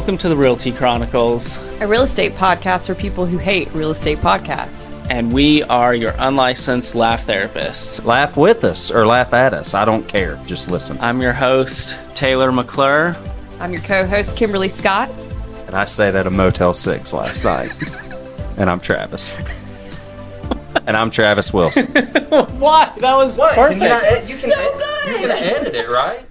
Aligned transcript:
Welcome 0.00 0.16
to 0.16 0.30
the 0.30 0.36
Realty 0.36 0.72
Chronicles, 0.72 1.58
a 1.82 1.86
real 1.86 2.00
estate 2.00 2.32
podcast 2.32 2.86
for 2.86 2.94
people 2.94 3.26
who 3.26 3.36
hate 3.36 3.70
real 3.74 3.90
estate 3.90 4.16
podcasts. 4.16 4.88
and 5.10 5.30
we 5.30 5.62
are 5.64 5.94
your 5.94 6.14
unlicensed 6.16 6.94
laugh 6.94 7.26
therapists. 7.26 8.02
Laugh 8.02 8.34
with 8.34 8.64
us 8.64 8.90
or 8.90 9.06
laugh 9.06 9.34
at 9.34 9.52
us. 9.52 9.74
I 9.74 9.84
don't 9.84 10.08
care. 10.08 10.40
Just 10.46 10.70
listen. 10.70 10.96
I'm 11.02 11.20
your 11.20 11.34
host, 11.34 11.98
Taylor 12.14 12.50
McClure. 12.50 13.14
I'm 13.60 13.74
your 13.74 13.82
co 13.82 14.06
host, 14.06 14.38
Kimberly 14.38 14.70
Scott. 14.70 15.10
And 15.66 15.76
I 15.76 15.84
stayed 15.84 16.14
at 16.14 16.26
a 16.26 16.30
Motel 16.30 16.72
6 16.72 17.12
last 17.12 17.44
night. 17.44 17.70
and 18.56 18.70
I'm 18.70 18.80
Travis. 18.80 19.36
and 20.86 20.96
I'm 20.96 21.10
Travis 21.10 21.52
Wilson. 21.52 21.84
Why? 22.58 22.90
That 23.00 23.16
was 23.16 23.36
perfect. 23.36 24.30
you 24.30 24.38
can, 24.38 24.50
You're 25.08 25.28
going 25.28 25.28
to 25.28 25.58
edit 25.58 25.74
it, 25.74 25.90
right? 25.90 26.24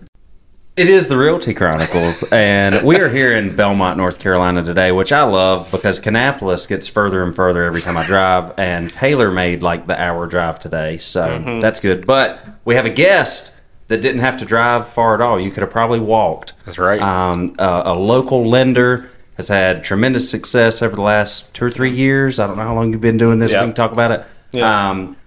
It 0.79 0.87
is 0.87 1.09
the 1.09 1.17
Realty 1.17 1.53
Chronicles, 1.53 2.23
and 2.31 2.85
we 2.85 3.01
are 3.01 3.09
here 3.09 3.33
in 3.33 3.53
Belmont, 3.53 3.97
North 3.97 4.17
Carolina 4.17 4.63
today, 4.63 4.93
which 4.93 5.11
I 5.11 5.23
love 5.23 5.69
because 5.73 5.99
Kannapolis 5.99 6.69
gets 6.69 6.87
further 6.87 7.21
and 7.21 7.35
further 7.35 7.65
every 7.65 7.81
time 7.81 7.97
I 7.97 8.05
drive, 8.05 8.57
and 8.57 8.89
Taylor 8.89 9.29
made 9.29 9.61
like 9.61 9.87
the 9.87 10.01
hour 10.01 10.25
drive 10.25 10.57
today, 10.57 10.97
so 10.97 11.59
that's 11.61 11.81
good. 11.81 12.07
But 12.07 12.39
we 12.63 12.75
have 12.75 12.85
a 12.85 12.89
guest 12.89 13.57
that 13.89 13.99
didn't 13.99 14.21
have 14.21 14.37
to 14.37 14.45
drive 14.45 14.87
far 14.87 15.15
at 15.15 15.19
all. 15.19 15.37
You 15.37 15.51
could 15.51 15.63
have 15.63 15.69
probably 15.69 15.99
walked. 15.99 16.53
That's 16.63 16.77
right. 16.77 17.01
Um, 17.01 17.55
a, 17.59 17.81
a 17.87 17.93
local 17.93 18.49
lender 18.49 19.09
has 19.35 19.49
had 19.49 19.83
tremendous 19.83 20.29
success 20.31 20.81
over 20.81 20.95
the 20.95 21.01
last 21.01 21.53
two 21.53 21.65
or 21.65 21.69
three 21.69 21.93
years. 21.93 22.39
I 22.39 22.47
don't 22.47 22.55
know 22.55 22.63
how 22.63 22.75
long 22.75 22.93
you've 22.93 23.01
been 23.01 23.17
doing 23.17 23.39
this. 23.39 23.51
Yeah. 23.51 23.63
We 23.63 23.67
can 23.67 23.75
talk 23.75 23.91
about 23.91 24.11
it. 24.11 24.25
Yeah. 24.53 24.91
Um, 24.91 25.17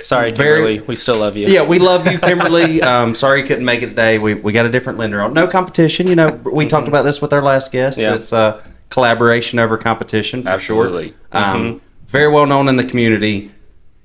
Sorry, 0.00 0.32
Very- 0.32 0.54
Kimberly. 0.74 0.80
We 0.80 0.94
still 0.94 1.16
love 1.18 1.36
you. 1.36 1.48
yeah, 1.48 1.64
we 1.64 1.78
love 1.78 2.06
you, 2.06 2.18
Kimberly. 2.18 2.80
Um, 2.88 3.14
sorry 3.14 3.40
you 3.40 3.46
couldn't 3.46 3.64
make 3.64 3.82
it 3.82 3.88
today. 3.90 4.18
We, 4.18 4.34
we 4.34 4.52
got 4.52 4.66
a 4.66 4.70
different 4.70 4.98
lender 4.98 5.20
on. 5.20 5.32
No 5.32 5.46
competition. 5.46 6.06
You 6.06 6.14
know, 6.14 6.30
we 6.44 6.66
talked 6.66 6.88
about 6.88 7.02
this 7.02 7.20
with 7.22 7.32
our 7.32 7.42
last 7.42 7.72
guest. 7.72 7.98
Yeah. 7.98 8.14
It's 8.14 8.32
uh, 8.32 8.62
collaboration 8.90 9.58
over 9.58 9.76
competition. 9.78 10.46
Absolutely. 10.46 11.08
Sure. 11.08 11.16
Um, 11.32 11.80
Very 12.06 12.30
well 12.32 12.46
known 12.46 12.68
in 12.68 12.76
the 12.76 12.84
community. 12.84 13.50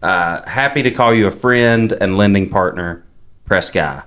Uh, 0.02 0.41
happy 0.49 0.81
to 0.83 0.91
call 0.91 1.13
you 1.13 1.27
a 1.27 1.31
friend 1.31 1.91
and 1.93 2.17
lending 2.17 2.49
partner, 2.49 3.05
Pres 3.45 3.69
Guy. 3.69 4.03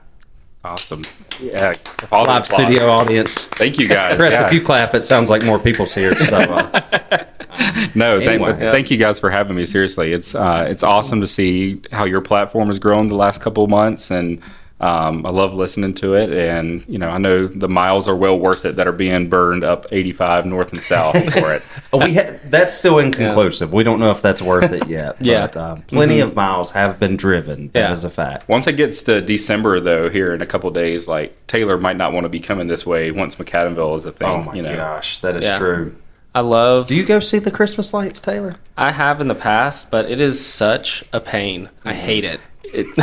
Awesome. 0.64 1.03
Yeah. 1.41 1.75
Live 2.11 2.47
studio 2.47 2.89
audience. 2.89 3.47
Thank 3.48 3.79
you 3.79 3.86
guys. 3.86 4.17
Pres, 4.17 4.33
Yeah. 4.33 4.47
if 4.47 4.53
you 4.53 4.61
clap, 4.61 4.95
it 4.95 5.05
sounds 5.05 5.31
like 5.31 5.45
more 5.45 5.58
people's 5.58 5.95
here. 5.95 6.17
So, 6.17 6.36
uh, 6.39 7.25
No, 7.95 8.21
thank, 8.21 8.41
Yeah. 8.43 8.71
thank 8.73 8.91
you 8.91 8.97
guys 8.97 9.19
for 9.21 9.31
having 9.31 9.57
me. 9.57 9.65
Seriously, 9.65 10.12
it's 10.12 10.35
uh, 10.35 10.67
it's 10.69 10.83
awesome 10.83 11.21
to 11.21 11.27
see 11.27 11.81
how 11.93 12.05
your 12.05 12.21
platform 12.21 12.69
has 12.69 12.79
grown 12.79 13.09
the 13.09 13.15
last 13.17 13.41
couple 13.41 13.65
of 13.65 13.71
months, 13.71 14.11
and 14.11 14.41
um, 14.79 15.25
I 15.25 15.31
love 15.31 15.55
listening 15.55 15.95
to 15.95 16.15
it. 16.15 16.31
And 16.31 16.85
you 16.87 16.98
know, 16.98 17.09
I 17.09 17.17
know 17.17 17.47
the 17.47 17.69
miles 17.69 18.07
are 18.07 18.15
well 18.17 18.39
worth 18.39 18.67
it 18.67 18.77
that 18.77 18.87
are 18.87 18.93
being 18.93 19.31
burned 19.31 19.65
up 19.65 19.87
85 19.91 20.45
north 20.45 20.73
and 20.75 20.85
south 20.85 21.17
for 21.33 21.55
it. 21.55 21.63
we 21.95 22.15
ha- 22.15 22.35
that's 22.51 22.75
still 22.77 22.98
inconclusive. 22.98 23.73
We 23.73 23.85
don't 23.85 23.98
know 24.01 24.11
if 24.11 24.20
that's 24.20 24.43
worth 24.43 24.73
it 24.73 24.87
yet. 24.87 25.17
Yeah. 25.27 25.47
But, 25.47 25.57
uh, 25.57 25.77
plenty 25.87 26.20
of 26.20 26.35
miles 26.35 26.73
have 26.73 27.01
been 27.01 27.17
driven. 27.17 27.70
That 27.73 27.93
is 27.93 28.03
Yeah. 28.05 28.09
a 28.09 28.11
fact. 28.11 28.48
Once 28.51 28.67
it 28.67 28.75
gets 28.77 29.01
to 29.03 29.23
December, 29.23 29.81
though, 29.81 30.11
here 30.11 30.35
in 30.35 30.43
a 30.43 30.47
couple 30.47 30.69
of 30.69 30.75
days, 30.75 31.09
like 31.09 31.35
Taylor 31.47 31.79
might 31.79 31.97
not 31.97 32.13
want 32.13 32.25
to 32.25 32.29
be 32.29 32.41
coming 32.41 32.67
this 32.69 32.85
way 32.85 33.11
once 33.13 33.37
McAdenville 33.37 33.97
is 33.97 34.05
a 34.05 34.13
thing. 34.13 34.29
Oh 34.29 34.43
my 34.43 34.55
you 34.55 34.63
know? 34.63 34.77
gosh, 34.77 35.20
that 35.20 35.37
is 35.37 35.43
Yeah. 35.43 35.59
true. 35.59 35.95
I 36.37 36.41
love. 36.41 36.87
Do 36.89 36.95
you 36.95 37.05
go 37.05 37.19
see 37.19 37.39
the 37.39 37.51
Christmas 37.51 37.95
lights, 37.95 38.20
Taylor? 38.20 38.56
I 38.77 38.92
have 38.92 39.23
in 39.23 39.29
the 39.29 39.34
past, 39.34 39.91
but 39.91 40.11
it 40.11 40.20
is 40.20 40.45
such 40.45 41.03
a 41.15 41.19
pain. 41.19 41.70
I 41.84 41.95
hate 41.95 42.25
it. 42.25 42.41
It, 42.65 42.95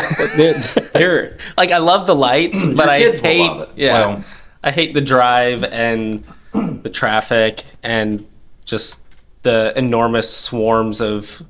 they're, 0.94 1.38
Like 1.58 1.72
I 1.72 1.80
love 1.80 2.06
the 2.06 2.14
lights, 2.14 2.64
but 2.64 2.90
I 2.90 3.00
hate. 3.00 3.68
Yeah, 3.76 3.94
Well- 3.94 4.24
I 4.64 4.70
hate 4.72 4.94
the 4.94 5.02
drive 5.02 5.64
and 5.64 6.24
the 6.54 6.90
traffic 6.90 7.64
and 7.82 8.26
just 8.66 9.00
the 9.42 9.74
enormous 9.76 10.32
swarms 10.32 11.02
of 11.02 11.42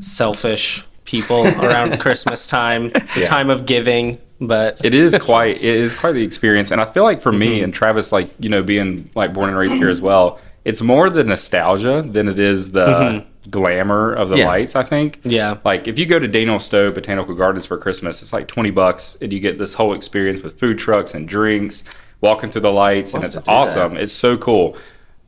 selfish 0.00 0.84
people 1.04 1.46
around 1.64 1.98
Christmas 1.98 2.46
time, 2.46 2.90
the 2.90 3.02
Yeah. 3.20 3.24
time 3.26 3.50
of 3.50 3.66
giving. 3.66 4.18
But 4.40 4.84
it 4.84 4.94
is 4.94 5.16
quite 5.18 5.56
it 5.56 5.64
is 5.64 5.94
quite 5.94 6.12
the 6.12 6.22
experience 6.22 6.70
and 6.70 6.78
i 6.78 6.84
feel 6.84 7.04
like 7.04 7.22
for 7.22 7.30
Mm-hmm. 7.30 7.38
me 7.38 7.62
and 7.62 7.72
travis 7.72 8.12
like 8.12 8.28
you 8.38 8.50
know 8.50 8.62
being 8.62 9.08
like 9.14 9.32
born 9.32 9.48
and 9.48 9.56
raised 9.56 9.78
here 9.78 9.88
as 9.88 10.02
well 10.02 10.38
it's 10.66 10.82
more 10.82 11.08
the 11.08 11.22
nostalgia 11.24 12.02
than 12.14 12.26
it 12.28 12.38
is 12.38 12.72
the 12.72 13.24
glamour 13.50 14.12
of 14.12 14.28
the 14.30 14.36
Yeah. 14.38 14.48
lights 14.48 14.74
i 14.76 14.82
think 14.82 15.18
Mm-hmm. 15.20 15.30
Yeah. 15.30 15.56
like 15.64 15.86
if 15.88 15.98
you 15.98 16.06
go 16.06 16.18
to 16.18 16.28
daniel 16.28 16.58
stowe 16.58 16.90
botanical 16.90 17.34
gardens 17.34 17.64
for 17.64 17.78
christmas 17.78 18.20
it's 18.22 18.32
like 18.32 18.48
20 18.48 18.70
bucks 18.72 19.16
and 19.22 19.32
you 19.32 19.40
get 19.40 19.56
this 19.58 19.72
whole 19.74 19.94
experience 19.94 20.42
with 20.42 20.58
food 20.58 20.78
trucks 20.78 21.14
and 21.14 21.28
drinks 21.28 21.84
walking 22.20 22.50
through 22.50 22.62
the 22.62 22.72
lights 22.72 23.14
and 23.14 23.22
it's 23.24 23.34
to 23.36 23.40
do 23.42 23.50
awesome 23.50 23.96
it's 23.96 24.12
so 24.12 24.36
cool 24.36 24.76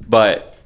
but 0.09 0.61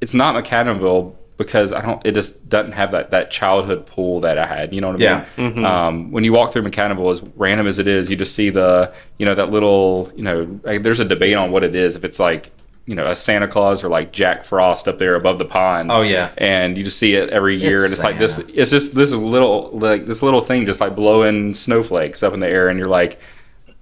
it's 0.00 0.14
not 0.14 0.42
McAdenville 0.42 1.14
because 1.38 1.72
I 1.72 1.80
don't. 1.82 2.04
It 2.06 2.12
just 2.12 2.48
doesn't 2.48 2.72
have 2.72 2.90
that, 2.92 3.10
that 3.10 3.30
childhood 3.30 3.84
pool 3.86 4.20
that 4.20 4.38
I 4.38 4.46
had. 4.46 4.72
You 4.74 4.80
know 4.80 4.90
what 4.92 5.00
I 5.00 5.04
Yeah. 5.04 5.24
mean? 5.36 5.64
Um, 5.64 6.10
when 6.12 6.24
you 6.24 6.32
walk 6.32 6.52
through 6.52 6.62
McAdenville, 6.62 7.10
as 7.10 7.22
random 7.36 7.66
as 7.66 7.78
it 7.78 7.86
is, 7.86 8.08
you 8.10 8.16
just 8.16 8.34
see 8.34 8.48
the 8.50 8.92
you 9.18 9.26
know 9.26 9.34
that 9.34 9.50
little 9.50 10.10
you 10.16 10.22
know. 10.22 10.60
Like, 10.64 10.82
there's 10.82 11.00
a 11.00 11.04
debate 11.04 11.34
on 11.34 11.50
what 11.50 11.62
it 11.62 11.74
is. 11.74 11.94
If 11.96 12.04
it's 12.04 12.18
like 12.18 12.52
you 12.86 12.94
know 12.94 13.06
a 13.06 13.16
Santa 13.16 13.48
Claus 13.48 13.84
or 13.84 13.88
like 13.88 14.12
Jack 14.12 14.44
Frost 14.44 14.88
up 14.88 14.98
there 14.98 15.16
above 15.16 15.38
the 15.38 15.44
pond. 15.44 15.90
Oh, 15.92 16.02
yeah. 16.02 16.32
and 16.38 16.78
you 16.78 16.84
just 16.84 16.98
see 16.98 17.14
it 17.14 17.28
every 17.30 17.56
year, 17.56 17.74
It's 17.74 17.84
and 17.84 17.92
it's 17.92 18.02
like 18.02 18.18
this. 18.18 18.38
It's 18.38 18.70
just 18.70 18.94
this 18.94 19.12
little 19.12 19.70
like 19.72 20.06
this 20.06 20.22
little 20.22 20.40
thing 20.40 20.66
just 20.66 20.80
like 20.80 20.94
blowing 20.96 21.52
snowflakes 21.52 22.22
up 22.22 22.32
in 22.32 22.40
the 22.40 22.48
air, 22.48 22.68
and 22.68 22.78
you're 22.78 22.88
like. 22.88 23.20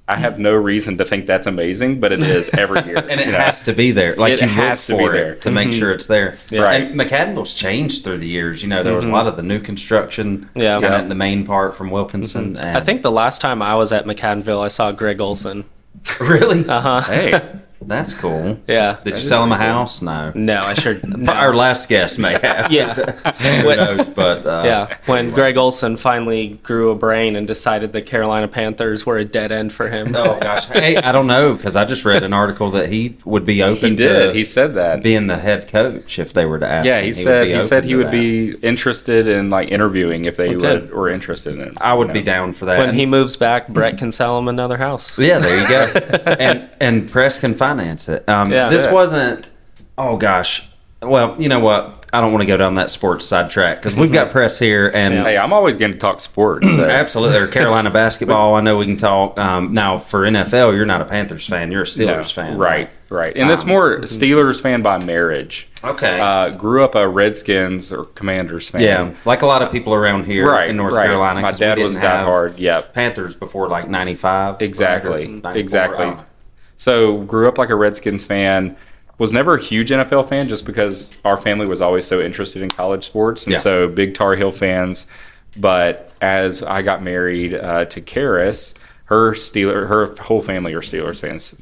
I 0.06 0.16
have 0.16 0.38
no 0.38 0.53
reason 0.53 0.98
to 0.98 1.04
think 1.06 1.25
that's 1.25 1.47
amazing, 1.47 1.98
but 1.98 2.12
it 2.12 2.20
is 2.20 2.50
every 2.53 2.84
year. 2.84 2.97
And 3.09 3.19
it 3.22 3.28
know? 3.28 3.38
has 3.38 3.62
to 3.62 3.72
be 3.72 3.91
there. 3.91 4.15
Like 4.16 4.34
It 4.34 4.42
you 4.42 4.48
has 4.48 4.87
to 4.88 4.98
be 4.98 5.03
for 5.03 5.12
there. 5.12 5.32
it 5.32 5.41
to 5.41 5.50
make 5.50 5.69
mm-hmm. 5.69 5.78
sure 5.78 5.92
it's 5.92 6.09
there. 6.09 6.36
Right. 6.53 6.82
And 6.82 7.00
McAdenville's 7.00 7.54
changed 7.54 8.04
through 8.04 8.19
the 8.19 8.28
years. 8.28 8.62
You 8.62 8.69
know, 8.69 8.82
there 8.82 8.94
was 8.94 9.04
a 9.04 9.06
mm-hmm. 9.06 9.16
lot 9.16 9.26
of 9.28 9.36
the 9.36 9.42
new 9.42 9.60
construction. 9.60 10.50
Yeah. 10.54 10.75
Kind 10.75 10.82
Yeah. 10.82 10.97
of 10.97 11.03
in 11.04 11.09
the 11.09 11.15
main 11.15 11.47
part 11.47 11.75
from 11.75 11.91
Wilkinson. 11.91 12.53
Mm-hmm. 12.53 12.66
And 12.69 12.76
I 12.76 12.81
think 12.81 13.00
the 13.00 13.10
last 13.10 13.41
time 13.41 13.62
I 13.62 13.76
was 13.76 13.92
at 13.92 14.04
McAdenville, 14.04 14.62
I 14.62 14.69
saw 14.69 14.92
Greg 14.92 15.22
Olsen. 15.22 15.65
really. 16.21 16.69
Uh 16.69 16.81
huh. 16.82 17.00
Hey, 17.00 17.41
That's 17.87 18.15
cool. 18.15 18.59
Yeah. 18.67 18.99
Did 19.05 19.17
you 19.17 19.22
sell 19.22 19.43
him 19.45 19.53
a 19.53 19.56
house? 19.56 20.00
No. 20.03 20.33
No, 20.34 20.61
I 20.61 20.75
sure. 20.75 20.99
no. 21.05 21.33
Our 21.33 21.55
last 21.55 21.89
guest 21.89 22.19
may 22.19 22.39
have. 22.43 22.72
Yeah. 22.72 22.95
Who 23.65 23.77
knows? 23.77 24.09
But 24.09 24.47
uh, 24.47 24.62
Yeah, 24.65 24.97
when 25.06 25.31
Greg 25.31 25.56
Olsen 25.56 25.97
finally 25.97 26.59
grew 26.62 26.91
a 26.91 26.95
brain 26.95 27.37
and 27.37 27.47
decided 27.47 27.93
the 27.93 28.03
Carolina 28.03 28.49
Panthers 28.49 29.05
were 29.06 29.19
a 29.19 29.25
dead 29.25 29.53
end 29.53 29.72
for 29.72 29.89
him. 29.89 30.12
Oh 30.17 30.39
gosh. 30.41 30.67
Hey, 30.67 30.97
I 30.97 31.12
don't 31.12 31.27
know 31.27 31.55
because 31.55 31.77
I 31.77 31.84
just 31.84 32.05
read 32.05 32.22
an 32.22 32.33
article 32.33 32.71
that 32.72 32.89
he 32.91 33.17
would 33.25 33.45
be 33.45 33.62
open 33.62 33.91
he 33.91 33.97
did. 33.97 34.28
to 34.28 34.33
He 34.33 34.45
said 34.45 34.75
that. 34.75 35.03
being 35.03 35.27
the 35.27 35.39
head 35.39 35.69
coach 35.71 36.19
if 36.19 36.33
they 36.33 36.47
were 36.47 36.59
to 36.59 36.66
ask. 36.69 36.87
Yeah, 36.87 36.99
him. 36.99 37.03
he 37.05 37.09
would 37.11 37.16
said 37.16 37.45
be 37.47 37.55
he 37.55 37.61
said 37.61 37.84
he 37.84 37.95
would 37.95 38.06
that. 38.06 38.12
be 38.12 38.55
interested 38.62 39.27
in 39.28 39.51
like 39.51 39.71
interviewing 39.71 40.25
if 40.25 40.37
they 40.37 40.55
Oh, 40.55 40.59
would 40.59 40.91
were 40.93 41.09
interested 41.09 41.55
in 41.59 41.62
it. 41.62 41.75
I 41.81 41.93
would 41.95 42.09
you 42.09 42.15
be 42.15 42.22
down 42.22 42.53
for 42.53 42.65
that. 42.66 42.78
When 42.78 42.95
he 42.95 43.06
moves 43.06 43.37
back, 43.37 43.69
Brett 43.69 43.99
can 43.99 44.12
sell 44.12 44.39
him 44.39 44.49
another 44.49 44.77
house. 44.77 45.19
Yeah, 45.19 45.39
there 45.39 45.61
you 45.61 45.69
go. 45.69 45.99
and 46.39 46.69
and 46.80 47.10
Pres 47.10 47.38
can 47.38 47.54
finance 47.54 48.08
it. 48.08 48.28
Um, 48.28 48.50
Yeah. 48.52 48.68
this 48.68 48.84
Yeah. 48.86 48.92
wasn't. 48.92 49.48
Oh 49.96 50.16
gosh. 50.16 50.68
Well, 51.02 51.36
you 51.38 51.48
know 51.50 51.60
what? 51.60 52.00
I 52.14 52.20
don't 52.20 52.30
want 52.32 52.42
to 52.42 52.46
go 52.46 52.56
down 52.56 52.76
that 52.76 52.88
sports 52.90 53.26
sidetrack 53.26 53.76
because 53.78 53.96
we've 53.96 54.12
got 54.12 54.30
Pres 54.30 54.58
here, 54.58 54.90
and 54.94 55.12
Hey, 55.26 55.36
I'm 55.36 55.52
always 55.52 55.76
going 55.76 55.92
to 55.92 55.98
talk 55.98 56.20
sports. 56.20 56.72
So. 56.74 56.84
absolutely, 56.88 57.38
or 57.38 57.48
Carolina 57.48 57.90
basketball. 58.02 58.54
I 58.54 58.60
know 58.60 58.76
we 58.78 58.86
can 58.86 58.96
talk. 58.96 59.36
Um, 59.38 59.74
now 59.74 59.98
for 59.98 60.20
NFL, 60.22 60.74
you're 60.76 60.86
not 60.86 61.00
a 61.02 61.04
Panthers 61.04 61.46
fan. 61.46 61.72
You're 61.72 61.82
a 61.82 61.86
Steelers 61.86 62.16
No, 62.36 62.42
fan, 62.42 62.56
right? 62.56 62.91
Right, 63.10 63.36
and 63.36 63.50
that's 63.50 63.62
Um, 63.62 63.68
more 63.68 63.98
Steelers 64.02 64.62
fan 64.62 64.80
by 64.80 65.04
marriage. 65.04 65.68
Okay. 65.82 66.18
Uh, 66.20 66.50
grew 66.50 66.84
up 66.84 66.94
a 66.94 67.06
Redskins 67.06 67.92
or 67.92 68.04
Commanders 68.04 68.68
fan. 68.70 68.80
yeah, 68.82 69.10
like 69.24 69.42
a 69.42 69.46
lot 69.46 69.60
of 69.62 69.70
people 69.72 69.92
around 69.92 70.24
here 70.24 70.46
right. 70.50 70.70
in 70.70 70.76
North 70.76 70.94
right. 70.94 71.06
Carolina. 71.06 71.41
My 71.42 71.52
dad 71.52 71.78
was 71.80 71.96
diehard. 71.96 72.54
Yep, 72.58 72.94
Panthers 72.94 73.34
before 73.36 73.68
like 73.68 73.91
'95. 73.91 74.62
exactly, 74.62 75.42
exactly. 75.52 76.14
So 76.76 77.18
grew 77.22 77.48
up 77.48 77.59
like 77.59 77.71
a 77.71 77.74
Redskins 77.76 78.26
fan. 78.26 78.76
Was 79.18 79.32
never 79.32 79.54
a 79.54 79.60
huge 79.62 79.91
NFL 79.91 80.28
fan 80.28 80.48
just 80.48 80.66
because 80.66 81.15
our 81.24 81.36
family 81.36 81.66
was 81.66 81.80
always 81.80 82.04
so 82.04 82.21
interested 82.21 82.62
in 82.62 82.68
college 82.68 83.04
sports, 83.04 83.47
and 83.47 83.53
Yeah. 83.53 83.59
so 83.59 83.86
big 83.88 84.15
Tar 84.15 84.34
Heel 84.34 84.50
fans. 84.50 85.06
But 85.56 86.10
as 86.21 86.62
I 86.65 86.82
got 86.82 87.00
married 87.03 87.54
uh, 87.54 87.84
to 87.84 88.00
Karis, 88.00 88.74
her 89.15 89.33
Steeler, 89.33 89.87
her 89.87 90.15
whole 90.21 90.43
family 90.43 90.75
are 90.75 90.81
Steelers 90.81 91.21
fans. 91.21 91.55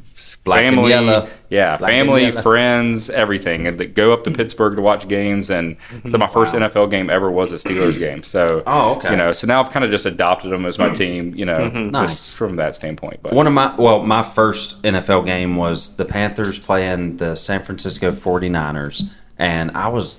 Black 0.44 0.64
and 0.64 0.76
family, 0.76 0.90
yellow. 0.90 1.28
yeah, 1.50 1.76
Black 1.76 1.90
family, 1.90 2.32
friends, 2.32 3.08
everything, 3.10 3.68
and 3.68 3.78
they 3.78 3.86
go 3.86 4.12
up 4.12 4.24
to 4.24 4.30
mm-hmm. 4.30 4.36
Pittsburgh 4.36 4.74
to 4.74 4.82
watch 4.82 5.06
games. 5.06 5.50
And 5.50 5.78
mm-hmm. 5.78 6.08
so 6.08 6.18
my 6.18 6.26
first 6.26 6.54
NFL 6.54 6.90
game 6.90 7.10
ever 7.10 7.30
was 7.30 7.52
a 7.52 7.56
Steelers 7.56 7.96
game. 7.98 8.24
So, 8.24 8.62
Oh, 8.66 8.96
okay. 8.96 9.10
you 9.10 9.16
know, 9.16 9.32
so 9.32 9.46
now 9.46 9.60
I've 9.60 9.70
kind 9.70 9.84
of 9.84 9.90
just 9.90 10.04
adopted 10.04 10.50
them 10.50 10.66
as 10.66 10.78
my 10.78 10.86
mm-hmm. 10.86 10.94
team. 10.94 11.34
You 11.36 11.44
know, 11.44 11.68
Nice. 11.68 12.14
just 12.14 12.36
from 12.38 12.56
that 12.56 12.74
standpoint. 12.74 13.20
But 13.22 13.34
One 13.34 13.46
of 13.46 13.52
my 13.52 13.74
well, 13.76 14.02
my 14.02 14.22
first 14.22 14.82
NFL 14.82 15.26
game 15.26 15.54
was 15.56 15.96
the 15.96 16.04
Panthers 16.04 16.58
playing 16.58 17.18
the 17.18 17.36
San 17.36 17.62
Francisco 17.62 18.10
49ers 18.10 19.12
and 19.38 19.70
I 19.72 19.88
was 19.88 20.18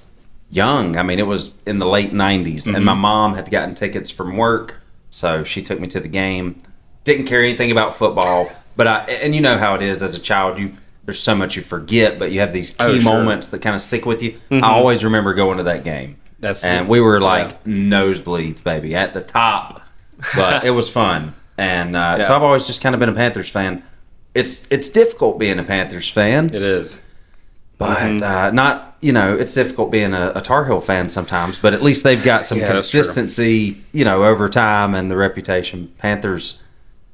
young. 0.50 0.96
I 0.98 1.04
mean, 1.04 1.20
it 1.20 1.28
was 1.28 1.54
in 1.66 1.80
the 1.80 1.88
late 1.88 2.14
90s 2.14 2.74
and 2.74 2.86
my 2.86 2.94
mom 2.94 3.36
had 3.36 3.52
gotten 3.52 3.76
tickets 3.76 4.10
from 4.10 4.38
work, 4.38 4.76
so 5.10 5.44
she 5.44 5.62
took 5.62 5.80
me 5.80 5.88
to 5.90 6.00
the 6.00 6.08
game. 6.08 6.58
Didn't 7.04 7.26
care 7.26 7.44
anything 7.44 7.72
about 7.72 7.96
football, 7.96 8.50
but 8.76 8.88
I 8.88 9.00
and 9.06 9.36
you 9.36 9.42
know 9.42 9.58
how 9.58 9.76
it 9.76 9.82
is 9.82 10.02
as 10.04 10.16
a 10.16 10.20
child, 10.20 10.58
you 10.58 10.74
there's 11.06 11.20
so 11.20 11.36
much 11.36 11.56
you 11.58 11.62
forget, 11.62 12.18
but 12.18 12.32
you 12.32 12.40
have 12.40 12.54
these 12.54 12.72
key 12.72 12.78
Oh, 12.80 13.00
sure. 13.00 13.14
moments 13.14 13.50
that 13.50 13.62
kind 13.62 13.76
of 13.76 13.82
stick 13.82 14.06
with 14.06 14.24
you. 14.24 14.40
I 14.50 14.62
always 14.72 15.04
remember 15.04 15.34
going 15.34 15.58
to 15.58 15.64
that 15.64 15.84
game. 15.84 16.16
That's 16.40 16.64
and 16.64 16.86
the- 16.88 16.90
we 16.92 17.02
were 17.02 17.20
like 17.20 17.62
nosebleeds, 17.66 18.64
baby, 18.64 18.96
at 18.96 19.14
the 19.14 19.20
top, 19.22 19.82
but 20.36 20.64
it 20.64 20.72
was 20.72 20.90
fun. 20.90 21.34
And 21.58 21.96
uh, 21.96 22.20
so 22.20 22.34
I've 22.36 22.42
always 22.44 22.66
just 22.66 22.82
kind 22.82 22.96
of 22.96 23.00
been 23.00 23.10
a 23.10 23.14
Panthers 23.14 23.50
fan. 23.50 23.84
It's 24.34 24.66
it's 24.72 24.90
difficult 24.90 25.38
being 25.40 25.60
a 25.60 25.64
Panthers 25.64 26.10
fan, 26.10 26.46
It 26.46 26.56
is. 26.62 27.00
but 27.78 27.98
Mm-hmm. 27.98 28.24
uh, 28.24 28.52
not 28.52 28.96
you 29.02 29.12
know 29.12 29.36
it's 29.36 29.54
difficult 29.54 29.92
being 29.92 30.14
a, 30.14 30.32
a 30.36 30.42
Tar 30.42 30.66
Heel 30.66 30.80
fan 30.80 31.10
sometimes. 31.10 31.60
But 31.60 31.74
at 31.74 31.84
least 31.84 32.04
they've 32.06 32.24
got 32.24 32.46
some 32.46 32.60
Yeah, 32.60 32.68
consistency, 32.72 33.84
you 33.92 34.06
know, 34.06 34.24
over 34.24 34.48
time 34.50 34.96
and 34.96 35.12
the 35.12 35.18
reputation. 35.18 35.94
Panthers, 35.98 36.63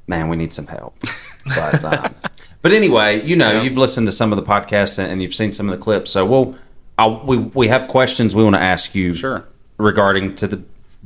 man, 0.10 0.28
we 0.28 0.36
need 0.36 0.52
some 0.52 0.68
help. 0.68 0.98
But 1.46 1.84
um, 1.86 2.14
but 2.62 2.74
anyway, 2.74 3.24
you 3.26 3.36
know, 3.38 3.52
Yeah. 3.52 3.62
you've 3.62 3.78
listened 3.78 4.08
to 4.08 4.12
some 4.12 4.34
of 4.34 4.36
the 4.36 4.44
podcasts 4.44 5.00
and, 5.00 5.22
you've 5.22 5.36
seen 5.36 5.52
some 5.54 5.70
of 5.70 5.78
the 5.78 5.82
clips, 5.82 6.10
so 6.12 6.26
we'll 6.26 6.56
I'll, 6.98 7.24
we 7.26 7.38
we 7.38 7.68
have 7.70 7.88
questions 7.88 8.36
we 8.36 8.44
want 8.44 8.56
to 8.56 8.62
ask 8.62 8.94
you 8.96 9.14
Sure. 9.14 9.46
regarding 9.78 10.36
to 10.36 10.48
the 10.48 10.62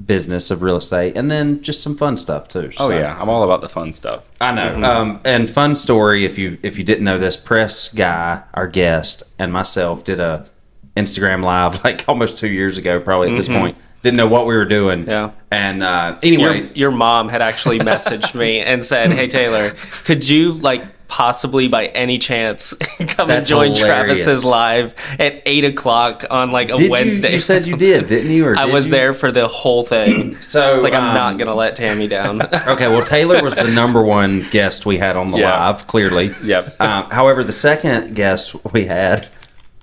business 0.07 0.49
of 0.49 0.63
real 0.63 0.77
estate, 0.77 1.15
and 1.15 1.29
then 1.29 1.61
just 1.61 1.83
some 1.83 1.95
fun 1.95 2.17
stuff 2.17 2.47
too. 2.47 2.71
Oh 2.79 2.89
So- 2.89 2.97
yeah, 2.97 3.15
I'm 3.19 3.29
all 3.29 3.43
about 3.43 3.61
the 3.61 3.69
fun 3.69 3.93
stuff. 3.93 4.23
I 4.41 4.51
know. 4.51 4.81
Um, 4.83 5.19
and 5.23 5.47
fun 5.47 5.75
story 5.75 6.25
if 6.25 6.37
you 6.39 6.57
if 6.63 6.77
you 6.79 6.83
didn't 6.83 7.03
know 7.03 7.19
this, 7.19 7.37
Pres 7.37 7.89
Guy, 7.89 8.41
our 8.55 8.67
guest, 8.67 9.21
and 9.37 9.53
myself 9.53 10.03
did 10.03 10.19
a 10.19 10.47
Instagram 10.97 11.43
live 11.43 11.83
like 11.87 12.05
almost 12.07 12.39
two 12.39 12.49
years 12.49 12.77
ago, 12.79 12.99
probably 12.99 13.29
at 13.31 13.35
this 13.37 13.47
point. 13.49 13.77
Didn't 14.03 14.17
know 14.17 14.27
what 14.27 14.45
we 14.45 14.55
were 14.55 14.65
doing. 14.65 15.07
Yeah. 15.07 15.31
And 15.49 15.81
uh, 15.81 16.19
anyway, 16.21 16.69
your 16.75 16.91
mom 16.91 17.29
had 17.29 17.41
actually 17.41 17.79
messaged 17.79 18.35
me 18.35 18.59
and 18.59 18.83
said, 18.85 19.11
"Hey 19.11 19.27
Taylor, 19.27 19.71
could 20.03 20.27
you 20.27 20.53
like 20.53 20.83
possibly 21.07 21.67
by 21.67 21.85
any 21.87 22.17
chance 22.17 22.73
come 23.07 23.27
That's 23.27 23.29
and 23.29 23.45
join 23.45 23.75
hilarious. 23.75 24.25
Travis's 24.25 24.43
live 24.45 24.95
at 25.19 25.43
eight 25.45 25.63
o'clock 25.63 26.25
on 26.29 26.51
like 26.51 26.69
a 26.69 26.73
did 26.75 26.91
Wednesday?" 26.91 27.29
you? 27.29 27.33
You 27.35 27.39
said 27.39 27.65
you 27.65 27.77
did, 27.77 28.07
didn't 28.07 28.31
you? 28.31 28.45
Or 28.45 28.57
I 28.57 28.65
was 28.65 28.85
you? 28.85 28.91
there 28.91 29.13
for 29.13 29.31
the 29.31 29.47
whole 29.47 29.83
thing. 29.85 30.35
So 30.41 30.73
It's 30.73 30.83
like 30.83 30.93
I'm 30.93 31.09
um, 31.09 31.13
not 31.15 31.37
gonna 31.37 31.55
let 31.55 31.75
Tammy 31.77 32.07
down. 32.07 32.41
Okay, 32.67 32.87
well, 32.87 33.03
Taylor 33.05 33.41
was 33.41 33.55
the 33.55 33.69
number 33.71 34.03
one 34.03 34.41
guest 34.51 34.85
we 34.85 34.97
had 34.97 35.15
on 35.15 35.31
the 35.31 35.37
Yeah. 35.37 35.67
live, 35.67 35.87
clearly. 35.87 36.31
Yep. 36.43 36.81
Um, 36.81 37.09
however, 37.09 37.43
the 37.43 37.53
second 37.53 38.15
guest 38.15 38.53
we 38.73 38.85
had 38.85 39.29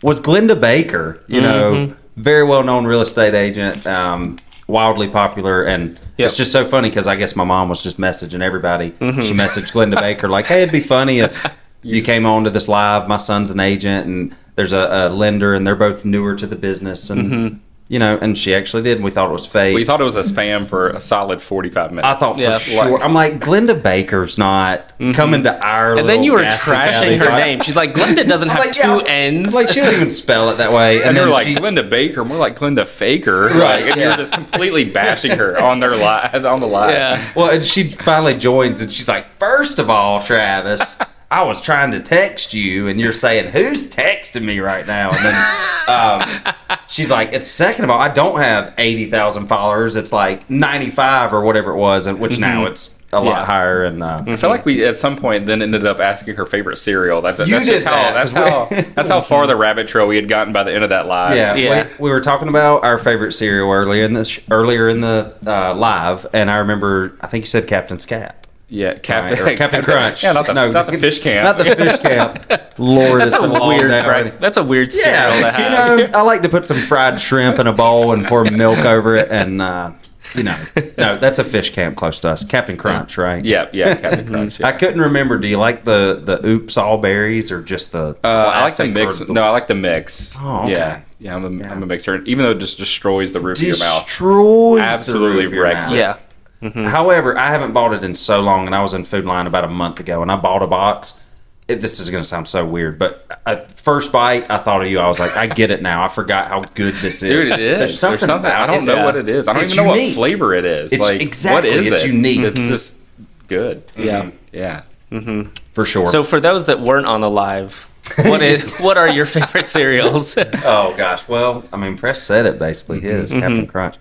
was 0.03 0.21
Glennda 0.21 0.61
Baker, 0.61 1.23
you 1.27 1.41
know, 1.41 1.95
very 2.17 2.45
well 2.45 2.63
known 2.63 2.85
real 2.87 3.01
estate 3.01 3.35
agent, 3.35 3.87
um, 3.87 4.37
wildly 4.67 5.09
popular. 5.09 5.65
And 5.65 5.99
Yep. 6.19 6.27
it's 6.29 6.37
just 6.37 6.53
so 6.53 6.65
funny 6.65 6.89
because 6.91 7.07
I 7.09 7.17
guess 7.17 7.35
my 7.35 7.45
mom 7.45 7.69
was 7.69 7.83
just 7.83 7.99
messaging 7.99 8.43
everybody. 8.43 8.91
She 9.01 9.33
messaged 9.33 9.73
Glennda 9.73 9.99
Baker, 10.01 10.29
like, 10.29 10.47
hey, 10.47 10.63
it'd 10.63 10.73
be 10.73 10.81
funny 10.81 11.21
if 11.21 11.47
you 11.83 12.03
came 12.03 12.27
on 12.27 12.45
to 12.45 12.51
this 12.51 12.69
live. 12.69 13.09
My 13.09 13.17
son's 13.17 13.51
an 13.51 13.59
agent, 13.61 14.07
and 14.07 14.37
there's 14.57 14.73
a, 14.75 14.87
a 14.91 15.09
lender, 15.09 15.55
and 15.55 15.67
they're 15.67 15.75
both 15.77 16.05
newer 16.05 16.35
to 16.37 16.47
the 16.47 16.57
business. 16.57 17.09
And, 17.11 17.61
you 17.91 17.99
know, 17.99 18.17
and 18.23 18.39
she 18.39 18.55
actually 18.55 18.85
did. 18.85 18.99
And 18.99 19.05
we 19.05 19.11
thought 19.11 19.29
it 19.29 19.33
was 19.33 19.47
fake. 19.47 19.75
We 19.75 19.85
thought 19.85 20.01
it 20.01 20.05
was 20.05 20.15
a 20.15 20.21
spam 20.21 20.69
for 20.69 20.91
a 20.91 21.01
solid 21.01 21.43
45 21.43 21.91
minutes. 21.91 22.07
I 22.07 22.15
thought 22.15 22.39
Yeah. 22.39 22.55
for 22.55 22.61
sure. 22.61 23.03
I'm 23.03 23.13
like, 23.13 23.41
Glennda 23.41 23.83
Baker's 23.83 24.39
not 24.39 24.91
mm-hmm. 24.91 25.11
coming 25.11 25.43
to 25.43 25.67
our. 25.67 25.97
and 25.97 26.09
then 26.09 26.23
you 26.23 26.35
were 26.35 26.45
trashing 26.45 27.19
her 27.19 27.25
guy. 27.27 27.39
name. 27.39 27.61
She's 27.63 27.75
like, 27.75 27.93
"Glennda 27.93 28.29
doesn't 28.29 28.49
have 28.49 28.61
like, 28.61 28.71
two 28.71 29.03
yeah. 29.05 29.13
N's." 29.13 29.57
Like, 29.57 29.69
she 29.71 29.81
don't 29.81 29.93
even 29.93 30.09
spell 30.09 30.51
it 30.51 30.59
that 30.59 30.71
way. 30.73 31.01
And, 31.01 31.09
and 31.09 31.17
then 31.17 31.25
you're 31.27 31.35
like 31.35 31.47
she, 31.47 31.55
Glennda 31.55 31.89
Baker, 31.89 32.25
more 32.25 32.37
like 32.37 32.57
Glenda 32.57 32.87
Faker, 32.87 33.47
Right, 33.47 33.55
Like, 33.57 33.85
and 33.87 34.01
yeah. 34.01 34.09
you're 34.09 34.17
just 34.17 34.35
completely 34.35 34.85
bashing 34.85 35.33
her 35.33 35.59
on 35.61 35.81
their 35.81 35.97
live 35.97 36.45
on 36.47 36.61
the 36.61 36.67
live. 36.67 36.91
yeah. 36.91 37.33
well, 37.35 37.51
and 37.51 37.65
she 37.65 37.91
finally 37.91 38.35
joins, 38.35 38.83
and 38.83 38.93
she's 38.93 39.09
like, 39.09 39.27
first 39.39 39.79
of 39.81 39.91
all, 39.91 40.21
Travis. 40.21 40.99
I 41.33 41.43
was 41.43 41.61
trying 41.61 41.93
to 41.93 42.01
text 42.01 42.55
you, 42.55 42.89
and 42.89 42.99
you're 43.01 43.13
saying, 43.13 43.53
"Who's 43.53 43.87
texting 43.87 44.43
me 44.43 44.59
right 44.59 44.87
now?" 44.87 45.11
And 45.11 45.25
then 45.25 45.45
um, 45.89 46.55
she's 46.89 47.11
like, 47.11 47.33
"It's 47.33 47.47
second 47.47 47.85
of 47.85 47.91
all, 47.91 48.01
I 48.01 48.09
don't 48.09 48.39
have 48.41 48.75
eighty 48.79 49.07
thousand 49.07 49.47
followers. 49.47 49.95
It's 49.97 50.13
like 50.13 50.49
ninety 50.51 50.91
five 50.91 51.33
or 51.33 51.43
whatever 51.43 51.71
it 51.71 51.77
was, 51.77 52.07
and 52.09 52.19
which 52.19 52.39
now 52.41 52.67
it's 52.67 52.95
a 53.13 53.21
lot 53.23 53.41
Yeah. 53.43 53.45
higher." 53.47 53.85
And 53.85 54.03
uh, 54.03 54.25
I 54.27 54.35
feel 54.35 54.51
like 54.51 54.65
we 54.67 54.85
at 54.85 54.97
some 54.97 55.15
point 55.17 55.47
then 55.47 55.63
ended 55.63 55.87
up 55.87 56.01
asking 56.01 56.35
her 56.35 56.47
favorite 56.47 56.79
cereal. 56.79 57.21
That, 57.23 57.37
that's 57.37 57.49
You 57.49 57.59
just 57.61 57.69
did 57.71 57.83
how 57.85 57.93
that, 57.93 58.15
that's 58.15 58.33
'cause 58.33 58.71
we- 58.71 58.77
how 58.77 58.83
that's 58.97 59.09
how 59.09 59.21
far 59.21 59.47
the 59.47 59.55
rabbit 59.57 59.87
trail 59.87 60.07
we 60.09 60.17
had 60.17 60.27
gotten 60.29 60.53
by 60.53 60.65
the 60.65 60.73
end 60.75 60.83
of 60.83 60.91
that 60.91 61.07
live. 61.07 61.37
Yeah, 61.37 61.55
Yeah. 61.55 61.85
We, 61.99 62.05
we 62.07 62.11
were 62.11 62.21
talking 62.21 62.49
about 62.49 62.83
our 62.83 62.99
favorite 62.99 63.31
cereal 63.33 63.71
earlier 63.71 64.03
in 64.03 64.15
the 64.15 64.41
earlier 64.51 64.89
in 64.89 65.01
the 65.01 65.33
uh, 65.47 65.75
live, 65.75 66.27
and 66.33 66.51
I 66.51 66.57
remember 66.57 67.17
I 67.21 67.29
think 67.29 67.43
you 67.45 67.49
said 67.49 67.69
Captain's 67.69 68.05
Cap. 68.05 68.49
Yeah, 68.71 68.95
Captain, 68.95 69.45
Right, 69.45 69.59
Captain 69.59 69.83
Crunch. 69.83 70.23
Yeah, 70.23 70.33
not 70.33 70.47
the 70.47 70.55
No, 70.55 70.71
not 70.71 70.87
the 70.87 70.97
fish 70.97 71.19
camp. 71.21 71.45
Not 71.45 71.59
the 71.59 71.75
fish 71.77 71.99
camp. 71.99 72.79
Lord, 72.79 73.21
That's 73.21 73.35
a 73.35 73.41
weird. 73.43 73.91
day 73.91 74.07
Right, 74.07 74.41
that's 74.41 74.57
a 74.57 74.65
weird 74.65 74.93
cereal 74.93 75.33
to 75.33 75.39
Yeah, 75.41 75.51
have. 75.51 75.99
you 75.99 76.07
know, 76.07 76.13
I 76.19 76.23
like 76.23 76.43
to 76.43 76.49
put 76.49 76.67
some 76.67 76.79
fried 76.79 77.21
shrimp 77.21 77.59
in 77.59 77.67
a 77.67 77.73
bowl 77.73 78.13
and 78.13 78.25
pour 78.25 78.45
milk 78.45 78.79
over 78.79 79.17
it, 79.17 79.29
and 79.31 79.61
uh, 79.61 79.93
you 80.35 80.45
know, 80.45 80.57
no, 80.97 81.19
that's 81.19 81.41
a 81.41 81.45
fish 81.45 81.71
camp 81.73 81.97
close 81.97 82.21
to 82.21 82.29
us. 82.29 82.45
Captain 82.45 82.77
Crunch, 82.77 83.19
right? 83.19 83.45
yeah, 83.45 83.69
yeah, 83.73 83.97
Captain 83.97 84.27
Crunch. 84.33 84.61
Yeah. 84.61 84.69
I 84.69 84.73
couldn't 84.73 85.01
remember. 85.01 85.39
Do 85.39 85.49
you 85.49 85.57
like 85.59 85.85
the 85.85 86.21
the 86.23 86.47
oops 86.47 86.77
all 86.77 86.99
berries 86.99 87.51
or 87.51 87.61
just 87.63 87.91
the? 87.91 88.17
Uh, 88.23 88.29
I 88.29 88.63
like 88.63 88.77
the 88.77 88.87
mix. 88.87 89.19
the- 89.19 89.33
No, 89.33 89.43
I 89.43 89.51
like 89.51 89.67
the 89.67 89.75
mix. 89.75 90.37
Oh, 90.39 90.61
okay. 90.63 90.71
Yeah, 90.73 91.01
yeah, 91.19 91.35
I'm 91.35 91.61
a, 91.61 91.65
am 91.65 91.83
a 91.83 91.87
mixer. 91.87 92.23
Even 92.23 92.45
though 92.45 92.53
it 92.53 92.59
just 92.59 92.79
destroys 92.79 93.33
the 93.33 93.41
roof 93.41 93.59
of 93.59 93.63
your 93.65 93.79
mouth. 93.79 94.05
destroys 94.07 94.81
Absolutely 94.81 95.29
the 95.29 95.37
roof 95.39 95.47
of 95.49 95.53
your 95.55 95.65
wrecks 95.65 95.91
mouth. 95.91 96.21
it. 96.21 96.25
Yeah. 96.63 96.89
However, 96.91 97.39
I 97.39 97.49
haven't 97.51 97.73
bought 97.73 97.93
it 97.95 98.05
in 98.05 98.15
so 98.15 98.41
long, 98.41 98.67
and 98.67 98.75
I 98.75 98.83
was 98.83 98.93
in 98.95 99.05
Food 99.05 99.25
Lion 99.25 99.47
about 99.47 99.65
a 99.65 99.69
month 99.69 99.99
ago, 100.01 100.21
and 100.23 100.31
I 100.31 100.37
bought 100.37 100.63
a 100.63 100.67
box. 100.67 101.23
It, 101.69 101.81
this 101.81 102.01
is 102.01 102.11
going 102.11 102.23
to 102.23 102.29
sound 102.29 102.49
so 102.49 102.67
weird, 102.67 102.99
but 102.99 103.41
at 103.47 103.79
first 103.79 104.11
bite, 104.13 104.51
I 104.51 104.59
thought 104.59 104.83
of 104.83 104.89
you. 104.91 104.99
I 104.99 105.07
was 105.07 105.21
like, 105.21 105.37
I 105.37 105.47
get 105.47 105.71
it 105.71 105.83
now. 105.83 106.03
I 106.05 106.09
forgot 106.09 106.49
how 106.49 106.63
good 106.63 106.95
this 106.95 107.23
is. 107.23 107.45
Dude, 107.45 107.53
it 107.53 107.61
is. 107.61 107.79
There's 107.79 107.99
something, 107.99 108.29
about 108.29 108.45
I 108.45 108.67
don't 108.67 108.83
it. 108.83 108.87
know 108.87 108.97
yeah. 108.97 109.05
what 109.05 109.15
it 109.17 109.29
is. 109.29 109.47
I 109.47 109.53
don't 109.53 109.63
It's 109.63 109.73
even 109.75 109.87
know 109.87 109.95
unique. 109.95 110.09
what 110.17 110.29
flavor 110.29 110.53
it 110.55 110.65
is. 110.65 110.93
It's- 110.93 111.09
like 111.09 111.21
exactly, 111.23 111.71
what 111.71 111.79
is 111.79 111.87
it's 111.93 112.03
it? 112.03 112.07
unique. 112.09 112.41
It's 112.41 112.59
Mhm. 112.59 112.69
just 112.69 112.99
good. 113.47 113.87
Mm-hmm. 113.89 114.03
Yeah. 114.07 114.31
Yeah. 114.53 114.83
Mm-hmm. 115.17 115.51
for 115.73 115.85
sure. 115.85 116.07
So 116.07 116.23
for 116.25 116.41
those 116.41 116.67
that 116.67 116.81
weren't 116.81 117.07
on 117.07 117.21
the 117.21 117.31
live, 117.31 117.89
what 118.19 118.43
is 118.43 118.69
what 118.81 118.99
are 118.99 119.09
your 119.09 119.27
favorite 119.27 119.69
cereals? 119.69 120.37
oh 120.39 120.95
gosh, 120.97 121.27
well, 121.29 121.65
I 121.73 121.77
mean, 121.77 121.97
Pres 121.97 122.21
said 122.23 122.47
it 122.47 122.59
basically. 122.59 123.01
His 123.01 123.33
Captain 123.33 123.67
Crunch. 123.67 123.97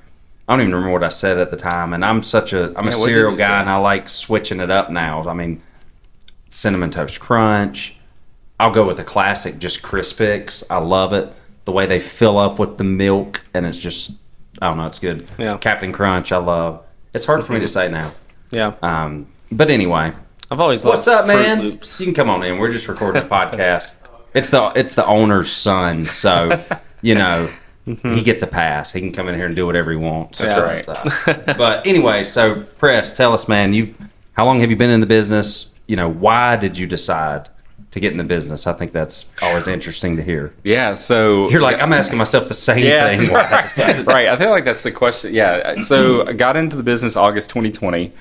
I 0.49 0.53
don't 0.53 0.61
even 0.61 0.73
remember 0.73 0.93
what 0.93 1.03
I 1.03 1.09
said 1.09 1.37
at 1.37 1.51
the 1.51 1.57
time, 1.57 1.93
and 1.93 2.03
I'm 2.03 2.23
such 2.23 2.53
a 2.53 2.73
I'm 2.77 2.85
Yeah, 2.85 2.89
a 2.89 2.91
cereal 2.91 3.31
guy, 3.35 3.47
say? 3.47 3.61
and 3.61 3.69
I 3.69 3.77
like 3.77 4.09
switching 4.09 4.59
it 4.59 4.71
up 4.71 4.89
now. 4.89 5.23
I 5.25 5.33
mean, 5.33 5.61
cinnamon 6.49 6.89
toast 6.91 7.19
crunch. 7.19 7.95
I'll 8.59 8.71
go 8.71 8.85
with 8.85 8.97
the 8.97 9.03
classic, 9.03 9.59
just 9.59 9.81
Crispix. 9.81 10.63
I 10.69 10.77
love 10.79 11.13
it. 11.13 11.31
The 11.65 11.71
way 11.71 11.85
they 11.85 11.99
fill 11.99 12.37
up 12.39 12.57
with 12.59 12.77
the 12.77 12.83
milk, 12.83 13.45
and 13.53 13.65
it's 13.65 13.77
just 13.77 14.11
I 14.61 14.67
don't 14.67 14.77
know, 14.77 14.87
it's 14.87 14.99
good. 14.99 15.29
Yeah. 15.37 15.57
Captain 15.57 15.91
Crunch, 15.93 16.31
I 16.31 16.37
love. 16.37 16.83
It's 17.13 17.25
hard 17.25 17.43
for 17.45 17.53
me 17.53 17.59
to 17.59 17.67
say 17.67 17.89
now. 17.89 18.11
yeah, 18.51 18.73
Um, 18.81 19.27
but 19.51 19.69
anyway, 19.69 20.11
I've 20.51 20.59
always 20.59 20.83
loved 20.83 20.97
What's 20.97 21.07
up, 21.07 21.27
man? 21.27 21.61
Loops. 21.61 21.99
You 21.99 22.07
can 22.07 22.13
come 22.15 22.29
on 22.29 22.43
in. 22.43 22.57
We're 22.57 22.71
just 22.71 22.87
recording 22.87 23.21
a 23.23 23.25
podcast. 23.29 23.95
It's 24.33 24.49
the 24.49 24.71
it's 24.75 24.93
the 24.93 25.05
owner's 25.05 25.51
son, 25.51 26.05
so 26.05 26.49
you 27.01 27.13
know 27.15 27.49
he 27.85 28.21
gets 28.21 28.43
a 28.43 28.47
pass. 28.47 28.93
He 28.93 29.01
can 29.01 29.11
come 29.11 29.27
in 29.27 29.35
here 29.35 29.45
and 29.45 29.55
do 29.55 29.65
whatever 29.65 29.91
he 29.91 29.97
wants. 29.97 30.39
That's 30.39 30.85
But, 30.85 31.49
uh, 31.49 31.53
but 31.57 31.87
anyway, 31.87 32.23
so 32.23 32.63
Pres, 32.77 33.13
tell 33.13 33.33
us, 33.33 33.47
man. 33.47 33.73
You've 33.73 33.95
how 34.39 34.45
long 34.45 34.61
have 34.61 34.69
you 34.69 34.77
been 34.77 34.89
in 34.89 35.01
the 35.01 35.05
business? 35.05 35.73
You 35.87 35.97
know, 35.97 36.09
why 36.09 36.55
did 36.55 36.77
you 36.77 36.87
decide 36.87 37.49
to 37.91 37.99
get 37.99 38.13
in 38.13 38.17
the 38.17 38.23
business? 38.23 38.67
I 38.67 38.73
think 38.73 38.93
that's 38.93 39.33
always 39.41 39.67
interesting 39.67 40.15
to 40.15 40.23
hear. 40.23 40.53
Yeah. 40.63 40.93
So 40.93 41.49
You're 41.49 41.61
like, 41.61 41.81
I'm 41.81 41.91
asking 41.91 42.17
myself 42.17 42.47
the 42.47 42.53
same 42.53 42.85
yeah, 42.85 43.17
thing. 43.17 43.29
I 43.35 44.01
right. 44.03 44.29
I 44.29 44.37
feel 44.37 44.49
like 44.49 44.63
that's 44.63 44.81
the 44.81 44.91
question. 44.91 45.33
Yeah. 45.33 45.81
So 45.81 46.25
I 46.25 46.33
got 46.33 46.55
into 46.55 46.77
the 46.77 46.83
business 46.83 47.17
August 47.17 47.49
2020. 47.49 48.13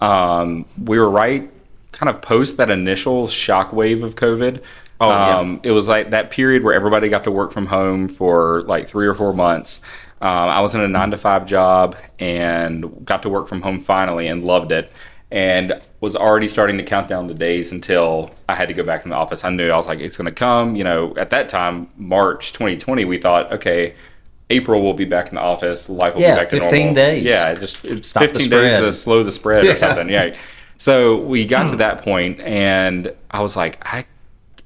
Um, 0.00 0.66
we 0.84 0.98
were 1.00 1.10
right, 1.10 1.50
kind 1.90 2.10
of 2.10 2.22
post 2.22 2.58
that 2.58 2.70
initial 2.70 3.26
shockwave 3.26 4.02
of 4.02 4.14
COVID. 4.14 4.62
Oh, 5.00 5.10
yeah. 5.10 5.38
um, 5.38 5.60
It 5.62 5.72
was 5.72 5.88
like 5.88 6.10
that 6.10 6.30
period 6.30 6.62
where 6.64 6.74
everybody 6.74 7.08
got 7.08 7.24
to 7.24 7.30
work 7.30 7.52
from 7.52 7.66
home 7.66 8.08
for 8.08 8.62
like 8.62 8.88
three 8.88 9.06
or 9.06 9.14
four 9.14 9.32
months. 9.32 9.80
Um, 10.22 10.30
I 10.48 10.60
was 10.60 10.74
in 10.74 10.80
a 10.80 10.88
nine 10.88 11.10
to 11.10 11.18
five 11.18 11.44
job 11.46 11.96
and 12.18 13.04
got 13.04 13.22
to 13.22 13.28
work 13.28 13.48
from 13.48 13.60
home 13.60 13.80
finally 13.80 14.28
and 14.28 14.44
loved 14.44 14.72
it. 14.72 14.90
And 15.30 15.80
was 16.00 16.14
already 16.16 16.46
starting 16.48 16.78
to 16.78 16.84
count 16.84 17.08
down 17.08 17.26
the 17.26 17.34
days 17.34 17.72
until 17.72 18.30
I 18.48 18.54
had 18.54 18.68
to 18.68 18.74
go 18.74 18.84
back 18.84 19.04
in 19.04 19.10
the 19.10 19.16
office. 19.16 19.44
I 19.44 19.50
knew 19.50 19.68
I 19.68 19.76
was 19.76 19.88
like, 19.88 19.98
it's 19.98 20.16
going 20.16 20.26
to 20.26 20.32
come. 20.32 20.76
You 20.76 20.84
know, 20.84 21.14
at 21.16 21.30
that 21.30 21.48
time, 21.48 21.88
March 21.96 22.52
2020, 22.52 23.04
we 23.04 23.18
thought, 23.18 23.52
okay, 23.52 23.94
April 24.50 24.80
will 24.82 24.94
be 24.94 25.04
back 25.04 25.28
in 25.28 25.34
the 25.34 25.40
office. 25.40 25.88
Life 25.88 26.14
will 26.14 26.22
Yeah, 26.22 26.36
be 26.36 26.40
back 26.42 26.50
to 26.50 26.56
normal. 26.58 26.70
15 26.70 26.94
days. 26.94 27.24
Yeah, 27.24 27.54
just 27.54 27.84
it's 27.84 28.08
Stop 28.08 28.22
the 28.22 28.28
15 28.28 28.50
days 28.50 28.78
to 28.80 28.92
slow 28.92 29.24
the 29.24 29.32
spread 29.32 29.64
Yeah. 29.66 29.72
or 29.72 29.76
something. 29.76 30.08
Yeah. 30.08 30.36
So 30.78 31.16
we 31.20 31.44
got 31.44 31.68
to 31.70 31.76
that 31.76 32.02
point, 32.02 32.38
and 32.40 33.12
I 33.30 33.40
was 33.40 33.56
like, 33.56 33.84
I, 33.84 34.04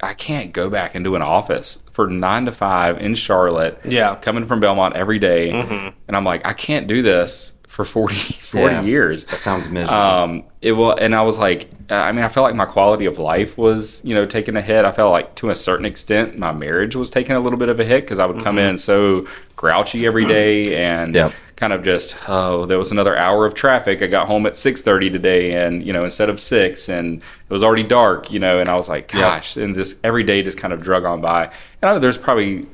I 0.02 0.14
can't 0.14 0.52
go 0.52 0.70
back 0.70 0.94
into 0.94 1.16
an 1.16 1.22
office 1.22 1.82
for 1.92 2.08
nine 2.08 2.46
to 2.46 2.52
five 2.52 2.98
in 2.98 3.14
Charlotte. 3.14 3.80
Yeah. 3.84 4.16
coming 4.16 4.44
from 4.44 4.60
Belmont 4.60 4.96
every 4.96 5.18
day. 5.18 5.50
Mm-hmm. 5.52 5.88
and 6.08 6.16
I'm 6.16 6.24
like, 6.24 6.46
I 6.46 6.52
can't 6.52 6.86
do 6.86 7.02
this 7.02 7.56
for 7.70 7.84
40, 7.84 8.14
40 8.42 8.74
Yeah. 8.74 8.82
years. 8.82 9.24
That 9.26 9.38
sounds 9.38 9.68
miserable. 9.68 10.02
Um, 10.02 10.42
it 10.60 10.72
will, 10.72 10.92
and 10.96 11.14
I 11.14 11.22
was 11.22 11.38
like, 11.38 11.70
uh, 11.88 11.94
I 11.94 12.10
mean, 12.10 12.24
I 12.24 12.28
felt 12.28 12.44
like 12.44 12.56
my 12.56 12.64
quality 12.64 13.06
of 13.06 13.18
life 13.18 13.56
was, 13.56 14.02
you 14.04 14.12
know, 14.12 14.26
taking 14.26 14.56
a 14.56 14.60
hit. 14.60 14.84
I 14.84 14.90
felt 14.90 15.12
like 15.12 15.36
to 15.36 15.50
a 15.50 15.56
certain 15.56 15.86
extent, 15.86 16.36
my 16.38 16.50
marriage 16.52 16.96
was 16.96 17.10
taking 17.10 17.36
a 17.36 17.40
little 17.40 17.58
bit 17.58 17.68
of 17.68 17.78
a 17.78 17.84
hit 17.84 18.00
because 18.02 18.18
I 18.18 18.26
would 18.26 18.42
come 18.42 18.58
in 18.58 18.76
so 18.76 19.24
grouchy 19.54 20.04
every 20.04 20.26
day 20.26 20.76
and 20.82 21.14
Yep. 21.14 21.32
kind 21.54 21.72
of 21.72 21.84
just, 21.84 22.16
oh, 22.28 22.66
there 22.66 22.76
was 22.78 22.90
another 22.90 23.16
hour 23.16 23.46
of 23.46 23.54
traffic. 23.54 24.02
I 24.02 24.08
got 24.08 24.26
home 24.26 24.46
at 24.46 24.56
six 24.56 24.82
thirty 24.82 25.08
today, 25.08 25.52
and 25.64 25.82
you 25.84 25.92
know, 25.92 26.02
instead 26.04 26.28
of 26.28 26.40
six, 26.40 26.88
and 26.88 27.18
it 27.22 27.52
was 27.52 27.62
already 27.62 27.84
dark, 27.84 28.32
you 28.32 28.40
know, 28.40 28.58
and 28.58 28.68
I 28.68 28.74
was 28.74 28.88
like, 28.88 29.12
gosh, 29.12 29.56
and 29.56 29.76
this 29.76 29.94
every 30.02 30.24
day 30.24 30.42
just 30.42 30.58
kind 30.58 30.72
of 30.74 30.82
drug 30.82 31.04
on 31.04 31.20
by. 31.20 31.44
And 31.80 31.88
I 31.90 31.92
know 31.92 31.98
there's 32.00 32.18
probably, 32.18 32.66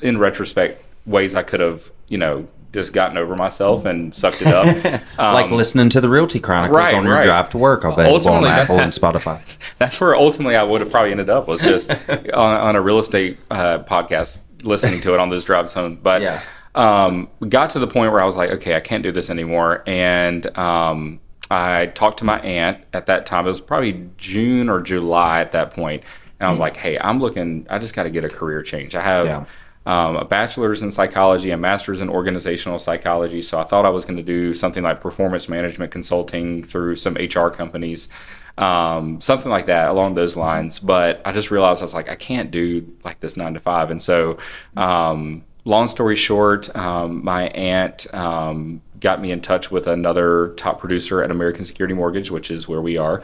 in 0.00 0.18
retrospect, 0.18 0.80
ways 1.06 1.34
I 1.34 1.42
could 1.42 1.60
have, 1.60 1.90
you 2.08 2.18
know. 2.18 2.46
Just 2.74 2.92
gotten 2.92 3.16
over 3.16 3.34
myself 3.36 3.84
and 3.86 4.14
sucked 4.14 4.42
it 4.42 4.48
up. 4.48 4.66
like 5.18 5.46
Um, 5.46 5.52
listening 5.52 5.88
to 5.90 6.00
the 6.02 6.08
Realty 6.10 6.40
Chronicles 6.40 6.76
right, 6.76 6.92
on 6.94 7.04
your 7.04 7.14
right. 7.14 7.24
drive 7.24 7.48
to 7.50 7.58
work 7.58 7.84
available 7.84 8.04
on 8.04 8.12
Ultimately, 8.14 8.48
that's 8.50 8.70
Apple 8.70 8.82
and 8.82 8.92
Spotify. 9.14 9.40
that's 9.78 10.00
where 10.00 10.14
ultimately 10.16 10.56
I 10.56 10.62
would 10.64 10.80
have 10.82 10.90
probably 10.90 11.12
ended 11.12 11.30
up 11.30 11.46
was 11.48 11.60
just 11.62 11.90
on, 12.10 12.28
on 12.34 12.76
a 12.76 12.80
real 12.82 12.98
estate 12.98 13.38
uh, 13.50 13.78
podcast 13.84 14.40
listening 14.64 15.00
to 15.02 15.14
it 15.14 15.20
on 15.20 15.30
those 15.30 15.44
drives 15.44 15.72
home. 15.72 15.98
But 16.02 16.20
Yeah. 16.22 16.40
um, 16.74 17.28
got 17.48 17.70
to 17.70 17.78
the 17.78 17.86
point 17.86 18.10
where 18.12 18.20
I 18.20 18.24
was 18.24 18.36
like, 18.36 18.50
okay, 18.50 18.74
I 18.74 18.80
can't 18.80 19.02
do 19.04 19.12
this 19.12 19.30
anymore. 19.30 19.82
And 19.86 20.46
um, 20.58 21.20
I 21.50 21.86
talked 21.86 22.18
to 22.18 22.24
my 22.24 22.40
aunt 22.40 22.78
at 22.92 23.06
that 23.06 23.26
time. 23.26 23.44
It 23.44 23.48
was 23.50 23.60
probably 23.60 24.08
June 24.18 24.68
or 24.68 24.80
July 24.80 25.40
at 25.40 25.52
that 25.52 25.72
point. 25.74 26.02
And 26.40 26.48
I 26.48 26.50
was 26.50 26.58
like, 26.58 26.76
hey, 26.76 26.98
I'm 26.98 27.20
looking, 27.20 27.66
I 27.70 27.78
just 27.78 27.94
got 27.94 28.02
to 28.02 28.10
get 28.10 28.24
a 28.24 28.28
career 28.28 28.62
change. 28.62 28.96
I 28.96 29.02
have 29.02 29.26
Yeah. 29.26 29.44
Um, 29.86 30.16
a 30.16 30.24
bachelor's 30.24 30.82
in 30.82 30.90
psychology, 30.90 31.50
a 31.50 31.56
master's 31.56 32.00
in 32.00 32.08
organizational 32.08 32.78
psychology. 32.78 33.42
So 33.42 33.58
I 33.58 33.64
thought 33.64 33.84
I 33.84 33.90
was 33.90 34.04
going 34.04 34.16
to 34.16 34.22
do 34.22 34.54
something 34.54 34.82
like 34.82 35.00
performance 35.00 35.48
management 35.48 35.92
consulting 35.92 36.62
through 36.62 36.96
some 36.96 37.14
HR 37.14 37.48
companies, 37.48 38.08
um, 38.56 39.20
something 39.20 39.50
like 39.50 39.66
that 39.66 39.90
along 39.90 40.14
those 40.14 40.36
lines. 40.36 40.78
But 40.78 41.20
I 41.24 41.32
just 41.32 41.50
realized 41.50 41.82
I 41.82 41.84
was 41.84 41.94
like, 41.94 42.08
I 42.08 42.14
can't 42.14 42.50
do 42.50 42.90
like 43.04 43.20
this 43.20 43.36
nine 43.36 43.54
to 43.54 43.60
five. 43.60 43.90
And 43.90 44.00
so, 44.00 44.38
um, 44.76 45.44
long 45.66 45.86
story 45.86 46.16
short, 46.16 46.74
um, 46.76 47.24
my 47.24 47.48
aunt 47.48 48.06
um, 48.14 48.80
got 49.00 49.20
me 49.20 49.32
in 49.32 49.40
touch 49.40 49.70
with 49.70 49.86
another 49.86 50.54
top 50.56 50.78
producer 50.78 51.22
at 51.22 51.30
American 51.30 51.64
Security 51.64 51.94
Mortgage, 51.94 52.30
which 52.30 52.50
is 52.50 52.68
where 52.68 52.80
we 52.80 52.96
are. 52.96 53.22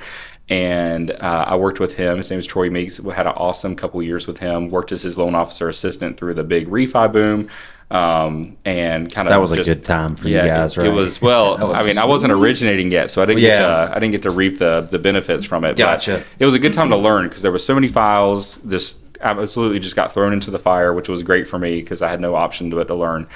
And 0.50 1.12
uh, 1.12 1.45
I 1.47 1.54
worked 1.57 1.78
with 1.78 1.95
him. 1.95 2.19
His 2.19 2.28
name 2.28 2.40
is 2.40 2.47
Troy 2.47 2.71
Meeks. 2.71 2.99
We 2.99 3.14
had 3.14 3.26
an 3.26 3.35
awesome 3.37 3.76
couple 3.76 4.02
years 4.02 4.26
with 4.26 4.38
him. 4.38 4.69
Worked 4.69 4.90
as 4.90 5.00
his 5.02 5.16
loan 5.16 5.37
officer 5.37 5.69
assistant 5.69 6.16
through 6.16 6.35
the 6.35 6.42
big 6.42 6.69
refi 6.69 7.12
boom, 7.12 7.49
um, 7.92 8.57
and 8.64 9.12
kind 9.12 9.28
of 9.28 9.30
That 9.30 9.40
was 9.40 9.52
a 9.52 9.62
good 9.62 9.85
time 9.85 10.16
for 10.16 10.26
yeah, 10.28 10.42
you 10.42 10.49
guys, 10.49 10.76
right? 10.76 10.88
it 10.88 10.90
was 10.90 11.23
well. 11.23 11.57
Was 11.69 11.78
I 11.78 11.87
mean, 11.87 11.99
I 11.99 12.04
wasn't 12.04 12.33
originating 12.33 12.90
yet, 12.90 13.12
so 13.12 13.23
I 13.23 13.26
didn't 13.26 13.42
Yeah. 13.42 13.61
get 13.61 13.61
to, 13.61 13.90
I 13.92 13.95
didn't 14.00 14.11
get 14.11 14.23
to 14.23 14.30
reap 14.30 14.59
the 14.59 14.88
the 14.90 14.99
benefits 14.99 15.45
from 15.45 15.64
it. 15.64 15.71
but 15.76 15.78
Gotcha. 15.78 16.25
it 16.40 16.45
was 16.45 16.54
a 16.54 16.59
good 16.59 16.73
time 16.73 16.90
to 16.90 16.97
learn 16.97 17.28
because 17.28 17.42
there 17.42 17.52
were 17.52 17.59
so 17.59 17.75
many 17.76 17.87
files. 17.87 18.57
This 18.59 18.99
absolutely 19.21 19.78
just 19.78 19.95
got 19.95 20.12
thrown 20.12 20.33
into 20.33 20.50
the 20.50 20.59
fire, 20.59 20.92
which 20.92 21.09
was 21.09 21.23
great 21.23 21.47
for 21.47 21.61
me 21.61 21.80
because 21.80 22.02
I 22.02 22.09
had 22.09 22.21
no 22.21 22.35
option 22.35 22.71
to 22.71 22.78
it 22.80 22.87
to 22.87 22.95
learn. 22.97 23.28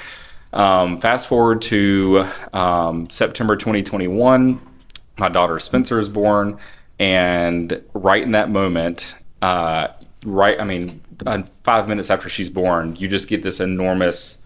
Um, 0.51 0.99
fast 0.99 1.27
forward 1.29 1.61
to 1.63 2.25
um, 2.53 3.09
September 3.09 3.55
2021, 3.55 4.59
my 5.17 5.29
daughter 5.29 5.59
Spencer 5.59 5.99
is 5.99 6.07
born, 6.09 6.57
and 6.99 7.81
right 7.93 8.23
in 8.23 8.31
that 8.31 8.49
moment, 8.49 9.15
uh, 9.41 9.89
right, 10.25 10.59
I 10.59 10.63
mean, 10.63 11.01
uh, 11.25 11.43
five 11.63 11.87
minutes 11.87 12.09
after 12.09 12.29
she's 12.29 12.49
born, 12.49 12.95
you 12.95 13.07
just 13.07 13.27
get 13.27 13.43
this 13.43 13.59
enormous, 13.59 14.41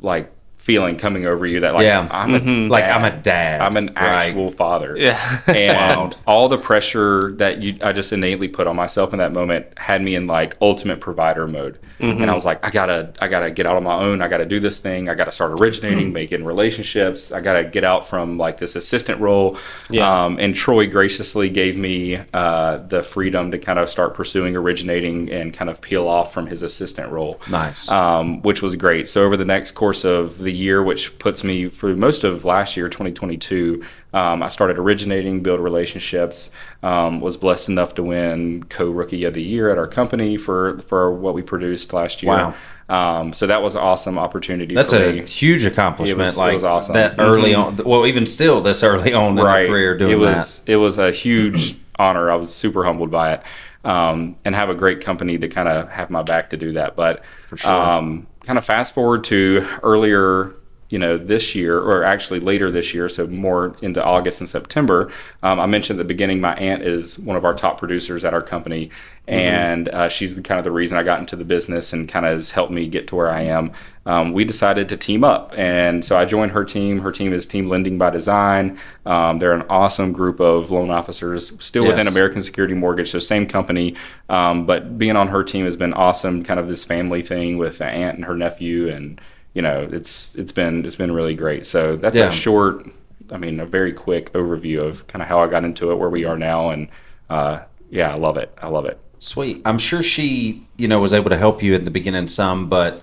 like, 0.00 0.32
feeling 0.60 0.94
coming 0.98 1.26
over 1.26 1.46
you 1.46 1.60
that 1.60 1.72
like 1.72 1.84
Yeah. 1.84 2.06
I'm 2.10 2.34
a 2.34 2.68
Like, 2.68 2.84
dad. 2.84 2.92
I'm 2.92 3.04
a 3.04 3.16
dad, 3.22 3.60
I'm 3.62 3.76
an 3.78 3.86
right. 3.96 4.26
actual 4.26 4.48
father. 4.48 4.94
Yeah. 4.96 5.18
and 5.46 6.14
all 6.26 6.48
the 6.48 6.58
pressure 6.58 7.32
that 7.36 7.62
you 7.62 7.78
I 7.82 7.92
just 7.92 8.12
innately 8.12 8.46
put 8.46 8.66
on 8.66 8.76
myself 8.76 9.12
in 9.14 9.18
that 9.20 9.32
moment 9.32 9.66
had 9.78 10.02
me 10.02 10.14
in 10.14 10.26
like 10.26 10.56
ultimate 10.60 11.00
provider 11.00 11.46
mode. 11.46 11.78
And 11.98 12.30
I 12.30 12.34
was 12.34 12.44
like, 12.46 12.64
I 12.64 12.70
gotta 12.70 13.12
I 13.20 13.28
gotta 13.28 13.50
get 13.50 13.66
out 13.66 13.76
on 13.76 13.84
my 13.84 13.94
own. 13.94 14.20
I 14.22 14.28
gotta 14.28 14.44
do 14.46 14.60
this 14.60 14.78
thing. 14.78 15.08
I 15.08 15.14
gotta 15.14 15.32
start 15.32 15.52
originating, 15.52 16.12
making 16.20 16.44
relationships. 16.44 17.32
I 17.32 17.40
gotta 17.40 17.64
get 17.64 17.84
out 17.84 18.06
from 18.06 18.36
like 18.38 18.58
this 18.58 18.76
assistant 18.76 19.20
role. 19.20 19.58
Yeah. 19.90 20.24
Um, 20.24 20.38
and 20.38 20.54
Troy 20.54 20.86
graciously 20.88 21.48
gave 21.50 21.76
me 21.76 22.18
uh, 22.34 22.78
the 22.88 23.02
freedom 23.02 23.50
to 23.50 23.58
kind 23.58 23.78
of 23.78 23.88
start 23.90 24.14
pursuing 24.14 24.56
originating 24.56 25.30
and 25.30 25.52
kind 25.52 25.70
of 25.70 25.80
peel 25.80 26.06
off 26.06 26.32
from 26.34 26.46
his 26.46 26.62
assistant 26.62 27.10
role 27.10 27.40
Nice. 27.50 27.90
um, 27.90 28.40
which 28.42 28.62
was 28.62 28.76
great. 28.76 29.08
So 29.08 29.24
over 29.24 29.36
the 29.36 29.44
next 29.44 29.72
course 29.72 30.04
of 30.04 30.38
the 30.38 30.49
year, 30.50 30.82
which 30.82 31.18
puts 31.18 31.44
me 31.44 31.68
through 31.68 31.96
most 31.96 32.24
of 32.24 32.44
last 32.44 32.76
year, 32.76 32.88
2022, 32.88 33.82
um, 34.12 34.42
I 34.42 34.48
started 34.48 34.78
originating, 34.78 35.42
build 35.42 35.60
relationships. 35.60 36.50
Um, 36.82 37.20
was 37.20 37.36
blessed 37.36 37.68
enough 37.68 37.94
to 37.94 38.02
win 38.02 38.64
co-rookie 38.64 39.24
of 39.24 39.34
the 39.34 39.42
year 39.42 39.70
at 39.70 39.78
our 39.78 39.86
company 39.86 40.36
for 40.36 40.78
for 40.80 41.12
what 41.12 41.34
we 41.34 41.42
produced 41.42 41.92
last 41.92 42.22
year. 42.22 42.32
Wow. 42.32 42.54
Um, 42.88 43.32
so 43.32 43.46
that 43.46 43.62
was 43.62 43.76
an 43.76 43.82
awesome 43.82 44.18
opportunity. 44.18 44.74
That's 44.74 44.92
a 44.92 45.12
me. 45.12 45.26
huge 45.26 45.64
accomplishment. 45.64 46.18
It 46.18 46.22
was- 46.22 46.38
it 46.38 46.52
was 46.52 46.64
awesome. 46.64 46.94
that 46.94 47.14
early 47.18 47.54
on. 47.54 47.76
Well, 47.84 48.04
even 48.06 48.26
still, 48.26 48.60
this 48.60 48.82
early 48.82 49.12
on 49.12 49.38
in 49.38 49.44
right. 49.44 49.62
the 49.62 49.68
career 49.68 49.96
doing 49.96 50.12
it 50.12 50.18
was 50.18 50.64
it 50.66 50.76
was 50.76 50.98
a 50.98 51.12
huge 51.12 51.76
honor. 51.98 52.30
I 52.30 52.34
was 52.34 52.52
super 52.52 52.82
humbled 52.82 53.10
by 53.12 53.34
it, 53.34 53.42
um, 53.84 54.36
and 54.44 54.54
have 54.56 54.70
a 54.70 54.74
great 54.74 55.00
company 55.02 55.38
to 55.38 55.46
kind 55.48 55.68
of 55.68 55.88
have 55.88 56.10
my 56.10 56.22
back 56.22 56.50
to 56.50 56.56
do 56.56 56.72
that. 56.72 56.96
But 56.96 57.24
For 57.42 57.56
sure. 57.56 57.70
um, 57.70 58.26
kind 58.44 58.58
of 58.58 58.64
fast 58.64 58.94
forward 58.94 59.24
to 59.24 59.66
earlier. 59.82 60.54
You 60.90 60.98
know, 60.98 61.16
this 61.16 61.54
year, 61.54 61.78
or 61.78 62.02
actually 62.02 62.40
later 62.40 62.70
this 62.70 62.92
year, 62.92 63.08
so 63.08 63.26
more 63.28 63.76
into 63.80 64.04
August 64.04 64.40
and 64.40 64.48
September. 64.48 65.10
Um, 65.42 65.60
I 65.60 65.66
mentioned 65.66 65.98
at 65.98 66.02
the 66.02 66.08
beginning, 66.08 66.40
my 66.40 66.54
aunt 66.56 66.82
is 66.82 67.16
one 67.16 67.36
of 67.36 67.44
our 67.44 67.54
top 67.54 67.78
producers 67.78 68.24
at 68.24 68.34
our 68.34 68.42
company, 68.42 68.90
and 69.28 69.88
uh, 69.88 70.08
she's 70.08 70.34
the, 70.34 70.42
kind 70.42 70.58
of 70.58 70.64
the 70.64 70.72
reason 70.72 70.98
I 70.98 71.04
got 71.04 71.20
into 71.20 71.36
the 71.36 71.44
business 71.44 71.92
and 71.92 72.08
kind 72.08 72.26
of 72.26 72.32
has 72.32 72.50
helped 72.50 72.72
me 72.72 72.88
get 72.88 73.06
to 73.08 73.16
where 73.16 73.30
I 73.30 73.42
am. 73.42 73.70
Um, 74.04 74.32
we 74.32 74.44
decided 74.44 74.88
to 74.88 74.96
team 74.96 75.22
up, 75.22 75.52
and 75.56 76.04
so 76.04 76.18
I 76.18 76.24
joined 76.24 76.50
her 76.52 76.64
team. 76.64 76.98
Her 76.98 77.12
team 77.12 77.32
is 77.32 77.46
Team 77.46 77.68
Lending 77.68 77.96
by 77.96 78.10
Design. 78.10 78.76
Um, 79.06 79.38
they're 79.38 79.52
an 79.52 79.66
awesome 79.68 80.10
group 80.10 80.40
of 80.40 80.72
loan 80.72 80.90
officers, 80.90 81.52
still 81.64 81.86
within 81.86 82.08
American 82.08 82.42
Security 82.42 82.74
Mortgage, 82.74 83.10
so 83.10 83.20
same 83.20 83.46
company. 83.46 83.94
Um, 84.28 84.66
but 84.66 84.98
being 84.98 85.16
on 85.16 85.28
her 85.28 85.44
team 85.44 85.66
has 85.66 85.76
been 85.76 85.92
awesome. 85.92 86.42
Kind 86.42 86.58
of 86.58 86.66
this 86.66 86.82
family 86.82 87.22
thing 87.22 87.58
with 87.58 87.80
an 87.80 87.90
aunt 87.90 88.16
and 88.16 88.24
her 88.24 88.34
nephew, 88.34 88.88
and 88.88 89.20
you 89.54 89.62
know, 89.62 89.88
it's 89.90 90.34
it's 90.36 90.52
been 90.52 90.84
it's 90.84 90.96
been 90.96 91.12
really 91.12 91.34
great. 91.34 91.66
So 91.66 91.96
that's 91.96 92.16
Yeah. 92.16 92.26
a 92.28 92.30
short, 92.30 92.86
I 93.30 93.36
mean, 93.36 93.60
a 93.60 93.66
very 93.66 93.92
quick 93.92 94.32
overview 94.32 94.80
of 94.86 95.06
kind 95.06 95.22
of 95.22 95.28
how 95.28 95.40
I 95.40 95.46
got 95.48 95.64
into 95.64 95.90
it, 95.90 95.96
where 95.96 96.08
we 96.10 96.24
are 96.24 96.38
now, 96.38 96.70
and 96.70 96.88
uh, 97.28 97.60
yeah, 97.90 98.10
I 98.12 98.14
love 98.14 98.36
it. 98.36 98.52
I 98.60 98.68
love 98.68 98.84
it. 98.86 98.98
Sweet. 99.18 99.60
I'm 99.64 99.78
sure 99.78 100.02
she, 100.02 100.66
you 100.76 100.88
know, 100.88 101.00
was 101.00 101.12
able 101.12 101.30
to 101.30 101.36
help 101.36 101.62
you 101.62 101.74
in 101.74 101.84
the 101.84 101.90
beginning 101.90 102.26
some, 102.28 102.68
but 102.68 103.02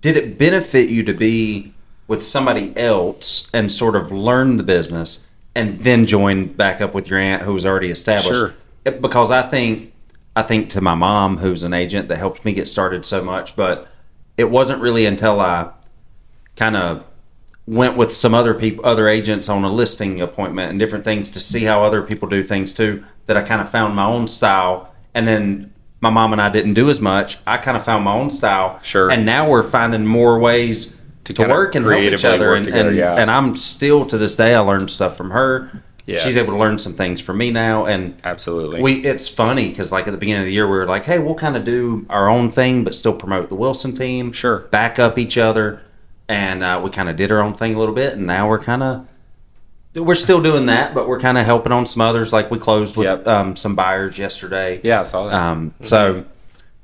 did 0.00 0.16
it 0.16 0.36
benefit 0.36 0.90
you 0.90 1.02
to 1.04 1.14
be 1.14 1.72
with 2.08 2.24
somebody 2.26 2.76
else 2.76 3.48
and 3.54 3.70
sort 3.72 3.96
of 3.96 4.10
learn 4.12 4.56
the 4.56 4.62
business 4.62 5.30
and 5.54 5.78
then 5.80 6.06
join 6.06 6.52
back 6.52 6.80
up 6.80 6.92
with 6.92 7.08
your 7.08 7.18
aunt 7.18 7.42
who 7.42 7.54
was 7.54 7.64
already 7.64 7.90
established? 7.90 8.28
Sure. 8.28 8.54
Because 8.84 9.30
I 9.30 9.42
think 9.42 9.92
I 10.34 10.42
think 10.42 10.70
to 10.70 10.80
my 10.80 10.94
mom 10.94 11.38
who's 11.38 11.62
an 11.62 11.72
agent 11.72 12.08
that 12.08 12.16
helped 12.18 12.44
me 12.44 12.52
get 12.52 12.66
started 12.68 13.04
so 13.04 13.22
much, 13.22 13.54
but 13.54 13.88
it 14.36 14.44
wasn't 14.50 14.80
really 14.80 15.06
until 15.06 15.40
I 15.40 15.70
kind 16.56 16.76
of 16.76 17.04
went 17.66 17.96
with 17.96 18.12
some 18.12 18.34
other 18.34 18.54
people, 18.54 18.84
other 18.84 19.08
agents 19.08 19.48
on 19.48 19.64
a 19.64 19.70
listing 19.70 20.20
appointment 20.20 20.70
and 20.70 20.78
different 20.78 21.04
things 21.04 21.30
to 21.30 21.40
see 21.40 21.64
how 21.64 21.84
other 21.84 22.02
people 22.02 22.28
do 22.28 22.42
things 22.42 22.74
too. 22.74 23.04
That 23.26 23.36
I 23.36 23.42
kind 23.42 23.60
of 23.60 23.70
found 23.70 23.94
my 23.94 24.04
own 24.04 24.26
style, 24.26 24.92
and 25.14 25.28
then 25.28 25.72
my 26.00 26.10
mom 26.10 26.32
and 26.32 26.42
I 26.42 26.50
didn't 26.50 26.74
do 26.74 26.90
as 26.90 27.00
much. 27.00 27.38
I 27.46 27.56
kind 27.56 27.76
of 27.76 27.84
found 27.84 28.04
my 28.04 28.12
own 28.12 28.28
style, 28.28 28.80
Sure. 28.82 29.10
And 29.10 29.24
now 29.24 29.48
we're 29.48 29.62
finding 29.62 30.04
more 30.04 30.38
ways 30.40 31.00
to, 31.24 31.32
kinda 31.32 31.54
work 31.54 31.76
and 31.76 31.86
help 31.86 32.00
each 32.00 32.24
other. 32.24 32.54
And 32.54 32.64
together, 32.64 32.88
and, 32.88 32.96
yeah. 32.96 33.14
and 33.14 33.30
I'm 33.30 33.54
still 33.54 34.04
to 34.06 34.18
this 34.18 34.34
day, 34.34 34.54
I 34.54 34.58
learned 34.58 34.90
stuff 34.90 35.16
from 35.16 35.30
her. 35.30 35.70
Yes. 36.06 36.22
She's 36.24 36.36
able 36.36 36.52
to 36.52 36.58
learn 36.58 36.78
some 36.80 36.94
things 36.94 37.20
from 37.20 37.38
me 37.38 37.50
now, 37.52 37.84
and 37.86 38.20
Absolutely. 38.24 38.80
we 38.82 39.04
it's 39.04 39.28
funny 39.28 39.68
because 39.68 39.92
like 39.92 40.08
at 40.08 40.10
the 40.10 40.16
beginning 40.16 40.42
of 40.42 40.46
the 40.46 40.52
year 40.52 40.66
we 40.66 40.76
were 40.76 40.86
like, 40.86 41.04
hey, 41.04 41.18
we'll 41.20 41.34
kind 41.36 41.56
of 41.56 41.62
do 41.64 42.04
our 42.10 42.28
own 42.28 42.50
thing, 42.50 42.82
but 42.84 42.94
still 42.94 43.14
promote 43.14 43.48
the 43.48 43.54
Wilson 43.54 43.94
team. 43.94 44.32
Sure. 44.32 44.58
back 44.70 44.98
up 44.98 45.16
each 45.18 45.38
other, 45.38 45.80
and 46.28 46.64
uh, 46.64 46.80
we 46.82 46.90
kind 46.90 47.08
of 47.08 47.16
did 47.16 47.30
our 47.30 47.40
own 47.40 47.54
thing 47.54 47.74
a 47.74 47.78
little 47.78 47.94
bit, 47.94 48.14
and 48.14 48.26
now 48.26 48.48
we're 48.48 48.58
kind 48.58 48.82
of 48.82 49.06
we're 49.94 50.14
still 50.14 50.40
doing 50.42 50.66
that, 50.66 50.94
but 50.94 51.06
we're 51.06 51.20
kind 51.20 51.36
of 51.38 51.44
helping 51.44 51.70
on 51.70 51.84
some 51.86 52.00
others. 52.00 52.32
Like 52.32 52.50
we 52.50 52.58
closed 52.58 52.96
with 52.96 53.06
Yep. 53.06 53.26
um, 53.26 53.56
some 53.56 53.74
buyers 53.76 54.16
yesterday. 54.18 54.80
yeah, 54.82 55.02
I 55.02 55.04
saw 55.04 55.26
that. 55.26 55.34
Um, 55.34 55.74
so 55.82 56.24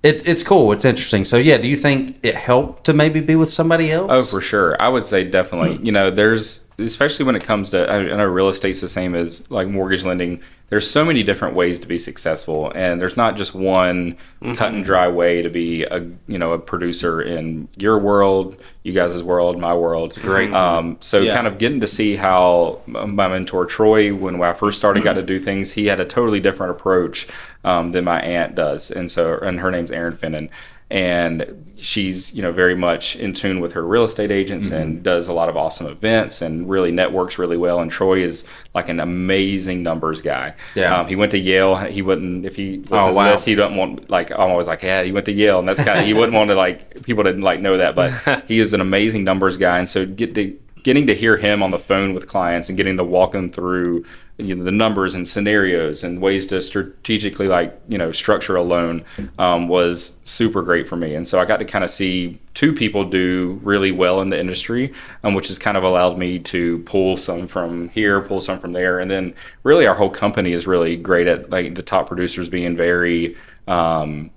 it's 0.03 0.23
it's 0.23 0.43
cool. 0.45 0.71
It's 0.73 0.85
interesting. 0.85 1.25
So 1.25 1.39
yeah, 1.39 1.57
do 1.59 1.67
you 1.67 1.77
think 1.77 2.19
it 2.23 2.37
helped 2.37 2.85
to 2.85 2.93
maybe 2.93 3.21
be 3.21 3.35
with 3.35 3.51
somebody 3.51 3.91
else? 3.91 4.11
Oh, 4.13 4.23
for 4.23 4.41
sure. 4.41 4.77
I 4.81 4.89
would 4.89 5.05
say 5.05 5.25
definitely. 5.25 5.81
You 5.85 5.91
know, 5.93 6.11
there's 6.11 6.65
especially 6.79 7.25
when 7.25 7.35
it 7.35 7.43
comes 7.43 7.71
to 7.71 7.91
I, 7.91 7.97
I 7.97 8.17
know 8.17 8.25
real 8.27 8.49
estate's 8.49 8.81
the 8.81 8.89
same 8.89 9.15
as 9.15 9.49
like 9.51 9.69
mortgage 9.69 10.05
lending. 10.05 10.41
There's 10.71 10.89
so 10.89 11.03
many 11.03 11.23
different 11.23 11.55
ways 11.57 11.79
to 11.79 11.87
be 11.87 11.99
successful, 11.99 12.71
and 12.75 13.01
there's 13.01 13.17
not 13.17 13.39
just 13.39 13.55
one 13.55 14.19
cut 14.55 14.75
and 14.75 14.85
dry 14.85 15.09
way 15.09 15.41
to 15.41 15.49
be 15.49 15.85
a 15.85 16.01
you 16.27 16.39
know 16.39 16.53
a 16.53 16.59
producer 16.59 17.23
in 17.23 17.69
your 17.77 17.99
world, 17.99 18.61
you 18.83 18.93
guys' 18.93 19.23
world, 19.23 19.59
my 19.59 19.75
world. 19.75 20.19
Great. 20.21 20.53
Um, 20.53 20.99
so 21.01 21.21
Yeah. 21.21 21.35
kind 21.35 21.47
of 21.47 21.57
getting 21.59 21.81
to 21.81 21.87
see 21.87 22.17
how 22.17 22.81
my 22.87 23.29
mentor 23.29 23.65
Troy, 23.65 24.15
when 24.15 24.41
I 24.43 24.53
first 24.53 24.77
started, 24.79 25.03
got 25.03 25.15
to 25.15 25.23
do 25.23 25.39
things. 25.39 25.73
He 25.73 25.87
had 25.87 26.01
a 26.01 26.05
totally 26.05 26.39
different 26.41 26.73
approach 26.73 27.27
um, 27.65 27.93
than 27.93 28.05
my 28.05 28.21
aunt 28.21 28.55
does, 28.55 28.91
and 28.91 29.11
so 29.11 29.39
and 29.39 29.59
her 29.61 29.71
name's 29.71 29.91
Erin 29.91 30.13
Finnan 30.15 30.51
and 30.91 31.65
she's 31.77 32.35
you 32.35 32.43
know 32.43 32.51
very 32.51 32.75
much 32.75 33.15
in 33.15 33.33
tune 33.33 33.61
with 33.61 33.73
her 33.73 33.87
real 33.87 34.03
estate 34.03 34.33
agents 34.33 34.71
and 34.71 35.01
does 35.05 35.29
a 35.29 35.33
lot 35.33 35.49
of 35.49 35.57
awesome 35.57 35.87
events 35.87 36.43
and 36.43 36.69
really 36.69 36.91
networks 36.91 37.39
really 37.39 37.57
well. 37.57 37.79
And 37.81 37.91
troy 37.91 38.21
is 38.23 38.45
like 38.75 38.89
an 38.89 38.99
amazing 38.99 39.83
numbers 39.83 40.21
guy. 40.21 40.55
Yeah. 40.75 40.95
um, 41.01 41.07
he 41.07 41.15
went 41.15 41.31
to 41.33 41.39
yale. 41.39 41.77
He 41.77 42.03
wouldn't 42.03 42.45
if 42.45 42.57
he 42.57 42.79
listens 42.79 42.91
Oh, 42.93 43.15
wow. 43.15 43.27
to 43.27 43.31
this 43.33 43.45
he 43.45 43.55
doesn't 43.55 43.77
want 43.77 44.11
like 44.11 44.31
i'm 44.33 44.51
always 44.51 44.67
like 44.67 44.83
yeah 44.83 45.03
he 45.03 45.13
went 45.13 45.27
to 45.27 45.33
yale. 45.33 45.59
And 45.61 45.69
that's 45.69 45.83
kind 45.83 45.99
of 46.01 46.05
he 46.07 46.15
wouldn't 46.15 46.33
want 46.35 46.51
to 46.51 46.57
like 46.57 47.03
people 47.05 47.23
didn't 47.23 47.43
like 47.43 47.61
know 47.61 47.77
that. 47.77 47.95
But 47.95 48.45
he 48.49 48.59
is 48.59 48.73
an 48.73 48.81
amazing 48.81 49.23
numbers 49.25 49.57
guy. 49.57 49.79
And 49.79 49.89
so 49.89 50.05
get 50.07 50.35
to 50.35 50.59
getting 50.89 51.07
to 51.07 51.15
hear 51.15 51.37
him 51.37 51.63
on 51.63 51.71
the 51.71 51.79
phone 51.79 52.15
with 52.15 52.27
clients 52.29 52.71
and 52.71 52.79
getting 52.79 52.97
to 52.97 53.05
walk 53.05 53.33
them 53.33 53.51
through 53.53 54.03
you 54.39 54.55
know 54.55 54.65
the 54.65 54.73
numbers 54.73 55.15
and 55.15 55.29
scenarios 55.29 56.03
and 56.03 56.23
ways 56.23 56.47
to 56.47 56.63
strategically 56.63 57.47
like 57.47 57.79
you 57.89 57.99
know 57.99 58.11
structure 58.11 58.57
a 58.57 58.63
loan 58.63 59.05
um, 59.39 59.69
was 59.69 60.17
super 60.25 60.63
great 60.63 60.89
for 60.89 60.97
me. 60.97 61.15
And 61.15 61.29
so 61.29 61.39
i 61.39 61.45
got 61.45 61.59
to 61.59 61.67
kind 61.67 61.85
of 61.85 61.91
see 61.91 62.41
two 62.55 62.73
people 62.73 63.05
do 63.05 63.61
really 63.63 63.93
well 63.93 64.23
in 64.23 64.31
the 64.31 64.41
industry 64.41 64.95
um, 65.25 65.35
which 65.35 65.49
has 65.49 65.59
kind 65.59 65.77
of 65.77 65.85
allowed 65.85 66.17
me 66.17 66.39
to 66.39 66.79
pull 66.85 67.19
some 67.19 67.47
from 67.47 67.91
here 67.91 68.23
pull 68.23 68.41
some 68.41 68.59
from 68.59 68.73
there. 68.73 68.99
And 68.99 69.11
then 69.11 69.35
really 69.65 69.87
our 69.87 69.95
whole 69.95 70.09
company 70.09 70.53
is 70.53 70.67
really 70.67 70.97
great 70.97 71.27
at 71.27 71.51
like 71.51 71.75
the 71.75 71.83
top 71.83 72.07
producers 72.07 72.49
being 72.49 72.79
very 72.79 73.37
um, 73.67 74.31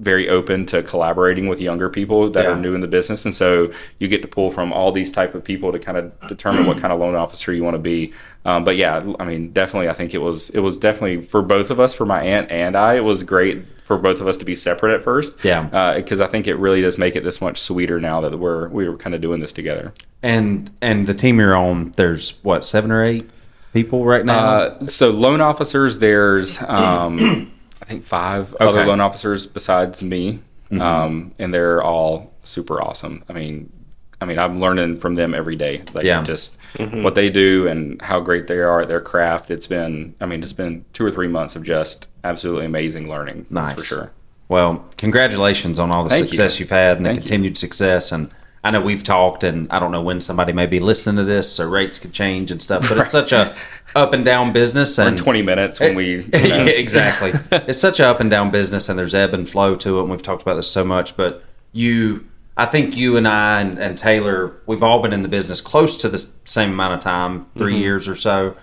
very 0.00 0.28
open 0.28 0.64
to 0.66 0.82
collaborating 0.82 1.48
with 1.48 1.60
younger 1.60 1.88
people 1.88 2.30
that 2.30 2.44
Yeah. 2.44 2.50
are 2.52 2.56
new 2.56 2.74
in 2.74 2.80
the 2.80 2.86
business 2.86 3.24
and 3.24 3.34
so 3.34 3.70
you 3.98 4.06
get 4.06 4.22
to 4.22 4.28
pull 4.28 4.50
from 4.52 4.72
all 4.72 4.92
these 4.92 5.10
type 5.10 5.34
of 5.34 5.42
people 5.42 5.72
to 5.72 5.78
kind 5.78 5.98
of 5.98 6.12
determine 6.28 6.66
what 6.66 6.78
kind 6.78 6.92
of 6.92 7.00
loan 7.00 7.16
officer 7.16 7.52
you 7.52 7.64
want 7.64 7.74
to 7.74 7.78
be 7.80 8.12
um, 8.44 8.62
but 8.62 8.76
yeah 8.76 9.04
i 9.18 9.24
mean 9.24 9.50
definitely 9.52 9.88
i 9.88 9.92
think 9.92 10.14
it 10.14 10.18
was 10.18 10.50
it 10.50 10.60
was 10.60 10.78
definitely 10.78 11.20
for 11.22 11.42
both 11.42 11.70
of 11.70 11.80
us 11.80 11.94
for 11.94 12.06
my 12.06 12.22
aunt 12.22 12.48
and 12.50 12.76
i 12.76 12.94
it 12.94 13.02
was 13.04 13.24
great 13.24 13.64
for 13.84 13.96
both 13.98 14.20
of 14.20 14.28
us 14.28 14.36
to 14.36 14.44
be 14.44 14.54
separate 14.54 14.94
at 14.94 15.02
first 15.02 15.42
Yeah. 15.44 15.94
because 15.96 16.20
i 16.20 16.28
think 16.28 16.46
it 16.46 16.54
really 16.56 16.80
does 16.80 16.96
make 16.96 17.16
it 17.16 17.24
this 17.24 17.40
much 17.40 17.58
sweeter 17.58 17.98
now 18.00 18.20
that 18.20 18.38
we're 18.38 18.68
we 18.68 18.88
were 18.88 18.96
kind 18.96 19.14
of 19.16 19.20
doing 19.20 19.40
this 19.40 19.52
together 19.52 19.92
And 20.22 20.70
and 20.80 21.06
the 21.06 21.14
team 21.14 21.40
you're 21.40 21.56
on, 21.56 21.92
there's 21.96 22.38
what 22.44 22.64
seven 22.64 22.92
or 22.92 23.02
eight 23.04 23.28
people 23.72 24.04
right 24.04 24.24
now. 24.24 24.38
Uh, 24.38 24.86
so 24.86 25.10
loan 25.10 25.40
officers, 25.40 25.98
there's 25.98 26.60
um, 26.62 27.52
think 27.88 28.04
five 28.04 28.54
other 28.60 28.70
Okay. 28.70 28.80
Mm-hmm. 28.80 28.88
loan 28.88 29.00
officers 29.00 29.46
besides 29.46 30.02
me, 30.02 30.40
um, 30.72 31.32
and 31.38 31.52
they're 31.52 31.82
all 31.82 32.32
super 32.42 32.82
awesome. 32.82 33.24
I 33.28 33.32
mean, 33.32 33.72
I 34.20 34.24
mean, 34.24 34.38
I'm 34.38 34.58
learning 34.58 34.98
from 34.98 35.14
them 35.14 35.32
every 35.34 35.54
day. 35.56 35.82
Like 35.94 36.04
Yeah. 36.04 36.22
just 36.22 36.58
what 36.78 37.14
they 37.14 37.30
do 37.30 37.66
and 37.68 38.00
how 38.02 38.20
great 38.20 38.46
they 38.48 38.58
are 38.58 38.80
at 38.82 38.88
their 38.88 39.00
craft. 39.00 39.50
It's 39.50 39.66
been, 39.66 40.14
I 40.20 40.26
mean, 40.26 40.42
it's 40.42 40.52
been 40.52 40.84
two 40.92 41.04
or 41.04 41.10
three 41.12 41.28
months 41.28 41.54
of 41.56 41.62
just 41.62 42.08
absolutely 42.24 42.66
amazing 42.66 43.08
learning. 43.08 43.46
nice 43.48 43.68
That's 43.68 43.80
for 43.88 43.94
sure. 43.94 44.12
Well, 44.48 44.84
congratulations 44.96 45.78
on 45.78 45.90
all 45.92 46.02
the 46.04 46.10
Thank 46.10 46.24
success 46.26 46.58
you've 46.58 46.70
had 46.70 46.96
and 46.96 47.06
the 47.06 47.10
Thank 47.10 47.16
you. 47.18 47.22
continued 47.22 47.58
success. 47.58 48.10
And 48.12 48.30
I 48.64 48.70
know 48.70 48.80
we've 48.80 49.04
talked, 49.04 49.44
and 49.44 49.70
I 49.70 49.78
don't 49.78 49.92
know 49.92 50.02
when 50.02 50.20
somebody 50.20 50.52
may 50.52 50.66
be 50.66 50.80
listening 50.80 51.16
to 51.16 51.24
this, 51.24 51.50
so 51.52 51.68
rates 51.68 51.98
could 51.98 52.12
change 52.12 52.50
and 52.50 52.60
stuff. 52.60 52.88
But 52.88 52.98
it's 52.98 53.10
such 53.10 53.30
a 53.32 53.54
up 53.94 54.12
and 54.12 54.24
down 54.24 54.52
business, 54.52 54.98
In 54.98 55.06
and 55.08 55.18
20 55.18 55.42
minutes 55.42 55.78
when 55.80 55.94
we, 55.94 56.08
you 56.24 56.28
know, 56.30 56.38
Yeah, 56.40 56.64
exactly. 56.66 57.32
it's 57.52 57.78
such 57.80 58.00
an 58.00 58.06
up 58.06 58.18
and 58.20 58.28
down 58.30 58.50
business, 58.50 58.88
and 58.88 58.98
there's 58.98 59.14
ebb 59.14 59.32
and 59.32 59.48
flow 59.48 59.76
to 59.76 59.98
it. 59.98 60.02
And 60.02 60.10
we've 60.10 60.22
talked 60.22 60.42
about 60.42 60.54
this 60.56 60.68
so 60.70 60.84
much, 60.84 61.16
but 61.16 61.44
you, 61.72 62.26
I 62.56 62.66
think 62.66 62.96
you 62.96 63.16
and 63.16 63.28
I 63.28 63.60
and, 63.60 63.78
and 63.78 63.96
Taylor, 63.96 64.56
we've 64.66 64.82
all 64.82 65.00
been 65.02 65.12
in 65.12 65.22
the 65.22 65.28
business 65.28 65.60
close 65.60 65.96
to 65.98 66.08
the 66.08 66.18
same 66.44 66.72
amount 66.72 66.94
of 66.94 67.00
time, 67.00 67.46
3 67.56 67.72
Mm-hmm. 67.72 67.80
years 67.82 68.08
or 68.08 68.16
so, 68.16 68.56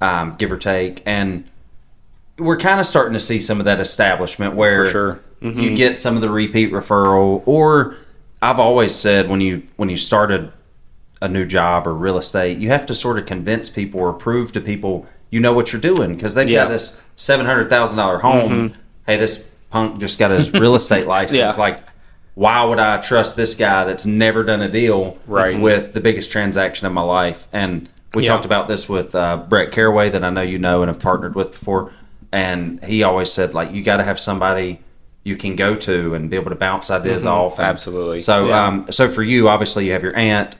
um, 0.00 0.36
give 0.38 0.50
or 0.50 0.56
take, 0.58 1.02
and 1.04 1.44
we're 2.38 2.56
kind 2.58 2.80
of 2.80 2.86
starting 2.86 3.12
to 3.12 3.20
see 3.20 3.40
some 3.40 3.60
of 3.60 3.64
that 3.66 3.78
establishment 3.78 4.56
where 4.56 4.90
sure. 4.90 5.20
you 5.40 5.76
get 5.76 5.96
some 5.96 6.16
of 6.16 6.20
the 6.22 6.28
repeat 6.30 6.72
referral, 6.72 7.42
or 7.46 7.96
I've 8.44 8.58
always 8.60 8.94
said 8.94 9.28
when 9.30 9.40
you 9.40 9.62
when 9.76 9.88
you 9.88 9.96
started 9.96 10.52
a 11.22 11.28
new 11.28 11.46
job 11.46 11.86
or 11.86 11.94
real 11.94 12.18
estate, 12.18 12.58
you 12.58 12.68
have 12.68 12.84
to 12.86 12.94
sort 12.94 13.18
of 13.18 13.24
convince 13.26 13.70
people 13.70 14.00
or 14.00 14.12
prove 14.12 14.52
to 14.52 14.60
people 14.60 15.06
you 15.30 15.40
know 15.40 15.52
what 15.52 15.72
you're 15.72 15.80
doing 15.80 16.14
because 16.14 16.34
they've 16.34 16.48
Yeah. 16.48 16.64
got 16.64 16.68
this 16.68 17.00
seven 17.16 17.46
hundred 17.46 17.70
thousand 17.70 17.96
dollar 17.98 18.18
home. 18.18 18.74
Hey, 19.06 19.16
this 19.16 19.48
punk 19.70 19.98
just 19.98 20.18
got 20.18 20.30
his 20.30 20.52
real 20.52 20.74
estate 20.74 21.06
license. 21.16 21.38
Yeah. 21.38 21.52
Like, 21.58 21.80
why 22.34 22.62
would 22.64 22.78
I 22.78 22.98
trust 22.98 23.34
this 23.36 23.54
guy 23.54 23.84
that's 23.84 24.04
never 24.06 24.44
done 24.44 24.60
a 24.60 24.68
deal 24.70 25.18
Right. 25.26 25.58
with 25.58 25.94
the 25.94 26.00
biggest 26.00 26.30
transaction 26.30 26.86
of 26.86 26.92
my 26.92 27.02
life? 27.02 27.48
And 27.52 27.88
we 28.12 28.22
Yeah. 28.24 28.28
talked 28.28 28.44
about 28.44 28.66
this 28.68 28.88
with 28.88 29.14
uh, 29.14 29.38
Brett 29.48 29.72
Caraway 29.72 30.10
that 30.10 30.22
I 30.22 30.30
know 30.30 30.42
you 30.42 30.58
know 30.58 30.82
and 30.82 30.88
have 30.88 31.00
partnered 31.00 31.34
with 31.34 31.52
before. 31.52 31.90
And 32.30 32.84
he 32.84 33.02
always 33.02 33.32
said 33.32 33.54
like 33.54 33.72
you 33.72 33.82
got 33.82 33.96
to 33.96 34.04
have 34.04 34.20
somebody 34.20 34.80
you 35.24 35.36
can 35.36 35.56
go 35.56 35.74
to 35.74 36.14
and 36.14 36.28
be 36.30 36.36
able 36.36 36.50
to 36.50 36.56
bounce 36.56 36.90
ideas 36.90 37.24
off. 37.24 37.58
And 37.58 37.66
Absolutely. 37.66 38.20
So, 38.20 38.46
Yeah. 38.46 38.66
um, 38.66 38.86
so 38.90 39.08
for 39.08 39.22
you, 39.22 39.48
obviously, 39.48 39.86
you 39.86 39.92
have 39.92 40.02
your 40.02 40.14
aunt. 40.16 40.56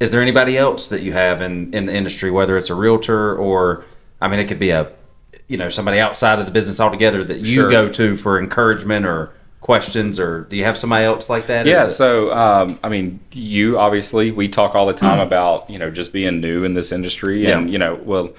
Is 0.00 0.10
there 0.10 0.22
anybody 0.22 0.56
else 0.56 0.88
that 0.88 1.02
you 1.02 1.12
have 1.12 1.42
in 1.42 1.74
in 1.74 1.86
the 1.86 1.94
industry, 1.94 2.30
whether 2.30 2.56
it's 2.56 2.70
a 2.70 2.74
realtor 2.74 3.36
or, 3.36 3.84
I 4.20 4.28
mean, 4.28 4.40
it 4.40 4.46
could 4.46 4.58
be 4.58 4.70
a, 4.70 4.88
you 5.48 5.56
know, 5.58 5.68
somebody 5.68 5.98
outside 5.98 6.38
of 6.38 6.46
the 6.46 6.52
business 6.52 6.80
altogether 6.80 7.22
that 7.24 7.38
you 7.40 7.54
Sure. 7.62 7.70
go 7.70 7.88
to 7.90 8.16
for 8.16 8.38
encouragement 8.38 9.04
or 9.04 9.30
questions, 9.60 10.18
or 10.18 10.42
do 10.48 10.56
you 10.56 10.64
have 10.64 10.78
somebody 10.78 11.04
else 11.04 11.28
like 11.28 11.46
that? 11.48 11.66
Yeah, 11.66 11.88
so 11.88 12.32
um, 12.32 12.78
I 12.82 12.88
mean, 12.88 13.18
you 13.32 13.78
obviously 13.78 14.30
we 14.30 14.48
talk 14.48 14.74
all 14.74 14.86
the 14.86 14.94
time 14.94 15.18
about 15.18 15.68
you 15.68 15.78
know 15.78 15.90
just 15.90 16.12
being 16.12 16.40
new 16.40 16.64
in 16.64 16.72
this 16.74 16.92
industry, 16.92 17.44
and 17.50 17.66
Yeah. 17.66 17.72
you 17.72 17.78
know, 17.78 17.98
well, 18.04 18.30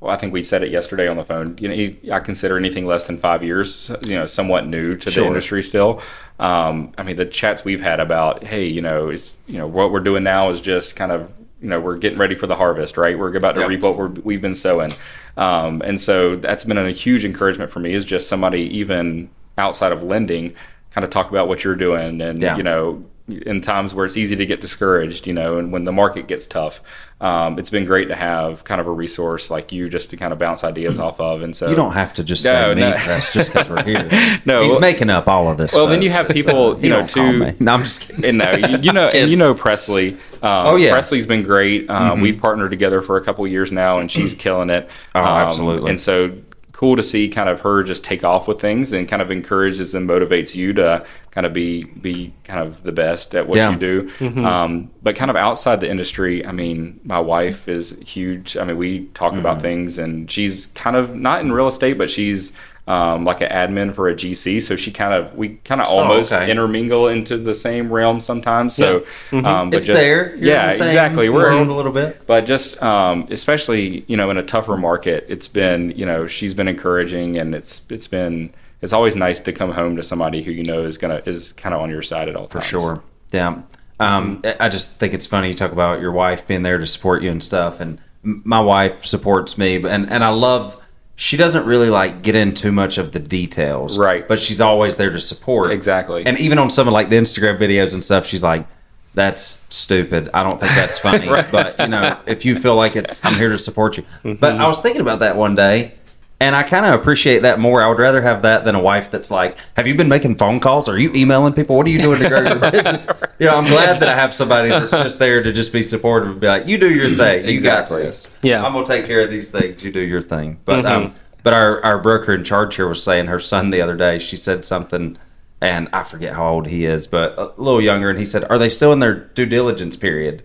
well, 0.00 0.10
I 0.12 0.16
think 0.16 0.32
we 0.32 0.44
said 0.44 0.62
it 0.62 0.70
yesterday 0.70 1.08
on 1.08 1.16
the 1.16 1.24
phone. 1.24 1.56
You 1.58 1.68
know, 1.68 2.14
I 2.14 2.20
consider 2.20 2.56
anything 2.58 2.86
less 2.86 3.04
than 3.04 3.16
five 3.18 3.42
years, 3.42 3.90
you 4.06 4.14
know, 4.16 4.26
somewhat 4.26 4.66
new 4.66 4.92
to 4.92 5.10
Sure. 5.10 5.22
the 5.22 5.28
industry 5.28 5.62
still. 5.62 6.00
Um, 6.38 6.92
I 6.98 7.02
mean, 7.02 7.16
the 7.16 7.24
chats 7.26 7.64
we've 7.64 7.80
had 7.80 7.98
about, 7.98 8.44
hey, 8.44 8.66
you 8.66 8.82
know, 8.82 9.08
it's 9.08 9.38
you 9.46 9.58
know 9.58 9.66
what 9.66 9.90
we're 9.92 10.00
doing 10.00 10.22
now 10.22 10.50
is 10.50 10.60
just 10.60 10.96
kind 10.96 11.12
of 11.12 11.30
you 11.62 11.68
know 11.70 11.80
we're 11.80 11.96
getting 11.96 12.18
ready 12.18 12.34
for 12.34 12.46
the 12.46 12.56
harvest, 12.56 12.98
right? 12.98 13.18
We're 13.18 13.34
about 13.34 13.52
to 13.54 13.60
Yep. 13.60 13.68
reap 13.70 13.80
what 13.80 13.96
we're, 13.96 14.08
we've 14.08 14.42
been 14.42 14.54
sowing, 14.54 14.92
um, 15.38 15.80
and 15.84 15.98
so 16.00 16.36
that's 16.36 16.64
been 16.64 16.76
a 16.78 16.90
huge 16.90 17.24
encouragement 17.24 17.70
for 17.70 17.80
me. 17.80 17.94
Is 17.94 18.04
just 18.04 18.28
somebody 18.28 18.60
even 18.76 19.30
outside 19.56 19.92
of 19.92 20.02
lending, 20.02 20.52
kind 20.90 21.04
of 21.04 21.10
talk 21.10 21.30
about 21.30 21.48
what 21.48 21.64
you're 21.64 21.74
doing, 21.74 22.20
and 22.20 22.42
Yeah. 22.42 22.58
you 22.58 22.62
know 22.62 23.02
in 23.28 23.60
times 23.60 23.92
where 23.94 24.06
it's 24.06 24.16
easy 24.16 24.36
to 24.36 24.46
get 24.46 24.60
discouraged, 24.60 25.26
you 25.26 25.32
know, 25.32 25.58
and 25.58 25.72
when 25.72 25.84
the 25.84 25.90
market 25.92 26.28
gets 26.28 26.46
tough, 26.46 26.80
um, 27.20 27.58
it's 27.58 27.70
been 27.70 27.84
great 27.84 28.06
to 28.08 28.14
have 28.14 28.62
kind 28.62 28.80
of 28.80 28.86
a 28.86 28.90
resource 28.90 29.50
like 29.50 29.72
you 29.72 29.88
just 29.88 30.10
to 30.10 30.16
kind 30.16 30.32
of 30.32 30.38
bounce 30.38 30.62
ideas 30.62 30.98
off 30.98 31.18
of. 31.18 31.42
And 31.42 31.56
so 31.56 31.68
you 31.68 31.74
don't 31.74 31.94
have 31.94 32.14
to 32.14 32.22
just 32.24 32.44
No, 32.44 32.50
say 32.52 32.74
me. 32.76 32.80
no. 32.82 32.90
That's 32.90 33.32
just 33.32 33.52
because 33.52 33.68
we're 33.68 33.82
here. 33.82 34.08
No, 34.46 34.62
he's 34.62 34.70
well- 34.70 34.80
making 34.80 35.10
up 35.10 35.26
all 35.26 35.50
of 35.50 35.58
this. 35.58 35.74
Well, 35.74 35.86
then 35.88 36.02
you 36.02 36.10
have 36.10 36.28
people, 36.28 36.76
He 36.76 36.84
you 36.86 36.92
know, 36.92 37.06
too- 37.06 37.32
me. 37.32 37.54
No, 37.58 37.74
I'm 37.74 37.80
just 37.80 38.08
kidding. 38.08 38.36
no, 38.36 38.52
you, 38.52 38.78
you 38.78 38.92
know, 38.92 39.08
and 39.14 39.28
you 39.30 39.36
know 39.36 39.54
Presley. 39.54 40.12
Um, 40.14 40.18
Oh, 40.42 40.76
yeah. 40.76 40.86
Mm-hmm. 40.88 40.92
Presley's 40.94 41.26
been 41.26 41.42
great. 41.42 41.90
Um, 41.90 42.20
We've 42.20 42.40
partnered 42.40 42.70
together 42.70 43.02
for 43.02 43.16
a 43.16 43.24
couple 43.24 43.46
years 43.48 43.72
now, 43.72 43.98
and 43.98 44.10
she's 44.10 44.34
killing 44.34 44.70
it. 44.70 44.88
Oh, 45.14 45.20
Um, 45.20 45.26
absolutely. 45.26 45.90
And 45.90 46.00
so 46.00 46.32
cool 46.76 46.94
to 46.94 47.02
see 47.02 47.26
kind 47.26 47.48
of 47.48 47.62
her 47.62 47.82
just 47.82 48.04
take 48.04 48.22
off 48.22 48.46
with 48.46 48.60
things 48.60 48.92
and 48.92 49.08
kind 49.08 49.22
of 49.22 49.30
encourages 49.30 49.94
and 49.94 50.06
motivates 50.06 50.54
you 50.54 50.74
to 50.74 51.02
kind 51.30 51.46
of 51.46 51.54
be 51.54 51.84
be 51.84 52.34
kind 52.44 52.60
of 52.60 52.82
the 52.82 52.92
best 52.92 53.34
at 53.34 53.48
what 53.48 53.56
Yeah. 53.56 53.70
you 53.70 53.78
do. 53.78 54.02
Mm-hmm. 54.18 54.44
Um, 54.44 54.90
but 55.02 55.16
kind 55.16 55.30
of 55.30 55.36
outside 55.36 55.80
the 55.80 55.90
industry, 55.90 56.44
I 56.44 56.52
mean, 56.52 57.00
my 57.02 57.18
wife 57.18 57.66
is 57.66 57.96
huge. 58.04 58.58
I 58.58 58.64
mean, 58.64 58.76
we 58.76 59.06
talk 59.14 59.32
Mm-hmm. 59.32 59.40
about 59.40 59.62
things, 59.62 59.96
and 59.98 60.30
she's 60.30 60.66
kind 60.68 60.96
of 60.96 61.14
not 61.16 61.40
in 61.40 61.50
real 61.50 61.66
estate, 61.66 61.96
but 61.96 62.10
she's 62.10 62.52
um, 62.86 63.24
like 63.24 63.40
an 63.40 63.48
admin 63.50 63.92
for 63.94 64.08
a 64.08 64.14
GC. 64.14 64.62
So 64.62 64.76
she 64.76 64.92
kind 64.92 65.12
of 65.12 65.34
we 65.34 65.56
kind 65.64 65.80
of 65.80 65.88
almost 65.88 66.32
Oh, 66.32 66.36
okay. 66.36 66.50
intermingle 66.50 67.08
into 67.08 67.36
the 67.36 67.54
same 67.54 67.92
realm 67.92 68.20
sometimes. 68.20 68.74
So 68.76 68.98
um, 68.98 69.02
but 69.32 69.36
Mm-hmm. 69.42 69.74
It's 69.74 69.86
just- 69.88 69.98
there. 70.00 70.26
You're 70.30 70.34
in 70.36 70.44
yeah, 70.44 70.68
the 70.68 70.86
exactly. 70.86 71.28
We're 71.28 71.50
world 71.50 71.62
in- 71.62 71.68
a 71.70 71.76
little 71.76 71.92
bit. 71.92 72.20
but 72.26 72.46
just 72.46 72.80
um, 72.82 73.26
especially 73.30 74.04
you 74.06 74.16
know 74.16 74.30
in 74.30 74.36
a 74.36 74.42
tougher 74.42 74.76
market, 74.76 75.26
it's 75.28 75.48
been 75.48 75.90
you 75.96 76.06
know 76.06 76.26
she's 76.26 76.54
been 76.54 76.68
encouraging, 76.68 77.38
and 77.38 77.54
it's 77.54 77.82
it's 77.90 78.06
been 78.06 78.52
it's 78.82 78.92
always 78.92 79.16
nice 79.16 79.40
to 79.40 79.52
come 79.52 79.72
home 79.72 79.96
to 79.96 80.02
somebody 80.02 80.42
who 80.42 80.52
you 80.52 80.62
know 80.64 80.84
is 80.84 80.96
gonna 80.98 81.22
is 81.26 81.52
kind 81.54 81.74
of 81.74 81.80
on 81.80 81.90
your 81.90 82.02
side 82.02 82.28
at 82.28 82.36
all 82.36 82.46
For 82.46 82.58
times. 82.60 82.66
sure. 82.66 83.02
Yeah. 83.32 83.62
Um, 83.98 84.42
I 84.60 84.68
just 84.68 85.00
think 85.00 85.14
it's 85.14 85.26
funny 85.26 85.48
you 85.48 85.54
talk 85.54 85.72
about 85.72 86.00
your 86.00 86.12
wife 86.12 86.46
being 86.46 86.62
there 86.62 86.76
to 86.78 86.86
support 86.86 87.22
you 87.22 87.30
and 87.30 87.42
stuff. 87.42 87.80
And 87.80 87.98
my 88.22 88.60
wife 88.60 89.04
supports 89.06 89.56
me, 89.58 89.78
but- 89.78 89.90
and 89.90 90.08
and 90.10 90.22
I 90.22 90.28
love. 90.28 90.80
She 91.18 91.38
doesn't 91.38 91.64
really 91.64 91.88
like 91.88 92.22
get 92.22 92.34
in 92.34 92.54
too 92.54 92.70
much 92.70 92.98
of 92.98 93.12
the 93.12 93.18
details, 93.18 93.98
Right. 93.98 94.28
But 94.28 94.38
she's 94.38 94.60
always 94.60 94.96
there 94.96 95.10
to 95.10 95.20
support. 95.20 95.70
Exactly. 95.70 96.24
And 96.26 96.38
even 96.38 96.58
on 96.58 96.68
some 96.68 96.86
of 96.86 96.92
like 96.92 97.08
the 97.08 97.16
Instagram 97.16 97.58
videos 97.58 97.94
and 97.94 98.04
stuff, 98.04 98.26
she's 98.26 98.42
like, 98.42 98.66
that's 99.14 99.64
stupid. 99.70 100.28
I 100.34 100.42
don't 100.42 100.60
think 100.60 100.72
that's 100.72 100.98
funny. 101.08 101.26
But 101.26 101.80
you 101.80 101.88
know, 101.88 102.20
if 102.26 102.44
you 102.44 102.58
feel 102.58 102.76
like 102.76 102.96
it's, 102.96 103.24
I'm 103.24 103.34
here 103.34 103.48
to 103.48 103.58
support 103.58 103.96
you. 103.96 104.04
But 104.22 104.36
mm-hmm. 104.36 104.60
I 104.60 104.68
was 104.68 104.80
thinking 104.80 105.00
about 105.00 105.20
that 105.20 105.36
one 105.36 105.54
day, 105.54 105.94
and 106.38 106.54
I 106.54 106.62
kind 106.64 106.84
of 106.84 106.92
appreciate 107.00 107.40
that 107.42 107.58
more. 107.58 107.82
I 107.82 107.88
would 107.88 107.98
rather 107.98 108.20
have 108.20 108.42
that 108.42 108.64
than 108.66 108.74
a 108.74 108.80
wife 108.80 109.10
that's 109.10 109.30
like, 109.30 109.56
"Have 109.76 109.86
you 109.86 109.94
been 109.94 110.08
making 110.08 110.36
phone 110.36 110.60
calls? 110.60 110.88
Are 110.88 110.98
you 110.98 111.12
emailing 111.14 111.52
people? 111.54 111.76
What 111.76 111.86
are 111.86 111.90
you 111.90 112.00
doing 112.00 112.20
to 112.20 112.28
grow 112.28 112.42
your 112.42 112.58
business?" 112.70 113.08
You 113.38 113.46
know, 113.46 113.56
I'm 113.56 113.64
glad 113.66 114.00
that 114.00 114.08
I 114.08 114.14
have 114.14 114.34
somebody 114.34 114.68
that's 114.68 114.90
just 114.90 115.18
there 115.18 115.42
to 115.42 115.52
just 115.52 115.72
be 115.72 115.82
supportive 115.82 116.30
and 116.30 116.40
be 116.40 116.46
like, 116.46 116.66
"You 116.66 116.76
do 116.78 116.92
your 116.94 117.08
thing. 117.10 117.44
You 117.44 117.50
Exactly. 117.50 118.02
got 118.02 118.06
this. 118.08 118.36
Yeah. 118.42 118.62
I'm 118.64 118.72
gonna 118.72 118.84
take 118.84 119.06
care 119.06 119.20
of 119.22 119.30
these 119.30 119.50
things. 119.50 119.82
You 119.82 119.90
do 119.92 120.00
your 120.00 120.20
thing." 120.20 120.58
But 120.64 120.84
um, 120.84 121.14
but 121.42 121.54
our 121.54 121.82
our 121.84 121.98
broker 121.98 122.34
in 122.34 122.44
charge 122.44 122.76
here 122.76 122.88
was 122.88 123.02
saying 123.02 123.26
her 123.28 123.40
son 123.40 123.70
the 123.70 123.80
other 123.80 123.96
day. 123.96 124.18
She 124.18 124.36
said 124.36 124.64
something 124.64 125.16
and 125.62 125.88
I 125.94 126.02
forget 126.02 126.34
how 126.34 126.46
old 126.50 126.66
he 126.66 126.84
is, 126.84 127.06
but 127.06 127.34
a 127.38 127.50
little 127.56 127.80
younger. 127.80 128.10
And 128.10 128.18
he 128.18 128.26
said, 128.26 128.44
"Are 128.50 128.58
they 128.58 128.68
still 128.68 128.92
in 128.92 128.98
their 128.98 129.14
due 129.14 129.46
diligence 129.46 129.96
period?" 129.96 130.42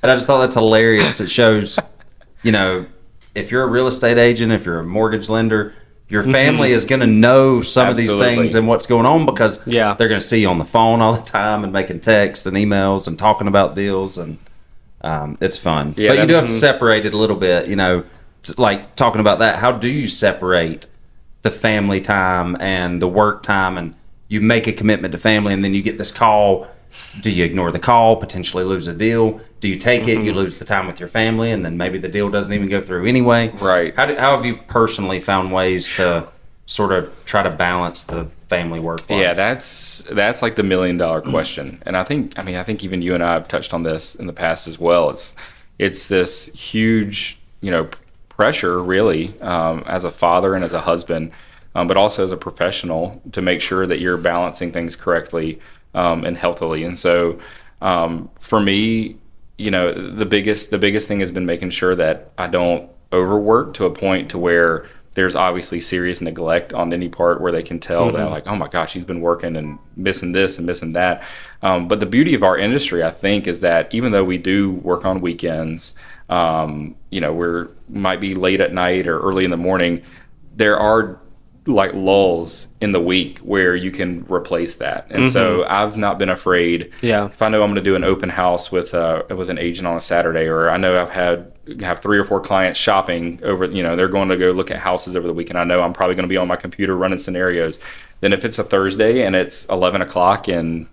And 0.00 0.12
I 0.12 0.14
just 0.14 0.26
thought 0.28 0.38
that's 0.38 0.54
hilarious. 0.54 1.20
It 1.20 1.28
shows, 1.28 1.78
you 2.44 2.52
know, 2.52 2.86
if 3.34 3.50
you're 3.50 3.62
a 3.62 3.66
real 3.66 3.86
estate 3.86 4.18
agent, 4.18 4.52
if 4.52 4.64
you're 4.66 4.80
a 4.80 4.84
mortgage 4.84 5.28
lender, 5.28 5.74
your 6.08 6.22
family 6.22 6.72
is 6.72 6.84
going 6.84 7.00
to 7.00 7.06
know 7.06 7.62
some 7.62 7.88
of 7.88 7.96
these 7.96 8.12
things 8.14 8.54
and 8.54 8.68
what's 8.68 8.86
going 8.86 9.06
on 9.06 9.26
because 9.26 9.66
Yeah. 9.66 9.94
they're 9.94 10.08
going 10.08 10.20
to 10.20 10.26
see 10.26 10.40
you 10.42 10.48
on 10.48 10.58
the 10.58 10.64
phone 10.64 11.00
all 11.00 11.14
the 11.14 11.22
time 11.22 11.64
and 11.64 11.72
making 11.72 12.00
texts 12.00 12.46
and 12.46 12.56
emails 12.56 13.08
and 13.08 13.18
talking 13.18 13.48
about 13.48 13.74
deals 13.74 14.18
and 14.18 14.38
um, 15.00 15.36
it's 15.40 15.58
fun. 15.58 15.94
Yeah, 15.96 16.10
but 16.10 16.18
you 16.20 16.26
do 16.26 16.34
have 16.36 16.46
to 16.46 16.52
separate 16.52 17.04
it 17.04 17.12
a 17.12 17.16
little 17.16 17.36
bit. 17.36 17.68
You 17.68 17.76
know, 17.76 18.04
like 18.56 18.96
talking 18.96 19.20
about 19.20 19.38
that. 19.40 19.56
How 19.58 19.72
do 19.72 19.88
you 19.88 20.08
separate 20.08 20.86
the 21.42 21.50
family 21.50 22.00
time 22.00 22.56
and 22.60 23.02
the 23.02 23.08
work 23.08 23.42
time 23.42 23.76
and 23.76 23.94
you 24.28 24.40
make 24.40 24.66
a 24.66 24.72
commitment 24.72 25.12
to 25.12 25.18
family 25.18 25.52
and 25.52 25.62
then 25.62 25.74
you 25.74 25.82
get 25.82 25.98
this 25.98 26.10
call 26.10 26.66
do 27.20 27.30
you 27.30 27.44
ignore 27.44 27.70
the 27.70 27.78
call 27.78 28.16
potentially 28.16 28.64
lose 28.64 28.88
a 28.88 28.94
deal 28.94 29.40
do 29.60 29.68
you 29.68 29.76
take 29.76 30.06
it 30.08 30.22
you 30.24 30.32
lose 30.32 30.58
the 30.58 30.64
time 30.64 30.86
with 30.86 30.98
your 30.98 31.08
family 31.08 31.50
and 31.52 31.64
then 31.64 31.76
maybe 31.76 31.98
the 31.98 32.08
deal 32.08 32.30
doesn't 32.30 32.52
even 32.52 32.68
go 32.68 32.80
through 32.80 33.06
anyway 33.06 33.48
Right. 33.60 33.94
how, 33.94 34.06
do, 34.06 34.16
how 34.16 34.36
have 34.36 34.44
you 34.44 34.56
personally 34.68 35.20
found 35.20 35.52
ways 35.52 35.94
to 35.96 36.28
sort 36.66 36.92
of 36.92 37.12
try 37.26 37.42
to 37.42 37.50
balance 37.50 38.04
the 38.04 38.26
family 38.48 38.80
work 38.80 39.00
life? 39.10 39.20
Yeah, 39.20 39.34
that's 39.34 40.02
that's 40.04 40.40
like 40.42 40.56
the 40.56 40.62
million 40.62 40.96
dollar 40.96 41.20
question, 41.20 41.82
and 41.84 41.96
I 41.96 42.04
think 42.04 42.38
I 42.38 42.42
mean 42.42 42.54
I 42.56 42.62
think 42.62 42.82
even 42.84 43.02
you 43.02 43.14
and 43.14 43.22
I 43.22 43.34
have 43.34 43.48
touched 43.48 43.74
on 43.74 43.82
this 43.82 44.14
in 44.14 44.26
the 44.26 44.32
past 44.32 44.66
as 44.66 44.78
well. 44.78 45.10
It's 45.10 45.34
it's 45.78 46.06
this 46.06 46.46
huge 46.54 47.38
you 47.60 47.70
know 47.70 47.88
pressure 48.30 48.82
really 48.82 49.38
um, 49.40 49.82
as 49.86 50.04
a 50.04 50.10
father 50.10 50.54
and 50.54 50.64
as 50.64 50.72
a 50.72 50.80
husband, 50.80 51.32
um, 51.74 51.86
but 51.86 51.96
also 51.96 52.24
as 52.24 52.32
a 52.32 52.36
professional 52.36 53.20
to 53.32 53.42
make 53.42 53.60
sure 53.60 53.86
that 53.86 53.98
you're 54.00 54.16
balancing 54.16 54.72
things 54.72 54.96
correctly 54.96 55.60
um, 55.94 56.24
and 56.24 56.36
healthily. 56.36 56.84
And 56.84 56.98
so 56.98 57.38
um, 57.80 58.30
for 58.38 58.60
me, 58.60 59.16
you 59.58 59.70
know, 59.70 59.92
the 59.92 60.26
biggest 60.26 60.70
the 60.70 60.78
biggest 60.78 61.06
thing 61.08 61.20
has 61.20 61.30
been 61.30 61.46
making 61.46 61.70
sure 61.70 61.94
that 61.94 62.32
I 62.38 62.48
don't 62.48 62.90
overwork 63.12 63.74
to 63.74 63.84
a 63.86 63.90
point 63.90 64.30
to 64.30 64.38
where 64.38 64.86
there's 65.14 65.36
obviously 65.36 65.78
serious 65.80 66.20
neglect 66.20 66.72
on 66.72 66.92
any 66.92 67.08
part 67.08 67.40
where 67.40 67.52
they 67.52 67.62
can 67.62 67.78
tell 67.78 68.10
that 68.10 68.30
like 68.30 68.46
oh 68.46 68.56
my 68.56 68.68
gosh 68.68 68.92
he's 68.92 69.04
been 69.04 69.20
working 69.20 69.56
and 69.56 69.78
missing 69.96 70.32
this 70.32 70.58
and 70.58 70.66
missing 70.66 70.92
that 70.92 71.22
um, 71.62 71.88
but 71.88 72.00
the 72.00 72.06
beauty 72.06 72.34
of 72.34 72.42
our 72.42 72.58
industry 72.58 73.02
i 73.02 73.10
think 73.10 73.46
is 73.46 73.60
that 73.60 73.92
even 73.94 74.12
though 74.12 74.24
we 74.24 74.36
do 74.36 74.72
work 74.72 75.04
on 75.04 75.20
weekends 75.20 75.94
um, 76.28 76.94
you 77.10 77.20
know 77.20 77.32
we're 77.32 77.68
might 77.88 78.20
be 78.20 78.34
late 78.34 78.60
at 78.60 78.72
night 78.72 79.06
or 79.06 79.20
early 79.20 79.44
in 79.44 79.50
the 79.50 79.56
morning 79.56 80.02
there 80.56 80.78
are 80.78 81.20
like 81.66 81.94
lulls 81.94 82.68
in 82.82 82.92
the 82.92 83.00
week 83.00 83.38
where 83.38 83.74
you 83.74 83.90
can 83.90 84.22
replace 84.28 84.74
that 84.74 85.06
and 85.10 85.30
so 85.30 85.64
i've 85.66 85.96
not 85.96 86.18
been 86.18 86.28
afraid 86.28 86.92
Yeah. 87.00 87.24
if 87.26 87.40
I 87.40 87.48
know 87.48 87.62
I'm 87.62 87.70
going 87.70 87.76
to 87.82 87.90
do 87.90 87.96
an 87.96 88.04
open 88.04 88.28
house 88.28 88.70
with 88.70 88.92
uh, 88.92 89.22
with 89.30 89.48
an 89.48 89.58
agent 89.58 89.86
on 89.86 89.96
a 89.96 90.00
Saturday, 90.00 90.46
or 90.46 90.68
I 90.68 90.76
know 90.76 91.00
I've 91.00 91.08
had 91.10 91.52
have 91.80 92.00
three 92.00 92.18
or 92.18 92.24
four 92.24 92.40
clients 92.40 92.78
shopping 92.78 93.40
over, 93.42 93.64
you 93.64 93.82
know, 93.82 93.96
they're 93.96 94.08
going 94.08 94.28
to 94.28 94.36
go 94.36 94.50
look 94.50 94.70
at 94.70 94.76
houses 94.78 95.16
over 95.16 95.26
the 95.26 95.32
weekend. 95.32 95.58
I 95.58 95.64
know 95.64 95.80
I'm 95.80 95.94
probably 95.94 96.14
going 96.14 96.24
to 96.24 96.28
be 96.28 96.36
on 96.36 96.46
my 96.46 96.56
computer 96.56 96.94
running 96.94 97.16
scenarios. 97.18 97.78
Then 98.20 98.34
if 98.34 98.44
it's 98.44 98.58
a 98.58 98.62
Thursday 98.64 99.22
and 99.24 99.34
it's 99.34 99.64
11 99.66 100.02
o'clock, 100.02 100.48
and 100.48 100.86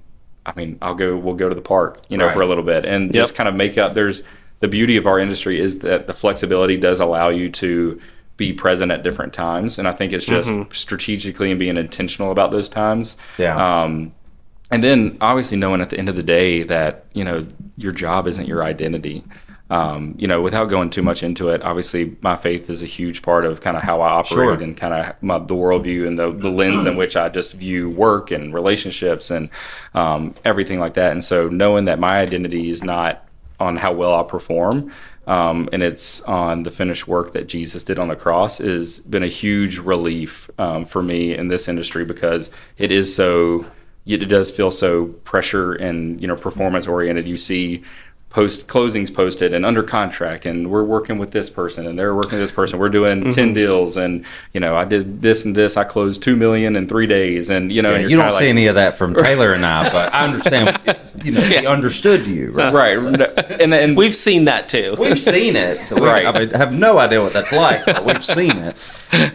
I 0.46 0.54
mean, 0.56 0.78
I'll 0.82 0.96
go, 0.96 1.18
we'll 1.18 1.36
go 1.36 1.50
to 1.50 1.56
the 1.56 1.62
park, 1.62 2.02
you 2.08 2.18
know, 2.18 2.28
Right. 2.28 2.34
for 2.34 2.42
a 2.42 2.46
little 2.48 2.64
bit, 2.64 2.86
and 2.86 3.14
just 3.14 3.36
kind 3.36 3.50
of 3.50 3.56
make 3.56 3.78
up. 3.78 3.94
There's 3.94 4.24
the 4.62 4.70
beauty 4.70 4.96
of 4.96 5.06
our 5.08 5.20
industry 5.20 5.60
is 5.60 5.80
that 5.80 6.08
the 6.08 6.14
flexibility 6.14 6.78
does 6.78 7.02
allow 7.02 7.28
you 7.28 7.50
to 7.52 8.00
be 8.42 8.52
present 8.54 8.92
at 8.92 9.04
different 9.04 9.34
times, 9.34 9.78
and 9.80 9.88
I 9.88 9.94
think 9.94 10.12
it's 10.14 10.26
just 10.26 10.52
strategically 10.74 11.52
and 11.52 11.60
being 11.60 11.78
intentional 11.78 12.32
about 12.32 12.50
those 12.52 12.68
times. 12.70 13.16
Yeah. 13.38 13.56
Um, 13.56 14.14
and 14.72 14.84
then 14.84 15.18
obviously 15.22 15.58
knowing 15.58 15.80
at 15.82 15.90
the 15.92 16.00
end 16.00 16.10
of 16.10 16.16
the 16.16 16.24
day 16.24 16.64
that 16.64 17.06
you 17.14 17.24
know 17.24 17.46
your 17.78 17.92
job 17.92 18.26
isn't 18.28 18.48
your 18.48 18.64
identity 18.64 19.24
um, 19.70 20.16
you 20.18 20.28
know 20.30 20.42
without 20.42 20.70
going 20.70 20.90
too 20.90 21.02
much 21.02 21.24
into 21.24 21.50
it 21.50 21.62
obviously 21.64 22.16
my 22.22 22.36
faith 22.38 22.70
is 22.70 22.82
a 22.82 22.86
huge 22.86 23.22
part 23.22 23.44
of 23.46 23.60
kind 23.60 23.76
of 23.76 23.84
how 23.84 24.00
i 24.00 24.10
operate 24.10 24.30
Sure. 24.30 24.54
and 24.64 24.78
kind 24.78 24.94
of 24.94 25.22
my, 25.22 25.40
the 25.40 25.56
worldview 25.56 26.08
and 26.08 26.18
the, 26.18 26.32
the 26.32 26.50
lens 26.50 26.86
in 26.86 26.96
which 26.96 27.18
i 27.18 27.28
just 27.28 27.54
view 27.54 27.90
work 27.90 28.32
and 28.32 28.54
relationships 28.54 29.30
and 29.30 29.50
um, 29.94 30.34
everything 30.46 30.80
like 30.80 30.94
that 30.94 31.12
and 31.12 31.22
so 31.24 31.50
knowing 31.50 31.84
that 31.86 32.00
my 32.00 32.20
identity 32.20 32.70
is 32.70 32.82
not 32.82 33.26
on 33.62 33.78
how 33.78 33.93
well 33.93 34.13
i 34.15 34.24
perform 34.24 34.91
um, 35.28 35.69
and 35.71 35.84
it's 35.84 36.21
on 36.21 36.63
the 36.63 36.71
finished 36.71 37.08
work 37.08 37.34
that 37.34 37.47
Jesus 37.47 37.84
did 37.84 38.00
on 38.00 38.08
the 38.08 38.15
cross 38.15 38.58
has 38.58 39.00
been 39.02 39.24
a 39.24 39.28
huge 39.28 39.78
relief 39.78 40.50
um, 40.58 40.84
for 40.84 41.04
me 41.04 41.36
in 41.36 41.47
this 41.47 41.67
industry 41.67 42.04
because 42.04 42.50
it 42.78 42.91
is 42.91 43.15
so 43.15 43.65
it 44.06 44.17
does 44.28 44.56
feel 44.56 44.71
so 44.71 45.08
pressure 45.24 45.74
and 45.74 46.19
you 46.21 46.28
know 46.28 46.36
performance 46.36 46.88
oriented. 46.88 47.28
You 47.28 47.38
see 47.38 47.84
post 48.32 48.67
closings 48.67 49.13
posted 49.13 49.54
and 49.54 49.65
under 49.65 49.84
contract 49.84 50.46
and 50.46 50.70
we're 50.72 50.84
working 50.84 51.17
with 51.17 51.32
this 51.32 51.50
person 51.50 51.86
and 51.86 52.00
they're 52.00 52.15
working 52.15 52.34
with 52.34 52.41
this 52.41 52.52
person 52.52 52.80
we're 52.80 52.89
doing 52.89 53.24
10 53.24 53.34
mm-hmm. 53.34 53.54
deals 53.54 53.98
and 53.98 54.26
you 54.54 54.60
know 54.60 54.76
i 54.76 54.86
did 54.86 55.22
this 55.22 55.46
and 55.46 55.56
this 55.56 55.78
i 55.78 55.84
closed 55.84 56.24
2 56.24 56.36
million 56.36 56.76
in 56.76 56.88
three 56.88 57.08
days 57.08 57.50
and 57.50 57.72
you 57.72 57.82
know 57.82 57.91
Yeah, 57.91 58.00
and 58.00 58.10
you're 58.10 58.22
don't 58.22 58.32
see 58.32 58.46
like, 58.46 58.50
any 58.50 58.67
of 58.67 58.76
that 58.76 58.98
from 58.98 59.15
Taylor 59.15 59.54
and 59.54 59.65
I, 59.65 59.91
but 59.91 60.13
I 60.13 60.26
understand. 60.26 60.80
You 61.24 61.34
know, 61.34 61.41
he 61.41 61.67
understood 61.67 62.26
you, 62.26 62.50
right? 62.50 62.74
right 62.74 62.98
and 63.62 63.74
and 63.76 63.96
We've 63.96 64.15
seen 64.15 64.46
that 64.46 64.70
too. 64.70 64.96
We've 64.98 65.20
seen 65.20 65.56
it. 65.56 65.78
We, 65.91 66.02
Right. 66.02 66.26
I 66.26 66.32
mean, 66.32 66.50
have 66.52 66.74
no 66.74 66.98
idea 66.98 67.22
what 67.22 67.34
that's 67.34 67.52
like, 67.52 67.86
but 67.86 68.04
we've 68.06 68.26
seen 68.26 68.58
it. 68.58 68.80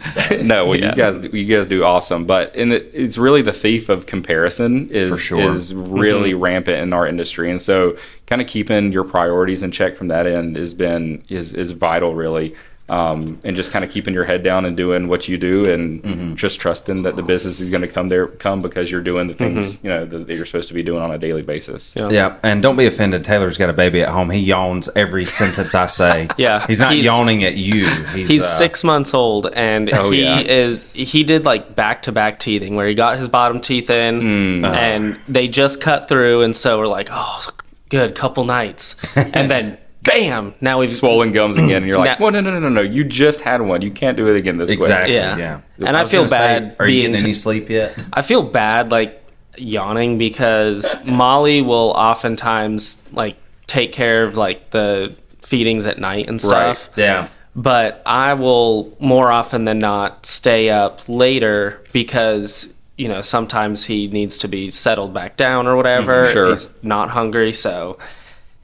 So, 0.04 0.36
no, 0.42 0.66
well, 0.66 0.80
Yeah. 0.80 0.90
you 0.90 0.96
guys, 0.96 1.18
you 1.32 1.44
guys 1.44 1.66
do 1.66 1.84
awesome. 1.84 2.24
But 2.24 2.56
and 2.56 2.72
it, 2.72 2.90
it's 2.92 3.18
really 3.18 3.42
the 3.42 3.52
thief 3.52 3.88
of 3.88 4.06
comparison 4.06 4.88
is 4.90 5.20
sure. 5.20 5.52
is 5.52 5.74
really 5.74 6.32
mm-hmm. 6.32 6.42
rampant 6.42 6.78
in 6.78 6.92
our 6.92 7.06
industry, 7.06 7.50
and 7.50 7.60
so 7.60 7.96
kind 8.26 8.42
of 8.42 8.48
keeping 8.48 8.92
your 8.92 9.04
priorities 9.04 9.62
in 9.62 9.70
check 9.70 9.96
from 9.96 10.08
that 10.08 10.26
end 10.26 10.56
has 10.56 10.74
been 10.74 11.22
is 11.28 11.52
is 11.54 11.70
vital, 11.72 12.14
really. 12.14 12.54
Um, 12.88 13.40
and 13.42 13.56
just 13.56 13.72
kind 13.72 13.84
of 13.84 13.90
keeping 13.90 14.14
your 14.14 14.22
head 14.22 14.44
down 14.44 14.64
and 14.64 14.76
doing 14.76 15.08
what 15.08 15.26
you 15.26 15.36
do, 15.36 15.68
and 15.68 16.38
just 16.38 16.60
trusting 16.60 17.02
that 17.02 17.16
the 17.16 17.22
business 17.24 17.58
is 17.58 17.68
going 17.68 17.80
to 17.82 17.88
come 17.88 18.08
there 18.08 18.28
come 18.28 18.62
because 18.62 18.92
you're 18.92 19.00
doing 19.00 19.26
the 19.26 19.34
things 19.34 19.82
you 19.82 19.90
know 19.90 20.04
that, 20.04 20.28
that 20.28 20.36
you're 20.36 20.44
supposed 20.46 20.68
to 20.68 20.74
be 20.74 20.84
doing 20.84 21.02
on 21.02 21.10
a 21.10 21.18
daily 21.18 21.42
basis. 21.42 21.94
Yeah. 21.98 22.10
yeah, 22.10 22.36
and 22.44 22.62
don't 22.62 22.76
be 22.76 22.86
offended. 22.86 23.24
Taylor's 23.24 23.58
got 23.58 23.70
a 23.70 23.72
baby 23.72 24.02
at 24.02 24.10
home. 24.10 24.30
He 24.30 24.38
yawns 24.38 24.88
every 24.94 25.24
sentence 25.40 25.74
I 25.74 25.86
say. 25.86 26.28
Yeah. 26.38 26.64
he's 26.68 26.78
not 26.78 26.92
He's- 26.92 27.04
yawning 27.06 27.42
at 27.42 27.56
you. 27.56 27.88
He's, 28.14 28.28
He's 28.28 28.44
uh, 28.44 28.56
six 28.56 28.84
months 28.84 29.14
old, 29.14 29.48
and 29.54 29.90
Oh, 29.92 30.12
he 30.12 30.22
yeah. 30.22 30.38
is. 30.42 30.84
He 30.92 31.24
did 31.24 31.44
like 31.44 31.74
back 31.74 32.02
to 32.02 32.12
back 32.12 32.38
teething, 32.38 32.76
where 32.76 32.86
he 32.86 32.94
got 32.94 33.16
his 33.18 33.26
bottom 33.26 33.60
teeth 33.60 33.90
in, 33.90 34.64
and 34.64 35.18
they 35.26 35.48
just 35.48 35.80
cut 35.80 36.06
through, 36.08 36.42
and 36.42 36.54
so 36.54 36.78
we're 36.78 36.86
like, 36.86 37.08
oh, 37.10 37.48
good, 37.88 38.14
couple 38.14 38.44
nights, 38.44 38.96
and 39.16 39.50
then 39.50 39.78
bam, 40.02 40.54
now 40.60 40.80
he's 40.80 40.96
Swollen 40.96 41.32
gums 41.32 41.56
again, 41.56 41.78
and 41.78 41.86
you're 41.86 41.98
like, 41.98 42.20
well, 42.20 42.30
no, 42.30 42.40
no, 42.40 42.52
no, 42.52 42.60
no, 42.60 42.68
no, 42.68 42.80
you 42.80 43.02
just 43.04 43.40
had 43.40 43.60
one. 43.60 43.82
You 43.82 43.90
can't 43.90 44.16
do 44.16 44.28
it 44.28 44.36
again 44.36 44.56
this 44.58 44.70
Exactly. 44.70 45.14
way. 45.14 45.20
Yeah. 45.20 45.36
Yeah. 45.36 45.60
And 45.86 45.96
I 45.96 46.02
was 46.02 46.10
feel 46.10 46.20
gonna 46.22 46.28
say, 46.28 46.36
bad 46.36 46.76
are 46.78 46.86
you 46.86 47.02
being 47.02 47.12
getting 47.12 47.18
t- 47.18 47.24
any 47.26 47.34
sleep 47.34 47.68
yet? 47.68 48.02
I 48.12 48.22
feel 48.22 48.42
bad 48.42 48.90
like 48.90 49.22
yawning 49.58 50.18
because 50.18 51.02
Molly 51.04 51.62
will 51.62 51.92
oftentimes 51.96 53.02
like 53.12 53.36
take 53.66 53.92
care 53.92 54.24
of 54.24 54.36
like 54.36 54.70
the 54.70 55.14
feedings 55.40 55.86
at 55.86 55.98
night 55.98 56.28
and 56.28 56.40
stuff. 56.40 56.90
Yeah. 56.96 57.28
But 57.54 58.02
I 58.04 58.34
will 58.34 58.94
more 59.00 59.32
often 59.32 59.64
than 59.64 59.78
not 59.78 60.26
stay 60.26 60.68
up 60.68 61.08
later 61.08 61.82
because 61.92 62.74
you 62.96 63.08
know 63.08 63.20
sometimes 63.20 63.84
he 63.84 64.06
needs 64.08 64.38
to 64.38 64.48
be 64.48 64.70
settled 64.70 65.12
back 65.12 65.36
down 65.36 65.66
or 65.66 65.76
whatever 65.76 66.24
Mhm, 66.24 66.32
sure. 66.32 66.44
if 66.46 66.50
he's 66.50 66.74
not 66.82 67.10
hungry. 67.10 67.52
So 67.52 67.98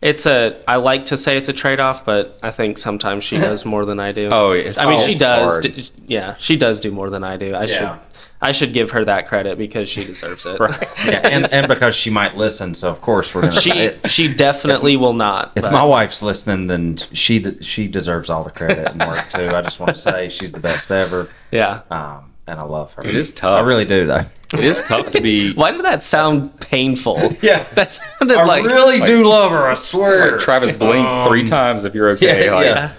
it's 0.00 0.26
a 0.26 0.60
I 0.66 0.76
like 0.76 1.06
to 1.06 1.16
say 1.16 1.36
it's 1.36 1.48
a 1.48 1.52
trade 1.52 1.80
off, 1.80 2.04
but 2.04 2.38
I 2.42 2.50
think 2.50 2.78
sometimes 2.78 3.24
she 3.24 3.36
does 3.48 3.64
more 3.64 3.84
than 3.84 4.00
I 4.00 4.12
do. 4.12 4.30
Oh, 4.32 4.52
it's, 4.52 4.78
I 4.78 4.86
mean, 4.86 4.98
oh, 4.98 5.02
she 5.02 5.12
it's 5.12 5.20
does. 5.20 5.50
hard. 5.52 5.62
d- 5.64 5.90
yeah, 6.06 6.34
she 6.38 6.56
does 6.56 6.80
do 6.80 6.90
more 6.90 7.10
than 7.10 7.22
I 7.24 7.36
do. 7.36 7.54
I 7.54 7.64
Yeah. 7.64 7.98
should, 7.98 8.06
I 8.44 8.50
should 8.50 8.72
give 8.72 8.90
her 8.90 9.04
that 9.04 9.28
credit 9.28 9.56
because 9.56 9.88
she 9.88 10.04
deserves 10.04 10.44
it. 10.46 10.58
Yeah, 11.06 11.20
and, 11.22 11.46
and 11.52 11.68
because 11.68 11.94
she 11.94 12.10
might 12.10 12.36
listen, 12.36 12.74
so 12.74 12.90
of 12.90 13.00
course 13.00 13.32
we're 13.34 13.42
gonna. 13.42 13.60
she, 13.60 13.70
it. 13.70 14.10
she 14.10 14.32
definitely 14.34 14.96
will 14.96 15.12
not. 15.12 15.52
If 15.54 15.62
but- 15.62 15.72
my 15.72 15.84
wife's 15.84 16.22
listening, 16.22 16.66
then 16.66 16.96
she 17.12 17.44
she 17.60 17.86
deserves 17.86 18.30
all 18.30 18.42
the 18.42 18.50
credit 18.50 18.88
and 18.90 18.98
work 19.00 19.28
too. 19.30 19.46
I 19.50 19.62
just 19.62 19.78
want 19.78 19.90
to 19.94 20.00
say 20.00 20.28
she's 20.28 20.50
the 20.52 20.58
best 20.60 20.90
ever. 20.90 21.28
yeah, 21.52 21.82
Um, 21.92 22.31
and 22.46 22.58
I 22.58 22.64
love 22.64 22.92
her. 22.94 23.02
It 23.02 23.14
is 23.14 23.32
tough. 23.32 23.56
I 23.56 23.60
really 23.60 23.84
do, 23.84 24.06
though. 24.06 24.24
It 24.54 24.64
is 24.64 24.82
tough 24.82 25.10
to 25.12 25.20
be. 25.20 25.52
Why 25.54 25.70
did 25.72 25.84
that 25.84 26.02
sound 26.02 26.58
painful? 26.60 27.32
Yeah. 27.42 27.64
that 27.74 27.90
sounded 27.90 28.36
I 28.36 28.44
like 28.44 28.64
really 28.64 29.00
do 29.00 29.26
love 29.26 29.50
her. 29.52 29.68
I 29.68 29.74
swear. 29.74 30.38
Travis 30.38 30.72
blink 30.72 31.08
three 31.28 31.44
times 31.44 31.84
if 31.84 31.94
you're 31.94 32.10
okay. 32.10 32.46
Yeah, 32.46 32.54
like, 32.54 32.92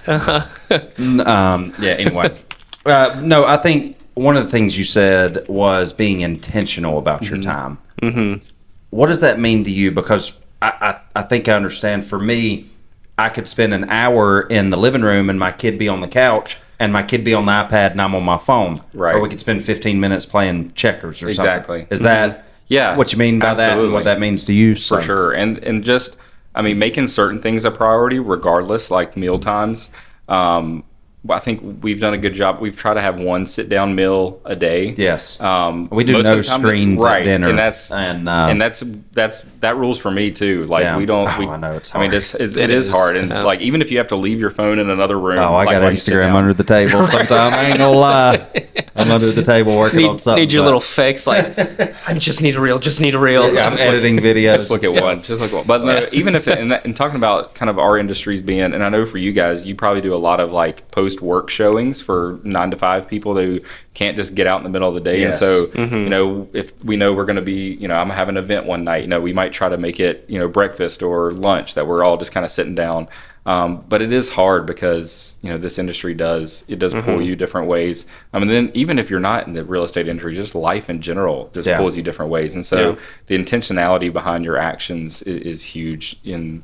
yeah. 0.69 0.81
N- 0.97 1.21
um, 1.21 1.73
yeah. 1.79 1.91
Anyway, 1.91 2.35
uh, 2.85 3.19
no, 3.23 3.45
I 3.45 3.57
think 3.57 3.97
one 4.15 4.35
of 4.37 4.43
the 4.43 4.49
things 4.49 4.77
you 4.77 4.83
said 4.83 5.47
was 5.47 5.93
being 5.93 6.21
intentional 6.21 6.97
about 6.97 7.29
your 7.29 7.39
time. 7.41 7.77
Mm-hmm. 8.01 8.45
What 8.89 9.07
does 9.07 9.21
that 9.21 9.39
mean 9.39 9.63
to 9.63 9.71
you? 9.71 9.91
Because 9.91 10.35
I, 10.61 10.99
I, 11.15 11.19
I 11.19 11.23
think 11.23 11.47
I 11.47 11.53
understand. 11.53 12.05
For 12.05 12.19
me, 12.19 12.69
I 13.17 13.29
could 13.29 13.47
spend 13.47 13.73
an 13.73 13.89
hour 13.89 14.41
in 14.41 14.69
the 14.69 14.77
living 14.77 15.01
room 15.01 15.29
and 15.29 15.39
my 15.39 15.51
kid 15.51 15.77
be 15.77 15.87
on 15.87 16.01
the 16.01 16.07
couch. 16.07 16.57
And 16.83 16.91
my 16.91 17.01
kid 17.01 17.23
be 17.23 17.33
on 17.33 17.45
the 17.45 17.51
iPad 17.53 17.91
and 17.91 18.01
I'm 18.01 18.13
on 18.13 18.23
my 18.23 18.37
phone. 18.37 18.81
Right. 18.93 19.15
Or 19.15 19.21
we 19.21 19.29
could 19.29 19.39
spend 19.39 19.63
15 19.63 19.99
minutes 20.01 20.25
playing 20.25 20.73
checkers 20.73 21.23
or 21.23 21.29
Exactly. 21.29 21.79
something. 21.79 21.93
Is 21.93 22.01
that 22.01 22.45
Yeah, 22.67 22.97
what 22.97 23.13
you 23.13 23.17
mean 23.17 23.39
by 23.39 23.53
that 23.53 23.79
and 23.79 23.93
what 23.93 24.03
that 24.03 24.19
means 24.19 24.43
to 24.45 24.53
you? 24.53 24.75
for 24.75 24.99
sure 25.01 25.31
and 25.31 25.59
and 25.59 25.83
just 25.83 26.17
i 26.55 26.61
mean 26.61 26.77
making 26.77 27.07
certain 27.07 27.39
things 27.39 27.63
a 27.65 27.71
priority 27.71 28.19
regardless 28.19 28.91
like 28.91 29.15
meal 29.15 29.39
times 29.39 29.89
um 30.27 30.83
i 31.29 31.39
think 31.39 31.81
we've 31.83 31.99
done 32.01 32.13
a 32.13 32.17
good 32.17 32.33
job 32.33 32.59
we've 32.59 32.75
tried 32.75 32.95
to 32.95 33.01
have 33.01 33.19
one 33.19 33.45
sit 33.45 33.69
down 33.69 33.95
meal 33.95 34.41
a 34.45 34.55
day 34.55 34.93
Yes. 34.97 35.39
um 35.39 35.87
we 35.91 36.03
do 36.03 36.13
most 36.13 36.19
of 36.19 36.25
no 36.25 36.35
the 36.35 36.43
time 36.43 36.61
that- 36.61 36.67
screens 36.67 37.03
right 37.03 37.21
at 37.21 37.23
dinner. 37.25 37.47
and 37.49 37.57
that's 37.57 37.91
and, 37.91 38.27
uh, 38.27 38.47
and 38.49 38.61
that's 38.61 38.83
that's 39.13 39.45
that 39.61 39.77
rules 39.77 39.97
for 39.97 40.11
me 40.11 40.31
too 40.31 40.65
like 40.65 40.83
Yeah. 40.83 40.97
we 40.97 41.05
don't 41.05 41.29
Oh, 41.29 41.39
we, 41.39 41.47
I 41.47 41.57
know, 41.57 41.71
it's 41.73 41.89
Hard. 41.91 42.03
i 42.03 42.07
mean 42.07 42.15
it's, 42.17 42.33
it's 42.35 42.57
It 42.57 42.63
it 42.65 42.71
is, 42.71 42.87
is, 42.87 42.93
hard 42.93 43.15
and 43.15 43.29
yeah. 43.29 43.43
like 43.43 43.61
even 43.61 43.81
if 43.81 43.89
you 43.91 43.97
have 43.99 44.07
to 44.07 44.15
leave 44.17 44.39
your 44.39 44.49
phone 44.49 44.79
in 44.79 44.89
another 44.89 45.17
room 45.19 45.39
Oh, 45.39 45.53
I 45.55 45.63
like, 45.63 45.69
got 45.69 45.81
while 45.81 45.91
you 45.91 45.97
sit 45.97 46.13
Instagram 46.13 46.35
under 46.35 46.53
the 46.53 46.63
table 46.63 47.07
sometime. 47.07 47.53
I 47.53 47.65
ain't 47.65 47.77
gonna 47.77 47.97
lie. 47.97 48.47
I'm 48.95 49.11
under 49.11 49.31
the 49.31 49.43
table 49.43 49.77
working 49.77 50.05
on 50.05 50.11
need, 50.13 50.21
something. 50.21 50.41
need 50.41 50.53
your 50.53 50.61
but- 50.61 50.65
little 50.65 50.79
fix. 50.79 51.25
Like 51.25 51.57
I 52.07 52.13
just 52.13 52.41
need 52.41 52.55
a 52.55 52.61
reel. 52.61 52.79
Just 52.79 53.01
need 53.01 53.15
a 53.15 53.19
reel. 53.19 53.53
Yeah, 53.53 53.67
I'm 53.67 53.77
editing 53.77 54.17
videos. 54.17 54.55
Just 54.55 54.71
look 54.71 54.83
at 54.83 55.01
one. 55.01 55.23
Just 55.23 55.41
look 55.41 55.51
at 55.51 55.55
one. 55.55 55.67
But 55.67 55.83
no, 55.83 56.05
even 56.11 56.35
if 56.35 56.47
and, 56.47 56.71
that, 56.71 56.85
and 56.85 56.95
talking 56.95 57.15
about 57.15 57.55
kind 57.55 57.69
of 57.69 57.79
our 57.79 57.97
industries 57.97 58.41
being, 58.41 58.73
and 58.73 58.83
I 58.83 58.89
know 58.89 59.05
for 59.05 59.17
you 59.17 59.31
guys, 59.31 59.65
you 59.65 59.75
probably 59.75 60.01
do 60.01 60.13
a 60.13 60.17
lot 60.17 60.39
of 60.39 60.51
like 60.51 60.89
post 60.91 61.21
work 61.21 61.49
showings 61.49 62.01
for 62.01 62.39
nine 62.43 62.71
to 62.71 62.77
five 62.77 63.07
people 63.07 63.35
who 63.35 63.61
can't 63.93 64.17
just 64.17 64.35
get 64.35 64.47
out 64.47 64.57
in 64.57 64.63
the 64.63 64.69
middle 64.69 64.89
of 64.89 64.95
the 64.95 65.01
day. 65.01 65.21
Yes. 65.21 65.35
And 65.35 65.39
so, 65.39 65.65
mm-hmm. 65.67 65.95
you 65.95 66.09
know, 66.09 66.49
if 66.53 66.83
we 66.83 66.95
know 66.95 67.13
we're 67.13 67.25
going 67.25 67.35
to 67.35 67.41
be, 67.41 67.73
you 67.75 67.87
know, 67.87 67.95
I'm 67.95 68.09
having 68.09 68.37
an 68.37 68.43
event 68.43 68.65
one 68.65 68.83
night, 68.83 69.03
you 69.03 69.07
know, 69.07 69.21
we 69.21 69.33
might 69.33 69.53
try 69.53 69.69
to 69.69 69.77
make 69.77 69.99
it, 69.99 70.25
you 70.27 70.39
know, 70.39 70.47
breakfast 70.47 71.03
or 71.03 71.31
lunch 71.31 71.75
that 71.75 71.87
we're 71.87 72.03
all 72.03 72.17
just 72.17 72.31
kind 72.31 72.43
of 72.43 72.51
sitting 72.51 72.75
down. 72.75 73.07
Um, 73.45 73.83
but 73.89 74.01
it 74.01 74.13
is 74.13 74.29
hard 74.29 74.65
because 74.65 75.37
you 75.41 75.49
know 75.49 75.57
this 75.57 75.77
industry 75.77 76.13
does 76.13 76.63
it 76.69 76.79
does 76.79 76.93
pull 76.93 77.21
you 77.21 77.35
different 77.35 77.67
ways. 77.67 78.05
I 78.31 78.39
mean, 78.39 78.47
then 78.47 78.71
even 78.73 78.97
if 78.97 79.09
you're 79.09 79.19
not 79.19 79.47
in 79.47 79.53
the 79.53 79.65
real 79.65 79.83
estate 79.83 80.07
industry, 80.07 80.33
just 80.33 80.55
life 80.55 80.89
in 80.89 81.01
general 81.01 81.49
just 81.53 81.67
Yeah. 81.67 81.77
pulls 81.77 81.97
you 81.97 82.03
different 82.03 82.31
ways. 82.31 82.55
And 82.55 82.65
so 82.65 82.91
Yeah. 82.91 82.95
the 83.27 83.37
intentionality 83.37 84.11
behind 84.13 84.45
your 84.45 84.55
actions 84.57 85.21
is, 85.23 85.41
is 85.41 85.63
huge. 85.63 86.15
In 86.23 86.63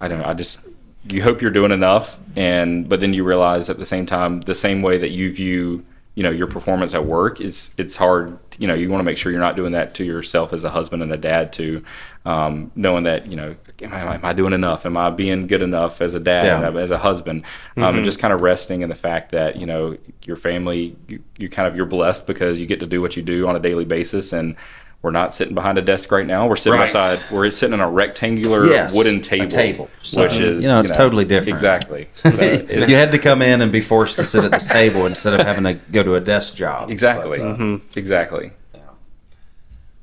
I 0.00 0.06
don't 0.06 0.20
know, 0.20 0.26
I 0.26 0.34
just 0.34 0.60
you 1.08 1.22
hope 1.24 1.42
you're 1.42 1.50
doing 1.50 1.72
enough, 1.72 2.20
and 2.36 2.88
but 2.88 3.00
then 3.00 3.12
you 3.14 3.24
realize 3.24 3.68
at 3.68 3.78
the 3.78 3.84
same 3.84 4.06
time 4.06 4.42
the 4.42 4.54
same 4.54 4.80
way 4.82 4.98
that 4.98 5.10
you 5.10 5.32
view 5.32 5.84
you 6.14 6.22
know 6.22 6.30
your 6.30 6.46
performance 6.46 6.94
at 6.94 7.04
work 7.06 7.40
is 7.40 7.74
it's 7.78 7.96
hard 7.96 8.38
you 8.58 8.66
know 8.66 8.74
you 8.74 8.90
want 8.90 9.00
to 9.00 9.04
make 9.04 9.16
sure 9.16 9.32
you're 9.32 9.40
not 9.40 9.56
doing 9.56 9.72
that 9.72 9.94
to 9.94 10.04
yourself 10.04 10.52
as 10.52 10.62
a 10.62 10.70
husband 10.70 11.02
and 11.02 11.10
a 11.12 11.16
dad 11.16 11.52
too 11.52 11.82
um, 12.24 12.70
knowing 12.76 13.04
that 13.04 13.26
you 13.26 13.36
know 13.36 13.56
am 13.82 13.92
I, 13.92 14.14
am 14.14 14.24
I 14.24 14.32
doing 14.32 14.52
enough? 14.52 14.86
Am 14.86 14.96
i 14.96 15.10
being 15.10 15.46
good 15.46 15.62
enough 15.62 16.00
as 16.00 16.14
a 16.14 16.20
dad 16.20 16.44
Yeah. 16.46 16.66
and 16.68 16.78
as 16.78 16.90
a 16.90 16.98
husband? 16.98 17.44
Um, 17.76 17.96
and 17.96 18.04
just 18.04 18.20
kind 18.20 18.32
of 18.32 18.40
resting 18.40 18.82
in 18.82 18.88
the 18.88 18.94
fact 18.94 19.32
that 19.32 19.56
you 19.56 19.66
know 19.66 19.96
your 20.22 20.36
family 20.36 20.96
you, 21.08 21.22
you 21.38 21.48
kind 21.48 21.66
of 21.66 21.74
you're 21.76 21.86
blessed 21.86 22.26
because 22.26 22.60
you 22.60 22.66
get 22.66 22.80
to 22.80 22.86
do 22.86 23.00
what 23.00 23.16
you 23.16 23.22
do 23.22 23.48
on 23.48 23.56
a 23.56 23.60
daily 23.60 23.84
basis 23.84 24.32
and 24.32 24.56
we're 25.02 25.10
not 25.10 25.34
sitting 25.34 25.54
behind 25.54 25.78
a 25.78 25.82
desk 25.82 26.12
right 26.12 26.26
now. 26.26 26.46
We're 26.46 26.54
sitting 26.56 26.78
Right. 26.78 26.84
outside. 26.88 27.18
We're 27.30 27.50
sitting 27.50 27.74
on 27.74 27.80
a 27.80 27.90
rectangular 27.90 28.66
Yes, 28.66 28.94
wooden 28.96 29.16
a 29.16 29.20
table, 29.20 29.48
table. 29.48 29.90
So, 30.02 30.22
which 30.22 30.38
is 30.38 30.62
you 30.62 30.68
know, 30.68 30.78
it's 30.80 30.92
totally 30.92 31.24
different. 31.24 31.48
Exactly. 31.50 32.08
So 32.30 32.40
it- 32.40 32.70
if 32.70 32.88
you 32.88 32.94
had 32.94 33.10
to 33.10 33.18
come 33.18 33.42
in 33.42 33.60
and 33.62 33.72
be 33.72 33.80
forced 33.80 34.16
to 34.18 34.24
sit 34.24 34.44
at 34.44 34.52
this 34.52 34.66
table 34.66 35.06
instead 35.06 35.34
of 35.38 35.44
having 35.46 35.64
to 35.64 35.74
go 35.90 36.02
to 36.04 36.14
a 36.14 36.20
desk 36.20 36.54
job. 36.54 36.88
exactly. 36.90 37.38
But, 37.38 37.60
uh, 37.60 37.78
Exactly. 37.96 38.52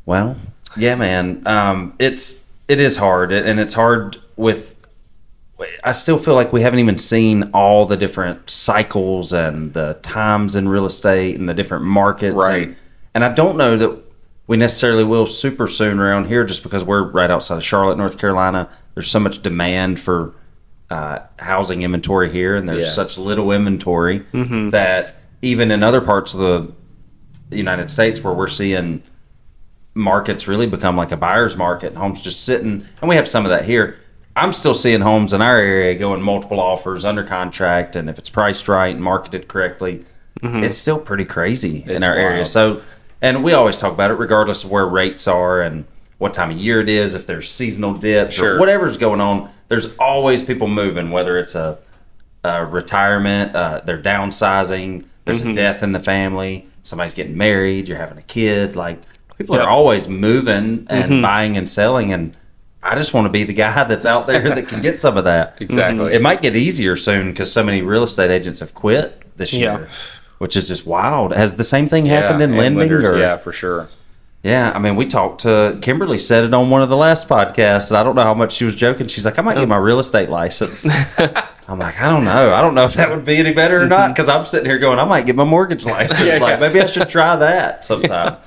Well, 0.06 0.36
yeah, 0.78 0.96
man. 0.96 1.44
Um, 1.48 1.94
it's 2.00 2.44
it 2.68 2.80
is 2.80 2.98
hard, 2.98 3.32
and 3.32 3.60
it's 3.60 3.74
hard 3.74 4.18
with. 4.36 4.76
I 5.84 5.92
still 5.92 6.18
feel 6.18 6.36
like 6.36 6.54
we 6.54 6.62
haven't 6.62 6.80
even 6.80 6.98
seen 6.98 7.52
all 7.54 7.86
the 7.86 7.98
different 7.98 8.50
cycles 8.50 9.34
and 9.34 9.74
the 9.74 9.98
times 10.02 10.56
in 10.56 10.70
real 10.70 10.86
estate 10.86 11.38
and 11.38 11.50
the 11.50 11.54
different 11.54 11.84
markets. 11.84 12.36
Right. 12.36 12.70
And, 12.70 12.76
and 13.16 13.24
I 13.26 13.30
don't 13.34 13.58
know 13.58 13.76
that 13.76 14.02
we 14.50 14.58
necessarily 14.58 15.04
will 15.04 15.28
super 15.28 15.68
soon 15.68 16.00
around 16.00 16.26
here, 16.26 16.44
just 16.44 16.64
because 16.64 16.84
we're 16.84 17.04
right 17.04 17.30
outside 17.30 17.58
of 17.58 17.64
Charlotte, 17.64 17.98
North 18.00 18.18
Carolina. 18.18 18.68
There's 18.96 19.10
so 19.10 19.20
much 19.20 19.44
demand 19.44 20.00
for 20.00 20.34
uh, 20.90 21.20
housing 21.38 21.84
inventory 21.84 22.32
here, 22.32 22.56
and 22.56 22.68
there's 22.68 22.80
Yes. 22.80 22.96
such 22.96 23.18
little 23.20 23.52
inventory 23.52 24.26
that 24.72 25.16
even 25.44 25.70
in 25.70 25.84
other 25.84 26.02
parts 26.02 26.34
of 26.34 26.74
the 27.52 27.58
United 27.58 27.92
States, 27.92 28.24
where 28.24 28.34
we're 28.34 28.48
seeing 28.48 29.04
markets 29.94 30.48
really 30.48 30.66
become 30.66 30.98
like 30.98 31.12
a 31.12 31.18
buyer's 31.18 31.56
market 31.56 31.88
and 31.90 31.98
homes 31.98 32.22
just 32.22 32.44
sitting 32.46 32.86
and 33.02 33.10
we 33.10 33.16
have 33.16 33.28
some 33.28 33.44
of 33.46 33.50
that 33.52 33.66
here. 33.66 33.98
I'm 34.36 34.54
still 34.54 34.74
seeing 34.76 35.02
homes 35.02 35.34
in 35.34 35.42
our 35.42 35.58
area 35.58 35.94
going 35.96 36.22
multiple 36.22 36.60
offers 36.60 37.04
under 37.06 37.24
contract 37.24 37.96
and 37.96 38.10
if 38.10 38.18
it's 38.18 38.30
priced 38.30 38.68
right 38.68 38.94
and 38.96 39.04
marketed 39.04 39.48
correctly 39.48 40.06
it's 40.42 40.78
still 40.78 41.00
pretty 41.00 41.26
crazy 41.26 41.84
in 41.84 41.90
It's 41.98 42.06
our 42.06 42.16
area. 42.16 42.46
so 42.46 42.82
and 43.22 43.44
we 43.44 43.54
always 43.54 43.78
talk 43.78 43.94
about 43.94 44.12
it 44.12 44.16
regardless 44.16 44.64
of 44.64 44.72
where 44.72 44.86
rates 44.86 45.28
are 45.28 45.62
and 45.62 45.86
what 46.18 46.34
time 46.34 46.52
of 46.52 46.58
year 46.58 46.80
it 46.82 46.90
is 46.90 47.16
if 47.16 47.26
there's 47.26 47.50
seasonal 47.52 47.94
dips 47.94 48.40
or 48.40 48.58
whatever's 48.60 48.98
going 48.98 49.22
on 49.22 49.50
there's 49.70 49.96
always 49.98 50.44
people 50.44 50.68
moving 50.68 51.12
whether 51.12 51.38
it's 51.38 51.56
a, 51.56 51.78
a 52.44 52.66
retirement 52.66 53.56
uh, 53.56 53.82
they're 53.86 54.02
downsizing 54.02 55.06
there's 55.26 55.42
a 55.42 55.54
death 55.54 55.84
in 55.84 55.92
the 55.92 56.00
family 56.00 56.68
somebody's 56.84 57.14
getting 57.14 57.38
married 57.38 57.88
you're 57.88 57.98
having 57.98 58.18
a 58.18 58.22
kid 58.24 58.76
like 58.76 59.02
people 59.38 59.56
Yep. 59.56 59.66
are 59.66 59.70
always 59.70 60.08
moving 60.10 60.86
and 60.90 61.22
buying 61.22 61.56
and 61.58 61.70
selling 61.70 62.12
and 62.14 62.36
i 62.84 62.96
just 62.96 63.14
want 63.14 63.26
to 63.26 63.30
be 63.30 63.44
the 63.44 63.54
guy 63.54 63.84
that's 63.88 64.06
out 64.06 64.28
there 64.28 64.42
that 64.42 64.68
can 64.68 64.82
get 64.82 65.00
some 65.00 65.16
of 65.18 65.24
that 65.26 65.58
Exactly. 65.62 66.14
it 66.14 66.22
might 66.22 66.42
get 66.42 66.56
easier 66.56 66.96
soon 66.96 67.30
because 67.32 67.52
so 67.52 67.64
many 67.64 67.82
real 67.82 68.04
estate 68.04 68.32
agents 68.32 68.60
have 68.60 68.74
quit 68.74 69.22
this 69.38 69.54
Yeah. 69.54 69.86
Which 70.40 70.58
is 70.58 70.68
just 70.68 70.86
wild 70.86 71.32
has 71.34 71.54
the 71.54 71.64
same 71.64 71.88
thing 71.88 72.06
Yeah, 72.06 72.22
happened 72.22 72.42
in 72.42 72.50
and 72.50 72.58
lending 72.58 72.80
lenders, 72.80 73.06
or 73.06 73.18
yeah, 73.18 73.38
for 73.38 73.52
sure. 73.54 73.88
yeah, 74.44 74.72
I 74.74 74.80
mean, 74.80 74.96
we 74.96 75.06
talked 75.06 75.42
to 75.42 75.78
Kimberly 75.82 76.18
said 76.20 76.44
it 76.46 76.54
on 76.54 76.70
one 76.70 76.82
of 76.82 76.90
the 76.90 76.98
last 76.98 77.30
podcasts, 77.30 77.90
and 77.92 77.98
I 77.98 78.04
don't 78.04 78.16
know 78.16 78.24
how 78.24 78.34
much 78.34 78.54
she 78.54 78.66
was 78.66 78.76
joking. 78.76 79.08
She's 79.08 79.26
like, 79.26 79.38
I 79.38 79.42
might 79.42 79.56
get 79.56 79.68
my 79.68 79.78
real 79.78 80.00
estate 80.00 80.30
license. 80.30 80.86
I'm 81.68 81.78
like, 81.78 82.02
I 82.02 82.10
don't 82.10 82.26
know. 82.26 82.52
I 82.52 82.62
don't 82.62 82.74
know 82.74 82.86
if 82.86 82.96
that 82.96 83.10
would 83.12 83.26
be 83.26 83.38
any 83.38 83.54
better 83.54 83.84
or 83.84 83.86
not 83.86 84.10
because 84.10 84.28
I'm 84.28 84.44
sitting 84.44 84.66
here 84.68 84.80
going, 84.80 84.98
I 84.98 85.04
might 85.06 85.28
get 85.28 85.36
my 85.36 85.44
mortgage 85.44 85.86
license. 85.96 86.22
Yeah, 86.22 86.38
like, 86.40 86.60
yeah. 86.60 86.68
maybe 86.68 86.82
I 86.82 86.88
should 86.88 87.08
try 87.10 87.36
that 87.36 87.86
sometime. 87.86 88.38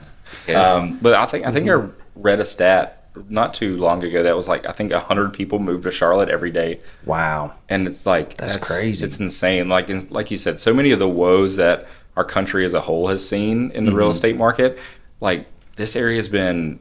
Um, 0.53 0.99
but 1.01 1.15
I 1.15 1.27
think 1.27 1.47
I 1.47 1.53
think 1.53 1.69
I 1.71 1.87
read 2.17 2.41
a 2.41 2.45
stat 2.45 3.02
not 3.29 3.53
too 3.55 3.77
long 3.77 4.03
ago 4.05 4.23
that 4.23 4.35
was 4.35 4.49
like 4.49 4.67
I 4.69 4.73
think 4.73 4.93
hundred 4.93 5.33
people 5.35 5.59
moved 5.59 5.85
to 5.85 5.91
Charlotte 5.91 6.29
every 6.29 6.51
day. 6.51 6.81
wow. 7.05 7.53
and 7.69 7.87
it's 7.87 8.07
like 8.07 8.37
That's 8.37 8.57
crazy. 8.57 9.05
It's 9.05 9.21
insane. 9.21 9.69
Like 9.69 9.91
in, 9.91 10.07
like 10.09 10.31
you 10.31 10.37
said, 10.37 10.59
so 10.59 10.73
many 10.73 10.91
of 10.93 10.99
the 10.99 11.09
woes 11.09 11.57
that 11.57 11.87
our 12.17 12.25
country 12.25 12.65
as 12.65 12.75
a 12.75 12.81
whole 12.81 13.09
has 13.09 13.27
seen 13.27 13.71
in 13.73 13.85
the 13.85 13.93
real 13.93 14.07
Mm-hmm. 14.07 14.11
estate 14.13 14.37
market, 14.37 14.79
like 15.21 15.47
this 15.77 15.95
area 15.97 16.17
has 16.17 16.29
been 16.29 16.79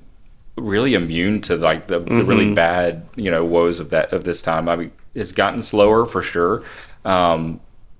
really 0.57 0.93
immune 0.93 1.41
to 1.41 1.55
like 1.55 1.87
the, 1.87 1.99
the 1.99 2.23
really 2.23 2.53
bad 2.53 3.07
you 3.15 3.31
know 3.31 3.43
woes 3.45 3.79
of 3.79 3.89
that 3.89 4.11
of 4.13 4.23
this 4.23 4.41
time. 4.41 4.67
I 4.69 4.75
mean, 4.75 4.91
it's 5.15 5.31
gotten 5.31 5.61
slower 5.61 6.05
for 6.05 6.21
sure. 6.21 6.63
Um, 7.05 7.59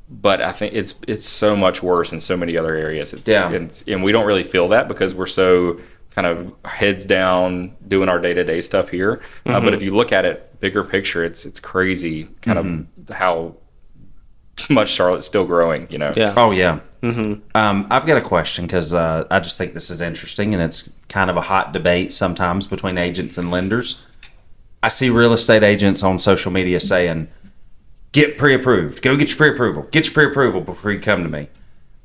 but 0.09 0.41
I 0.41 0.51
think 0.51 0.73
it's 0.73 0.93
it's 1.07 1.25
so 1.25 1.55
much 1.55 1.81
worse 1.81 2.11
in 2.11 2.19
so 2.19 2.35
many 2.35 2.57
other 2.57 2.75
areas. 2.75 3.13
It's, 3.13 3.27
Yeah. 3.29 3.49
it's, 3.51 3.81
and 3.87 4.03
we 4.03 4.11
don't 4.11 4.25
really 4.25 4.43
feel 4.43 4.67
that 4.69 4.87
because 4.89 5.15
we're 5.15 5.25
so 5.27 5.79
kind 6.11 6.27
of 6.27 6.53
heads 6.65 7.05
down 7.05 7.75
doing 7.87 8.09
our 8.09 8.19
day 8.19 8.33
to 8.33 8.43
day 8.43 8.61
stuff 8.61 8.89
here. 8.89 9.21
Uh, 9.45 9.59
but 9.61 9.73
if 9.73 9.81
you 9.81 9.95
look 9.95 10.11
at 10.11 10.25
it 10.25 10.59
bigger 10.59 10.83
picture, 10.83 11.23
it's 11.23 11.45
it's 11.45 11.59
crazy 11.59 12.25
kind 12.41 12.87
of 13.09 13.15
how 13.15 13.55
much 14.69 14.89
Charlotte's 14.89 15.25
still 15.25 15.45
growing. 15.45 15.87
You 15.89 15.97
know, 15.97 16.13
Yeah. 16.15 16.33
Oh 16.37 16.51
yeah. 16.51 16.79
Um, 17.55 17.87
I've 17.89 18.05
got 18.05 18.17
a 18.17 18.21
question 18.21 18.67
because 18.67 18.93
uh, 18.93 19.25
I 19.31 19.39
just 19.39 19.57
think 19.57 19.73
this 19.73 19.89
is 19.89 20.01
interesting, 20.01 20.53
and 20.53 20.61
it's 20.61 20.93
kind 21.09 21.29
of 21.29 21.37
a 21.37 21.41
hot 21.41 21.73
debate 21.73 22.13
sometimes 22.13 22.67
between 22.67 22.97
agents 22.97 23.37
and 23.37 23.49
lenders. 23.49 24.03
I 24.83 24.89
see 24.89 25.09
real 25.09 25.33
estate 25.33 25.63
agents 25.63 26.03
on 26.03 26.19
social 26.19 26.51
media 26.51 26.79
saying, 26.79 27.27
"Get 28.11 28.37
pre-approved. 28.37 29.01
Go 29.01 29.15
get 29.15 29.29
your 29.29 29.37
pre-approval. 29.37 29.83
Get 29.91 30.05
your 30.05 30.13
pre-approval 30.13 30.61
before 30.61 30.91
you 30.91 30.99
come 30.99 31.23
to 31.23 31.29
me." 31.29 31.49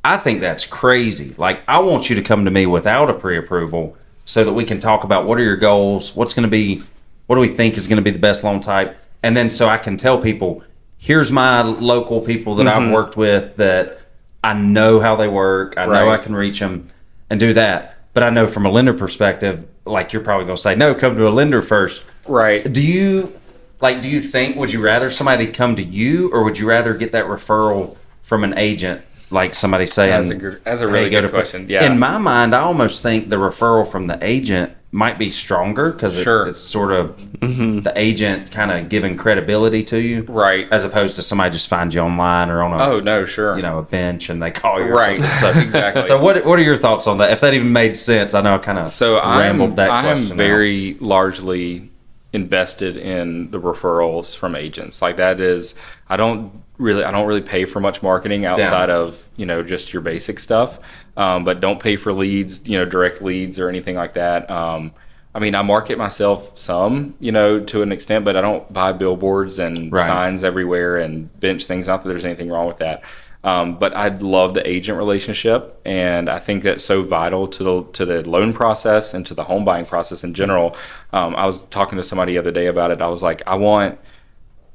I 0.06 0.16
think 0.18 0.40
that's 0.40 0.64
crazy. 0.64 1.34
Like, 1.36 1.68
I 1.68 1.80
want 1.80 2.08
you 2.08 2.14
to 2.14 2.22
come 2.22 2.44
to 2.44 2.50
me 2.50 2.64
without 2.64 3.10
a 3.10 3.14
pre-approval 3.14 3.96
so 4.24 4.44
that 4.44 4.52
we 4.52 4.64
can 4.64 4.78
talk 4.78 5.02
about 5.02 5.26
what 5.26 5.36
are 5.36 5.42
your 5.42 5.56
goals, 5.56 6.14
what's 6.14 6.32
going 6.32 6.44
to 6.44 6.50
be, 6.50 6.82
what 7.26 7.34
do 7.34 7.40
we 7.40 7.48
think 7.48 7.76
is 7.76 7.88
going 7.88 7.96
to 7.96 8.02
be 8.02 8.12
the 8.12 8.18
best 8.18 8.44
loan 8.44 8.60
type, 8.60 8.96
and 9.24 9.36
then 9.36 9.50
so 9.50 9.68
I 9.68 9.78
can 9.78 9.96
tell 9.96 10.18
people, 10.18 10.62
here's 10.96 11.32
my 11.32 11.60
local 11.60 12.20
people 12.20 12.54
that 12.56 12.68
I've 12.68 12.82
mm-hmm. 12.82 12.92
worked 12.92 13.16
with 13.16 13.56
that 13.56 13.98
I 14.44 14.54
know 14.54 15.00
how 15.00 15.16
they 15.16 15.26
work. 15.26 15.76
I 15.76 15.86
know 15.86 16.08
I 16.10 16.18
can 16.18 16.36
reach 16.36 16.60
them 16.60 16.88
and 17.28 17.40
do 17.40 17.52
that. 17.54 17.98
But 18.14 18.22
I 18.22 18.30
know 18.30 18.46
from 18.46 18.64
a 18.64 18.70
lender 18.70 18.94
perspective, 18.94 19.66
like 19.84 20.12
you're 20.12 20.22
probably 20.22 20.46
going 20.46 20.56
to 20.56 20.62
say, 20.62 20.76
no, 20.76 20.94
come 20.94 21.16
to 21.16 21.26
a 21.26 21.30
lender 21.30 21.62
first. 21.62 22.04
Right. 22.28 22.72
Do 22.72 22.80
you 22.80 23.38
like? 23.80 24.00
Do 24.00 24.08
you 24.08 24.20
think 24.20 24.56
would 24.56 24.72
you 24.72 24.80
rather 24.80 25.10
somebody 25.10 25.48
come 25.48 25.76
to 25.76 25.82
you, 25.82 26.30
or 26.32 26.44
would 26.44 26.58
you 26.58 26.68
rather 26.68 26.94
get 26.94 27.12
that 27.12 27.26
referral 27.26 27.96
from 28.22 28.42
an 28.42 28.56
agent, 28.56 29.02
like 29.30 29.54
somebody 29.54 29.86
saying? 29.86 30.10
That's 30.10 30.28
a 30.30 30.34
gr- 30.34 30.58
that's 30.64 30.82
a 30.82 30.86
really 30.86 31.04
"Hey, 31.04 31.10
go 31.10 31.20
good 31.20 31.26
to-" 31.28 31.32
question. 31.32 31.66
Yeah. 31.68 31.84
In 31.84 31.98
my 31.98 32.18
mind, 32.18 32.54
I 32.54 32.60
almost 32.60 33.02
think 33.02 33.28
the 33.28 33.36
referral 33.36 33.86
from 33.86 34.06
the 34.06 34.18
agent 34.24 34.72
might 34.92 35.18
be 35.18 35.28
stronger 35.28 35.90
because 35.92 36.16
Sure. 36.22 36.46
it's 36.46 36.58
sort 36.60 36.90
of 36.92 37.16
mm-hmm. 37.16 37.80
the 37.80 37.92
agent 37.98 38.50
kind 38.50 38.70
of 38.70 38.88
giving 38.88 39.16
credibility 39.16 39.82
to 39.84 39.98
you, 40.00 40.22
Right. 40.28 40.66
As 40.72 40.84
opposed 40.84 41.16
to 41.16 41.22
somebody 41.22 41.50
just 41.50 41.68
finds 41.68 41.94
you 41.94 42.00
online 42.00 42.48
or 42.48 42.62
on 42.62 42.72
a 42.80 42.82
Oh 42.82 43.00
no, 43.00 43.24
sure. 43.26 43.56
you 43.56 43.62
know 43.62 43.78
a 43.78 43.82
bench 43.82 44.30
and 44.30 44.40
they 44.42 44.50
call 44.52 44.80
you, 44.82 44.94
Right. 44.96 45.20
So 45.40 45.50
Exactly. 45.50 46.06
So 46.06 46.22
what 46.22 46.46
what 46.46 46.58
are 46.58 46.62
your 46.62 46.76
thoughts 46.78 47.06
on 47.06 47.18
that? 47.18 47.30
If 47.32 47.40
that 47.40 47.52
even 47.52 47.72
made 47.72 47.96
sense, 47.96 48.32
I 48.32 48.40
know 48.40 48.54
I 48.54 48.58
kind 48.58 48.78
of 48.78 48.88
So 48.90 49.18
I'm 49.18 49.38
rambled 49.40 49.76
that 49.76 49.90
I 49.90 50.06
am 50.06 50.16
question. 50.18 50.32
out. 50.32 50.36
very 50.36 50.96
largely 51.00 51.90
invested 52.32 52.96
in 52.96 53.50
the 53.50 53.60
referrals 53.60 54.36
from 54.36 54.54
agents. 54.54 55.00
Like 55.00 55.16
that 55.16 55.40
is 55.40 55.74
I 56.08 56.16
don't 56.16 56.52
really 56.78 57.04
I 57.04 57.10
don't 57.10 57.26
really 57.26 57.40
pay 57.42 57.64
for 57.64 57.80
much 57.80 58.02
marketing 58.02 58.44
outside 58.44 58.90
of 58.90 59.26
you 59.36 59.46
know 59.46 59.62
just 59.62 59.92
your 59.92 60.02
basic 60.02 60.38
stuff. 60.38 60.78
Um, 61.16 61.44
but 61.44 61.60
don't 61.60 61.80
pay 61.80 61.96
for 61.96 62.12
leads, 62.12 62.66
you 62.68 62.78
know, 62.78 62.84
direct 62.84 63.22
leads 63.22 63.58
or 63.58 63.68
anything 63.68 63.94
like 63.96 64.14
that. 64.14 64.50
Um, 64.50 64.92
I 65.34 65.38
mean, 65.38 65.54
I 65.54 65.60
market 65.62 65.98
myself 65.98 66.58
some, 66.58 67.14
you 67.20 67.30
know, 67.30 67.60
to 67.60 67.82
an 67.82 67.92
extent, 67.92 68.24
but 68.24 68.36
I 68.36 68.40
don't 68.40 68.70
buy 68.72 68.92
billboards 68.92 69.58
and 69.58 69.92
Right. 69.92 70.06
signs 70.06 70.42
everywhere 70.44 70.96
and 70.98 71.28
bench 71.40 71.66
things. 71.66 71.86
Not 71.88 72.02
that 72.02 72.08
there's 72.08 72.24
anything 72.24 72.48
wrong 72.50 72.66
with 72.66 72.78
that. 72.78 73.02
Um, 73.46 73.78
but 73.78 73.94
I 73.94 74.09
love 74.09 74.54
the 74.54 74.68
agent 74.68 74.98
relationship, 74.98 75.80
and 75.85 76.28
I 76.28 76.40
think 76.40 76.64
that's 76.64 76.85
so 76.85 77.02
vital 77.02 77.46
to 77.46 77.62
the 77.62 77.82
to 77.92 78.04
the 78.04 78.28
loan 78.28 78.52
process 78.52 79.14
and 79.14 79.24
to 79.26 79.35
the 79.35 79.44
home 79.44 79.64
buying 79.64 79.87
process 79.87 80.24
in 80.24 80.35
general. 80.35 80.76
Um, 81.12 81.37
I 81.37 81.46
was 81.46 81.62
talking 81.66 81.96
to 81.96 82.02
somebody 82.02 82.32
the 82.32 82.38
other 82.38 82.50
day 82.50 82.66
about 82.66 82.90
it. 82.90 83.00
I 83.00 83.06
was 83.06 83.22
like, 83.22 83.42
I 83.46 83.54
want 83.54 84.00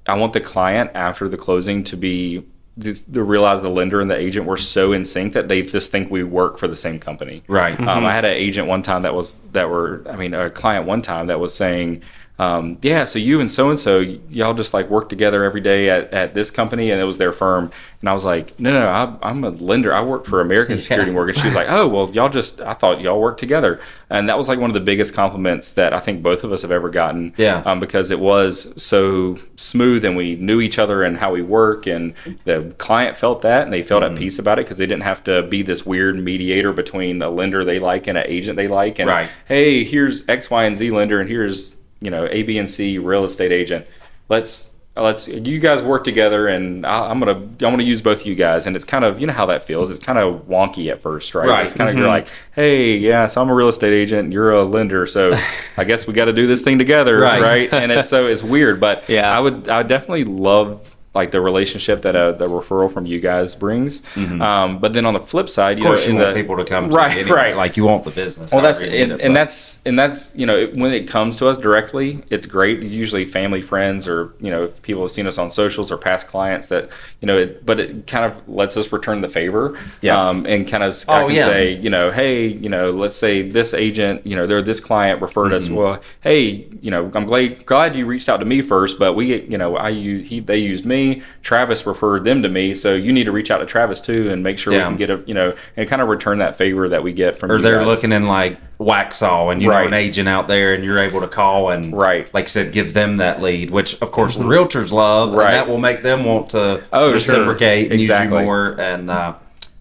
I 0.08 0.16
want 0.16 0.32
the 0.32 0.40
client 0.40 0.92
after 0.96 1.28
the 1.28 1.36
closing 1.36 1.84
to 1.84 1.98
be 1.98 2.46
to 2.80 2.94
to 2.94 3.22
realize 3.22 3.62
the 3.62 3.70
lender 3.70 4.00
and 4.00 4.10
the 4.10 4.18
agent 4.18 4.46
were 4.46 4.56
so 4.56 4.94
in 4.94 5.04
sync 5.04 5.34
that 5.34 5.50
they 5.50 5.64
just 5.64 5.92
think 5.92 6.10
we 6.10 6.24
work 6.24 6.58
for 6.58 6.70
the 6.70 6.76
same 6.78 6.98
company. 6.98 7.44
Right. 7.50 7.78
Um, 7.78 8.06
I 8.06 8.14
had 8.14 8.24
an 8.24 8.32
agent 8.32 8.70
one 8.70 8.84
time 8.84 9.02
that 9.02 9.14
was 9.14 9.34
that 9.52 9.70
were 9.70 10.02
I 10.10 10.16
mean 10.16 10.34
a 10.34 10.50
client 10.50 10.86
one 10.86 11.02
time 11.02 11.28
that 11.28 11.42
was 11.42 11.54
saying, 11.54 12.04
um, 12.42 12.78
yeah, 12.82 13.04
so 13.06 13.20
you 13.20 13.40
and 13.40 13.52
so 13.52 13.70
and 13.70 13.78
so 13.80 14.00
y'all 14.00 14.54
just 14.54 14.74
like 14.74 14.90
work 14.90 15.10
together 15.10 15.44
every 15.44 15.62
day 15.62 15.90
at, 15.90 16.12
at 16.12 16.34
this 16.34 16.50
company 16.50 16.90
and 16.92 17.00
it 17.00 17.04
was 17.04 17.18
their 17.18 17.32
firm 17.34 17.70
and 18.00 18.10
I 18.10 18.14
was 18.14 18.26
like, 18.26 18.60
no, 18.60 18.72
no, 18.72 18.88
I, 18.88 19.30
I'm 19.30 19.44
a 19.44 19.50
lender. 19.52 19.94
I 19.94 20.02
work 20.02 20.26
for 20.26 20.42
American 20.42 20.78
Security 20.86 21.12
Mortgage. 21.12 21.38
She 21.38 21.46
was 21.48 21.56
like, 21.56 21.68
oh, 21.70 21.88
well, 21.88 22.10
y'all 22.12 22.30
just 22.30 22.60
I 22.62 22.74
thought 22.74 23.00
y'all 23.02 23.22
worked 23.22 23.40
together, 23.40 23.80
and 24.10 24.28
that 24.28 24.38
was 24.40 24.50
like 24.50 24.60
one 24.60 24.70
of 24.70 24.74
the 24.74 24.80
biggest 24.80 25.14
compliments 25.14 25.74
that 25.74 25.94
I 25.94 26.00
think 26.00 26.24
both 26.24 26.44
of 26.44 26.52
us 26.52 26.64
have 26.64 26.72
ever 26.72 26.90
gotten. 26.90 27.34
Yeah. 27.38 27.62
Um, 27.66 27.80
because 27.80 28.10
it 28.10 28.20
was 28.20 28.74
so 28.82 29.38
smooth 29.56 30.04
and 30.04 30.18
we 30.18 30.36
knew 30.36 30.62
each 30.62 30.80
other 30.80 31.04
and 31.04 31.18
how 31.18 31.32
we 31.32 31.42
work 31.44 31.86
and 31.86 32.14
the 32.46 32.74
client 32.80 33.16
felt 33.18 33.42
that 33.44 33.64
and 33.64 33.72
they 33.74 33.82
felt 33.84 34.02
Mm-hmm. 34.02 34.14
at 34.16 34.20
peace 34.20 34.40
about 34.40 34.58
it 34.58 34.66
because 34.66 34.78
they 34.78 34.88
didn't 34.88 35.04
have 35.04 35.24
to 35.26 35.44
be 35.44 35.62
this 35.62 35.86
weird 35.86 36.16
mediator 36.18 36.74
between 36.74 37.22
a 37.22 37.30
lender 37.30 37.64
they 37.64 37.78
like 37.78 38.08
and 38.08 38.18
an 38.18 38.24
agent 38.28 38.56
they 38.56 38.68
like 38.68 38.98
and 38.98 39.08
Right. 39.08 39.30
hey 39.48 39.84
here's 39.84 40.28
x 40.28 40.50
y 40.50 40.64
and 40.66 40.76
z 40.76 40.90
lender 40.90 41.20
and 41.20 41.30
here's 41.30 41.76
you 42.02 42.12
know 42.12 42.28
a 42.30 42.44
b 42.44 42.58
and 42.58 42.70
c 42.70 42.98
real 42.98 43.24
estate 43.24 43.52
agent. 43.52 43.86
Let's 44.30 44.70
let's 44.98 45.26
you 45.30 45.58
guys 45.58 45.82
work 45.82 46.04
together 46.04 46.50
and 46.50 46.86
I, 46.86 47.10
i'm 47.10 47.18
gonna 47.20 47.32
i'm 47.32 47.58
gonna 47.58 47.82
use 47.84 48.02
both 48.02 48.22
of 48.22 48.26
you 48.26 48.36
guys. 48.36 48.66
And 48.68 48.76
it's 48.76 48.84
kind 48.84 49.06
of 49.06 49.22
you 49.22 49.28
know 49.28 49.32
how 49.34 49.46
that 49.46 49.64
feels. 49.64 49.90
It's 49.90 50.04
kind 50.06 50.20
of 50.20 50.48
wonky 50.48 50.92
at 50.92 51.02
first 51.02 51.34
right, 51.34 51.48
Right. 51.48 51.64
it's 51.66 51.74
kind 51.74 51.90
of 51.90 51.96
you're 51.96 52.04
mm-hmm. 52.06 52.12
like 52.12 52.28
hey 52.54 52.98
yeah 52.98 53.26
so 53.26 53.42
i'm 53.42 53.50
a 53.50 53.54
real 53.54 53.70
estate 53.70 53.94
agent. 53.94 54.34
You're 54.34 54.52
a 54.52 54.64
lender. 54.64 55.06
So 55.08 55.32
i 55.78 55.84
guess 55.86 56.08
we 56.08 56.14
got 56.14 56.26
to 56.26 56.34
do 56.34 56.46
this 56.46 56.62
thing 56.62 56.78
together 56.78 57.20
Right. 57.20 57.42
right, 57.42 57.74
and 57.74 57.90
it's 57.92 58.10
so 58.10 58.28
it's 58.28 58.44
weird. 58.44 58.82
But 58.82 59.08
Yeah. 59.10 59.32
i 59.32 59.40
would 59.40 59.70
i 59.70 59.78
would 59.78 59.88
definitely 59.88 60.26
love 60.26 60.94
like 61.14 61.32
the 61.32 61.42
relationship 61.42 62.02
that 62.04 62.16
a 62.16 62.36
the 62.38 62.48
referral 62.48 62.92
from 62.92 63.06
you 63.06 63.20
guys 63.20 63.54
brings 63.56 64.02
um, 64.18 64.80
but 64.80 64.94
then 64.94 65.06
on 65.06 65.14
the 65.14 65.20
flip 65.20 65.50
side 65.50 65.78
you 65.78 65.84
Mm-hmm. 65.86 65.94
Know 65.94 66.08
you 66.08 66.16
want 66.24 66.34
the, 66.36 66.42
people 66.42 66.58
to 66.58 66.64
come 66.66 66.90
to 66.90 66.96
right 66.96 67.12
anyway. 67.18 67.30
right 67.36 67.56
Like 67.58 67.76
you 67.78 67.84
want 67.84 68.04
the 68.06 68.12
business. 68.12 68.52
well, 68.54 68.62
that's 68.62 68.82
and, 68.82 69.20
and 69.22 69.36
that's 69.36 69.82
and 69.86 70.00
that's 70.00 70.34
you 70.36 70.46
know 70.46 70.56
it- 70.58 70.76
when 70.76 70.94
it 70.94 71.08
comes 71.08 71.36
to 71.38 71.48
us 71.48 71.58
directly, 71.58 72.24
it's 72.30 72.46
great. 72.46 72.82
Usually, 72.82 73.26
family, 73.26 73.62
friends, 73.62 74.08
or 74.08 74.34
you 74.40 74.50
know, 74.50 74.64
if 74.66 74.82
people 74.84 75.02
have 75.04 75.12
seen 75.12 75.28
us 75.28 75.38
on 75.38 75.52
socials 75.52 75.92
or 75.92 75.98
past 75.98 76.28
clients 76.28 76.68
that 76.68 76.90
you 77.20 77.26
know. 77.28 77.38
It, 77.38 77.66
but 77.66 77.80
it 77.80 78.08
kind 78.08 78.26
of 78.26 78.48
lets 78.48 78.78
us 78.78 78.92
return 78.94 79.20
the 79.22 79.28
favor, 79.28 79.78
Yeah. 80.02 80.18
um, 80.22 80.46
and 80.46 80.68
kind 80.68 80.84
of 80.84 80.94
I 81.10 81.24
Oh, 81.24 81.28
can 81.28 81.36
yeah. 81.36 81.44
say 81.46 81.76
you 81.76 81.90
know, 81.90 82.10
hey, 82.12 82.48
you 82.48 82.70
know, 82.70 82.92
let's 82.92 83.16
say 83.16 83.42
this 83.42 83.74
agent, 83.74 84.26
you 84.26 84.36
know, 84.38 84.48
they're 84.48 84.62
this 84.62 84.80
client 84.80 85.22
referred 85.22 85.52
Mm-hmm. 85.52 85.56
us. 85.56 85.70
Well, 85.70 86.02
hey, 86.22 86.68
you 86.82 86.92
know, 86.92 87.12
I'm 87.14 87.26
glad 87.26 87.66
glad 87.66 87.96
you 87.98 88.06
reached 88.06 88.30
out 88.30 88.38
to 88.38 88.46
me 88.46 88.62
first, 88.62 88.98
but 88.98 89.14
we, 89.14 89.42
you 89.44 89.58
know, 89.58 89.76
I 89.76 89.90
use 89.90 90.30
he 90.30 90.40
they 90.40 90.58
used 90.60 90.86
me. 90.86 91.01
Travis 91.42 91.86
referred 91.86 92.24
them 92.24 92.42
to 92.44 92.50
me, 92.50 92.74
so 92.74 92.94
you 92.94 93.12
need 93.12 93.26
to 93.26 93.32
reach 93.32 93.52
out 93.52 93.58
to 93.60 93.66
Travis 93.66 94.00
too 94.00 94.30
and 94.30 94.44
make 94.44 94.58
sure 94.58 94.74
Yeah. 94.74 94.80
we 94.84 94.86
can 94.90 94.96
get 94.98 95.10
a 95.10 95.24
you 95.26 95.34
know 95.34 95.54
and 95.78 95.88
kind 95.90 96.02
of 96.02 96.08
return 96.08 96.40
that 96.40 96.56
favor 96.56 96.88
that 96.90 97.04
we 97.04 97.14
get 97.14 97.38
from 97.38 97.52
or 97.52 97.58
you 97.58 97.62
they're 97.64 97.78
guys. 97.80 97.88
looking 97.88 98.12
in 98.12 98.28
like 98.28 98.58
Waxhaw 98.80 99.52
and 99.52 99.62
you 99.62 99.70
know 99.70 99.78
an 99.78 99.94
agent 99.94 100.28
out 100.30 100.48
there 100.48 100.74
and 100.74 100.84
you're 100.84 101.00
able 101.00 101.22
to 101.22 101.28
call 101.28 101.70
and 101.72 101.96
Right. 101.96 102.32
like 102.34 102.46
I 102.46 102.48
said, 102.48 102.72
give 102.74 102.94
them 102.94 103.18
that 103.18 103.42
lead, 103.42 103.72
which 103.72 104.00
of 104.02 104.12
course 104.12 104.38
the 104.38 104.44
realtors 104.46 104.92
love, 104.92 105.34
Right. 105.34 105.48
and 105.48 105.56
that 105.56 105.68
will 105.68 105.80
make 105.80 106.04
them 106.04 106.24
want 106.26 106.50
to 106.52 106.82
Oh, 106.92 107.06
sure. 107.08 107.14
reciprocate 107.14 107.92
and 107.92 108.00
use 108.00 108.10
Exactly. 108.10 108.40
you 108.40 108.46
more. 108.46 108.76
And 108.80 109.10
uh, 109.10 109.34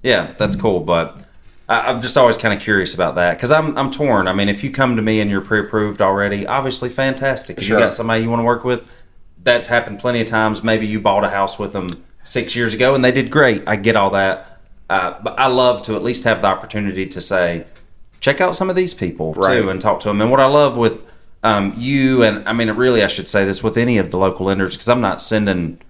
yeah, 0.02 0.32
that's 0.36 0.56
cool. 0.56 0.80
But 0.80 1.18
I, 1.68 1.82
I'm 1.92 2.00
just 2.00 2.16
always 2.18 2.36
kind 2.36 2.52
of 2.52 2.60
curious 2.60 2.94
about 2.94 3.14
that 3.14 3.36
because 3.36 3.52
I'm 3.52 3.76
I'm 3.78 3.90
torn. 3.90 4.26
I 4.28 4.32
mean, 4.32 4.48
if 4.48 4.64
you 4.64 4.70
come 4.70 4.96
to 4.96 5.02
me 5.02 5.20
and 5.20 5.30
you're 5.30 5.40
pre-approved 5.40 6.02
already, 6.02 6.46
obviously 6.46 6.88
fantastic. 6.88 7.58
If 7.58 7.64
Sure. 7.64 7.78
you 7.78 7.84
got 7.84 7.94
somebody 7.94 8.22
you 8.22 8.28
want 8.30 8.40
to 8.40 8.44
work 8.44 8.64
with, 8.64 8.84
that's 9.42 9.68
happened 9.68 9.98
plenty 9.98 10.20
of 10.20 10.26
times. 10.28 10.62
Maybe 10.62 10.86
you 10.86 11.00
bought 11.00 11.24
a 11.24 11.30
house 11.30 11.58
with 11.58 11.72
them 11.72 12.04
six 12.24 12.54
years 12.54 12.74
ago 12.74 12.94
and 12.94 13.04
they 13.04 13.12
did 13.12 13.30
great. 13.30 13.62
I 13.66 13.76
get 13.76 13.96
all 13.96 14.10
that. 14.10 14.60
Uh, 14.88 15.18
but 15.22 15.38
I 15.38 15.46
love 15.46 15.82
to 15.82 15.94
at 15.96 16.02
least 16.02 16.24
have 16.24 16.42
the 16.42 16.48
opportunity 16.48 17.06
to 17.06 17.20
say, 17.20 17.64
check 18.20 18.40
out 18.40 18.56
some 18.56 18.68
of 18.68 18.76
these 18.76 18.92
people 18.92 19.32
Right. 19.34 19.60
too 19.60 19.70
and 19.70 19.80
talk 19.80 20.00
to 20.00 20.08
them. 20.08 20.20
And 20.20 20.30
what 20.30 20.40
I 20.40 20.46
love 20.46 20.76
with 20.76 21.06
um, 21.42 21.72
you 21.76 22.22
and 22.22 22.46
I 22.46 22.52
mean, 22.52 22.70
really, 22.72 23.02
I 23.02 23.06
should 23.06 23.28
say 23.28 23.44
this 23.46 23.62
with 23.62 23.76
any 23.78 23.96
of 23.98 24.10
the 24.10 24.18
local 24.18 24.46
lenders 24.46 24.74
because 24.74 24.88
I'm 24.88 25.00
not 25.00 25.22
sending 25.22 25.80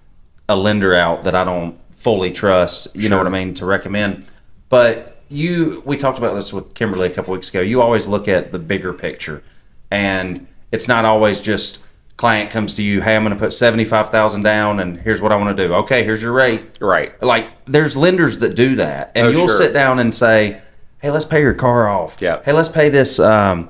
a 0.47 0.55
lender 0.55 0.93
out 0.95 1.25
that 1.25 1.35
I 1.35 1.43
don't 1.43 1.77
fully 1.95 2.31
trust. 2.31 2.95
You 2.95 3.09
know 3.09 3.17
what 3.17 3.27
I 3.27 3.31
mean 3.31 3.53
to 3.55 3.65
recommend. 3.65 4.25
But 4.69 5.21
you, 5.27 5.81
we 5.85 5.97
talked 5.97 6.17
about 6.17 6.35
this 6.35 6.53
with 6.53 6.73
Kimberly 6.73 7.07
a 7.07 7.09
couple 7.09 7.33
weeks 7.33 7.49
ago. 7.49 7.59
You 7.59 7.81
always 7.81 8.07
look 8.07 8.27
at 8.29 8.51
the 8.53 8.59
bigger 8.59 8.93
picture, 8.93 9.43
and 9.89 10.47
it's 10.71 10.87
not 10.87 11.03
always 11.03 11.41
just 11.41 11.85
client 12.21 12.51
comes 12.51 12.75
to 12.75 12.83
you, 12.83 13.01
hey, 13.01 13.15
I'm 13.15 13.23
going 13.23 13.33
to 13.33 13.39
put 13.39 13.51
seventy 13.51 13.83
five 13.83 14.09
thousand 14.09 14.43
down, 14.43 14.79
and 14.79 14.95
here's 14.99 15.19
what 15.21 15.31
I 15.31 15.35
want 15.37 15.57
to 15.57 15.67
do. 15.67 15.73
Okay, 15.73 16.03
here's 16.03 16.21
your 16.21 16.31
rate. 16.33 16.77
right. 16.79 17.11
Like 17.21 17.49
there's 17.65 17.97
lenders 17.97 18.37
that 18.39 18.53
do 18.55 18.75
that, 18.75 19.11
and 19.15 19.25
Oh, 19.27 19.29
you'll 19.31 19.47
sure. 19.47 19.57
sit 19.57 19.73
down 19.73 19.97
and 19.97 20.13
say, 20.13 20.61
"Hey, 20.99 21.09
let's 21.09 21.25
pay 21.25 21.41
your 21.41 21.55
car 21.55 21.89
off. 21.89 22.17
Yeah. 22.21 22.41
Hey, 22.45 22.53
let's 22.53 22.69
pay 22.69 22.89
this. 22.89 23.19
Um, 23.19 23.69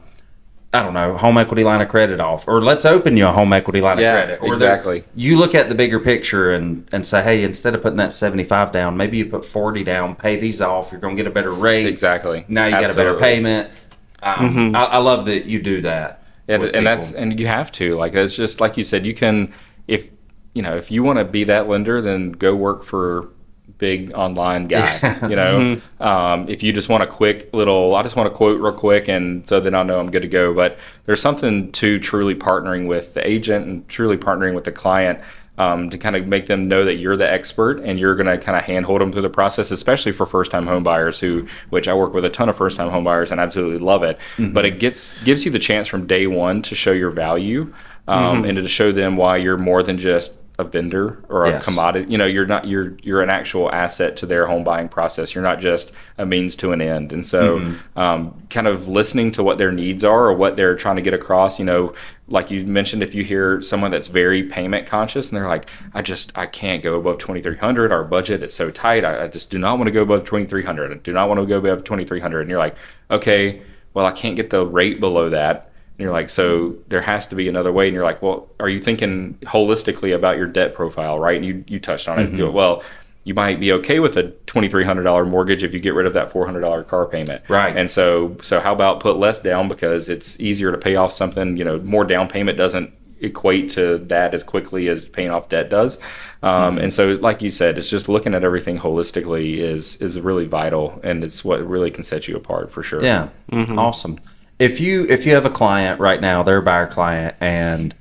I 0.73 0.83
don't 0.83 0.93
know, 0.93 1.17
home 1.17 1.37
equity 1.37 1.63
line 1.65 1.81
of 1.81 1.87
credit 1.89 2.19
off, 2.21 2.47
or 2.47 2.61
let's 2.61 2.85
open 2.85 3.15
you 3.17 3.27
a 3.27 3.31
home 3.31 3.51
equity 3.53 3.81
line 3.81 3.99
Yeah, 3.99 4.13
of 4.15 4.17
credit. 4.25 4.39
Or 4.41 4.53
exactly. 4.53 5.03
You 5.15 5.37
look 5.37 5.53
at 5.55 5.67
the 5.69 5.75
bigger 5.75 5.99
picture 6.01 6.51
and 6.53 6.85
and 6.91 7.05
say, 7.05 7.23
"Hey, 7.23 7.43
instead 7.43 7.73
of 7.73 7.81
putting 7.81 7.97
that 7.99 8.11
seventy 8.11 8.43
five 8.43 8.71
down, 8.73 8.97
maybe 8.97 9.17
you 9.17 9.25
put 9.27 9.45
forty 9.45 9.83
down. 9.85 10.15
Pay 10.15 10.35
these 10.37 10.61
off. 10.61 10.91
You're 10.91 10.99
going 10.99 11.15
to 11.15 11.23
get 11.23 11.29
a 11.31 11.33
better 11.33 11.51
rate. 11.51 11.87
Exactly. 11.87 12.43
Now 12.49 12.65
you 12.65 12.71
got 12.71 12.91
a 12.91 12.95
better 12.95 13.15
payment. 13.17 13.87
Um, 14.21 14.75
I, 14.75 14.83
I 14.83 14.97
love 14.97 15.25
that 15.25 15.45
you 15.45 15.61
do 15.61 15.81
that. 15.83 16.20
Yeah, 16.51 16.71
and 16.73 16.85
that's 16.85 17.11
and 17.11 17.39
you 17.39 17.47
have 17.47 17.71
to 17.73 17.95
like 17.95 18.13
it's 18.13 18.35
just 18.35 18.59
like 18.59 18.77
you 18.77 18.83
said 18.83 19.05
you 19.05 19.13
can 19.13 19.53
if 19.87 20.09
you 20.53 20.61
know 20.61 20.75
if 20.75 20.91
you 20.91 21.03
want 21.03 21.19
to 21.19 21.25
be 21.25 21.45
that 21.45 21.69
lender 21.69 22.01
then 22.01 22.31
go 22.31 22.55
work 22.55 22.83
for 22.83 23.29
big 23.77 24.11
online 24.13 24.67
guy 24.67 25.17
you 25.29 25.35
know? 25.35 25.79
Um, 25.99 26.47
if 26.49 26.61
you 26.61 26.73
just 26.73 26.89
want 26.89 27.03
a 27.03 27.07
quick 27.07 27.53
little 27.53 27.95
i 27.95 28.03
just 28.03 28.15
want 28.15 28.29
to 28.29 28.35
quote 28.35 28.59
real 28.59 28.73
quick 28.73 29.07
and 29.07 29.47
so 29.47 29.59
then 29.59 29.73
i 29.73 29.81
know 29.81 29.99
i'm 29.99 30.11
good 30.11 30.21
to 30.21 30.27
go 30.27 30.53
but 30.53 30.77
there's 31.05 31.21
something 31.21 31.71
to 31.71 31.99
truly 31.99 32.35
partnering 32.35 32.87
with 32.87 33.13
the 33.13 33.27
agent 33.27 33.65
and 33.65 33.87
truly 33.87 34.17
partnering 34.17 34.53
with 34.53 34.65
the 34.65 34.71
client 34.71 35.21
um, 35.57 35.89
to 35.89 35.97
kind 35.97 36.15
of 36.15 36.27
make 36.27 36.47
them 36.47 36.67
know 36.67 36.85
that 36.85 36.95
you're 36.95 37.17
the 37.17 37.29
expert 37.29 37.79
and 37.81 37.99
you're 37.99 38.15
going 38.15 38.25
to 38.25 38.37
kind 38.37 38.57
of 38.57 38.63
handhold 38.63 39.01
them 39.01 39.11
through 39.11 39.21
the 39.21 39.29
process, 39.29 39.69
especially 39.69 40.11
for 40.11 40.25
first-time 40.25 40.65
home 40.65 40.81
buyers 40.81 41.19
who, 41.19 41.45
which 41.69 41.87
I 41.87 41.93
work 41.93 42.13
with 42.13 42.25
a 42.25 42.29
ton 42.29 42.49
of 42.49 42.55
first-time 42.55 42.89
home 42.89 43.03
buyers 43.03 43.31
and 43.31 43.39
absolutely 43.39 43.77
love 43.77 44.01
it. 44.03 44.17
But 44.53 44.65
it 44.65 44.79
gets 44.79 45.21
gives 45.23 45.45
you 45.45 45.51
the 45.51 45.59
chance 45.59 45.87
from 45.87 46.07
day 46.07 46.25
one 46.25 46.61
to 46.63 46.73
show 46.75 46.91
your 46.93 47.11
value 47.11 47.73
um, 48.07 48.43
and 48.45 48.57
to 48.57 48.67
show 48.67 48.91
them 48.91 49.17
why 49.17 49.37
you're 49.37 49.57
more 49.57 49.83
than 49.83 49.97
just 49.97 50.37
a 50.59 50.63
vendor 50.63 51.23
or 51.29 51.45
a 51.45 51.49
Yes. 51.51 51.65
commodity. 51.65 52.11
You 52.11 52.17
know, 52.17 52.25
you're 52.25 52.45
not 52.45 52.67
you're 52.67 52.93
you're 53.01 53.21
an 53.21 53.29
actual 53.29 53.71
asset 53.73 54.15
to 54.17 54.25
their 54.25 54.45
home 54.45 54.63
buying 54.63 54.89
process. 54.89 55.33
You're 55.33 55.43
not 55.43 55.59
just 55.59 55.91
a 56.17 56.25
means 56.25 56.55
to 56.57 56.71
an 56.71 56.81
end. 56.81 57.11
And 57.13 57.25
so, 57.25 57.59
Mm-hmm. 57.59 57.99
um, 57.99 58.41
kind 58.49 58.67
of 58.67 58.87
listening 58.87 59.31
to 59.33 59.43
what 59.43 59.57
their 59.57 59.71
needs 59.71 60.03
are 60.03 60.25
or 60.27 60.33
what 60.33 60.55
they're 60.55 60.75
trying 60.75 60.97
to 60.97 61.01
get 61.01 61.13
across. 61.13 61.57
You 61.57 61.65
know, 61.65 61.93
like 62.27 62.51
you 62.51 62.65
mentioned, 62.65 63.01
if 63.01 63.15
you 63.15 63.23
hear 63.23 63.61
someone 63.61 63.89
that's 63.91 64.07
very 64.07 64.43
payment 64.43 64.85
conscious 64.87 65.29
and 65.29 65.37
they're 65.37 65.47
like, 65.47 65.69
I 65.93 66.01
just 66.01 66.31
I 66.37 66.45
can't 66.45 66.83
go 66.83 66.95
above 66.99 67.17
twenty 67.17 67.41
three 67.41 67.57
hundred. 67.57 67.91
Our 67.91 68.03
budget 68.03 68.43
is 68.43 68.53
so 68.53 68.69
tight. 68.69 69.03
I, 69.03 69.23
I 69.23 69.27
just 69.29 69.49
do 69.49 69.57
not 69.57 69.77
want 69.77 69.87
to 69.87 69.91
go 69.91 70.03
above 70.03 70.25
twenty 70.25 70.45
three 70.45 70.63
hundred. 70.63 70.91
I 70.91 70.95
do 70.95 71.13
not 71.13 71.27
want 71.27 71.39
to 71.39 71.45
go 71.45 71.57
above 71.57 71.83
twenty 71.83 72.05
three 72.05 72.19
hundred. 72.19 72.41
And 72.41 72.49
you're 72.49 72.59
like, 72.59 72.75
okay, 73.09 73.61
well 73.93 74.05
I 74.05 74.11
can't 74.11 74.35
get 74.35 74.49
the 74.51 74.65
rate 74.65 74.99
below 74.99 75.29
that. 75.29 75.70
And 76.01 76.07
you're 76.07 76.11
like, 76.19 76.31
so 76.31 76.75
there 76.87 77.01
has 77.01 77.27
to 77.27 77.35
be 77.35 77.47
another 77.47 77.71
way. 77.71 77.85
And 77.87 77.93
you're 77.93 78.03
like, 78.03 78.23
well, 78.23 78.49
are 78.59 78.67
you 78.67 78.79
thinking 78.79 79.37
holistically 79.43 80.15
about 80.15 80.35
your 80.35 80.47
debt 80.47 80.73
profile, 80.73 81.19
right? 81.19 81.35
And 81.35 81.45
you, 81.45 81.63
you 81.67 81.79
touched 81.79 82.09
on 82.09 82.17
Mm-hmm. 82.17 82.41
it. 82.41 82.51
Well, 82.53 82.81
you 83.23 83.35
might 83.35 83.59
be 83.59 83.71
okay 83.73 83.99
with 83.99 84.17
a 84.17 84.31
twenty 84.47 84.67
three 84.67 84.83
hundred 84.83 85.03
dollar 85.03 85.25
mortgage 85.27 85.63
if 85.63 85.75
you 85.75 85.79
get 85.79 85.93
rid 85.93 86.07
of 86.07 86.13
that 86.13 86.31
four 86.31 86.43
hundred 86.47 86.61
dollar 86.61 86.83
car 86.83 87.05
payment, 87.05 87.43
Right. 87.47 87.77
And 87.77 87.91
so, 87.91 88.35
so 88.41 88.59
how 88.59 88.73
about 88.73 88.99
put 88.99 89.17
less 89.17 89.37
down 89.39 89.67
because 89.67 90.09
it's 90.09 90.39
easier 90.39 90.71
to 90.71 90.77
pay 90.79 90.95
off 90.95 91.11
something. 91.13 91.55
You 91.55 91.63
know, 91.63 91.77
more 91.81 92.03
down 92.03 92.27
payment 92.27 92.57
doesn't 92.57 92.91
equate 93.19 93.69
to 93.69 93.99
that 93.99 94.33
as 94.33 94.41
quickly 94.43 94.87
as 94.87 95.05
paying 95.05 95.29
off 95.29 95.49
debt 95.49 95.69
does. 95.69 95.99
Um, 96.41 96.51
Mm-hmm. 96.77 96.77
And 96.85 96.91
so, 96.93 97.09
like 97.21 97.43
you 97.43 97.51
said, 97.51 97.77
it's 97.77 97.91
just 97.91 98.09
looking 98.09 98.33
at 98.33 98.43
everything 98.43 98.79
holistically 98.79 99.57
is 99.57 99.97
is 99.97 100.19
really 100.19 100.47
vital, 100.47 100.99
and 101.03 101.23
it's 101.23 101.45
what 101.45 101.63
really 101.63 101.91
can 101.91 102.03
set 102.03 102.27
you 102.27 102.35
apart 102.35 102.71
for 102.71 102.81
sure. 102.81 103.03
Yeah, 103.03 103.29
awesome. 103.51 104.19
If 104.61 104.79
you 104.79 105.07
if 105.09 105.25
you 105.25 105.33
have 105.33 105.47
a 105.47 105.49
client 105.49 105.99
right 105.99 106.21
now, 106.21 106.43
they're 106.43 106.59
a 106.59 106.61
buyer 106.61 106.85
client, 106.85 107.35
and 107.39 107.95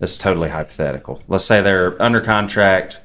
this 0.00 0.10
is 0.10 0.18
totally 0.18 0.48
hypothetical. 0.48 1.22
Let's 1.28 1.44
say 1.44 1.62
they're 1.62 2.02
under 2.02 2.20
contract, 2.20 3.00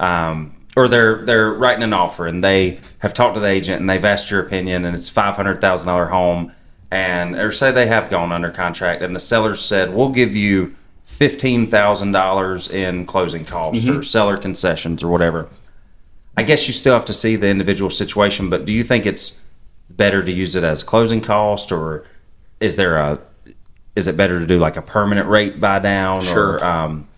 um, 0.00 0.56
or 0.74 0.88
they're 0.88 1.24
they're 1.24 1.52
writing 1.52 1.84
an 1.84 1.92
offer, 1.92 2.26
and 2.26 2.42
they 2.42 2.80
have 2.98 3.14
talked 3.14 3.36
to 3.36 3.40
the 3.40 3.46
agent, 3.46 3.80
and 3.80 3.88
they've 3.88 4.04
asked 4.04 4.32
your 4.32 4.40
opinion, 4.40 4.84
and 4.84 4.96
it's 4.96 5.08
five 5.08 5.36
hundred 5.36 5.60
thousand 5.60 5.86
dollar 5.86 6.06
home, 6.06 6.50
and 6.90 7.36
or 7.36 7.52
say 7.52 7.70
they 7.70 7.86
have 7.86 8.10
gone 8.10 8.32
under 8.32 8.50
contract, 8.50 9.00
and 9.00 9.14
the 9.14 9.20
seller 9.20 9.54
said, 9.54 9.94
"We'll 9.94 10.08
give 10.08 10.34
you 10.34 10.74
fifteen 11.04 11.68
thousand 11.70 12.10
dollars 12.10 12.68
in 12.68 13.06
closing 13.06 13.44
costs 13.44 13.88
or 13.88 14.02
seller 14.02 14.36
concessions 14.36 15.04
or 15.04 15.08
whatever." 15.08 15.48
I 16.36 16.42
guess 16.42 16.66
you 16.66 16.72
still 16.72 16.94
have 16.94 17.04
to 17.04 17.12
see 17.12 17.36
the 17.36 17.46
individual 17.46 17.90
situation, 17.90 18.50
but 18.50 18.64
do 18.64 18.72
you 18.72 18.82
think 18.82 19.06
it's 19.06 19.40
better 19.88 20.20
to 20.24 20.32
use 20.32 20.56
it 20.56 20.64
as 20.64 20.82
closing 20.82 21.20
cost, 21.20 21.70
or 21.70 22.04
is 22.60 22.76
there 22.76 22.96
a 22.96 23.18
is 23.96 24.08
it 24.08 24.16
better 24.16 24.40
to 24.40 24.46
do 24.46 24.58
like 24.58 24.76
a 24.76 24.82
permanent 24.82 25.28
rate 25.28 25.60
buy 25.60 25.78
down? 25.78 26.20
Sure. 26.20 26.54
Or, 26.54 26.64
um, 26.64 27.08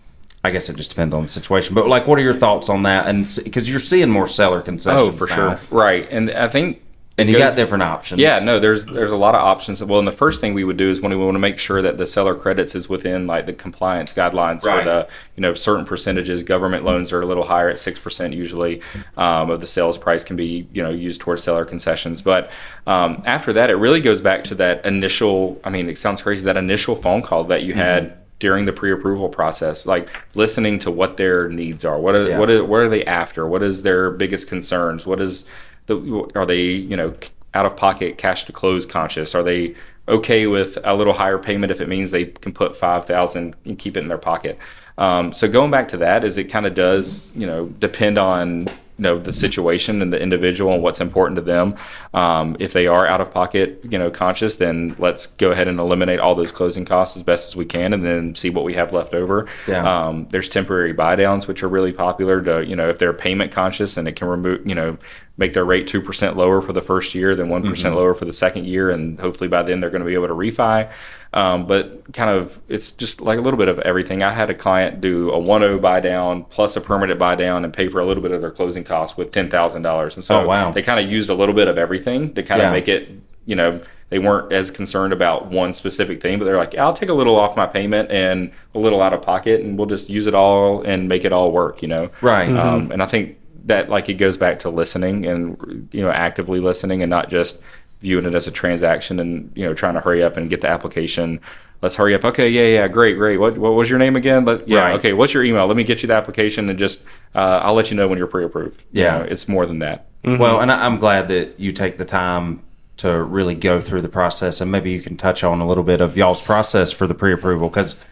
I 0.43 0.51
guess 0.51 0.69
it 0.69 0.77
just 0.77 0.91
depends 0.91 1.13
on 1.15 1.23
the 1.23 1.27
situation. 1.27 1.73
But 1.75 1.87
like, 1.87 2.07
what 2.07 2.19
are 2.19 2.21
your 2.21 2.35
thoughts 2.35 2.69
on 2.69 2.83
that? 2.83 3.07
And 3.07 3.27
because 3.43 3.69
you're 3.69 3.79
seeing 3.79 4.09
more 4.09 4.27
seller 4.27 4.61
concessions, 4.61 5.09
Oh, 5.09 5.11
for 5.11 5.27
now, 5.27 5.55
sure. 5.55 5.77
Right. 5.77 6.09
And 6.11 6.29
I 6.29 6.47
think 6.47 6.81
and 7.19 7.29
you 7.29 7.37
got 7.37 7.55
different 7.55 7.81
options. 7.83 8.21
Yeah, 8.21 8.39
no, 8.39 8.59
there's 8.59 8.85
there's 8.85 9.11
a 9.11 9.15
lot 9.15 9.33
of 9.33 9.41
options. 9.41 9.83
Well, 9.83 9.99
and 9.99 10.07
the 10.07 10.11
first 10.11 10.39
thing 10.39 10.53
we 10.53 10.63
would 10.63 10.77
do 10.77 10.89
is 10.89 11.01
when 11.01 11.11
we 11.11 11.17
want 11.17 11.35
to 11.35 11.39
make 11.39 11.57
sure 11.57 11.81
that 11.81 11.97
the 11.97 12.05
seller 12.05 12.35
credits 12.35 12.75
is 12.75 12.87
within 12.87 13.25
like 13.25 13.45
the 13.45 13.53
compliance 13.53 14.13
guidelines 14.13 14.63
Right. 14.63 14.83
for 14.83 14.89
the 14.89 15.07
you 15.35 15.41
know 15.41 15.53
certain 15.55 15.85
percentages. 15.85 16.43
Government 16.43 16.83
loans 16.85 17.11
are 17.11 17.21
a 17.21 17.25
little 17.25 17.43
higher 17.45 17.69
at 17.69 17.79
six 17.79 17.99
percent 17.99 18.33
usually 18.33 18.81
um, 19.17 19.49
of 19.49 19.61
the 19.61 19.67
sales 19.67 19.97
price 19.97 20.23
can 20.23 20.35
be 20.35 20.67
you 20.73 20.83
know 20.83 20.89
used 20.91 21.21
towards 21.21 21.43
seller 21.43 21.65
concessions. 21.65 22.21
But 22.21 22.51
um, 22.85 23.23
after 23.25 23.51
that, 23.53 23.69
it 23.69 23.75
really 23.75 24.01
goes 24.01 24.21
back 24.21 24.43
to 24.45 24.55
that 24.55 24.85
initial. 24.85 25.59
I 25.63 25.69
mean, 25.69 25.89
it 25.89 25.97
sounds 25.97 26.21
crazy 26.21 26.45
that 26.45 26.57
initial 26.57 26.95
phone 26.95 27.21
call 27.21 27.45
that 27.45 27.63
you 27.63 27.73
had. 27.73 28.17
During 28.39 28.65
the 28.65 28.71
pre-approval 28.71 29.29
process, 29.29 29.87
like 29.87 30.09
listening 30.35 30.77
to 30.81 30.91
what 30.91 31.17
their 31.17 31.49
needs 31.49 31.83
are, 31.83 31.99
what 31.99 32.13
are 32.13 32.29
Yeah. 32.29 32.37
what 32.37 32.51
are, 32.51 32.63
what 32.63 32.81
are 32.81 32.87
they 32.87 33.03
after? 33.03 33.47
What 33.47 33.63
is 33.63 33.81
their 33.81 34.11
biggest 34.11 34.47
concerns? 34.47 35.07
What 35.07 35.19
is 35.19 35.47
the 35.87 36.31
are 36.35 36.45
they 36.45 36.63
you 36.63 36.95
know 36.95 37.15
out 37.53 37.65
of 37.65 37.75
pocket 37.75 38.17
cash 38.17 38.45
to 38.45 38.51
close 38.51 38.85
conscious? 38.85 39.33
Are 39.33 39.43
they 39.43 39.75
okay 40.07 40.47
with 40.47 40.77
a 40.83 40.95
little 40.95 41.13
higher 41.13 41.37
payment 41.37 41.71
if 41.71 41.81
it 41.81 41.89
means 41.89 42.11
they 42.11 42.25
can 42.25 42.53
put 42.53 42.75
5000 42.75 43.55
and 43.65 43.79
keep 43.79 43.97
it 43.97 44.01
in 44.01 44.07
their 44.07 44.17
pocket? 44.17 44.57
Um, 44.97 45.33
so 45.33 45.47
going 45.47 45.71
back 45.71 45.89
to 45.89 45.97
that 45.97 46.23
is 46.23 46.37
it 46.37 46.45
kind 46.45 46.65
of 46.65 46.75
does 46.75 47.31
you 47.35 47.47
know 47.47 47.67
depend 47.67 48.17
on 48.17 48.67
you 48.97 49.03
know 49.03 49.19
the 49.19 49.31
situation 49.31 50.01
and 50.01 50.11
the 50.11 50.19
individual 50.19 50.73
and 50.73 50.81
what's 50.81 51.01
important 51.01 51.35
to 51.35 51.41
them. 51.41 51.75
Um, 52.13 52.57
if 52.59 52.73
they 52.73 52.87
are 52.87 53.05
out 53.05 53.21
of 53.21 53.31
pocket 53.31 53.79
you 53.83 53.99
know 53.99 54.09
conscious 54.09 54.55
then 54.55 54.95
let's 54.97 55.27
go 55.27 55.51
ahead 55.51 55.67
and 55.67 55.79
eliminate 55.79 56.19
all 56.19 56.33
those 56.33 56.51
closing 56.51 56.83
costs 56.83 57.15
as 57.15 57.23
best 57.23 57.49
as 57.49 57.55
we 57.55 57.65
can 57.65 57.93
and 57.93 58.03
then 58.03 58.33
see 58.33 58.49
what 58.49 58.63
we 58.63 58.73
have 58.73 58.93
left 58.93 59.13
over. 59.13 59.47
Yeah. 59.67 59.83
um, 59.83 60.27
there's 60.29 60.49
temporary 60.49 60.93
buy 60.93 61.15
downs 61.15 61.47
which 61.47 61.61
are 61.61 61.67
really 61.69 61.93
popular 61.93 62.41
to 62.41 62.65
you 62.65 62.75
know 62.75 62.87
if 62.87 62.97
they're 62.97 63.13
payment 63.13 63.51
conscious 63.51 63.97
and 63.97 64.07
it 64.07 64.15
can 64.15 64.27
remove 64.27 64.67
you 64.67 64.75
know 64.75 64.97
make 65.39 65.53
their 65.53 65.65
rate 65.65 65.87
2% 65.87 66.35
lower 66.35 66.61
for 66.61 66.73
the 66.73 66.81
first 66.81 67.13
year 67.13 67.35
then 67.35 67.47
one 67.49 67.61
lower 67.63 68.13
for 68.15 68.25
the 68.25 68.33
second 68.33 68.65
year 68.65 68.89
and 68.89 69.19
hopefully 69.19 69.47
by 69.47 69.61
then 69.61 69.79
they're 69.79 69.89
going 69.91 70.01
to 70.01 70.05
be 70.07 70.13
able 70.15 70.27
to 70.27 70.33
refi 70.33 70.89
um, 71.33 71.67
but 71.67 72.11
kind 72.13 72.29
of 72.29 72.59
it's 72.69 72.91
just 72.91 73.21
like 73.21 73.37
a 73.37 73.41
little 73.41 73.57
bit 73.57 73.67
of 73.67 73.77
everything 73.79 74.23
i 74.23 74.31
had 74.33 74.49
a 74.49 74.53
client 74.55 74.99
do 75.01 75.29
a 75.31 75.37
1-0 75.37 75.79
buy 75.81 75.99
down 75.99 76.43
plus 76.45 76.75
a 76.75 76.81
permanent 76.81 77.19
buy 77.19 77.35
down 77.35 77.63
and 77.63 77.73
pay 77.73 77.87
for 77.87 77.99
a 77.99 78.05
little 78.05 78.23
bit 78.23 78.31
of 78.31 78.41
their 78.41 78.49
closing 78.51 78.83
costs 78.83 79.15
with 79.17 79.31
$10000 79.31 80.13
and 80.15 80.23
so 80.23 80.39
Oh, 80.41 80.47
wow. 80.47 80.71
they 80.71 80.81
kind 80.81 80.99
of 81.03 81.09
used 81.11 81.29
a 81.29 81.33
little 81.33 81.53
bit 81.55 81.67
of 81.67 81.77
everything 81.77 82.33
to 82.33 82.41
kind 82.43 82.59
Yeah. 82.61 82.67
of 82.67 82.73
make 82.73 82.87
it 82.87 83.09
you 83.45 83.55
know 83.55 83.79
they 84.09 84.19
weren't 84.19 84.51
as 84.53 84.71
concerned 84.71 85.11
about 85.13 85.47
one 85.47 85.73
specific 85.73 86.21
thing 86.21 86.39
but 86.39 86.45
they're 86.45 86.57
like 86.57 86.75
i'll 86.77 86.93
take 86.93 87.09
a 87.09 87.13
little 87.13 87.35
off 87.37 87.55
my 87.55 87.65
payment 87.67 88.09
and 88.09 88.51
a 88.73 88.79
little 88.79 89.01
out 89.01 89.13
of 89.13 89.21
pocket 89.21 89.61
and 89.61 89.77
we'll 89.77 89.87
just 89.87 90.09
use 90.09 90.27
it 90.27 90.33
all 90.33 90.81
and 90.83 91.07
make 91.07 91.23
it 91.25 91.31
all 91.33 91.51
work 91.51 91.81
you 91.81 91.87
know 91.87 92.09
Right. 92.21 92.49
um, 92.49 92.91
and 92.91 93.01
i 93.03 93.05
think 93.05 93.37
that 93.67 93.89
like 93.89 94.09
it 94.09 94.15
goes 94.15 94.37
back 94.37 94.59
to 94.59 94.69
listening 94.69 95.25
and 95.25 95.87
you 95.91 96.01
know 96.01 96.09
actively 96.11 96.59
listening 96.59 97.01
and 97.01 97.09
not 97.09 97.29
just 97.29 97.61
viewing 98.01 98.25
it 98.25 98.33
as 98.35 98.47
a 98.47 98.51
transaction 98.51 99.19
and 99.19 99.51
you 99.55 99.65
know 99.65 99.73
trying 99.73 99.93
to 99.93 99.99
hurry 100.01 100.23
up 100.23 100.35
and 100.37 100.49
get 100.49 100.61
the 100.61 100.67
application. 100.69 101.39
Let's 101.81 101.95
hurry 101.95 102.15
up. 102.15 102.25
Okay 102.25 102.49
yeah 102.49 102.81
yeah 102.81 102.87
great 102.87 103.17
great. 103.17 103.37
What, 103.39 103.57
what 103.57 103.73
was 103.75 103.89
your 103.89 103.99
name 103.99 104.15
again? 104.15 104.45
Let, 104.45 104.67
yeah 104.67 104.79
Right. 104.81 104.95
okay 104.95 105.13
what's 105.13 105.33
your 105.33 105.43
email? 105.43 105.67
Let 105.67 105.77
me 105.77 105.83
get 105.83 106.01
you 106.01 106.07
the 106.07 106.15
application 106.15 106.69
and 106.69 106.79
just 106.79 107.05
uh, 107.35 107.61
i'll 107.63 107.73
let 107.75 107.91
you 107.91 107.97
know 107.97 108.07
when 108.07 108.17
you're 108.17 108.27
pre-approved. 108.27 108.83
You 108.91 109.03
Yeah. 109.03 109.19
know, 109.19 109.23
it's 109.25 109.47
more 109.47 109.65
than 109.65 109.79
that. 109.79 110.07
Well, 110.23 110.59
and 110.59 110.71
I'm 110.71 110.97
glad 110.97 111.27
that 111.29 111.59
you 111.59 111.71
take 111.71 111.97
the 111.97 112.03
time 112.05 112.61
to 112.97 113.21
really 113.21 113.53
go 113.55 113.79
through 113.79 114.01
the 114.01 114.09
process, 114.09 114.59
and 114.59 114.71
maybe 114.71 114.89
you 114.91 114.99
can 115.01 115.15
touch 115.15 115.43
on 115.43 115.61
a 115.61 115.67
little 115.67 115.83
bit 115.83 116.01
of 116.01 116.17
y'all's 116.17 116.41
process 116.41 116.91
for 116.91 117.05
the 117.07 117.13
pre-approval 117.13 117.69
because 117.69 118.03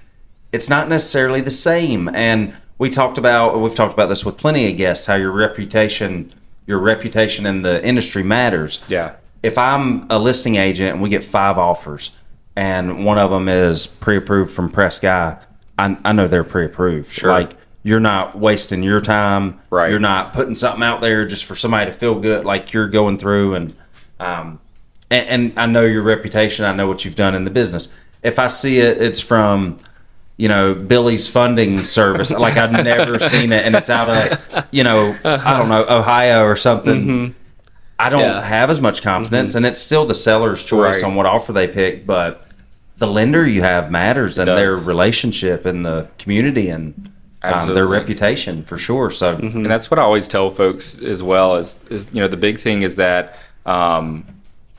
it's 0.53 0.69
not 0.69 0.87
necessarily 0.87 1.41
the 1.41 1.51
same. 1.51 2.07
And 2.07 2.55
we 2.77 2.89
talked 2.89 3.17
about 3.17 3.59
we've 3.59 3.75
talked 3.75 3.93
about 3.93 4.07
this 4.07 4.25
with 4.25 4.37
plenty 4.37 4.69
of 4.71 4.77
guests 4.77 5.05
how 5.05 5.15
your 5.15 5.31
reputation, 5.31 6.33
your 6.67 6.79
reputation 6.79 7.45
in 7.45 7.61
the 7.61 7.83
industry 7.85 8.23
matters. 8.23 8.83
yeah 8.87 9.15
If 9.43 9.57
I'm 9.57 10.09
a 10.09 10.19
listing 10.19 10.55
agent 10.55 10.93
and 10.93 11.01
we 11.01 11.09
get 11.09 11.23
five 11.23 11.57
offers, 11.57 12.15
and 12.55 13.05
one 13.05 13.17
of 13.17 13.29
them 13.31 13.49
is 13.49 13.85
pre-approved 13.85 14.51
from 14.53 14.69
Pres 14.69 14.99
Guy, 14.99 15.37
I, 15.77 15.97
I 16.05 16.13
know 16.13 16.27
they're 16.27 16.43
pre-approved. 16.43 17.11
Sure. 17.11 17.29
Like 17.29 17.53
you're 17.83 17.99
not 17.99 18.37
wasting 18.37 18.81
your 18.81 19.01
time. 19.01 19.59
Right. 19.69 19.91
You're 19.91 19.99
not 19.99 20.33
putting 20.33 20.55
something 20.55 20.81
out 20.81 21.01
there 21.01 21.25
just 21.27 21.45
for 21.45 21.55
somebody 21.55 21.91
to 21.91 21.97
feel 21.97 22.19
good. 22.19 22.45
Like 22.45 22.73
you're 22.73 22.87
going 22.87 23.17
through 23.17 23.55
and, 23.55 23.75
um, 24.19 24.59
and, 25.11 25.29
and 25.29 25.59
I 25.59 25.67
know 25.67 25.83
your 25.83 26.01
reputation. 26.01 26.65
I 26.65 26.73
know 26.73 26.87
what 26.87 27.05
you've 27.05 27.15
done 27.15 27.35
in 27.35 27.43
the 27.43 27.51
business. 27.51 27.93
If 28.23 28.39
I 28.39 28.47
see 28.47 28.79
it, 28.79 29.01
it's 29.01 29.19
from, 29.19 29.77
you 30.37 30.47
know, 30.49 30.73
Billy's 30.75 31.27
funding 31.27 31.83
service. 31.85 32.31
like 32.39 32.57
I've 32.57 32.71
never 32.71 33.19
seen 33.19 33.51
it, 33.53 33.65
and 33.65 33.75
it's 33.75 33.89
out 33.89 34.09
of, 34.09 34.65
you 34.71 34.83
know, 34.83 35.15
I 35.23 35.57
don't 35.57 35.69
know, 35.69 35.85
Ohio 35.89 36.43
or 36.43 36.55
something. 36.55 37.33
I 37.97 38.09
don't 38.09 38.21
Yeah. 38.21 38.41
have 38.41 38.69
as 38.69 38.81
much 38.81 39.01
confidence, 39.01 39.55
and 39.55 39.65
it's 39.65 39.79
still 39.79 40.05
the 40.05 40.13
seller's 40.13 40.63
choice 40.63 41.01
Right. 41.01 41.09
on 41.09 41.15
what 41.15 41.25
offer 41.25 41.53
they 41.53 41.67
pick. 41.67 42.05
But 42.05 42.43
the 42.97 43.07
lender 43.07 43.47
you 43.47 43.61
have 43.61 43.89
matters, 43.89 44.37
and 44.37 44.47
does. 44.47 44.55
their 44.57 44.71
relationship 44.87 45.65
in 45.65 45.83
the 45.83 46.07
community 46.19 46.69
and 46.69 47.09
um, 47.43 47.73
their 47.73 47.87
reputation 47.87 48.63
for 48.63 48.77
sure. 48.77 49.11
So 49.11 49.35
and 49.35 49.65
that's 49.65 49.89
what 49.91 49.99
I 49.99 50.03
always 50.03 50.27
tell 50.27 50.49
folks 50.49 50.99
as 51.01 51.21
well 51.23 51.55
is 51.55 51.79
is 51.89 52.07
you 52.11 52.19
know 52.21 52.27
the 52.27 52.37
big 52.37 52.57
thing 52.57 52.81
is 52.81 52.95
that 52.97 53.37
um, 53.65 54.25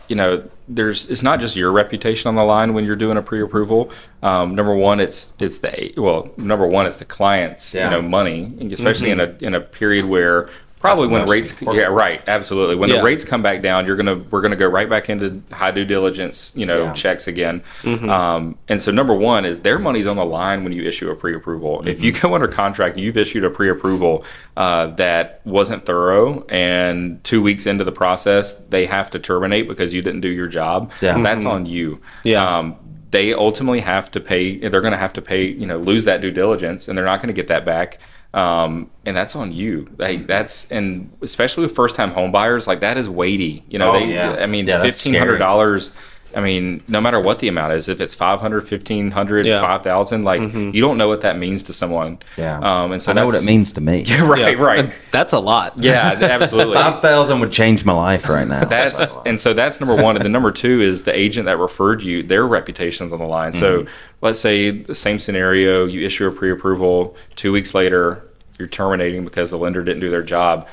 you 0.09 0.16
know 0.16 0.42
there's 0.68 1.08
it's 1.10 1.22
not 1.22 1.40
just 1.40 1.54
your 1.56 1.70
reputation 1.72 2.28
on 2.28 2.34
the 2.34 2.42
line 2.42 2.74
when 2.74 2.84
you're 2.84 2.96
doing 2.96 3.16
a 3.16 3.22
pre-approval. 3.22 3.90
Um, 4.22 4.54
number 4.54 4.74
one, 4.74 4.98
it's 5.00 5.32
it's 5.38 5.58
the 5.58 5.92
well 5.96 6.30
number 6.36 6.66
one 6.66 6.86
it's 6.86 6.96
the 6.96 7.04
client's 7.04 7.72
Yeah. 7.74 7.84
you 7.84 7.90
know 7.90 8.02
money, 8.02 8.52
especially 8.72 9.10
in 9.10 9.20
a 9.20 9.36
in 9.40 9.54
a 9.54 9.60
period 9.60 10.06
where 10.06 10.48
probably 10.87 11.09
when 11.09 11.24
rates 11.26 11.55
yeah 11.62 11.82
right 11.84 12.22
absolutely. 12.26 12.76
When 12.76 12.89
Yeah. 12.89 12.97
the 12.99 13.03
rates 13.05 13.24
come 13.24 13.43
back 13.43 13.62
down 13.62 13.87
you're 13.87 13.97
gonna 13.97 14.16
we're 14.30 14.41
gonna 14.41 14.57
go 14.57 14.66
right 14.68 14.89
back 14.89 15.11
into 15.11 15.43
high 15.53 15.70
due 15.70 15.84
diligence 15.84 16.53
you 16.57 16.66
know 16.66 16.84
Yeah. 16.84 16.93
checks 16.93 17.26
again. 17.28 17.62
Um, 17.84 18.57
and 18.68 18.80
so 18.80 18.91
number 18.93 19.14
one 19.14 19.45
is 19.45 19.61
their 19.61 19.78
money's 19.78 20.07
on 20.07 20.16
the 20.16 20.24
line 20.24 20.64
when 20.64 20.72
you 20.72 20.82
issue 20.82 21.11
a 21.11 21.14
pre-approval. 21.16 21.87
If 21.87 22.03
you 22.03 22.12
go 22.12 22.34
under 22.34 22.49
contract 22.49 22.97
you've 22.99 23.16
issued 23.16 23.45
a 23.45 23.51
pre-approval 23.51 24.24
uh, 24.57 24.89
that 24.97 25.41
wasn't 25.45 25.84
thorough 25.87 26.45
and 26.49 27.22
two 27.24 27.43
weeks 27.43 27.66
into 27.66 27.84
the 27.84 27.93
process 27.93 28.55
they 28.55 28.87
have 28.87 29.11
to 29.11 29.18
terminate 29.18 29.68
because 29.68 29.93
you 29.95 30.03
didn't 30.03 30.20
do 30.22 30.28
your 30.28 30.47
job 30.49 30.91
Yeah. 31.01 31.20
that's 31.22 31.45
on 31.45 31.66
you. 31.66 32.01
Yeah. 32.24 32.59
um, 32.59 32.76
they 33.12 33.32
ultimately 33.32 33.80
have 33.80 34.11
to 34.11 34.20
pay 34.20 34.59
they're 34.59 34.80
going 34.80 34.93
to 34.93 34.99
have 34.99 35.12
to 35.12 35.22
pay 35.22 35.45
you 35.47 35.64
know 35.66 35.78
lose 35.78 36.05
that 36.05 36.20
due 36.20 36.30
diligence 36.32 36.89
and 36.89 36.99
they're 36.99 37.05
not 37.05 37.20
going 37.20 37.28
to 37.28 37.32
get 37.41 37.49
that 37.49 37.64
back 37.64 37.99
um, 38.35 38.91
and 39.05 39.16
that's 39.16 39.35
on 39.37 39.53
you. 39.53 39.89
Like 39.99 40.27
that's 40.27 40.70
and 40.70 41.11
especially 41.22 41.62
with 41.62 41.74
first 41.74 41.95
time 41.97 42.11
home 42.11 42.33
buyers, 42.33 42.66
like 42.66 42.81
that 42.81 42.97
is 42.97 43.09
weighty. 43.09 43.64
You 43.68 43.79
know, 43.79 43.91
Oh, 43.91 43.99
they, 43.99 44.12
yeah. 44.12 44.33
I 44.33 44.47
mean, 44.47 44.66
Yeah, 44.66 44.83
fifteen 44.83 45.14
hundred 45.14 45.39
dollars. 45.39 45.93
I 46.35 46.41
mean, 46.41 46.83
no 46.89 47.01
matter 47.01 47.20
what 47.20 47.39
the 47.39 47.49
amount 47.49 47.72
is, 47.72 47.89
if 47.89 48.01
it's 48.01 48.14
500, 48.14 48.68
1500, 48.70 49.47
Yeah. 49.47 49.61
5000, 49.61 50.24
like 50.24 50.43
you 50.43 50.81
don't 50.81 50.99
know 50.99 51.09
what 51.09 51.20
that 51.22 51.39
means 51.39 51.62
to 51.64 51.72
someone. 51.72 52.18
Yeah. 52.37 52.59
Um, 52.59 52.93
and 52.93 53.03
so 53.03 53.12
I 53.12 53.14
know 53.14 53.27
what 53.27 53.35
it 53.35 53.45
means 53.45 53.72
to 53.74 53.81
me. 53.81 54.05
Right, 54.20 54.59
right. 54.59 54.93
That's 55.12 55.33
a 55.33 55.39
lot. 55.39 55.74
Yeah, 55.79 56.18
absolutely. 56.20 56.74
Five 56.83 57.01
thousand 57.01 57.41
would 57.41 57.53
change 57.53 57.85
my 57.85 57.93
life 57.93 58.29
right 58.29 58.47
now. 58.47 58.64
That's 58.64 59.12
So, 59.12 59.22
and 59.24 59.39
so 59.39 59.53
that's 59.55 59.81
number 59.81 59.95
one, 59.95 60.16
and 60.16 60.24
then 60.24 60.33
number 60.33 60.51
two 60.51 60.81
is 60.81 61.05
the 61.05 61.16
agent 61.16 61.47
that 61.47 61.59
referred 61.59 62.03
you. 62.03 62.22
Their 62.22 62.47
reputation's 62.47 63.12
on 63.12 63.18
the 63.18 63.24
line. 63.27 63.53
So 63.53 63.87
let's 64.20 64.41
say 64.41 64.70
the 64.70 64.95
same 64.95 65.18
scenario: 65.18 65.87
you 65.87 66.05
issue 66.05 66.27
a 66.27 66.33
pre-approval. 66.33 67.16
Two 67.37 67.53
weeks 67.53 67.74
later, 67.74 68.22
you're 68.59 68.68
terminating 68.68 69.24
because 69.24 69.51
the 69.51 69.59
lender 69.59 69.83
didn't 69.85 70.01
do 70.01 70.11
their 70.11 70.22
job. 70.22 70.68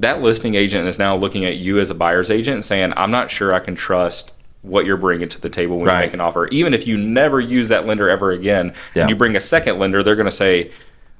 That 0.00 0.22
listing 0.22 0.54
agent 0.56 0.88
is 0.88 0.98
now 0.98 1.14
looking 1.16 1.44
at 1.44 1.56
you 1.58 1.78
as 1.78 1.90
a 1.90 1.94
buyer's 1.94 2.30
agent 2.30 2.54
and 2.54 2.64
saying, 2.64 2.92
"I'm 2.96 3.10
not 3.10 3.30
sure 3.30 3.52
I 3.54 3.60
can 3.60 3.74
trust." 3.74 4.32
What 4.64 4.86
you're 4.86 4.96
bringing 4.96 5.28
to 5.28 5.40
the 5.40 5.50
table 5.50 5.78
when 5.78 5.88
you 5.90 5.94
make 5.98 6.14
an 6.14 6.20
offer, 6.20 6.46
even 6.48 6.72
if 6.74 6.86
you 6.86 6.96
never 6.96 7.38
use 7.38 7.68
that 7.68 7.86
lender 7.86 8.08
ever 8.08 8.30
again, 8.32 8.72
Yeah. 8.94 9.02
and 9.02 9.10
you 9.10 9.14
bring 9.16 9.36
a 9.36 9.40
second 9.40 9.78
lender, 9.78 10.02
they're 10.02 10.16
going 10.16 10.24
to 10.24 10.30
say, 10.32 10.70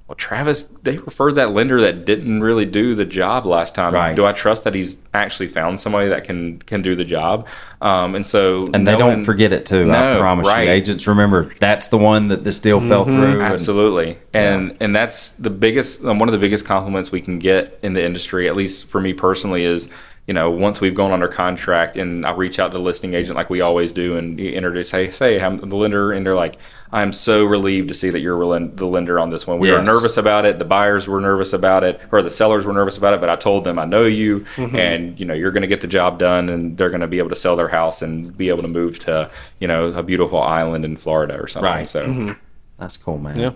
"Well, 0.09 0.15
Travis, 0.17 0.63
they 0.83 0.97
referred 0.97 1.33
that 1.35 1.53
lender 1.53 1.79
that 1.83 2.07
didn't 2.07 2.43
really 2.43 2.65
do 2.65 2.95
the 2.95 3.05
job 3.05 3.45
last 3.45 3.75
time. 3.75 3.93
Right. 3.93 4.17
Do 4.17 4.25
I 4.25 4.33
trust 4.33 4.65
that 4.65 4.75
he's 4.75 4.99
actually 5.13 5.49
found 5.49 5.79
somebody 5.79 6.09
that 6.09 6.25
can 6.25 6.59
can 6.61 6.81
do 6.81 6.95
the 6.95 7.05
job?" 7.05 7.47
Um, 7.83 8.15
and 8.15 8.25
so, 8.27 8.67
and 8.73 8.87
they 8.87 8.97
knowing- 8.97 9.17
don't 9.17 9.25
forget 9.25 9.53
it 9.53 9.67
too. 9.67 9.93
I 9.93 10.17
promise 10.19 10.47
right. 10.49 10.63
you, 10.65 10.71
agents 10.71 11.07
remember 11.07 11.51
that's 11.61 11.89
the 11.89 11.99
one 11.99 12.29
that 12.29 12.45
this 12.45 12.59
deal 12.61 12.81
fell 12.81 13.05
through. 13.05 13.33
and- 13.41 13.43
Absolutely, 13.43 14.17
and 14.33 14.75
and 14.81 14.97
that's 14.97 15.33
the 15.33 15.51
biggest 15.51 16.03
um, 16.03 16.19
one 16.19 16.31
of 16.31 16.33
the 16.33 16.39
biggest 16.39 16.65
compliments 16.67 17.13
we 17.13 17.21
can 17.21 17.39
get 17.39 17.79
in 17.83 17.93
the 17.93 18.03
industry. 18.03 18.49
At 18.49 18.57
least 18.57 18.87
for 18.87 19.03
me 19.03 19.13
personally, 19.13 19.65
is 19.65 19.91
you 20.27 20.35
know 20.35 20.51
once 20.51 20.81
we've 20.81 20.95
gone 20.95 21.13
under 21.13 21.29
contract 21.29 21.97
and 21.97 22.25
I 22.25 22.33
reach 22.33 22.59
out 22.59 22.73
to 22.73 22.79
the 22.79 22.83
listing 22.83 23.15
agent 23.15 23.37
like 23.37 23.51
we 23.51 23.61
always 23.61 23.93
do 23.93 24.17
and 24.17 24.39
you 24.41 24.51
introduce, 24.51 24.91
hey, 24.91 25.09
hey, 25.09 25.41
I'm 25.41 25.57
the 25.57 25.77
lender, 25.77 26.13
and 26.13 26.25
they're 26.25 26.35
like, 26.35 26.57
I'm 26.93 27.13
so 27.13 27.45
relieved 27.45 27.89
to 27.89 27.95
see 27.95 28.11
that 28.11 28.21
you're 28.21 28.39
the 28.39 28.87
lender 28.87 29.19
on 29.19 29.31
this 29.31 29.47
one. 29.47 29.59
We 29.59 29.73
were 29.73 29.83
nervous 29.83 30.17
about 30.17 30.45
it, 30.47 30.59
the 30.59 30.65
buyers 30.65 31.09
were 31.09 31.21
nervous 31.21 31.53
about 31.53 31.85
it, 31.85 32.01
or 32.13 32.23
the 32.23 32.31
sellers 32.31 32.65
were 32.65 32.73
nervous 32.73 32.97
about 32.97 33.15
it, 33.15 33.21
but 33.21 33.29
I 33.29 33.37
told 33.37 33.65
them 33.65 33.79
I 33.79 33.85
know 33.85 34.05
you, 34.05 34.47
and 34.57 35.19
you 35.19 35.27
know 35.27 35.35
you're 35.35 35.53
going 35.53 35.63
to 35.63 35.69
get 35.69 35.81
the 35.81 35.87
job 35.87 36.19
done, 36.19 36.49
and 36.49 36.77
they're 36.79 36.91
going 36.91 37.01
to 37.01 37.09
be 37.09 37.19
able 37.19 37.31
to 37.31 37.37
sell 37.37 37.57
their 37.57 37.69
house 37.69 38.03
and 38.03 38.37
be 38.37 38.49
able 38.49 38.63
to 38.63 38.69
move 38.69 38.99
to 39.01 39.31
you 39.59 39.69
know 39.69 39.87
a 39.89 40.03
beautiful 40.03 40.41
island 40.41 40.85
in 40.85 40.97
Florida 40.97 41.41
or 41.41 41.47
something. 41.49 41.73
Right. 41.73 41.89
So. 41.89 42.37
That's 42.79 42.97
cool, 42.97 43.19
man. 43.19 43.39
Yeah. 43.39 43.53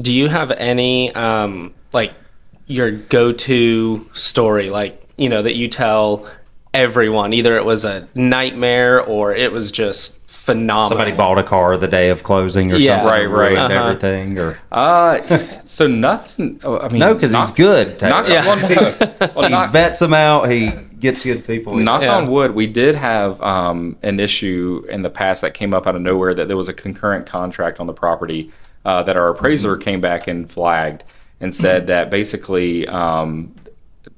Do 0.00 0.12
you 0.12 0.28
have 0.28 0.52
any 0.52 1.12
um 1.14 1.74
like 1.92 2.12
your 2.66 2.92
go-to 2.92 4.08
story 4.12 4.70
like, 4.70 4.99
you 5.20 5.28
know, 5.28 5.42
that 5.42 5.54
you 5.54 5.68
tell 5.68 6.26
everyone 6.72 7.32
either 7.32 7.56
it 7.56 7.64
was 7.64 7.84
a 7.84 8.08
nightmare 8.14 9.00
or 9.04 9.34
it 9.34 9.52
was 9.52 9.70
just 9.70 10.16
phenomenal. 10.30 10.88
Somebody 10.88 11.12
bought 11.12 11.38
a 11.38 11.42
car 11.42 11.76
the 11.76 11.86
day 11.88 12.08
of 12.08 12.22
closing 12.22 12.72
or 12.72 12.76
Yeah. 12.76 13.02
something. 13.02 13.10
Right, 13.12 13.26
right. 13.26 13.50
ruined 13.52 13.72
Uh-huh. 13.72 13.84
Everything 13.88 14.38
or 14.38 14.58
Uh, 14.72 15.20
so 15.64 15.86
nothing. 15.86 16.58
oh, 16.64 16.78
I 16.78 16.88
mean, 16.88 17.00
no, 17.00 17.12
because 17.14 17.34
he's 17.34 17.50
good. 17.50 17.98
Taylor. 17.98 18.10
Knock, 18.22 18.28
Yeah. 18.28 18.46
well, 18.46 18.70
no. 19.20 19.28
Well, 19.34 19.44
he 19.44 19.50
knock, 19.50 19.70
vets 19.72 19.98
them 19.98 20.14
out. 20.14 20.50
He 20.50 20.72
gets 20.98 21.22
good 21.24 21.44
people. 21.44 21.76
knock 21.76 22.02
Yeah. 22.02 22.16
on 22.16 22.24
wood, 22.24 22.54
we 22.54 22.66
did 22.66 22.94
have 22.94 23.40
um, 23.42 23.96
an 24.02 24.18
issue 24.18 24.84
in 24.88 25.02
the 25.02 25.10
past 25.10 25.42
that 25.42 25.52
came 25.52 25.74
up 25.74 25.86
out 25.86 25.94
of 25.96 26.00
nowhere 26.02 26.32
that 26.34 26.48
there 26.48 26.56
was 26.56 26.68
a 26.70 26.74
concurrent 26.74 27.26
contract 27.26 27.78
on 27.78 27.86
the 27.86 27.92
property 27.94 28.50
uh, 28.86 29.02
that 29.02 29.16
our 29.16 29.28
appraiser 29.28 29.72
Mm-hmm. 29.74 29.82
came 29.82 30.00
back 30.00 30.26
and 30.26 30.50
flagged 30.50 31.04
and 31.42 31.54
said 31.54 31.86
that 31.88 32.10
basically 32.10 32.86
um, 32.88 33.52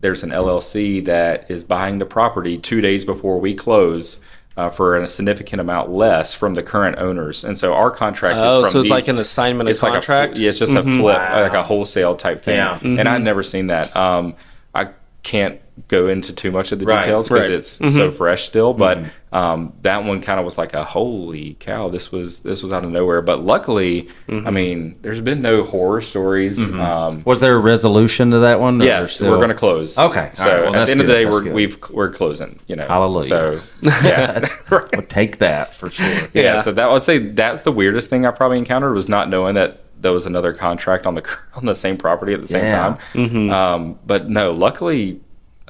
there's 0.00 0.22
an 0.22 0.30
LLC 0.30 1.04
that 1.04 1.50
is 1.50 1.64
buying 1.64 1.98
the 1.98 2.06
property 2.06 2.58
two 2.58 2.80
days 2.80 3.04
before 3.04 3.38
we 3.38 3.54
close. 3.54 4.20
Uh, 4.54 4.68
for 4.68 4.98
a 4.98 5.06
significant 5.06 5.62
amount 5.62 5.88
less 5.90 6.34
from 6.34 6.52
the 6.52 6.62
current 6.62 6.98
owners, 6.98 7.42
and 7.42 7.56
so 7.56 7.72
our 7.72 7.90
contract 7.90 8.36
is 8.36 8.44
Oh, 8.52 8.60
from 8.64 8.70
so 8.70 8.80
it's 8.80 8.84
these- 8.84 8.90
like 8.90 9.08
an 9.08 9.18
assignment 9.18 9.66
of 9.66 9.70
it's 9.70 9.82
like 9.82 9.92
a 9.92 9.94
contract? 9.94 10.36
fl- 10.36 10.42
yeah, 10.42 10.48
it's 10.50 10.58
just 10.58 10.74
a 10.74 10.82
flip, 10.82 11.16
like 11.16 11.54
a 11.54 11.62
wholesale 11.62 12.14
type 12.16 12.42
thing. 12.42 12.56
Yeah. 12.56 12.78
And 12.82 13.08
I've 13.08 13.22
never 13.22 13.42
seen 13.42 13.68
that. 13.68 13.96
Um, 13.96 14.34
I 14.74 14.88
can't 15.22 15.58
go 15.88 16.06
into 16.08 16.34
too 16.34 16.50
much 16.50 16.70
of 16.70 16.78
the 16.78 16.84
Right, 16.84 17.02
details 17.02 17.28
because 17.28 17.48
right. 17.48 17.54
it's 17.56 17.94
so 17.94 18.10
fresh 18.10 18.44
still. 18.44 18.74
But 18.74 19.04
um, 19.32 19.72
that 19.80 20.04
one 20.04 20.20
kind 20.20 20.38
of 20.38 20.44
was 20.44 20.58
like 20.58 20.74
a 20.74 20.84
holy 20.84 21.54
cow. 21.60 21.88
This 21.88 22.12
was 22.12 22.40
this 22.40 22.62
was 22.62 22.72
out 22.74 22.84
of 22.84 22.90
nowhere. 22.90 23.22
But 23.22 23.42
luckily, 23.42 24.08
I 24.28 24.50
mean, 24.50 24.96
there's 25.00 25.20
been 25.22 25.40
no 25.40 25.64
horror 25.64 26.00
stories. 26.02 26.70
Um, 26.74 27.22
Was 27.24 27.40
there 27.40 27.56
a 27.56 27.58
resolution 27.58 28.30
to 28.32 28.40
that 28.40 28.60
one? 28.60 28.82
or 28.82 28.84
Yes, 28.84 29.12
still- 29.12 29.30
we're 29.30 29.36
going 29.36 29.48
to 29.48 29.54
close. 29.54 29.98
Okay, 29.98 30.30
So 30.34 30.44
all 30.44 30.50
right, 30.50 30.62
well, 30.70 30.74
at 30.76 30.86
the 30.86 30.92
end 30.92 31.00
of 31.00 31.06
the 31.06 31.12
day, 31.12 31.24
that's 31.24 31.40
we're 31.42 31.52
we've 31.52 31.78
we're 31.90 32.10
closing. 32.10 32.58
You 32.66 32.76
know, 32.76 32.86
Hallelujah. 32.86 33.60
So 33.60 33.60
yeah, 34.04 34.44
We'll 34.70 35.02
take 35.08 35.38
that 35.38 35.74
for 35.74 35.88
sure. 35.90 36.06
yeah, 36.06 36.28
Yeah. 36.34 36.60
So 36.60 36.72
that 36.72 36.84
I 36.88 36.92
would 36.92 37.02
say 37.02 37.18
that's 37.18 37.62
the 37.62 37.72
weirdest 37.72 38.10
thing 38.10 38.26
I 38.26 38.30
probably 38.30 38.58
encountered 38.58 38.92
was 38.94 39.08
not 39.08 39.30
knowing 39.30 39.54
that 39.54 39.78
there 40.00 40.12
was 40.12 40.26
another 40.26 40.52
contract 40.52 41.06
on 41.06 41.14
the 41.14 41.24
on 41.54 41.64
the 41.64 41.74
same 41.74 41.96
property 41.96 42.34
at 42.34 42.42
the 42.42 42.48
same 42.48 42.64
Yeah. 42.64 42.96
time. 43.14 43.50
Um, 43.50 43.98
but 44.04 44.28
no, 44.28 44.52
luckily, 44.52 45.20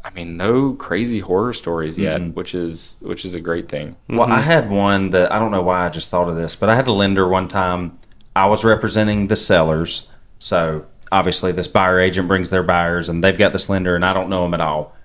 I 0.04 0.10
mean, 0.10 0.36
no 0.36 0.72
crazy 0.74 1.20
horror 1.20 1.52
stories 1.52 1.96
yet, 1.96 2.20
mm-hmm. 2.20 2.32
which 2.32 2.54
is 2.54 2.98
which 3.02 3.24
is 3.24 3.34
a 3.34 3.40
great 3.40 3.68
thing. 3.68 3.96
Well, 4.08 4.22
I 4.22 4.38
mm-hmm. 4.38 4.42
had 4.42 4.70
one 4.70 5.10
that 5.10 5.30
I 5.30 5.38
don't 5.38 5.52
know 5.52 5.62
why 5.62 5.86
I 5.86 5.88
just 5.88 6.10
thought 6.10 6.28
of 6.28 6.36
this, 6.36 6.56
but 6.56 6.68
I 6.68 6.74
had 6.74 6.88
a 6.88 6.92
lender 6.92 7.28
one 7.28 7.48
time. 7.48 7.98
I 8.34 8.46
was 8.46 8.64
representing 8.64 9.28
the 9.28 9.36
sellers, 9.36 10.08
so 10.38 10.86
obviously 11.12 11.52
this 11.52 11.68
buyer 11.68 12.00
agent 12.00 12.26
brings 12.26 12.50
their 12.50 12.62
buyers, 12.62 13.08
and 13.08 13.22
they've 13.22 13.36
got 13.36 13.52
this 13.52 13.68
lender, 13.68 13.94
and 13.94 14.04
I 14.04 14.12
don't 14.12 14.28
know 14.28 14.42
them 14.42 14.54
at 14.54 14.60
all. 14.60 14.96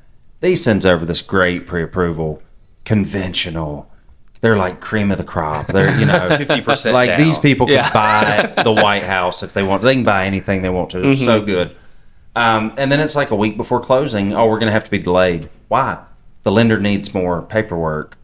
He 0.42 0.56
sends 0.56 0.86
over 0.86 1.06
this 1.06 1.22
great 1.22 1.68
pre-approval, 1.68 2.42
conventional. 2.86 3.92
They're 4.42 4.58
like 4.58 4.82
cream 4.82 5.12
of 5.12 5.18
the 5.18 5.24
crop. 5.24 5.68
They're 5.68 6.00
you 6.00 6.06
know 6.06 6.14
50% 6.30 6.94
like 6.94 7.10
down. 7.10 7.20
these 7.20 7.38
people 7.38 7.68
can 7.68 7.76
Yeah. 7.76 7.92
buy 7.92 8.64
the 8.64 8.72
White 8.72 9.04
House 9.04 9.44
if 9.44 9.54
they 9.54 9.62
want. 9.62 9.84
They 9.84 9.94
can 9.94 10.04
buy 10.04 10.26
anything 10.26 10.64
they 10.64 10.70
want 10.70 10.90
to. 10.92 11.08
It's 11.08 11.24
so 11.24 11.38
mm-hmm. 11.38 11.46
good. 11.46 11.76
Um, 12.38 12.74
and 12.78 12.92
then 12.92 13.00
it's 13.00 13.16
like 13.16 13.32
a 13.32 13.36
week 13.36 13.58
before 13.58 13.80
closing. 13.80 14.34
Oh, 14.34 14.46
we're 14.48 14.60
going 14.60 14.68
to 14.68 14.74
have 14.74 14.84
to 14.84 14.92
be 14.92 15.00
delayed. 15.00 15.50
Why? 15.68 15.98
The 16.44 16.52
lender 16.52 16.80
needs 16.80 17.14
more 17.14 17.42
paperwork. 17.42 18.18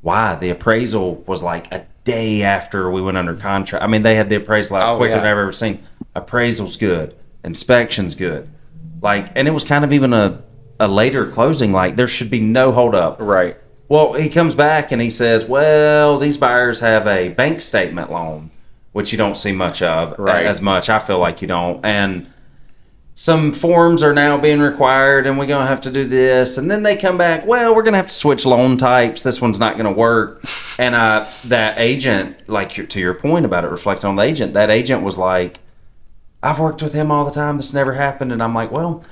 Why? 0.00 0.34
The 0.36 0.50
appraisal 0.50 1.16
was 1.26 1.42
like 1.42 1.70
a 1.72 1.86
day 2.04 2.42
after 2.42 2.90
we 2.90 3.02
went 3.02 3.16
under 3.18 3.34
contract. 3.34 3.84
I 3.84 3.88
mean, 3.88 4.02
they 4.02 4.14
had 4.14 4.28
the 4.28 4.36
appraisal 4.36 4.76
out 4.76 4.86
Oh, 4.94 4.96
quicker 4.96 5.10
yeah. 5.14 5.18
than 5.18 5.26
I've 5.26 5.38
ever 5.38 5.52
seen. 5.52 5.82
Appraisal's 6.14 6.76
good. 6.76 7.14
Inspection's 7.44 8.14
good. 8.14 8.48
Like, 9.02 9.28
and 9.36 9.46
it 9.46 9.52
was 9.52 9.64
kind 9.64 9.84
of 9.84 9.92
even 9.92 10.12
a, 10.12 10.42
a 10.80 10.88
later 10.88 11.30
closing. 11.30 11.72
Like, 11.72 11.96
there 11.96 12.08
should 12.08 12.30
be 12.30 12.40
no 12.40 12.72
holdup. 12.72 13.18
Right. 13.20 13.56
Well, 13.88 14.14
he 14.14 14.28
comes 14.28 14.54
back 14.54 14.92
and 14.92 15.00
he 15.00 15.08
says, 15.08 15.46
"Well, 15.46 16.18
these 16.18 16.36
buyers 16.36 16.80
have 16.80 17.06
a 17.06 17.30
bank 17.30 17.60
statement 17.62 18.10
loan, 18.12 18.50
which 18.92 19.12
you 19.12 19.18
don't 19.18 19.36
see 19.36 19.52
much 19.52 19.80
of 19.82 20.14
Right. 20.18 20.44
as 20.44 20.60
much. 20.60 20.90
I 20.90 20.98
feel 20.98 21.18
like 21.18 21.40
you 21.40 21.48
don't, 21.48 21.82
and 21.84 22.26
some 23.20 23.52
forms 23.52 24.04
are 24.04 24.14
now 24.14 24.38
being 24.38 24.60
required, 24.60 25.26
and 25.26 25.36
we're 25.36 25.46
gonna 25.46 25.66
have 25.66 25.80
to 25.80 25.90
do 25.90 26.04
this. 26.06 26.56
And 26.56 26.70
then 26.70 26.84
they 26.84 26.94
come 26.96 27.18
back, 27.18 27.44
well, 27.44 27.74
we're 27.74 27.82
gonna 27.82 27.96
have 27.96 28.06
to 28.06 28.14
switch 28.14 28.46
loan 28.46 28.78
types. 28.78 29.24
This 29.24 29.40
one's 29.40 29.58
not 29.58 29.76
gonna 29.76 29.90
work. 29.92 30.44
And 30.80 30.94
uh, 30.94 31.26
that 31.46 31.76
agent, 31.80 32.48
like 32.48 32.88
to 32.90 33.00
your 33.00 33.12
point 33.14 33.44
about 33.44 33.64
it, 33.64 33.70
reflecting 33.72 34.08
on 34.08 34.14
the 34.14 34.22
agent, 34.22 34.54
that 34.54 34.70
agent 34.70 35.02
was 35.02 35.18
like, 35.18 35.58
I've 36.40 36.60
worked 36.60 36.80
with 36.80 36.92
him 36.94 37.10
all 37.10 37.24
the 37.24 37.32
time. 37.32 37.56
This 37.56 37.74
never 37.74 37.94
happened. 37.94 38.30
And 38.30 38.40
I'm 38.40 38.54
like, 38.54 38.70
well, 38.70 39.02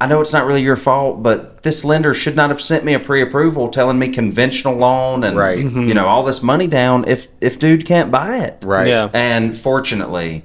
I 0.00 0.06
know 0.08 0.20
it's 0.20 0.32
not 0.32 0.44
really 0.46 0.62
your 0.62 0.74
fault, 0.74 1.22
but 1.22 1.62
this 1.62 1.84
lender 1.84 2.12
should 2.12 2.34
not 2.34 2.50
have 2.50 2.60
sent 2.60 2.84
me 2.84 2.92
a 2.94 2.98
pre-approval 2.98 3.68
telling 3.68 4.00
me 4.00 4.08
conventional 4.08 4.74
loan 4.74 5.22
and 5.22 5.36
Right. 5.36 5.58
you 5.60 5.94
know 5.94 6.08
all 6.08 6.24
this 6.24 6.42
money 6.42 6.66
down 6.66 7.04
if 7.06 7.28
if 7.40 7.60
dude 7.60 7.86
can't 7.86 8.10
buy 8.10 8.38
it. 8.38 8.58
Right. 8.64 8.88
Yeah. 8.88 9.08
And 9.14 9.56
fortunately, 9.56 10.42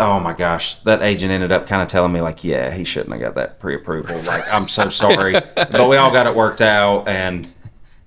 oh 0.00 0.18
my 0.20 0.32
gosh, 0.32 0.74
that 0.80 1.02
agent 1.02 1.30
ended 1.32 1.52
up 1.52 1.66
kind 1.66 1.80
of 1.82 1.88
telling 1.88 2.12
me 2.12 2.20
like, 2.20 2.42
yeah, 2.44 2.72
he 2.72 2.82
shouldn't 2.84 3.12
have 3.12 3.20
got 3.20 3.34
that 3.36 3.60
pre-approval. 3.60 4.18
Like, 4.22 4.42
I'm 4.52 4.66
so 4.68 4.88
sorry, 5.04 5.32
but 5.54 5.88
we 5.88 5.96
all 5.96 6.10
got 6.10 6.26
it 6.26 6.34
worked 6.34 6.60
out 6.60 7.08
and. 7.08 7.48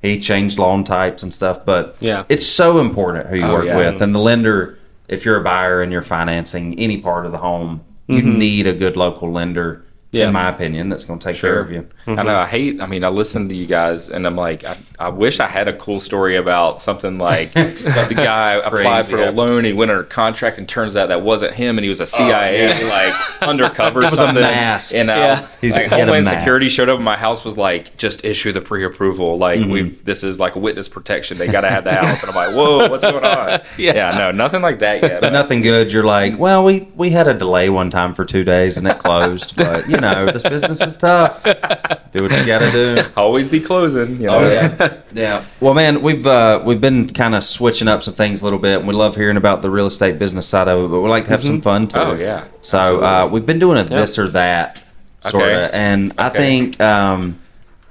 He 0.02 0.20
changed 0.20 0.60
loan 0.60 0.84
types 0.84 1.24
and 1.24 1.34
stuff, 1.34 1.66
but 1.66 1.96
Yeah. 2.00 2.26
it's 2.30 2.46
so 2.46 2.78
important 2.80 3.26
who 3.26 3.38
you 3.38 3.44
Oh, 3.46 3.54
work 3.54 3.66
yeah. 3.66 3.76
with. 3.76 4.04
And 4.04 4.14
the 4.14 4.20
lender, 4.20 4.78
if 5.08 5.26
you're 5.26 5.38
a 5.38 5.44
buyer 5.44 5.82
and 5.82 5.92
you're 5.92 6.04
financing 6.04 6.78
any 6.78 6.98
part 6.98 7.26
of 7.26 7.32
the 7.32 7.40
home, 7.40 7.82
you 8.06 8.20
Mm-hmm. 8.20 8.38
need 8.38 8.68
a 8.68 8.74
good 8.74 8.98
local 8.98 9.32
lender. 9.32 9.84
Yeah. 10.16 10.28
in 10.28 10.34
my 10.34 10.50
opinion, 10.50 10.90
that's 10.90 11.04
going 11.04 11.20
to 11.20 11.32
take 11.32 11.40
care 11.42 11.60
of 11.60 11.72
you. 11.72 11.88
I 12.08 12.24
know. 12.24 12.36
I 12.36 12.46
hate. 12.48 12.82
I 12.82 12.86
mean, 12.86 13.04
I 13.04 13.10
listen 13.10 13.50
to 13.50 13.56
you 13.56 13.66
guys, 13.68 14.10
and 14.10 14.26
I'm 14.28 14.36
like, 14.36 14.64
I, 14.64 14.78
I 15.00 15.10
wish 15.10 15.40
I 15.40 15.48
had 15.48 15.68
a 15.68 15.74
cool 15.78 16.00
story 16.00 16.36
about 16.36 16.80
something 16.82 17.18
like 17.18 17.52
the 17.54 18.14
guy 18.16 18.54
applied 18.54 19.06
for 19.06 19.18
Crazy. 19.18 19.30
a 19.30 19.32
loan, 19.32 19.64
he 19.66 19.74
went 19.74 19.92
under 19.92 20.04
contract, 20.04 20.58
and 20.58 20.68
turns 20.70 20.96
out 20.96 21.08
that 21.08 21.22
wasn't 21.24 21.54
him, 21.54 21.78
and 21.78 21.84
he 21.84 21.90
was 21.90 22.00
a 22.00 22.06
CIA 22.08 22.68
like 22.90 23.14
undercover. 23.42 24.02
was 24.02 24.14
a 24.14 24.18
something. 24.18 24.42
mask. 24.42 24.96
And 24.96 25.10
uh, 25.10 25.14
Yeah. 25.16 25.48
He's 25.62 25.76
like 25.76 25.88
in 25.88 25.94
a 25.94 25.98
Homeland. 25.98 26.28
Security 26.28 26.70
showed 26.70 26.90
up 26.90 27.00
at 27.00 27.04
my 27.04 27.18
house, 27.18 27.44
was 27.44 27.58
like, 27.58 27.98
just 27.98 28.24
issue 28.26 28.52
the 28.52 28.62
pre-approval. 28.62 29.38
Like 29.38 29.60
Mm-hmm. 29.60 29.72
we, 29.72 29.82
this 29.90 30.24
is 30.24 30.40
like 30.40 30.56
witness 30.56 30.90
protection. 30.90 31.38
They 31.38 31.48
got 31.48 31.62
to 31.62 31.70
have 31.70 31.84
the 31.86 31.94
house, 31.94 32.24
and 32.24 32.30
I'm 32.30 32.36
like, 32.36 32.56
whoa, 32.56 32.90
what's 32.90 33.04
going 33.04 33.24
on? 33.26 33.62
Yeah. 33.78 34.16
no, 34.18 34.32
nothing 34.32 34.62
like 34.62 34.80
that 34.80 35.02
yet. 35.02 35.22
But 35.22 35.34
nothing 35.34 35.62
good. 35.62 35.92
You're 35.92 36.04
like, 36.04 36.38
well, 36.38 36.64
we 36.64 36.82
we 36.96 37.10
had 37.12 37.28
a 37.28 37.34
delay 37.34 37.70
one 37.70 37.90
time 37.90 38.14
for 38.14 38.26
two 38.26 38.44
days 38.44 38.78
and 38.78 38.88
it 38.88 39.00
closed, 39.00 39.56
but 39.56 39.90
you 39.90 39.98
know 39.98 40.05
this 40.26 40.44
business 40.44 40.82
is 40.82 40.96
tough. 40.98 41.44
Do 41.44 42.24
what 42.24 42.32
you 42.32 42.46
got 42.46 42.60
to 42.60 42.72
do. 42.72 43.04
Always 43.18 43.50
be 43.50 43.60
closing. 43.60 44.12
You 44.22 44.28
know? 44.28 44.38
Oh 44.40 44.48
yeah, 44.48 45.02
yeah. 45.14 45.44
Well, 45.60 45.74
man, 45.74 46.02
we've 46.02 46.26
uh, 46.28 46.62
we've 46.66 46.80
been 46.80 47.08
kind 47.08 47.34
of 47.36 47.44
switching 47.44 47.88
up 47.88 48.04
some 48.04 48.14
things 48.14 48.42
a 48.42 48.44
little 48.44 48.60
bit, 48.60 48.78
and 48.80 48.88
we 48.88 48.94
love 48.94 49.16
hearing 49.16 49.38
about 49.38 49.62
the 49.62 49.70
real 49.70 49.86
estate 49.88 50.20
business 50.20 50.48
side 50.48 50.68
of 50.68 50.86
it. 50.86 50.88
But 50.90 51.02
we 51.02 51.10
like 51.10 51.26
to 51.26 51.32
have 51.32 51.44
some 51.44 51.62
fun 51.62 51.88
too. 51.88 51.98
Oh, 52.00 52.14
yeah. 52.14 52.46
So 52.62 53.04
uh, 53.04 53.28
we've 53.32 53.46
been 53.46 53.60
doing 53.60 53.78
a 53.78 53.84
this 53.84 54.18
or 54.20 54.28
that 54.30 54.86
sort 55.22 55.44
of, 55.44 55.50
Okay. 55.50 55.70
and 55.74 56.14
I 56.18 56.30
think 56.30 56.80
um, 56.80 57.40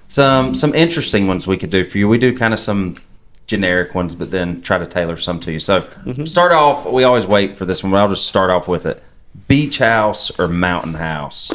some 0.09 0.55
some 0.55 0.75
interesting 0.75 1.27
ones 1.27 1.47
we 1.47 1.57
could 1.57 1.71
do 1.71 1.85
for 1.85 1.99
you. 1.99 2.09
We 2.09 2.19
do 2.19 2.37
kind 2.37 2.55
of 2.55 2.61
some 2.61 2.97
generic 3.47 3.95
ones, 3.95 4.15
but 4.15 4.31
then 4.31 4.63
try 4.63 4.79
to 4.79 4.87
tailor 4.87 5.19
some 5.19 5.39
to 5.41 5.53
you. 5.53 5.59
So 5.59 5.81
start 6.25 6.53
off. 6.53 6.91
We 6.91 7.05
always 7.05 7.27
wait 7.27 7.59
for 7.59 7.67
this 7.67 7.83
one, 7.83 7.93
but 7.93 7.99
I'll 7.99 8.09
just 8.09 8.27
start 8.27 8.51
off 8.51 8.69
with 8.69 8.87
it: 8.87 9.03
beach 9.49 9.79
house 9.79 10.31
or 10.39 10.49
mountain 10.49 10.95
house. 10.95 11.51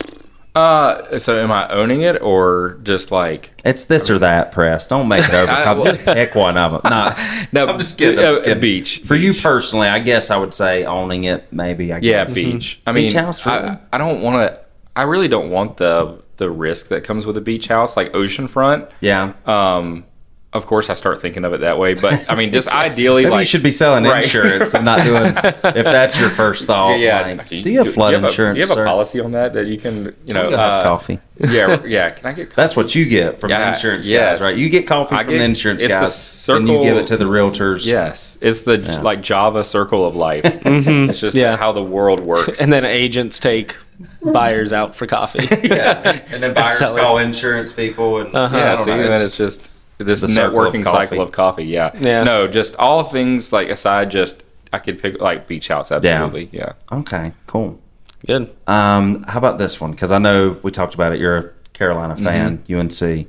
Uh, 0.59 1.19
so 1.19 1.41
am 1.41 1.51
I 1.51 1.67
owning 1.69 2.01
it 2.01 2.21
or 2.21 2.79
just 2.83 3.11
like? 3.11 3.51
It's 3.63 3.85
this 3.85 4.09
or 4.09 4.19
that, 4.19 4.51
Pres. 4.51 4.87
Don't 4.87 5.07
make 5.07 5.23
it 5.23 5.33
over. 5.33 5.51
I- 5.51 5.83
Just 5.83 6.03
pick 6.05 6.35
one 6.35 6.57
of 6.57 6.71
them. 6.71 6.81
No, 6.83 7.15
No, 7.51 7.67
I'm 7.71 7.79
just 7.79 7.97
kidding. 7.97 8.19
I'm 8.19 8.25
uh, 8.25 8.31
just 8.31 8.43
kidding. 8.43 8.59
Beach 8.61 9.01
For 9.05 9.15
you 9.15 9.33
personally, 9.33 9.87
I 9.87 9.99
guess 9.99 10.29
I 10.31 10.37
would 10.37 10.53
say 10.53 10.85
owning 10.85 11.23
it. 11.25 11.51
Maybe. 11.53 11.93
I 11.93 11.97
Yeah, 11.99 12.25
guess. 12.25 12.33
beach. 12.35 12.81
I 12.85 12.91
mean, 12.91 13.05
Beach 13.05 13.13
house, 13.13 13.45
really? 13.45 13.57
I, 13.59 13.79
I 13.93 13.97
don't 13.97 14.21
want 14.21 14.35
to. 14.37 14.59
I 14.95 15.03
really 15.03 15.27
don't 15.27 15.49
want 15.49 15.77
the 15.77 16.21
the 16.37 16.49
risk 16.49 16.87
that 16.87 17.03
comes 17.03 17.25
with 17.25 17.37
a 17.37 17.41
beach 17.41 17.67
house, 17.67 17.95
like 17.97 18.11
oceanfront. 18.13 18.89
Yeah. 19.01 19.33
Um, 19.45 20.05
of 20.51 20.65
course, 20.65 20.89
I 20.89 20.95
start 20.95 21.21
thinking 21.21 21.45
of 21.45 21.53
it 21.53 21.61
that 21.61 21.77
way, 21.77 21.93
but 21.93 22.25
I 22.27 22.35
mean, 22.35 22.51
just 22.51 22.67
ideally, 22.73 23.21
Maybe 23.23 23.31
like 23.31 23.39
you 23.41 23.45
should 23.45 23.61
be 23.61 23.69
selling 23.71 24.03
Right. 24.03 24.23
insurance 24.23 24.73
and 24.73 24.83
not 24.83 25.03
doing. 25.03 25.27
if 25.27 25.85
that's 25.85 26.19
your 26.19 26.31
first 26.31 26.65
thought. 26.67 26.97
Yeah. 26.99 27.21
like, 27.21 27.47
do 27.47 27.57
you 27.57 27.77
have 27.79 27.93
flood 27.93 28.11
do 28.13 28.17
you 28.17 28.21
have 28.23 28.31
insurance? 28.31 28.57
A, 28.57 28.61
do 28.61 28.61
you 28.61 28.67
have 28.67 28.75
sir? 28.75 28.83
a 28.83 28.87
policy 28.87 29.19
on 29.19 29.31
that 29.33 29.53
that 29.53 29.67
you 29.67 29.77
can, 29.77 30.15
you 30.25 30.33
know, 30.33 30.49
have 30.49 30.53
uh, 30.59 30.83
coffee. 30.83 31.19
Yeah, 31.39 31.83
yeah. 31.85 32.09
Can 32.09 32.25
I 32.25 32.33
get? 32.33 32.49
Coffee? 32.49 32.55
That's 32.55 32.75
what 32.75 32.95
you 32.95 33.05
get 33.05 33.39
from 33.39 33.49
the 33.51 33.67
insurance 33.67 34.07
yes. 34.07 34.39
guys, 34.39 34.41
right? 34.41 34.57
You 34.57 34.69
get 34.69 34.87
coffee 34.87 35.15
I 35.15 35.23
from 35.23 35.31
get- 35.33 35.37
the 35.37 35.43
insurance 35.43 35.83
it's 35.83 35.93
the 35.93 35.99
guys, 36.01 36.49
and 36.59 36.67
you 36.67 36.81
give 36.81 36.97
it 36.97 37.07
to 37.07 37.17
the 37.17 37.25
realtors. 37.25 37.85
Yes, 37.85 38.37
it's 38.41 38.61
the 38.61 38.77
like 39.03 39.21
Java 39.21 39.63
circle 39.63 40.05
of 40.05 40.15
life. 40.15 40.43
It's 40.65 41.19
just 41.19 41.37
Yeah. 41.37 41.57
how 41.57 41.71
the 41.73 41.83
world 41.83 42.19
works. 42.21 42.59
And 42.59 42.73
then 42.73 42.83
agents 42.85 43.39
take 43.39 43.75
buyers 44.21 44.73
out 44.73 44.95
for 44.95 45.05
coffee. 45.07 45.47
yeah. 45.67 46.21
And 46.31 46.41
then 46.43 46.53
buyers 46.53 46.77
Sellers. 46.79 47.01
call 47.03 47.17
insurance 47.19 47.71
people, 47.71 48.19
and 48.19 48.35
Uh-huh. 48.35 48.57
yeah, 48.57 48.73
I 48.73 48.75
don't 48.75 48.85
see, 48.85 48.91
know, 48.95 48.99
it's- 49.03 49.23
it's 49.25 49.37
just 49.37 49.69
this 49.99 50.21
the 50.21 50.27
circle 50.27 50.65
of 50.65 50.73
networking 50.73 50.83
cycle 50.85 51.21
of 51.21 51.31
coffee. 51.31 51.65
Yeah. 51.65 51.91
Yeah. 51.99 52.23
No, 52.23 52.47
just 52.47 52.75
all 52.77 53.03
things 53.03 53.51
like 53.53 53.69
aside, 53.69 54.09
just 54.11 54.43
I 54.73 54.79
could 54.79 54.99
pick 55.01 55.19
like 55.21 55.47
beach 55.47 55.67
house. 55.67 55.91
Absolutely. 55.91 56.49
Yeah. 56.51 56.73
okay, 56.91 57.33
cool. 57.47 57.79
Good. 58.25 58.53
Um, 58.67 59.23
how 59.23 59.37
about 59.37 59.57
this 59.57 59.79
one? 59.79 59.91
Because 59.91 60.11
I 60.11 60.17
know 60.17 60.57
we 60.63 60.71
talked 60.71 60.93
about 60.93 61.13
it. 61.13 61.19
You're 61.19 61.37
a 61.37 61.49
Carolina 61.73 62.15
Mm-hmm. 62.15 62.25
fan, 62.25 62.63
UNC. 62.69 63.27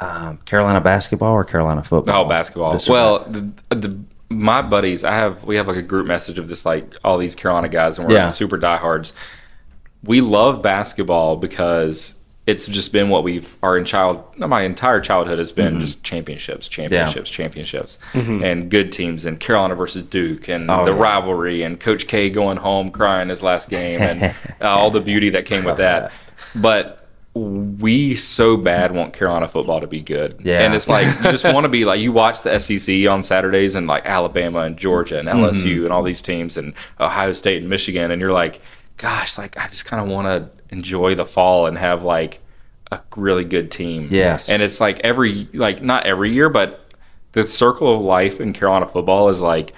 Um, 0.00 0.38
Carolina 0.44 0.80
basketball 0.80 1.32
or 1.32 1.44
Carolina 1.44 1.82
football? 1.82 2.24
Oh, 2.26 2.28
basketball. 2.28 2.72
This 2.72 2.88
Well, 2.88 3.24
the, 3.28 3.48
the 3.70 3.98
my 4.28 4.62
buddies, 4.62 5.04
I 5.04 5.12
have 5.14 5.44
we 5.44 5.54
have 5.56 5.68
like 5.68 5.76
a 5.76 5.82
group 5.82 6.06
message 6.06 6.38
of 6.38 6.48
this 6.48 6.64
like 6.66 6.94
all 7.04 7.18
these 7.18 7.34
Carolina 7.34 7.68
guys, 7.68 7.98
and 7.98 8.08
we're 8.08 8.14
Yeah. 8.14 8.28
super 8.30 8.56
diehards. 8.56 9.12
We 10.02 10.20
love 10.20 10.60
basketball 10.62 11.36
because 11.36 12.14
it's 12.46 12.66
just 12.68 12.92
been 12.92 13.08
what 13.08 13.24
we've 13.24 13.56
our 13.62 13.78
in 13.78 13.84
child 13.86 14.22
my 14.36 14.62
entire 14.62 15.00
childhood 15.00 15.38
has 15.38 15.50
been 15.52 15.80
just 15.80 16.04
championships, 16.04 16.68
championships, 16.68 17.30
championships, 17.30 17.98
and 18.14 18.70
good 18.70 18.92
teams, 18.92 19.24
and 19.24 19.40
Carolina 19.40 19.74
versus 19.74 20.02
Duke, 20.02 20.48
and 20.48 20.70
Oh, 20.70 20.84
the 20.84 20.92
yeah. 20.92 21.00
rivalry, 21.00 21.62
and 21.62 21.80
Coach 21.80 22.06
K 22.06 22.28
going 22.30 22.58
home 22.58 22.90
crying 22.90 23.28
his 23.30 23.42
last 23.42 23.70
game, 23.70 24.00
and 24.02 24.22
uh, 24.60 24.68
all 24.68 24.90
the 24.90 25.00
beauty 25.00 25.30
that 25.30 25.46
came 25.46 25.64
with 25.64 25.78
that. 25.78 26.12
But 26.56 27.00
we 27.34 28.14
so 28.14 28.56
bad 28.56 28.92
want 28.94 29.12
Carolina 29.12 29.48
football 29.48 29.80
to 29.80 29.88
be 29.88 30.00
good. 30.00 30.36
Yeah. 30.44 30.60
And 30.60 30.72
it's 30.72 30.88
like 30.88 31.06
you 31.06 31.32
just 31.32 31.44
want 31.52 31.64
to 31.64 31.68
be 31.68 31.84
like 31.84 31.98
you 32.00 32.12
watch 32.12 32.42
the 32.42 32.56
SEC 32.60 33.08
on 33.08 33.24
Saturdays 33.24 33.74
and 33.74 33.88
like 33.88 34.06
Alabama 34.06 34.60
and 34.60 34.76
Georgia 34.76 35.18
and 35.18 35.26
Mm-hmm. 35.28 35.40
LSU 35.46 35.82
and 35.82 35.92
all 35.92 36.04
these 36.04 36.22
teams 36.22 36.56
and 36.56 36.74
Ohio 37.00 37.32
State 37.32 37.60
and 37.62 37.68
Michigan 37.68 38.12
and 38.12 38.20
you're 38.20 38.30
like, 38.30 38.60
gosh, 38.96 39.38
like 39.38 39.58
I 39.58 39.68
just 39.68 39.84
kind 39.84 40.02
of 40.02 40.08
want 40.10 40.26
to 40.26 40.74
enjoy 40.74 41.14
the 41.14 41.26
fall 41.26 41.66
and 41.66 41.76
have 41.78 42.02
like 42.02 42.40
a 42.90 43.00
really 43.16 43.44
good 43.44 43.70
team. 43.70 44.08
Yes. 44.10 44.48
And 44.48 44.62
it's 44.62 44.80
like 44.80 45.00
every 45.00 45.48
like 45.52 45.82
not 45.82 46.06
every 46.06 46.32
year, 46.32 46.48
but 46.48 46.80
the 47.32 47.46
circle 47.46 47.94
of 47.94 48.00
life 48.00 48.40
in 48.40 48.52
Carolina 48.52 48.86
football 48.86 49.28
is 49.28 49.40
like 49.40 49.72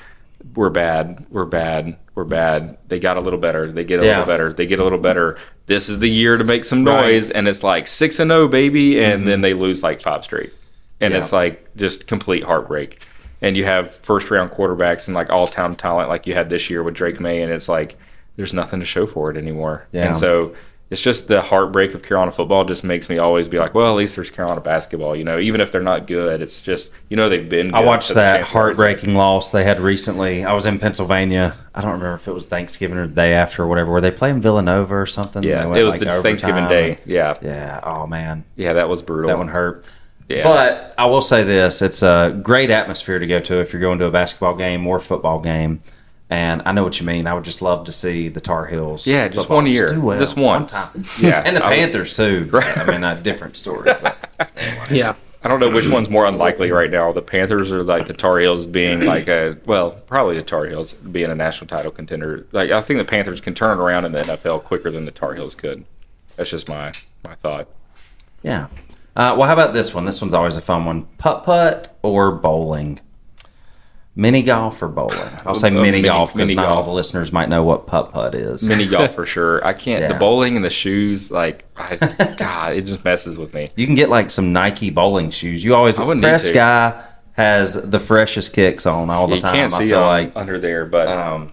we're 0.55 0.71
bad, 0.71 1.27
we're 1.31 1.45
bad, 1.45 1.97
we're 2.15 2.25
bad. 2.25 2.79
They 2.89 2.99
got 3.01 3.17
a 3.17 3.21
little 3.21 3.39
better. 3.39 3.71
They 3.73 3.85
get 3.85 4.01
a 4.01 4.05
Yeah. 4.05 4.19
little 4.21 4.27
better. 4.27 4.53
They 4.53 4.67
get 4.67 4.79
a 4.79 4.85
little 4.85 4.99
better. 4.99 5.39
This 5.67 5.89
is 5.89 5.99
the 5.99 6.09
year 6.09 6.37
to 6.37 6.45
make 6.45 6.65
some 6.65 6.85
Right. 6.85 7.03
noise, 7.03 7.31
and 7.31 7.49
it's 7.49 7.63
like 7.63 7.87
six 7.87 8.21
and 8.21 8.31
zero, 8.31 8.47
baby, 8.49 9.03
and 9.03 9.21
mm-hmm. 9.21 9.25
then 9.31 9.41
they 9.41 9.55
lose 9.55 9.83
like 9.83 10.01
five 10.01 10.23
straight, 10.25 10.53
and 11.01 11.13
Yeah. 11.13 11.19
it's 11.19 11.33
like 11.33 11.69
just 11.77 12.07
complete 12.07 12.45
heartbreak. 12.45 13.01
And 13.43 13.57
you 13.57 13.65
have 13.65 13.95
first 13.95 14.31
round 14.31 14.51
quarterbacks 14.53 15.09
and 15.09 15.15
like 15.15 15.31
all 15.31 15.47
town 15.47 15.75
talent 15.75 16.09
like 16.09 16.27
you 16.27 16.35
had 16.35 16.49
this 16.49 16.71
year 16.71 16.83
with 16.83 16.95
Drake 16.95 17.21
Maye, 17.21 17.43
and 17.43 17.53
it's 17.53 17.69
like 17.69 17.97
there's 18.37 18.53
nothing 18.53 18.81
to 18.81 18.87
show 18.87 19.07
for 19.07 19.31
it 19.31 19.37
anymore. 19.37 19.87
Yeah. 19.93 20.07
And 20.07 20.17
so 20.17 20.55
it's 20.89 21.03
just 21.03 21.27
the 21.27 21.43
heartbreak 21.43 21.95
of 21.95 22.03
Carolina 22.05 22.31
football 22.31 22.65
just 22.65 22.85
makes 22.85 23.09
me 23.09 23.19
always 23.19 23.49
be 23.49 23.59
like, 23.59 23.75
well, 23.75 23.89
at 23.91 23.97
least 23.97 24.15
there's 24.15 24.31
Carolina 24.31 24.61
basketball. 24.61 25.17
You 25.17 25.25
know, 25.25 25.39
even 25.39 25.61
if 25.61 25.73
they're 25.73 25.83
not 25.83 26.07
good, 26.07 26.41
it's 26.41 26.63
just 26.63 26.93
you 27.09 27.17
know 27.17 27.29
they've 27.29 27.49
been. 27.49 27.69
Good, 27.69 27.75
I 27.75 27.81
watched 27.81 28.15
that 28.15 28.37
chances 28.37 28.37
are 28.37 28.41
it's 28.41 28.55
like- 28.55 28.63
heartbreaking 28.63 29.15
loss 29.17 29.51
they 29.51 29.65
had 29.65 29.81
recently. 29.81 30.45
I 30.45 30.53
was 30.53 30.65
in 30.67 30.79
Pennsylvania. 30.79 31.57
I 31.75 31.81
don't 31.81 31.93
remember 31.93 32.15
if 32.15 32.29
it 32.29 32.33
was 32.33 32.47
Thanksgiving 32.47 32.99
or 32.99 33.07
the 33.09 33.15
day 33.15 33.33
after 33.35 33.65
or 33.65 33.67
whatever. 33.67 33.91
Were 33.91 34.01
they 34.01 34.13
playing 34.13 34.41
Villanova 34.41 34.95
or 34.95 35.07
something? 35.07 35.43
Yeah, 35.43 35.67
went, 35.67 35.81
it 35.81 35.85
was 35.85 35.95
like, 35.95 36.05
the 36.05 36.11
Thanksgiving 36.23 36.69
Day. 36.69 36.99
Yeah, 37.05 37.37
Yeah. 37.43 37.81
Oh 37.83 38.07
man, 38.07 38.45
yeah, 38.55 38.75
that 38.75 38.89
was 38.89 39.03
brutal. 39.03 39.27
that 39.29 39.39
one 39.39 39.49
hurt. 39.49 39.85
Yeah. 40.29 40.43
But 40.45 40.95
I 40.99 41.07
will 41.07 41.23
say 41.23 41.43
this: 41.43 41.83
it's 41.83 42.03
a 42.03 42.39
great 42.43 42.71
atmosphere 42.71 43.19
to 43.19 43.27
go 43.27 43.41
to 43.41 43.61
if 43.61 43.73
you're 43.73 43.83
going 43.83 43.99
to 44.01 44.07
a 44.07 44.11
basketball 44.11 44.55
game 44.57 44.87
or 44.87 45.01
football 45.01 45.41
game. 45.41 45.83
And 46.29 46.63
I 46.67 46.73
know 46.73 46.83
what 46.83 46.99
you 46.99 47.07
mean. 47.07 47.27
I 47.29 47.35
would 47.35 47.45
just 47.45 47.63
love 47.63 47.85
to 47.85 47.93
see 47.93 48.29
the 48.29 48.41
Tar 48.41 48.67
Heels. 48.67 49.07
Yeah, 49.07 49.29
just 49.29 49.43
football 49.43 49.59
one 49.59 49.67
year. 49.69 49.89
do 49.89 50.01
well, 50.01 50.19
Just 50.19 50.37
one 50.37 50.63
once. 50.63 50.91
time. 50.93 51.05
Yeah. 51.21 51.43
and 51.47 51.57
the 51.57 51.65
I 51.65 51.69
would- 51.71 51.77
Panthers 51.77 52.13
too. 52.15 52.49
Right. 52.53 52.77
I 52.79 52.85
mean, 52.85 53.05
a 53.05 53.15
different 53.21 53.57
story. 53.57 53.91
but- 54.03 54.51
Yeah. 54.91 55.15
I 55.45 55.49
don't 55.49 55.61
know 55.61 55.71
which 55.71 55.89
one's 55.89 56.11
more 56.11 56.27
unlikely 56.27 56.73
right 56.73 56.91
now. 56.91 57.13
The 57.13 57.23
Panthers 57.23 57.71
or 57.71 57.85
like 57.85 58.07
the 58.07 58.13
Tar 58.15 58.39
Heels 58.41 58.67
being 58.67 59.05
like 59.07 59.29
a 59.29 59.57
well, 59.65 59.93
probably 59.93 60.35
the 60.35 60.43
Tar 60.43 60.67
Heels 60.67 60.95
being 60.95 61.31
a 61.31 61.37
national 61.37 61.69
title 61.69 61.93
contender. 61.93 62.45
Like 62.51 62.73
I 62.73 62.83
think 62.83 62.99
the 62.99 63.05
Panthers 63.05 63.41
can 63.41 63.55
turn 63.55 63.79
it 63.79 63.81
around 63.81 64.07
in 64.07 64.11
the 64.13 64.23
NFL 64.23 64.65
quicker 64.65 64.91
than 64.91 65.05
the 65.05 65.13
Tar 65.13 65.35
Heels 65.35 65.55
could. 65.55 65.85
That's 66.35 66.51
just 66.51 66.69
my 66.69 66.91
my 67.25 67.37
thought. 67.37 67.69
Yeah. 68.43 68.67
Uh, 69.15 69.37
well, 69.39 69.47
how 69.47 69.53
about 69.53 69.73
this 69.73 69.95
one? 69.95 70.05
This 70.05 70.21
one's 70.21 70.35
always 70.35 70.57
a 70.57 70.61
fun 70.61 70.85
one. 70.85 71.05
Putt 71.19 71.45
putt 71.45 71.97
or 72.03 72.33
bowling? 72.33 72.99
Mini 74.19 74.43
golf 74.43 74.83
or 74.83 74.89
bowling? 74.89 75.19
I'll 75.45 75.55
say 75.55 75.69
Uh, 75.69 75.73
mini, 75.73 75.91
mini- 75.99 76.03
golf 76.05 76.33
because 76.33 76.55
not 76.55 76.69
all 76.69 76.83
the 76.83 76.91
listeners 76.91 77.33
might 77.33 77.51
know 77.51 77.63
what 77.63 77.87
putt 77.87 78.13
putt 78.13 78.35
is. 78.35 78.67
Mini 78.67 78.87
golf 78.89 79.15
for 79.15 79.27
sure. 79.27 79.63
I 79.65 79.75
can't. 79.75 80.01
Yeah. 80.01 80.09
The 80.09 80.15
bowling 80.15 80.57
and 80.57 80.65
the 80.65 80.71
shoes, 80.71 81.31
like, 81.31 81.67
I, 81.77 82.35
God, 82.39 82.77
it 82.77 82.83
just 82.87 83.05
messes 83.05 83.37
with 83.37 83.53
me. 83.53 83.69
you 83.77 83.85
can 83.87 83.95
get 83.95 84.09
like 84.09 84.31
some 84.31 84.55
Nike 84.55 84.89
bowling 84.89 85.31
shoes. 85.31 85.63
You 85.63 85.75
always 85.75 85.99
I 85.99 86.19
Pres 86.19 86.51
Guy 86.51 87.05
has 87.33 87.75
the 87.75 88.01
freshest 88.01 88.55
kicks 88.55 88.87
on 88.87 89.11
all 89.11 89.27
the 89.27 89.35
You 89.37 89.41
time. 89.43 89.55
can't 89.55 89.75
I 89.75 89.79
see 89.79 89.89
feel 89.89 90.01
like 90.01 90.33
under 90.35 90.59
there, 90.59 90.87
but 90.87 91.09
um, 91.09 91.53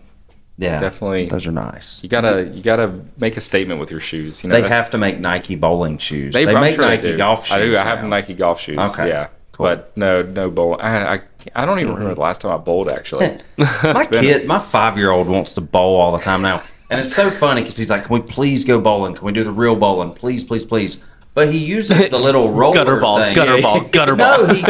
yeah, 0.58 0.80
Definitely. 0.80 1.26
those 1.28 1.46
are 1.46 1.52
nice. 1.52 2.02
you 2.02 2.08
gotta 2.08 2.46
you 2.48 2.64
gotta 2.64 2.94
make 3.18 3.36
a 3.36 3.42
statement 3.42 3.82
with 3.82 3.92
your 3.92 4.00
shoes. 4.00 4.42
You 4.42 4.50
know, 4.50 4.62
They 4.62 4.70
have 4.70 4.90
to 4.92 4.98
make 4.98 5.20
Nike 5.20 5.56
bowling 5.56 5.98
shoes. 5.98 6.34
They, 6.34 6.46
They, 6.46 6.54
make 6.58 6.76
sure 6.76 6.86
Nike 6.86 7.18
golf 7.18 7.48
shoes. 7.48 7.58
I 7.58 7.66
do. 7.66 7.76
I 7.76 7.84
have 7.84 8.02
now. 8.04 8.08
Nike 8.08 8.34
golf 8.36 8.62
shoes. 8.62 8.78
Okay, 8.78 9.10
Yeah. 9.10 9.28
Cool. 9.54 9.66
Mm-hmm. 9.68 9.82
But 9.82 9.98
no, 9.98 10.22
no 10.22 10.50
bowl. 10.52 10.78
I, 10.82 11.16
I, 11.16 11.22
I 11.56 11.66
don't 11.66 11.80
even 11.80 11.94
remember 11.94 12.16
the 12.16 12.22
last 12.22 12.42
time 12.42 12.52
I 12.52 12.58
bowled. 12.58 12.92
Actually, 12.92 13.40
my 13.58 14.06
kid, 14.10 14.46
my 14.46 14.60
five 14.60 14.98
year 14.98 15.12
old 15.12 15.28
wants 15.28 15.54
to 15.54 15.62
bowl 15.62 16.00
all 16.00 16.12
the 16.12 16.24
time 16.24 16.42
now. 16.42 16.62
And 16.90 17.00
it's 17.00 17.14
so 17.16 17.30
funny 17.32 17.62
because 17.62 17.78
he's 17.78 17.90
like, 17.90 18.06
Can 18.06 18.14
we 18.14 18.20
please 18.28 18.66
go 18.66 18.80
bowling? 18.80 19.16
Can 19.16 19.26
we 19.26 19.32
do 19.32 19.44
the 19.44 19.52
real 19.52 19.76
bowling? 19.76 20.14
Please, 20.14 20.44
please, 20.44 20.64
please. 20.64 21.04
but 21.34 21.52
he 21.52 21.58
uses 21.58 22.10
the 22.12 22.20
little 22.20 22.52
roller 22.60 22.76
Gutter 22.76 23.00
ball, 23.00 23.18
thing. 23.18 23.34
gutter 23.34 23.60
ball, 23.62 23.82
gutter 23.92 24.16
ball. 24.16 24.38
No, 24.46 24.54
he, 24.54 24.64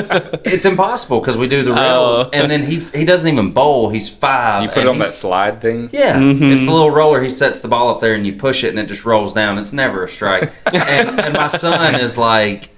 it's 0.46 0.64
impossible 0.64 1.20
because 1.20 1.38
we 1.38 1.50
do 1.50 1.64
the 1.64 1.74
rails, 1.74 2.22
Oh. 2.22 2.30
and 2.32 2.50
then 2.50 2.64
he's 2.64 2.90
he 2.92 3.04
doesn't 3.04 3.30
even 3.30 3.52
bowl. 3.52 3.90
He's 3.90 4.08
five. 4.08 4.64
You 4.64 4.70
put 4.70 4.78
it 4.84 4.88
on 4.88 5.00
that 5.00 5.10
slide 5.10 5.60
thing. 5.60 5.90
Yeah, 5.92 6.16
Mm-hmm. 6.16 6.52
it's 6.54 6.64
the 6.64 6.72
little 6.72 6.92
roller. 6.92 7.22
He 7.22 7.28
sets 7.28 7.60
the 7.60 7.68
ball 7.68 7.90
up 7.90 8.00
there, 8.00 8.14
and 8.16 8.26
you 8.26 8.34
push 8.34 8.64
it, 8.64 8.70
and 8.70 8.80
it 8.80 8.86
just 8.88 9.04
rolls 9.04 9.34
down. 9.34 9.58
It's 9.58 9.74
never 9.74 10.06
a 10.06 10.08
strike. 10.08 10.54
and, 10.74 11.20
and 11.20 11.34
my 11.36 11.50
son 11.50 11.96
is 12.00 12.18
like, 12.18 12.70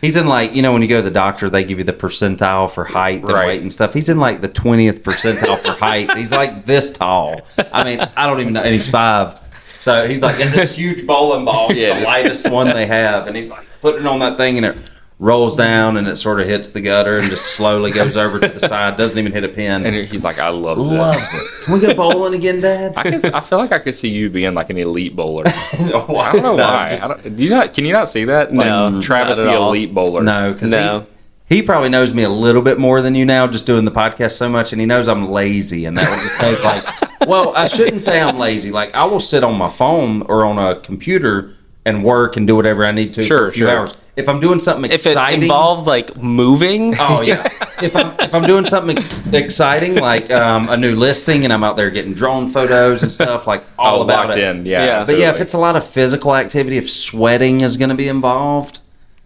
he's 0.00 0.16
in 0.16 0.26
like 0.26 0.54
you 0.54 0.62
know 0.62 0.72
when 0.72 0.82
you 0.82 0.88
go 0.88 0.96
to 0.96 1.02
the 1.02 1.10
doctor, 1.10 1.48
they 1.50 1.64
give 1.64 1.78
you 1.78 1.84
the 1.84 1.92
percentile 1.92 2.70
for 2.70 2.84
height 2.84 3.20
and 3.20 3.28
Right. 3.32 3.46
weight 3.46 3.62
and 3.62 3.72
stuff. 3.72 3.92
He's 3.94 4.08
in 4.08 4.18
like 4.18 4.40
the 4.40 4.48
twentieth 4.48 5.02
percentile 5.02 5.58
for 5.58 5.72
height. 5.72 6.16
He's 6.16 6.32
like 6.32 6.64
this 6.66 6.90
tall. 6.92 7.40
I 7.72 7.84
mean, 7.84 8.00
I 8.16 8.26
don't 8.26 8.40
even 8.40 8.52
know, 8.52 8.62
and 8.62 8.72
he's 8.72 8.88
five. 8.88 9.38
So 9.78 10.06
he's 10.06 10.20
like 10.22 10.38
in 10.40 10.50
this 10.52 10.76
huge 10.76 11.06
bowling 11.06 11.44
ball, 11.46 11.72
Yeah, 11.74 11.98
the 12.00 12.04
lightest 12.04 12.50
one 12.50 12.66
they 12.68 12.86
have, 12.86 13.26
and 13.26 13.34
he's 13.36 13.50
like 13.50 13.66
putting 13.80 14.02
it 14.02 14.06
on 14.06 14.18
that 14.18 14.36
thing, 14.36 14.56
and 14.58 14.66
it 14.66 14.76
rolls 15.20 15.54
down, 15.54 15.98
and 15.98 16.08
it 16.08 16.16
sort 16.16 16.40
of 16.40 16.48
hits 16.48 16.70
the 16.70 16.80
gutter, 16.80 17.18
and 17.18 17.28
just 17.28 17.54
slowly 17.54 17.92
goes 17.92 18.16
over 18.16 18.40
to 18.40 18.48
the 18.48 18.58
side. 18.58 18.96
Doesn't 18.96 19.18
even 19.18 19.30
hit 19.32 19.44
a 19.44 19.48
pin. 19.48 19.84
And 19.84 19.94
he's 19.94 20.24
like, 20.24 20.38
I 20.38 20.48
love 20.48 20.78
this. 20.78 20.86
Loves 20.86 21.34
it. 21.34 21.64
Can 21.64 21.74
we 21.74 21.80
go 21.80 21.94
bowling 21.94 22.34
again, 22.34 22.60
Dad? 22.60 22.94
I, 22.96 23.02
can, 23.02 23.24
I 23.34 23.40
feel 23.40 23.58
like 23.58 23.70
I 23.70 23.78
could 23.78 23.94
see 23.94 24.08
you 24.08 24.30
being 24.30 24.54
like 24.54 24.70
an 24.70 24.78
elite 24.78 25.14
bowler. 25.14 25.44
no, 25.78 26.06
I 26.16 26.32
don't 26.32 26.42
know 26.42 26.56
why. 26.56 26.98
I 27.00 27.08
don't, 27.08 27.36
do 27.36 27.44
you 27.44 27.50
not? 27.50 27.74
Can 27.74 27.84
you 27.84 27.92
not 27.92 28.08
see 28.08 28.24
that? 28.24 28.52
Like, 28.52 28.66
No, 28.66 29.00
Travis 29.02 29.38
the 29.38 29.54
all. 29.54 29.68
elite 29.68 29.94
bowler. 29.94 30.22
No, 30.22 30.54
because 30.54 30.72
No. 30.72 31.06
he, 31.48 31.56
he 31.56 31.62
probably 31.62 31.90
knows 31.90 32.14
me 32.14 32.22
a 32.22 32.30
little 32.30 32.62
bit 32.62 32.78
more 32.78 33.02
than 33.02 33.14
you 33.14 33.26
now, 33.26 33.46
just 33.46 33.66
doing 33.66 33.84
the 33.84 33.90
podcast 33.90 34.32
so 34.32 34.48
much, 34.48 34.72
and 34.72 34.80
he 34.80 34.86
knows 34.86 35.06
I'm 35.06 35.30
lazy, 35.30 35.84
and 35.84 35.98
that 35.98 36.08
would 36.08 36.20
just 36.22 36.38
take 36.38 36.64
like. 36.64 37.28
Well, 37.28 37.54
I 37.54 37.66
shouldn't 37.66 38.00
say 38.00 38.18
I'm 38.18 38.38
lazy. 38.38 38.70
Like 38.70 38.94
I 38.94 39.04
will 39.04 39.20
sit 39.20 39.44
on 39.44 39.58
my 39.58 39.68
phone 39.68 40.22
or 40.22 40.46
on 40.46 40.58
a 40.58 40.80
computer 40.80 41.54
and 41.84 42.02
work 42.02 42.36
and 42.38 42.46
do 42.46 42.56
whatever 42.56 42.86
I 42.86 42.92
need 42.92 43.12
to 43.14 43.24
for 43.26 43.48
a 43.48 43.52
few 43.52 43.66
sure. 43.66 43.78
hours. 43.80 43.92
If 44.20 44.28
I'm 44.28 44.38
doing 44.40 44.58
something 44.60 44.90
exciting, 44.90 45.38
If 45.38 45.42
it 45.42 45.42
involves 45.44 45.86
like 45.86 46.16
moving, 46.16 46.94
Oh 47.00 47.20
yeah. 47.22 47.42
if 47.82 47.96
I'm 47.96 48.14
if 48.20 48.34
I'm 48.34 48.44
doing 48.46 48.64
something 48.64 48.96
ex- 48.96 49.18
exciting 49.32 49.96
like 49.96 50.30
um, 50.30 50.68
a 50.68 50.76
new 50.76 50.94
listing 50.94 51.44
and 51.44 51.52
I'm 51.52 51.64
out 51.64 51.76
there 51.76 51.90
getting 51.90 52.14
drone 52.14 52.48
photos 52.48 53.02
and 53.02 53.10
stuff 53.10 53.46
like 53.46 53.62
all 53.78 53.96
All 53.96 54.02
about 54.02 54.30
it. 54.30 54.38
in. 54.38 54.66
Yeah. 54.66 54.84
Yeah. 54.84 55.04
But 55.04 55.18
yeah, 55.18 55.30
if 55.30 55.40
it's 55.40 55.54
a 55.54 55.58
lot 55.58 55.76
of 55.76 55.84
physical 55.86 56.34
activity, 56.36 56.76
if 56.76 56.90
sweating 56.90 57.62
is 57.62 57.76
going 57.76 57.88
to 57.90 57.94
be 57.96 58.08
involved, 58.08 58.80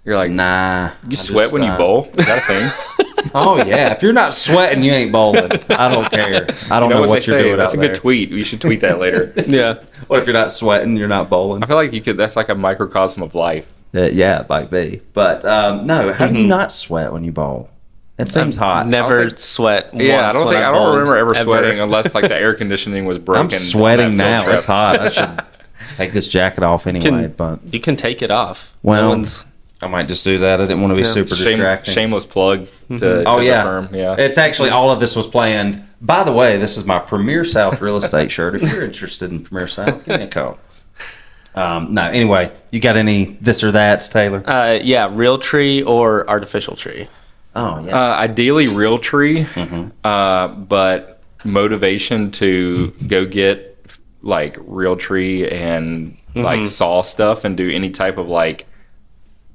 you're 0.04 0.16
like, 0.16 0.30
nah. 0.30 0.90
you 1.04 1.12
I 1.12 1.14
sweat 1.14 1.44
just, 1.44 1.52
when 1.52 1.62
you 1.62 1.68
uh, 1.70 1.78
bowl. 1.78 2.08
Is 2.16 2.26
that 2.26 2.38
a 2.38 2.40
thing? 2.40 2.70
Oh 3.36 3.56
yeah, 3.56 3.92
if 3.92 4.02
you're 4.02 4.12
not 4.12 4.32
sweating, 4.32 4.84
you 4.84 4.92
ain't 4.92 5.10
bowling. 5.10 5.50
I 5.70 5.88
don't 5.88 6.08
care. 6.08 6.46
I 6.70 6.78
don't 6.78 6.90
You 6.90 6.94
know, 6.96 7.00
what, 7.00 7.06
they 7.06 7.32
you're 7.32 7.40
say? 7.40 7.42
doing 7.42 7.56
That's 7.56 7.72
out 7.74 7.78
a 7.78 7.80
good 7.80 7.94
there. 7.96 8.00
tweet. 8.00 8.30
You 8.30 8.44
should 8.44 8.60
tweet 8.60 8.80
that 8.82 9.00
later. 9.00 9.32
yeah. 9.46 9.78
What 10.06 10.20
if 10.20 10.26
you're 10.26 10.34
not 10.34 10.52
sweating? 10.52 10.96
You're 10.96 11.08
not 11.08 11.28
bowling. 11.30 11.64
I 11.64 11.66
feel 11.66 11.74
like 11.74 11.92
you 11.92 12.00
could. 12.00 12.16
That's 12.16 12.36
like 12.36 12.48
a 12.50 12.54
microcosm 12.54 13.22
of 13.24 13.34
life. 13.34 13.66
Uh, 13.94 14.02
yeah, 14.06 14.40
it 14.40 14.48
might 14.48 14.70
be. 14.70 15.00
But 15.12 15.44
um, 15.44 15.86
no, 15.86 16.12
how 16.12 16.24
Mm-hmm. 16.26 16.34
do 16.34 16.40
you 16.40 16.46
not 16.48 16.72
sweat 16.72 17.12
when 17.12 17.22
you 17.24 17.32
bowl? 17.32 17.70
It 18.18 18.28
seems 18.30 18.56
hot. 18.56 18.86
Never 18.86 19.26
think- 19.26 19.38
sweat. 19.38 19.90
Yeah, 19.94 20.28
I 20.28 20.32
don't 20.32 20.48
think 20.48 20.64
I 20.64 20.70
bowled, 20.70 20.84
don't 20.86 20.92
remember 21.00 21.16
ever 21.16 21.34
sweating 21.34 21.80
unless 21.80 22.14
like 22.14 22.28
the 22.28 22.36
air 22.40 22.54
conditioning 22.54 23.04
was 23.06 23.18
broken. 23.18 23.42
I'm 23.44 23.50
sweating 23.50 24.16
now. 24.16 24.42
trip. 24.44 24.56
It's 24.56 24.66
hot. 24.66 25.00
I 25.00 25.08
should 25.10 25.44
take 25.96 26.12
this 26.12 26.28
jacket 26.28 26.62
off 26.62 26.86
anyway. 26.86 27.04
Can- 27.04 27.32
but 27.32 27.72
You 27.74 27.80
can 27.80 27.96
take 27.96 28.22
it 28.22 28.30
off. 28.30 28.72
Well, 28.82 29.16
no. 29.16 29.24
I 29.82 29.86
might 29.88 30.08
just 30.08 30.24
do 30.24 30.38
that. 30.38 30.60
I 30.60 30.64
didn't 30.64 30.80
want 30.80 30.92
to 30.94 30.96
be 30.96 31.06
Yeah. 31.06 31.12
super 31.12 31.34
Shame, 31.34 31.56
distracting. 31.58 31.92
shameless 31.94 32.24
plug 32.24 32.66
to, 32.88 32.98
to 32.98 33.24
Oh 33.28 33.38
the 33.40 33.44
yeah, 33.46 33.62
firm. 33.64 33.94
Yeah, 33.94 34.14
It's 34.16 34.38
actually 34.38 34.70
all 34.70 34.90
of 34.90 35.00
this 35.00 35.14
was 35.16 35.26
planned. 35.26 35.82
By 36.00 36.22
the 36.24 36.32
way, 36.32 36.56
this 36.56 36.76
is 36.78 36.86
my 36.86 37.00
Premier 37.00 37.44
South 37.44 37.80
real 37.80 37.96
estate 37.96 38.30
shirt. 38.30 38.54
If 38.54 38.62
you're 38.72 38.84
interested 38.84 39.30
in 39.32 39.42
Premier 39.44 39.66
South, 39.68 40.04
give 40.04 40.18
me 40.20 40.24
a 40.26 40.28
call. 40.28 40.58
Um, 41.54 41.92
no, 41.92 42.02
anyway, 42.08 42.50
you 42.72 42.80
got 42.80 42.96
any 42.96 43.36
this 43.40 43.62
or 43.62 43.70
that's, 43.72 44.08
Taylor? 44.08 44.42
Uh, 44.44 44.78
yeah, 44.82 45.08
real 45.12 45.38
tree 45.38 45.82
or 45.82 46.28
artificial 46.28 46.74
tree. 46.76 47.08
Oh 47.56 47.84
yeah. 47.84 47.96
uh, 47.96 48.16
ideally 48.16 48.66
real 48.66 48.98
tree, 48.98 49.44
Mm-hmm. 49.44 49.90
uh, 50.02 50.48
but 50.48 51.22
motivation 51.44 52.30
to 52.32 52.90
go 53.06 53.24
get 53.24 53.70
like 54.22 54.56
real 54.62 54.96
tree 54.96 55.48
and 55.48 56.16
like 56.34 56.64
saw 56.64 57.02
stuff 57.02 57.44
and 57.44 57.56
do 57.56 57.70
any 57.70 57.90
type 57.90 58.16
of 58.18 58.26
like 58.26 58.66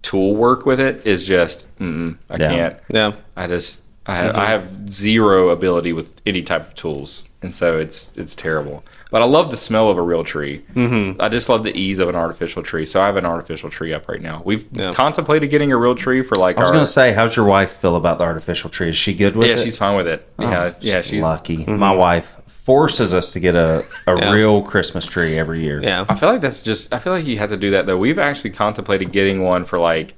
tool 0.01 0.35
work 0.35 0.65
with 0.65 0.79
it 0.79 1.05
is 1.05 1.25
just 1.27 1.67
mm, 1.79 2.17
I 2.29 2.35
Yeah. 2.39 2.49
can't. 2.49 2.79
Yeah. 2.89 3.11
I 3.35 3.47
just 3.47 3.83
I 4.05 4.15
have, 4.15 4.35
I 4.35 4.45
have 4.47 4.89
zero 4.89 5.49
ability 5.49 5.91
with 5.93 6.09
any 6.25 6.41
type 6.41 6.65
of 6.67 6.75
tools, 6.75 7.27
and 7.41 7.53
so 7.53 7.77
it's 7.77 8.11
it's 8.15 8.33
terrible. 8.35 8.83
But 9.11 9.23
I 9.23 9.25
love 9.25 9.49
the 9.49 9.57
smell 9.57 9.89
of 9.89 9.97
a 9.97 10.03
real 10.03 10.23
tree. 10.23 10.63
Mm-hmm. 10.75 11.19
I 11.19 11.29
just 11.29 11.49
love 11.49 11.63
the 11.63 11.75
ease 11.75 11.97
of 11.97 12.09
an 12.09 12.15
artificial 12.15 12.61
tree. 12.61 12.85
So 12.85 13.01
I 13.01 13.07
have 13.07 13.17
an 13.17 13.25
artificial 13.25 13.71
tree 13.71 13.91
up 13.91 14.07
right 14.07 14.21
now. 14.21 14.43
We've 14.45 14.65
Yeah. 14.71 14.91
contemplated 14.91 15.49
getting 15.49 15.71
a 15.71 15.77
real 15.77 15.95
tree 15.95 16.21
for 16.21 16.35
like 16.35 16.57
I 16.59 16.61
was 16.61 16.69
gonna 16.71 16.85
say, 16.85 17.11
how's 17.13 17.35
your 17.35 17.45
wife 17.45 17.71
feel 17.71 17.95
about 17.95 18.19
the 18.19 18.23
artificial 18.25 18.69
tree? 18.69 18.89
Is 18.89 18.95
she 18.97 19.15
good 19.15 19.35
with 19.35 19.47
yeah, 19.47 19.53
it? 19.53 19.57
Yeah, 19.57 19.63
she's 19.63 19.77
fine 19.77 19.95
with 19.97 20.07
it. 20.07 20.31
Oh, 20.37 20.43
yeah, 20.43 20.73
yeah, 20.79 21.01
she's. 21.01 21.23
lucky. 21.23 21.65
My 21.65 21.91
wife 21.91 22.35
forces 22.47 23.15
us 23.15 23.31
to 23.31 23.39
get 23.39 23.55
a, 23.55 23.83
a 24.05 24.15
Yeah. 24.15 24.31
real 24.31 24.61
Christmas 24.61 25.07
tree 25.07 25.39
every 25.39 25.61
year. 25.63 25.81
Yeah. 25.81 26.05
I 26.07 26.13
feel 26.13 26.29
like 26.29 26.41
that's 26.41 26.61
just. 26.61 26.93
I 26.93 26.99
feel 26.99 27.11
like 27.13 27.25
you 27.25 27.39
have 27.39 27.49
to 27.49 27.57
do 27.57 27.71
that 27.71 27.87
though. 27.87 27.97
We've 27.97 28.19
actually 28.19 28.51
contemplated 28.51 29.11
getting 29.11 29.41
one 29.43 29.65
for 29.65 29.79
like 29.79 30.13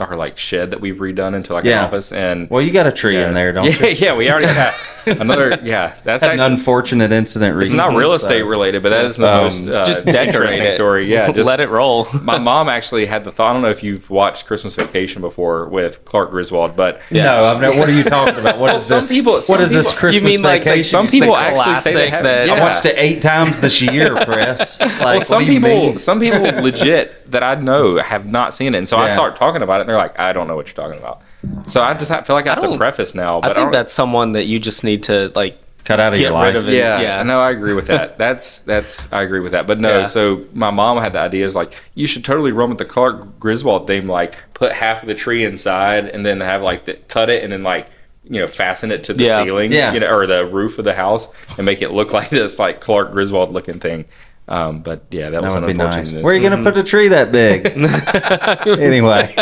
our 0.00 0.16
like 0.16 0.36
shed 0.38 0.72
that 0.72 0.80
we've 0.80 0.96
redone 0.96 1.36
into 1.36 1.52
like 1.52 1.62
Yeah. 1.64 1.80
an 1.80 1.84
office 1.84 2.10
and. 2.10 2.50
Well, 2.50 2.62
you 2.62 2.72
got 2.72 2.88
a 2.88 2.92
tree 2.92 3.14
yeah. 3.14 3.28
in 3.28 3.34
there, 3.34 3.52
don't 3.52 3.66
yeah, 3.80 3.86
you? 3.86 4.06
yeah, 4.06 4.16
we 4.16 4.28
already 4.28 4.46
got 4.52 4.74
another. 5.20 5.58
Yeah, 5.62 5.96
that's 6.04 6.22
Had 6.22 6.34
an 6.34 6.40
actually. 6.40 6.54
unfortunate 6.54 7.12
incident 7.12 7.60
It's 7.62 7.70
not 7.70 7.94
real 7.94 8.08
so- 8.10 8.14
estate 8.16 8.42
related, 8.42 8.82
but 8.82 8.90
that 8.90 9.04
is 9.04 9.16
the 9.16 9.28
Um, 9.30 9.44
most 9.44 9.66
uh, 9.68 9.84
Just 9.86 10.04
decorate 10.04 10.28
interesting 10.28 10.62
it. 10.64 10.72
story. 10.72 11.10
Yeah, 11.10 11.30
just 11.32 11.46
let 11.46 11.60
it 11.60 11.68
roll. 11.68 12.06
my 12.22 12.38
mom 12.38 12.68
actually 12.68 13.06
had 13.06 13.24
the 13.24 13.32
thought. 13.32 13.50
I 13.50 13.52
don't 13.52 13.62
know 13.62 13.70
if 13.70 13.82
you've 13.82 14.08
watched 14.10 14.46
Christmas 14.46 14.74
Vacation 14.74 15.20
before 15.22 15.68
with 15.68 16.04
Clark 16.04 16.30
Griswold, 16.30 16.76
but 16.76 17.00
No, 17.10 17.44
I'm 17.44 17.60
not, 17.60 17.76
what 17.76 17.88
are 17.88 17.92
you 17.92 18.04
talking 18.04 18.34
about? 18.36 18.58
What 18.58 18.68
Well, 18.68 18.76
is 18.76 18.86
some 18.86 19.00
this? 19.00 19.12
people- 19.12 19.40
some 19.40 19.54
what 19.54 19.60
is 19.60 19.70
this 19.70 19.92
Christmas 19.92 20.22
You 20.22 20.26
mean 20.28 20.42
like 20.42 20.64
vacation? 20.64 20.84
some 20.84 21.06
people 21.08 21.36
actually 21.36 21.76
say 21.76 21.92
they 21.94 22.08
have. 22.10 22.24
that- 22.24 22.46
yeah. 22.48 22.54
I 22.54 22.60
watched 22.60 22.84
it 22.86 22.94
eight 22.98 23.20
times 23.22 23.60
this 23.60 23.80
year, 23.82 24.14
Chris. 24.24 24.80
Like, 24.80 25.00
Well, 25.00 25.20
some 25.20 25.44
people, 25.44 25.98
some 25.98 26.20
people 26.20 26.40
legit 26.62 27.30
that 27.30 27.42
I 27.42 27.54
know 27.56 27.96
have 27.96 28.26
not 28.26 28.54
seen 28.54 28.74
it, 28.74 28.78
and 28.78 28.88
so 28.88 28.96
I 28.96 29.12
start 29.12 29.36
talking 29.36 29.62
about 29.62 29.78
it, 29.78 29.80
and 29.82 29.88
they're 29.90 29.96
like, 29.96 30.18
"I 30.18 30.32
don't 30.32 30.46
know 30.48 30.56
what 30.56 30.66
you're 30.66 30.74
talking 30.86 30.98
about." 30.98 31.22
So 31.66 31.82
I 31.82 31.94
just 31.94 32.10
have, 32.10 32.26
feel 32.26 32.36
like 32.36 32.46
I 32.46 32.54
have 32.54 32.62
to 32.62 32.76
preface 32.76 33.14
now. 33.14 33.40
But 33.40 33.50
I 33.52 33.54
think 33.54 33.64
don't- 33.66 33.72
that's 33.72 33.92
someone 33.92 34.32
that 34.32 34.44
you 34.46 34.58
just 34.58 34.84
need 34.84 35.04
to 35.04 35.32
like 35.34 35.58
cut 35.84 36.00
out 36.00 36.12
of 36.14 36.18
get 36.18 36.24
your 36.26 36.32
life. 36.32 36.54
rid 36.54 36.56
of 36.56 36.68
yeah, 36.68 37.00
Yeah. 37.00 37.22
no, 37.24 37.40
I 37.40 37.50
agree 37.50 37.74
with 37.74 37.88
that. 37.88 38.16
That's 38.24 38.60
that's 38.60 39.06
I 39.12 39.22
agree 39.22 39.40
with 39.40 39.52
that. 39.52 39.66
But 39.66 39.80
no, 39.80 40.00
Yeah. 40.00 40.06
so 40.06 40.44
my 40.54 40.70
mom 40.70 40.96
had 40.98 41.12
the 41.12 41.20
idea 41.20 41.44
is 41.44 41.54
like 41.54 41.74
you 41.94 42.06
should 42.06 42.24
totally 42.24 42.52
run 42.52 42.70
with 42.70 42.78
the 42.78 42.86
Clark 42.86 43.38
Griswold 43.38 43.86
theme, 43.86 44.08
like 44.08 44.36
put 44.54 44.72
half 44.72 45.02
of 45.02 45.08
the 45.08 45.14
tree 45.14 45.44
inside 45.44 46.06
and 46.06 46.24
then 46.24 46.40
have 46.40 46.62
like 46.62 46.86
the, 46.86 46.94
cut 47.08 47.28
it 47.28 47.42
and 47.44 47.52
then 47.52 47.62
like 47.62 47.88
you 48.24 48.40
know 48.40 48.46
fasten 48.46 48.90
it 48.90 49.04
to 49.04 49.12
the 49.12 49.24
Yeah. 49.24 49.44
ceiling, 49.44 49.72
Yeah. 49.72 49.92
you 49.92 50.00
know, 50.00 50.08
or 50.08 50.26
the 50.26 50.46
roof 50.46 50.78
of 50.78 50.86
the 50.86 50.94
house 50.94 51.28
and 51.58 51.66
make 51.66 51.82
it 51.82 51.90
look 51.90 52.14
like 52.14 52.30
this 52.30 52.58
like 52.58 52.80
Clark 52.80 53.12
Griswold 53.12 53.52
looking 53.52 53.78
thing. 53.78 54.06
Um, 54.48 54.80
but 54.80 55.02
yeah, 55.10 55.24
that, 55.30 55.40
That 55.40 55.42
was 55.42 55.54
would 55.54 55.64
an 55.64 55.66
be 55.66 55.72
unfortunate. 55.82 56.12
nice. 56.16 56.22
Where 56.22 56.32
are 56.32 56.36
you 56.36 56.46
going 56.48 56.62
to 56.62 56.70
put 56.70 56.78
a 56.78 56.82
tree 56.82 57.08
that 57.08 57.32
big? 57.32 57.66
anyway. 58.78 59.34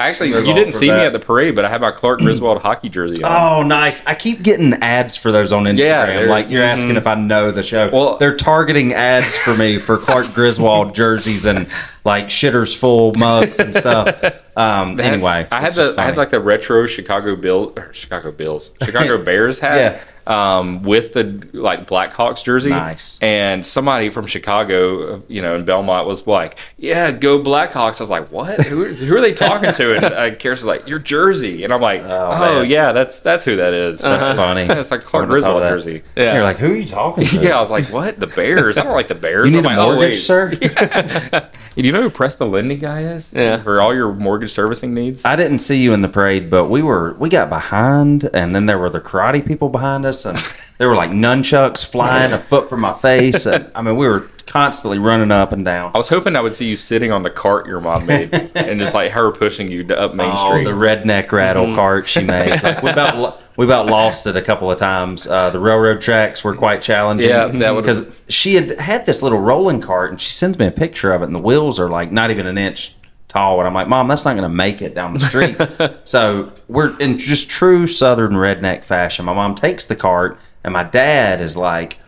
Actually, 0.00 0.30
Move 0.30 0.46
you 0.46 0.54
didn't 0.54 0.72
from 0.72 0.80
see 0.80 0.88
me 0.88 0.96
at 1.00 1.12
the 1.12 1.18
parade, 1.18 1.54
but 1.54 1.64
I 1.64 1.68
had 1.68 1.80
my 1.80 1.90
Clark 1.90 2.20
Griswold 2.20 2.62
hockey 2.62 2.88
jersey 2.88 3.22
on. 3.22 3.30
Oh, 3.30 3.62
nice. 3.62 4.06
I 4.06 4.14
keep 4.14 4.42
getting 4.42 4.72
ads 4.74 5.16
for 5.16 5.30
those 5.30 5.52
on 5.52 5.64
Instagram. 5.64 5.78
Yeah, 6.24 6.30
like 6.30 6.48
you're 6.50 6.64
asking 6.64 6.96
if 6.96 7.06
I 7.06 7.14
know 7.14 7.50
the 7.50 7.62
show. 7.62 7.90
Well- 7.90 8.16
they're 8.18 8.36
targeting 8.36 8.94
ads 8.94 9.36
for 9.36 9.54
me 9.54 9.78
for 9.78 9.98
Clark 9.98 10.26
Griswold 10.34 10.94
jerseys 10.94 11.44
and 11.46 11.72
like 12.04 12.26
shitters 12.26 12.74
full 12.74 13.12
mugs 13.14 13.58
and 13.60 13.74
stuff. 13.74 14.22
Um, 14.56 14.96
That's- 14.96 15.14
anyway, 15.14 15.46
I 15.50 15.60
had 15.60 15.72
the 15.72 15.86
just 15.86 15.98
I 15.98 16.04
had 16.04 16.16
like 16.18 16.30
the 16.30 16.40
retro 16.40 16.84
Chicago 16.86 17.34
Bill 17.36 17.72
or 17.76 17.94
Chicago 17.94 18.30
Bills 18.30 18.74
Chicago 18.82 19.16
Bears 19.22 19.58
hat 19.58 20.02
um, 20.26 20.82
with 20.82 21.12
the 21.14 21.48
like 21.52 21.86
Blackhawks 21.86 22.44
jersey. 22.44 22.70
Nice. 22.70 23.18
And 23.22 23.64
somebody 23.64 24.10
from 24.10 24.26
Chicago, 24.26 25.14
uh, 25.14 25.20
you 25.28 25.40
know, 25.40 25.54
in 25.54 25.64
Belmont 25.64 26.06
was 26.06 26.26
like, 26.26 26.58
"Yeah, 26.76 27.12
go 27.12 27.38
Blackhawks." 27.42 28.00
I 28.00 28.02
was 28.02 28.10
like, 28.10 28.30
"What? 28.30 28.60
Who, 28.66 28.84
who 28.86 29.16
are 29.16 29.20
they 29.20 29.32
talking 29.32 29.72
to?" 29.72 29.89
And 29.94 30.04
uh, 30.04 30.30
Karis 30.36 30.50
was 30.50 30.64
like, 30.64 30.88
"Your 30.88 30.98
jersey," 30.98 31.64
and 31.64 31.72
I'm 31.72 31.80
like, 31.80 32.02
Oh, 32.02 32.30
"Oh, 32.32 32.62
yeah, 32.62 32.92
that's 32.92 33.20
that's 33.20 33.44
who 33.44 33.56
that 33.56 33.74
is. 33.74 34.00
That's 34.00 34.24
funny. 34.38 34.66
Yeah, 34.66 34.78
it's 34.80 34.90
like 34.90 35.02
Clark 35.02 35.28
Wouldn't 35.28 35.44
have 35.44 35.52
thought 35.52 35.60
Griswold 35.70 35.94
jersey." 35.94 36.02
Yeah. 36.16 36.34
You're 36.34 36.42
like, 36.44 36.58
who 36.58 36.72
are 36.72 36.76
you 36.76 36.86
talking 36.86 37.24
to? 37.24 37.36
Yeah, 37.40 37.56
I 37.56 37.60
was 37.60 37.70
like, 37.70 37.86
"What? 37.86 38.18
The 38.20 38.26
Bears? 38.26 38.78
I 38.78 38.82
don't 38.84 38.92
like 38.92 39.08
the 39.08 39.14
Bears." 39.14 39.46
You 39.50 39.52
need 39.60 39.66
I'm 39.66 39.66
a 39.66 39.68
like, 39.68 39.78
"Oh, 39.78 39.94
mortgage, 39.94 40.14
wait." 40.14 40.14
sir? 40.16 41.48
And 41.76 41.86
you 41.86 41.92
know 41.92 42.02
who 42.02 42.10
Preston 42.10 42.50
Lindy 42.50 42.74
guy 42.76 43.02
is? 43.02 43.32
Yeah. 43.32 43.62
For 43.62 43.80
all 43.80 43.94
your 43.94 44.12
mortgage 44.12 44.50
servicing 44.50 44.92
needs. 44.92 45.24
I 45.24 45.36
didn't 45.36 45.60
see 45.60 45.76
you 45.80 45.92
in 45.94 46.02
the 46.02 46.08
parade, 46.08 46.50
but 46.50 46.66
we 46.68 46.82
were 46.82 47.14
we 47.14 47.28
got 47.28 47.48
behind, 47.48 48.28
and 48.34 48.54
then 48.54 48.66
there 48.66 48.76
were 48.78 48.90
the 48.90 49.00
karate 49.00 49.46
people 49.46 49.68
behind 49.68 50.04
us, 50.04 50.26
and 50.26 50.36
there 50.80 50.88
were 50.88 50.96
like 50.96 51.10
nunchucks 51.10 51.84
flying 51.84 52.32
a 52.32 52.38
foot 52.38 52.70
from 52.70 52.80
my 52.80 52.94
face, 52.94 53.44
and 53.44 53.70
I 53.74 53.82
mean 53.82 53.96
we 53.96 54.08
were 54.08 54.30
constantly 54.46 54.98
running 54.98 55.30
up 55.30 55.52
and 55.52 55.62
down. 55.62 55.92
I 55.94 55.98
was 55.98 56.08
hoping 56.08 56.36
I 56.36 56.40
would 56.40 56.54
see 56.54 56.66
you 56.70 56.74
sitting 56.74 57.12
on 57.12 57.22
the 57.22 57.28
cart 57.28 57.66
your 57.66 57.80
mom 57.80 58.06
made, 58.06 58.32
and 58.54 58.80
just 58.80 58.94
like 58.94 59.10
her 59.10 59.30
pushing 59.30 59.70
you 59.70 59.84
to 59.84 60.00
up 60.00 60.14
Main 60.14 60.30
Oh, 60.32 60.48
Street. 60.48 60.64
the 60.64 60.70
redneck 60.70 61.30
rattle 61.32 61.74
cart 61.74 62.08
she 62.08 62.24
made. 62.24 62.58
Like, 62.62 62.82
we 62.82 62.90
about 62.90 63.42
we 63.58 63.66
about 63.66 63.86
lost 63.88 64.26
it 64.26 64.38
a 64.38 64.42
couple 64.42 64.70
of 64.70 64.78
times. 64.78 65.26
Uh, 65.26 65.50
the 65.50 65.60
railroad 65.60 66.00
tracks 66.00 66.42
were 66.42 66.56
quite 66.56 66.80
challenging. 66.80 67.28
Yeah, 67.28 67.48
that 67.48 67.76
because 67.76 68.10
she 68.30 68.54
had 68.54 68.80
had 68.80 69.04
this 69.04 69.20
little 69.20 69.38
rolling 69.38 69.82
cart, 69.82 70.10
and 70.12 70.18
she 70.18 70.30
sends 70.32 70.58
me 70.58 70.66
a 70.66 70.70
picture 70.70 71.12
of 71.12 71.20
it, 71.20 71.26
and 71.26 71.36
the 71.36 71.42
wheels 71.42 71.78
are 71.78 71.90
like 71.90 72.10
not 72.10 72.30
even 72.30 72.46
an 72.46 72.56
inch 72.56 72.94
tall. 73.28 73.58
And 73.58 73.68
I'm 73.68 73.74
like, 73.74 73.86
Mom, 73.86 74.08
that's 74.08 74.24
not 74.24 74.32
going 74.32 74.42
to 74.44 74.48
make 74.48 74.80
it 74.80 74.94
down 74.94 75.12
the 75.12 75.20
street. 75.20 75.56
so 76.08 76.52
we're 76.68 76.98
in 76.98 77.18
just 77.18 77.50
true 77.50 77.86
Southern 77.86 78.32
redneck 78.32 78.82
fashion. 78.82 79.26
My 79.26 79.34
mom 79.34 79.54
takes 79.54 79.84
the 79.86 79.94
cart, 79.94 80.38
and 80.64 80.72
my 80.72 80.82
dad 80.82 81.40
is 81.40 81.56
like, 81.56 81.98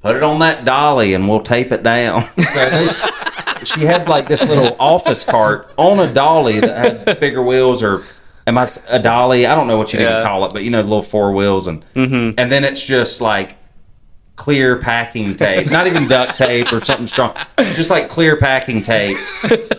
put 0.00 0.16
it 0.16 0.22
on 0.22 0.38
that 0.40 0.64
dolly 0.64 1.14
and 1.14 1.28
we'll 1.28 1.40
tape 1.42 1.72
it 1.72 1.82
down. 1.82 2.28
So 2.52 2.68
they, 2.70 3.64
she 3.64 3.82
had 3.84 4.08
like 4.08 4.28
this 4.28 4.44
little 4.44 4.74
office 4.80 5.22
cart 5.24 5.72
on 5.76 6.00
a 6.00 6.12
dolly 6.12 6.58
that 6.60 7.06
had 7.06 7.20
bigger 7.20 7.40
wheels 7.42 7.80
or 7.82 8.04
am 8.46 8.58
I 8.58 8.68
a 8.88 9.00
dolly? 9.00 9.46
I 9.46 9.54
don't 9.54 9.68
know 9.68 9.76
what 9.78 9.92
you 9.92 10.00
Yeah. 10.00 10.10
even 10.14 10.26
call 10.26 10.44
it, 10.46 10.52
but 10.52 10.64
you 10.64 10.70
know, 10.70 10.82
the 10.82 10.88
little 10.88 11.02
four 11.02 11.32
wheels 11.32 11.68
and 11.68 11.84
mm-hmm. 11.94 12.38
and 12.38 12.50
then 12.50 12.64
it's 12.64 12.84
just 12.84 13.20
like 13.20 13.54
clear 14.34 14.76
packing 14.78 15.36
tape, 15.36 15.70
not 15.70 15.86
even 15.86 16.08
duct 16.08 16.36
tape 16.36 16.72
or 16.72 16.80
something 16.80 17.06
strong, 17.06 17.36
just 17.74 17.90
like 17.90 18.08
clear 18.08 18.36
packing 18.36 18.82
tape, 18.82 19.16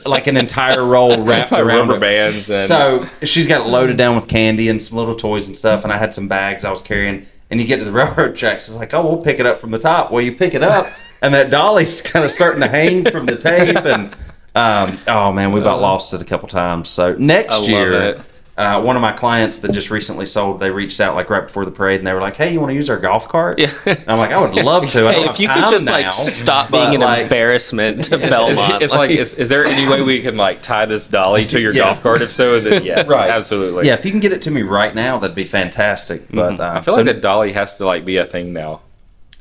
like 0.06 0.28
an 0.28 0.38
entire 0.38 0.86
roll 0.86 1.22
wrapped 1.22 1.52
Like 1.52 1.60
around 1.66 1.90
rubber 1.90 1.96
it. 1.96 2.00
bands 2.00 2.50
and 2.50 2.64
So 2.64 3.06
she's 3.24 3.48
got 3.48 3.66
it 3.66 3.70
loaded 3.70 3.98
down 3.98 4.16
with 4.16 4.30
candy 4.30 4.70
and 4.70 4.82
some 4.82 4.98
little 4.98 5.16
toys 5.16 5.48
and 5.48 5.56
stuff. 5.58 5.84
And 5.84 5.92
I 5.92 5.98
had 5.98 6.14
some 6.14 6.30
bags 6.30 6.64
I 6.64 6.70
was 6.70 6.82
carrying. 6.82 7.26
And 7.54 7.62
you 7.62 7.68
get 7.68 7.78
to 7.78 7.86
the 7.86 7.92
railroad 8.02 8.36
tracks, 8.36 8.68
it's 8.68 8.78
like, 8.80 8.96
oh, 8.96 9.04
we'll 9.04 9.22
pick 9.22 9.40
it 9.40 9.46
up 9.46 9.62
from 9.62 9.70
the 9.70 9.78
top. 9.78 10.10
Well, 10.10 10.24
you 10.24 10.36
pick 10.36 10.56
it 10.56 10.64
up, 10.64 10.88
and 11.22 11.32
that 11.36 11.52
dolly's 11.52 12.02
kind 12.12 12.26
of 12.26 12.32
starting 12.32 12.62
to 12.62 12.68
hang 12.68 13.06
from 13.06 13.28
the 13.28 13.38
tape. 13.38 13.78
And 13.78 14.12
um, 14.56 14.98
oh 15.08 15.32
man, 15.32 15.52
we 15.52 15.62
about 15.62 15.80
lost 15.80 16.16
it 16.16 16.22
a 16.24 16.26
couple 16.26 16.48
times. 16.48 16.90
So 16.90 17.14
next 17.14 17.54
I 17.54 17.58
love 17.60 17.70
year, 17.70 17.92
it. 17.94 18.22
Uh, 18.56 18.80
one 18.80 18.96
of 18.96 19.02
my 19.02 19.12
clients 19.12 19.58
that 19.60 19.72
just 19.74 19.90
recently 19.90 20.28
sold, 20.28 20.60
they 20.60 20.70
reached 20.70 21.02
out 21.02 21.16
like 21.16 21.30
right 21.32 21.42
before 21.42 21.66
the 21.66 21.72
parade, 21.72 22.00
and 22.00 22.06
they 22.06 22.14
were 22.14 22.22
like, 22.22 22.36
"Hey, 22.38 22.54
you 22.54 22.60
want 22.60 22.70
to 22.70 22.76
use 22.76 22.88
our 22.90 22.98
golf 23.00 23.28
cart?" 23.28 23.58
Yeah. 23.58 23.72
And 23.86 24.04
I'm 24.08 24.20
like, 24.20 24.32
"I 24.32 24.40
would 24.40 24.54
love 24.54 24.88
to." 24.92 25.08
I 25.08 25.14
Hey, 25.14 25.20
don't 25.24 25.30
if 25.30 25.40
you 25.40 25.48
could 25.48 25.68
just 25.70 25.88
now, 25.88 25.94
like 25.94 26.14
stop 26.14 26.70
being 26.70 26.94
an 26.96 27.02
like, 27.02 27.24
embarrassment 27.24 28.04
to 28.06 28.16
It's, 28.22 28.30
Belmont. 28.30 28.84
it's 28.84 28.94
like, 28.94 29.10
is, 29.10 29.34
is 29.34 29.50
there 29.50 29.66
any 29.66 29.88
way 29.90 30.04
we 30.04 30.22
can 30.22 30.38
like 30.38 30.62
tie 30.62 30.86
this 30.86 31.06
dolly 31.06 31.46
to 31.48 31.60
your 31.60 31.74
Yeah. 31.76 31.86
golf 31.86 32.04
cart? 32.04 32.22
If 32.22 32.32
so, 32.32 32.60
then 32.60 32.84
yes, 32.86 33.08
Right. 33.08 33.30
absolutely. 33.32 33.88
Yeah, 33.88 33.96
if 33.96 34.06
you 34.06 34.12
can 34.12 34.20
get 34.20 34.32
it 34.32 34.44
to 34.44 34.52
me 34.52 34.62
right 34.62 34.94
now, 34.94 35.18
that'd 35.18 35.36
be 35.36 35.46
fantastic. 35.46 36.30
But 36.30 36.60
uh, 36.60 36.76
I 36.78 36.82
feel 36.82 36.94
so- 36.94 37.02
like 37.02 37.16
the 37.16 37.20
dolly 37.20 37.54
has 37.54 37.76
to 37.78 37.86
like 37.88 38.06
be 38.06 38.18
a 38.18 38.26
thing 38.26 38.54
now. 38.54 38.82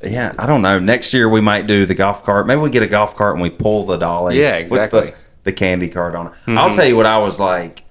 Yeah, 0.03 0.33
I 0.39 0.47
don't 0.47 0.61
know. 0.61 0.79
Next 0.79 1.13
year 1.13 1.29
we 1.29 1.39
might 1.39 1.65
do 1.67 1.85
the 1.85 1.93
golf 1.93 2.23
cart. 2.23 2.45
Maybe 2.47 2.59
we 2.59 2.69
get 2.69 2.83
a 2.83 2.87
golf 2.87 3.15
cart 3.15 3.35
and 3.35 3.41
we 3.43 3.49
pull 3.51 3.85
the 3.85 3.95
dolly. 3.97 4.37
Yeah, 4.39 4.55
with 4.55 4.63
exactly. 4.63 5.01
the, 5.11 5.13
the 5.43 5.53
candy 5.53 5.87
cart 5.87 6.13
on 6.15 6.27
it. 6.27 6.33
I'll 6.47 6.73
tell 6.73 6.85
you 6.85 6.95
what 6.97 7.05
I 7.05 7.19
was 7.19 7.39
like. 7.39 7.83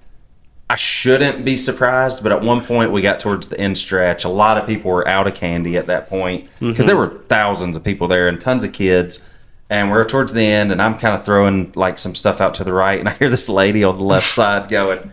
I 0.73 0.75
shouldn't 0.75 1.45
be 1.45 1.55
surprised, 1.55 2.23
but 2.23 2.31
at 2.31 2.41
one 2.41 2.59
point 2.65 2.91
we 2.91 3.03
got 3.03 3.19
towards 3.19 3.47
the 3.47 3.59
end 3.59 3.77
stretch. 3.77 4.23
A 4.23 4.29
lot 4.29 4.57
of 4.57 4.65
people 4.65 4.89
were 4.89 5.07
out 5.07 5.27
of 5.27 5.35
candy 5.35 5.77
at 5.77 5.85
that 5.85 6.09
point 6.09 6.49
because 6.59 6.87
there 6.87 6.95
mm-hmm. 6.95 7.15
were 7.15 7.23
thousands 7.25 7.77
of 7.77 7.83
people 7.83 8.07
there 8.07 8.27
and 8.27 8.41
tons 8.41 8.63
of 8.63 8.73
kids. 8.73 9.23
And 9.69 9.91
we're 9.91 10.03
towards 10.03 10.33
the 10.33 10.43
end, 10.43 10.71
and 10.71 10.81
I'm 10.81 10.97
kind 10.97 11.13
of 11.13 11.23
throwing 11.23 11.71
like 11.75 11.99
some 11.99 12.15
stuff 12.15 12.41
out 12.41 12.55
to 12.55 12.63
the 12.63 12.73
right, 12.73 12.99
and 12.99 13.07
I 13.07 13.13
hear 13.13 13.29
this 13.29 13.47
lady 13.47 13.83
on 13.83 13.99
the 13.99 14.03
left 14.03 14.33
side 14.33 14.67
going, 14.67 15.11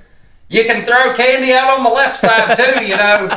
"You 0.49 0.65
can 0.65 0.87
throw 0.87 1.13
candy 1.15 1.53
out 1.53 1.69
on 1.79 1.85
the 1.85 1.91
left 1.91 2.17
side 2.17 2.57
too, 2.57 2.83
you 2.83 2.97
know. 2.97 3.29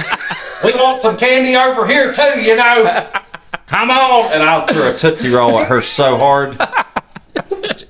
We 0.63 0.71
want 0.75 1.01
some 1.01 1.17
candy 1.17 1.57
over 1.57 1.85
here 1.85 2.13
too, 2.13 2.39
you 2.41 2.55
know." 2.55 3.09
come 3.67 3.89
on 3.89 4.31
and 4.33 4.43
i 4.43 4.65
threw 4.67 4.89
a 4.89 4.93
tootsie 4.93 5.29
roll 5.29 5.57
at 5.57 5.67
her 5.67 5.81
so 5.81 6.17
hard 6.17 6.59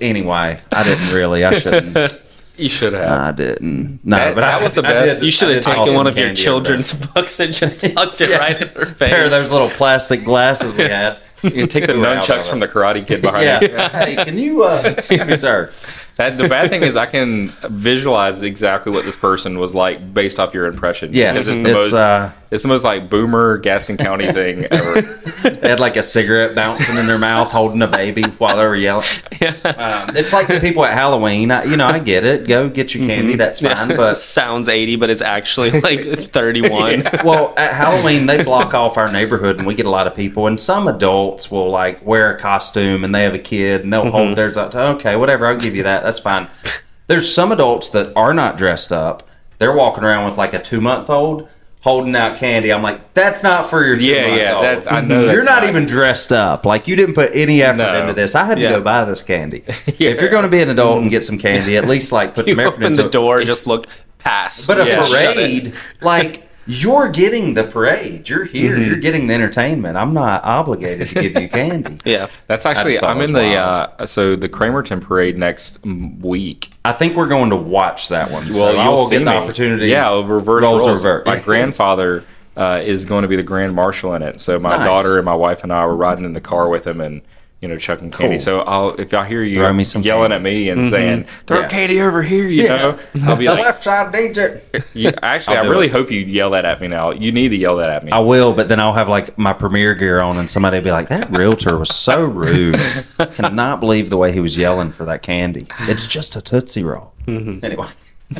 anyway 0.00 0.58
i 0.70 0.84
didn't 0.84 1.12
really 1.12 1.44
i 1.44 1.58
shouldn't 1.58 2.22
You 2.56 2.68
should 2.68 2.92
have. 2.92 3.10
i 3.10 3.32
didn't 3.32 3.98
no 4.04 4.16
That- 4.16 4.34
but 4.36 4.40
that 4.42 4.60
I, 4.60 4.62
was 4.64 4.74
the 4.74 4.86
I 4.86 4.92
best. 4.92 5.16
did- 5.20 5.24
you 5.24 5.30
should 5.32 5.54
have 5.54 5.64
taken 5.64 5.94
one 5.96 6.06
of 6.06 6.16
your 6.16 6.32
children's 6.34 6.92
books 7.14 7.40
and 7.40 7.52
just 7.52 7.82
hucked 7.96 8.20
it 8.20 8.38
right 8.38 8.60
in 8.60 8.68
her 8.68 8.86
face. 8.86 8.98
there. 8.98 9.08
pair 9.08 9.24
of 9.24 9.30
those 9.32 9.50
little 9.50 9.68
plastic 9.68 10.24
glasses 10.24 10.72
we 10.74 10.84
had 10.84 11.18
you 11.44 11.66
take 11.66 11.86
the 11.86 11.92
Threw 11.94 12.04
out 12.06 12.22
nunchucks 12.22 12.48
from 12.48 12.60
the 12.60 12.68
Karate 12.68 13.06
Kid 13.06 13.22
behind 13.22 13.44
yeah 13.44 13.60
you. 13.60 14.14
hey 14.14 14.24
can 14.24 14.38
you 14.38 14.62
uh 14.64 14.82
excuse 14.96 15.24
me 15.26 15.36
sir 15.36 15.70
That, 16.16 16.38
the 16.38 16.48
bad 16.48 16.70
thing 16.70 16.84
is, 16.84 16.94
I 16.94 17.06
can 17.06 17.48
visualize 17.68 18.42
exactly 18.42 18.92
what 18.92 19.04
this 19.04 19.16
person 19.16 19.58
was 19.58 19.74
like 19.74 20.14
based 20.14 20.38
off 20.38 20.54
your 20.54 20.66
impression. 20.66 21.10
yes 21.12 21.32
Because 21.38 21.48
it's, 21.48 21.56
it's 21.56 21.62
the 21.66 21.72
most. 21.74 21.92
uh 21.92 22.32
it's 22.52 22.62
the 22.62 22.68
most 22.68 22.84
like 22.84 23.10
boomer 23.10 23.58
Gaston 23.58 23.96
County 23.96 24.30
thing 24.38 24.64
ever. 24.70 25.00
they 25.02 25.68
had 25.70 25.80
like 25.80 25.96
a 25.96 26.04
cigarette 26.04 26.54
bouncing 26.54 26.96
in 26.98 27.06
their 27.06 27.18
mouth 27.18 27.50
holding 27.50 27.82
a 27.82 27.88
baby 27.88 28.22
while 28.38 28.56
they 28.56 28.64
were 28.64 28.76
yelling 28.76 29.04
um, 29.42 30.16
it's 30.16 30.32
like 30.32 30.46
the 30.46 30.60
people 30.60 30.84
at 30.84 30.92
halloween 30.94 31.50
I, 31.50 31.64
you 31.64 31.76
know 31.76 31.86
i 31.86 31.98
get 31.98 32.24
it 32.24 32.46
go 32.46 32.68
get 32.68 32.94
your 32.94 33.04
candy 33.04 33.34
that's 33.34 33.58
fine 33.60 33.88
but 33.96 34.14
sounds 34.16 34.68
80, 34.68 34.96
but 34.96 35.10
it's 35.10 35.20
actually 35.20 35.70
like 35.80 36.04
31. 36.04 37.04
well, 37.24 37.54
at 37.56 37.72
Halloween 37.74 38.26
they 38.26 38.42
block 38.44 38.74
off 38.74 38.96
our 38.96 39.10
neighborhood, 39.10 39.58
and 39.58 39.66
we 39.66 39.74
get 39.74 39.86
a 39.86 39.90
lot 39.90 40.06
of 40.06 40.14
people. 40.14 40.46
And 40.46 40.58
some 40.60 40.86
adults 40.88 41.33
will 41.50 41.70
like 41.70 42.04
wear 42.04 42.34
a 42.34 42.38
costume, 42.38 43.04
and 43.04 43.14
they 43.14 43.22
have 43.24 43.34
a 43.34 43.38
kid, 43.38 43.82
and 43.82 43.92
they'll 43.92 44.10
hold 44.10 44.28
mm-hmm. 44.28 44.34
theirs. 44.34 44.54
To, 44.56 44.78
okay, 44.96 45.16
whatever, 45.16 45.46
I'll 45.46 45.56
give 45.56 45.74
you 45.74 45.82
that. 45.84 46.02
That's 46.02 46.18
fine. 46.18 46.48
There's 47.06 47.32
some 47.32 47.52
adults 47.52 47.90
that 47.90 48.12
are 48.16 48.32
not 48.32 48.56
dressed 48.56 48.92
up. 48.92 49.28
They're 49.58 49.76
walking 49.76 50.04
around 50.04 50.26
with 50.28 50.38
like 50.38 50.54
a 50.54 50.62
two 50.62 50.80
month 50.80 51.10
old 51.10 51.48
holding 51.82 52.16
out 52.16 52.34
candy. 52.34 52.72
I'm 52.72 52.82
like, 52.82 53.12
that's 53.12 53.42
not 53.42 53.66
for 53.66 53.84
your 53.84 53.96
two 53.96 54.06
Yeah, 54.06 54.26
month 54.28 54.40
yeah, 54.40 54.54
old. 54.54 54.64
that's- 54.64 54.86
I 54.90 55.02
know 55.02 55.24
You're 55.30 55.44
not, 55.44 55.60
not- 55.62 55.68
even 55.68 55.84
dressed 55.84 56.32
up. 56.32 56.64
Like 56.64 56.88
you 56.88 56.96
didn't 56.96 57.14
put 57.14 57.30
any 57.34 57.62
effort 57.62 57.76
No. 57.76 58.00
into 58.00 58.14
this. 58.14 58.34
I 58.34 58.46
had 58.46 58.56
to 58.56 58.62
Yeah. 58.62 58.70
go 58.70 58.80
buy 58.80 59.04
this 59.04 59.22
candy. 59.22 59.64
Yeah. 59.98 60.10
If 60.10 60.20
you're 60.22 60.30
going 60.30 60.44
to 60.44 60.48
be 60.48 60.62
an 60.62 60.70
adult 60.70 61.02
and 61.02 61.10
get 61.10 61.24
some 61.24 61.36
candy, 61.36 61.76
at 61.76 61.86
least 61.86 62.10
like 62.10 62.34
put 62.34 62.46
You 62.48 62.54
some 62.54 62.60
effort 62.60 62.72
open 62.76 62.84
into 62.84 63.02
the 63.02 63.08
it. 63.08 63.12
door, 63.12 63.42
just 63.44 63.66
look, 63.66 63.86
past. 64.18 64.66
But 64.66 64.80
a 64.80 64.86
Yeah. 64.86 65.02
Parade, 65.06 65.74
like 66.00 66.43
you're 66.66 67.08
getting 67.10 67.54
the 67.54 67.64
parade. 67.64 68.28
You're 68.28 68.44
here. 68.44 68.72
Mm-hmm. 68.76 68.84
You're 68.88 68.96
getting 69.00 69.26
the 69.26 69.34
entertainment. 69.34 69.96
I'm 69.96 70.14
not 70.14 70.44
obligated 70.44 71.08
to 71.08 71.14
give 71.22 71.40
you 71.42 71.48
candy. 71.50 71.98
yeah. 72.04 72.28
That's 72.46 72.64
actually 72.66 72.98
I'm 73.00 73.20
in 73.20 73.32
the 73.32 73.54
uh, 73.54 74.06
so 74.06 74.36
the 74.36 74.48
Cramerton 74.48 75.00
parade 75.02 75.36
next 75.38 75.78
week. 75.84 76.70
I 76.84 76.92
think 76.92 77.16
we're 77.16 77.28
going 77.28 77.50
to 77.50 77.56
watch 77.56 78.08
that 78.08 78.30
one. 78.30 78.44
Well, 78.46 78.54
so 78.54 78.70
you'll 78.72 78.92
will 78.92 79.06
see 79.06 79.16
get 79.18 79.24
the 79.24 79.30
me. 79.32 79.36
opportunity. 79.36 79.86
Yeah, 79.88 80.26
reverse 80.26 80.62
Roles 80.62 80.86
roles. 80.86 81.04
revert. 81.04 81.26
My 81.26 81.38
grandfather 81.38 82.24
uh, 82.56 82.80
is 82.84 83.04
going 83.04 83.22
to 83.22 83.28
be 83.28 83.36
the 83.36 83.42
grand 83.42 83.74
marshal 83.74 84.14
in 84.14 84.22
it. 84.22 84.40
So 84.40 84.58
my 84.58 84.76
Nice. 84.76 84.86
daughter 84.88 85.16
and 85.16 85.24
my 85.24 85.34
wife 85.34 85.62
and 85.64 85.72
I 85.72 85.84
were 85.86 85.96
riding 85.96 86.24
in 86.24 86.32
the 86.34 86.40
car 86.40 86.68
with 86.68 86.86
him 86.86 87.00
and 87.00 87.20
you 87.64 87.68
know 87.68 87.78
chucking 87.78 88.10
candy. 88.10 88.34
Cool. 88.36 88.40
So 88.40 88.60
I'll 88.60 88.90
if 89.00 89.14
I 89.14 89.26
hear 89.26 89.42
you 89.42 89.54
Throw 89.56 89.72
me 89.72 89.84
some 89.84 90.02
yelling 90.02 90.32
candy. 90.32 90.34
at 90.34 90.42
me 90.54 90.68
and 90.68 90.86
saying 90.86 91.24
throw 91.46 91.60
Yeah. 91.60 91.68
candy 91.68 91.98
over 92.02 92.22
here, 92.22 92.46
you 92.46 92.64
Yeah. 92.64 92.76
know, 92.76 92.98
I'll 93.24 93.38
be 93.38 93.46
the 93.46 93.54
like, 93.54 93.64
left 93.64 93.82
side 93.82 94.12
needs 94.12 94.36
it. 94.36 94.68
you, 94.92 95.10
actually, 95.22 95.56
I 95.56 95.62
really 95.62 95.86
it. 95.86 95.92
hope 95.92 96.10
you 96.10 96.20
yell 96.20 96.50
that 96.50 96.66
at 96.66 96.78
me 96.82 96.88
now. 96.88 97.10
You 97.10 97.32
need 97.32 97.48
to 97.48 97.56
yell 97.56 97.76
that 97.78 97.88
at 97.88 98.04
me. 98.04 98.12
I 98.12 98.18
will, 98.18 98.52
but 98.52 98.68
then 98.68 98.80
I'll 98.80 98.92
have 98.92 99.08
like 99.08 99.38
my 99.38 99.54
premiere 99.54 99.94
gear 99.94 100.20
on, 100.20 100.36
and 100.36 100.50
somebody 100.50 100.76
will 100.76 100.84
be 100.84 100.90
like, 100.90 101.08
"That 101.08 101.30
realtor 101.30 101.78
was 101.78 101.88
so 101.96 102.20
rude. 102.22 102.76
I 103.18 103.24
Cannot 103.34 103.80
believe 103.80 104.10
the 104.10 104.18
way 104.18 104.30
he 104.32 104.40
was 104.40 104.58
yelling 104.58 104.92
for 104.92 105.06
that 105.06 105.22
candy. 105.22 105.66
It's 105.88 106.06
just 106.06 106.36
a 106.36 106.42
tootsie 106.42 106.84
roll." 106.84 107.14
Mm-hmm. 107.26 107.64
Anyway. 107.64 107.88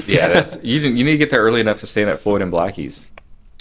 yeah, 0.06 0.28
that's 0.28 0.58
you. 0.62 0.80
You 0.80 1.02
need 1.04 1.12
to 1.12 1.16
get 1.18 1.30
there 1.30 1.40
early 1.40 1.60
enough 1.62 1.78
to 1.80 1.86
stand 1.86 2.10
at 2.10 2.18
Floyd 2.20 2.42
and 2.42 2.50
Blackie's 2.50 3.10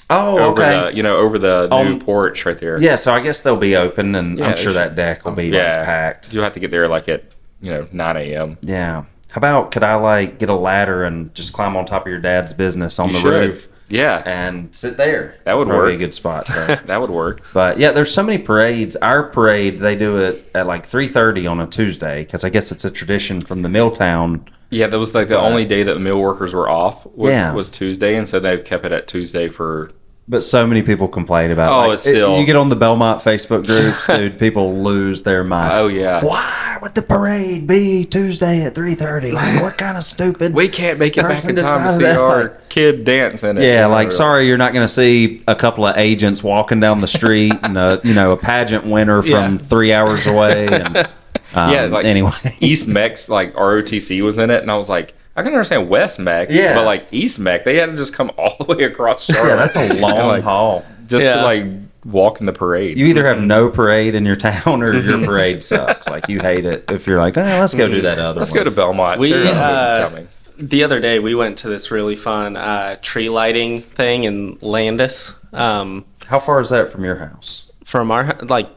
Oh, 0.10 0.38
over 0.40 0.62
okay. 0.62 0.90
the 0.92 0.96
you 0.98 1.04
know 1.04 1.18
over 1.18 1.40
the 1.40 1.68
new 1.70 1.94
um, 1.94 2.00
porch 2.00 2.46
right 2.46 2.58
there. 2.58 2.80
yeah, 2.80 2.96
so 2.96 3.14
I 3.14 3.20
guess 3.22 3.42
they'll 3.42 3.56
be 3.58 3.76
open, 3.76 4.16
and 4.16 4.38
Yeah, 4.38 4.48
I'm 4.48 4.52
sure 4.56 4.66
should- 4.72 4.76
that 4.76 4.96
deck 4.96 5.26
will 5.26 5.32
be 5.34 5.48
yeah, 5.48 5.78
like 5.78 5.86
packed. 5.86 6.34
You'll 6.34 6.44
have 6.44 6.54
to 6.54 6.60
get 6.60 6.72
there 6.72 6.88
like 6.88 7.08
at 7.10 7.24
you 7.62 7.72
know 7.72 7.88
nine 7.92 8.18
a.m. 8.18 8.58
Yeah. 8.62 9.06
How 9.30 9.38
about 9.40 9.72
could 9.72 9.82
I 9.84 9.96
like 9.96 10.38
get 10.38 10.50
a 10.50 10.54
ladder 10.56 11.04
and 11.06 11.34
just 11.34 11.54
climb 11.54 11.76
on 11.76 11.86
top 11.86 12.04
of 12.06 12.08
your 12.12 12.20
dad's 12.20 12.54
business 12.54 13.00
on 13.00 13.08
You 13.08 13.14
the 13.16 13.20
should. 13.22 13.48
roof 13.50 13.68
Yeah, 13.90 14.22
and 14.28 14.76
sit 14.76 14.96
there? 14.98 15.38
That 15.46 15.58
would 15.58 15.68
Probably 15.68 15.94
work. 15.94 15.96
a 15.96 15.98
good 15.98 16.14
spot. 16.14 16.46
that 16.86 17.02
would 17.02 17.10
work. 17.10 17.42
but 17.54 17.80
yeah, 17.80 17.92
there's 17.94 18.14
so 18.14 18.22
many 18.22 18.38
parades. 18.38 18.96
Our 18.98 19.24
parade 19.30 19.80
they 19.80 19.96
do 19.96 20.18
it 20.18 20.52
at 20.54 20.68
like 20.68 20.86
3:30 20.86 21.50
on 21.50 21.60
a 21.62 21.66
Tuesday 21.66 22.24
because 22.24 22.44
I 22.44 22.50
guess 22.50 22.72
it's 22.72 22.86
a 22.86 22.92
tradition 22.92 23.42
from 23.42 23.64
the 23.64 23.70
Milltown. 23.70 24.48
Yeah, 24.74 24.88
that 24.88 25.00
was 25.00 25.14
like 25.16 25.28
the 25.28 25.40
only 25.40 25.66
day 25.66 25.84
that 25.84 25.94
the 25.94 26.00
mill 26.00 26.20
workers 26.20 26.54
were 26.54 26.70
off. 26.70 27.06
Was, 27.16 27.32
Yeah. 27.32 27.54
was 27.54 27.70
Tuesday, 27.70 28.16
and 28.16 28.28
so 28.28 28.40
they've 28.40 28.64
kept 28.64 28.86
it 28.86 28.92
at 28.92 29.08
Tuesday 29.08 29.48
for. 29.48 29.92
But 30.26 30.42
so 30.42 30.66
many 30.66 30.82
people 30.82 31.10
complain 31.10 31.52
about. 31.52 31.72
Oh, 31.74 31.88
like, 31.90 31.96
it's 31.96 32.04
still- 32.04 32.40
you 32.40 32.46
get 32.46 32.56
on 32.56 32.70
the 32.70 32.78
Belmont 32.78 33.20
Facebook 33.22 33.66
groups, 33.66 34.08
dude. 34.18 34.40
People 34.40 34.74
lose 34.82 35.24
their 35.24 35.44
mind. 35.44 35.74
Oh 35.74 35.88
yeah, 35.88 36.24
Why 36.24 36.78
would 36.82 36.96
the 36.96 37.02
parade 37.02 37.68
be 37.68 38.06
Tuesday 38.06 38.62
at 38.64 38.74
3:30? 38.74 39.34
Like, 39.34 39.62
what 39.62 39.78
kind 39.78 39.98
of 39.98 40.04
stupid? 40.06 40.54
we 40.54 40.70
can't 40.70 40.98
make 40.98 41.18
it 41.18 41.24
back 41.24 41.44
in 41.44 41.58
time 41.58 41.86
to 41.88 41.92
see 41.94 42.04
that, 42.04 42.18
our 42.18 42.58
kid 42.70 43.04
dance 43.04 43.44
in 43.44 43.58
it. 43.58 43.64
Yeah, 43.64 43.68
You 43.68 43.82
know, 43.82 43.90
like 43.90 44.14
sorry, 44.14 44.48
you're 44.48 44.58
not 44.58 44.72
going 44.72 44.86
to 44.88 44.94
see 44.94 45.44
a 45.46 45.56
couple 45.56 45.86
of 45.86 45.98
agents 45.98 46.42
walking 46.42 46.80
down 46.80 47.02
the 47.02 47.08
street 47.08 47.54
and 47.62 47.78
a 47.78 48.00
you 48.06 48.14
know 48.14 48.32
a 48.32 48.38
pageant 48.38 48.86
winner 48.86 49.22
from 49.24 49.30
Yeah. 49.56 49.58
three 49.58 49.92
hours 49.92 50.26
away. 50.26 50.68
And 50.70 51.06
um, 51.54 51.72
Yeah, 51.72 51.86
like 51.86 52.06
anyway, 52.06 52.32
East 52.60 52.88
Meck, 52.88 53.18
like 53.30 53.54
ROTC 53.56 54.22
was 54.24 54.38
in 54.38 54.50
it, 54.50 54.62
and 54.62 54.72
I 54.72 54.76
was 54.78 54.90
like, 54.90 55.14
I 55.36 55.42
can 55.44 55.52
understand 55.54 55.90
West 55.90 56.20
Meck, 56.20 56.50
Yeah. 56.52 56.76
but 56.76 56.86
like 56.86 57.08
East 57.12 57.40
Meck, 57.40 57.64
they 57.64 57.76
had 57.78 57.88
to 57.88 57.98
just 57.98 58.14
come 58.14 58.32
all 58.38 58.56
the 58.60 58.66
way 58.76 58.84
across 58.84 59.26
Charlotte. 59.26 59.50
yeah, 59.50 59.56
that's 59.56 59.76
a 59.76 59.80
And, 59.90 60.00
long 60.00 60.28
like, 60.28 60.44
haul. 60.44 60.86
just 61.08 61.26
Yeah. 61.26 61.38
to 61.38 61.44
like 61.44 61.66
walk 62.06 62.40
in 62.42 62.46
the 62.46 62.54
parade. 62.54 62.98
You 62.98 63.06
either 63.08 63.26
have 63.26 63.40
no 63.42 63.70
parade 63.70 64.14
in 64.14 64.26
your 64.26 64.36
town 64.36 64.84
or 64.84 64.94
your 64.94 65.26
parade 65.26 65.64
sucks. 65.64 66.08
Like 66.08 66.28
you 66.28 66.40
hate 66.42 66.66
it. 66.66 66.84
If 66.90 67.08
you're 67.08 67.20
like, 67.20 67.38
oh, 67.38 67.42
let's 67.42 67.74
go 67.74 67.88
do 67.88 68.02
that 68.02 68.20
other. 68.20 68.40
Let's 68.42 68.52
one. 68.52 68.60
go 68.60 68.64
to 68.66 68.72
Belmont. 68.72 69.20
We, 69.22 69.34
uh, 69.34 70.10
coming. 70.10 70.28
the 70.58 70.84
other 70.84 71.00
day 71.00 71.20
we 71.20 71.34
went 71.34 71.60
to 71.60 71.70
this 71.70 71.92
really 71.92 72.16
fun 72.18 72.58
uh, 72.58 72.98
tree 73.02 73.30
lighting 73.30 73.82
thing 73.82 74.26
in 74.26 74.58
Landis. 74.62 75.34
Um, 75.54 76.04
How 76.28 76.40
far 76.40 76.60
is 76.60 76.70
that 76.72 76.90
from 76.90 77.04
your 77.06 77.16
house? 77.16 77.72
from 77.86 78.12
our 78.12 78.38
like 78.44 78.70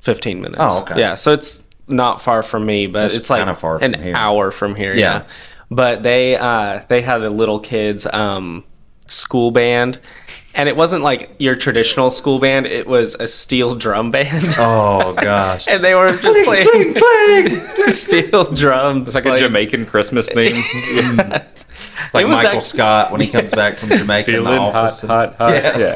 15 0.00 0.40
minutes. 0.40 0.60
Oh, 0.60 0.82
okay. 0.82 0.98
Yeah, 1.00 1.14
so 1.14 1.32
it's 1.32 1.62
not 1.88 2.20
far 2.20 2.42
from 2.42 2.66
me, 2.66 2.86
but 2.86 3.02
That's 3.02 3.14
it's 3.16 3.30
like 3.30 3.40
kinda 3.40 3.54
far 3.54 3.78
from 3.78 3.94
an 3.94 4.02
here. 4.02 4.14
hour 4.16 4.50
from 4.50 4.74
here. 4.76 4.94
Yeah. 4.94 4.98
Yeah. 5.18 5.22
but 5.70 6.02
they 6.02 6.36
uh, 6.36 6.82
they 6.88 7.02
had 7.02 7.22
a 7.22 7.30
little 7.30 7.58
kids 7.60 8.06
um, 8.06 8.64
school 9.06 9.50
band, 9.52 9.98
and 10.54 10.68
it 10.68 10.76
wasn't 10.76 11.02
like 11.04 11.30
your 11.38 11.54
traditional 11.54 12.10
school 12.10 12.38
band. 12.38 12.66
It 12.66 12.86
was 12.86 13.14
a 13.16 13.26
steel 13.28 13.74
drum 13.74 14.10
band. 14.10 14.56
Oh 14.58 15.12
gosh. 15.14 15.66
And 15.68 15.82
they 15.84 15.94
were 15.94 16.16
just 16.16 16.44
playing 16.44 17.54
steel 17.92 18.44
drums. 18.52 19.08
It's 19.08 19.14
like 19.14 19.26
a 19.26 19.38
Jamaican 19.38 19.86
Christmas 19.86 20.28
theme. 20.28 20.56
like 22.14 22.26
Michael 22.26 22.36
act- 22.58 22.62
Scott 22.62 23.12
when 23.12 23.20
he 23.20 23.28
comes 23.28 23.50
back 23.52 23.78
from 23.78 23.90
Jamaica 23.90 24.30
in 24.36 24.44
the 24.44 24.50
Feeling 24.50 24.60
hot, 24.60 24.74
office. 24.74 25.00
hot, 25.02 25.36
hot. 25.36 25.50
Yeah. 25.78 25.94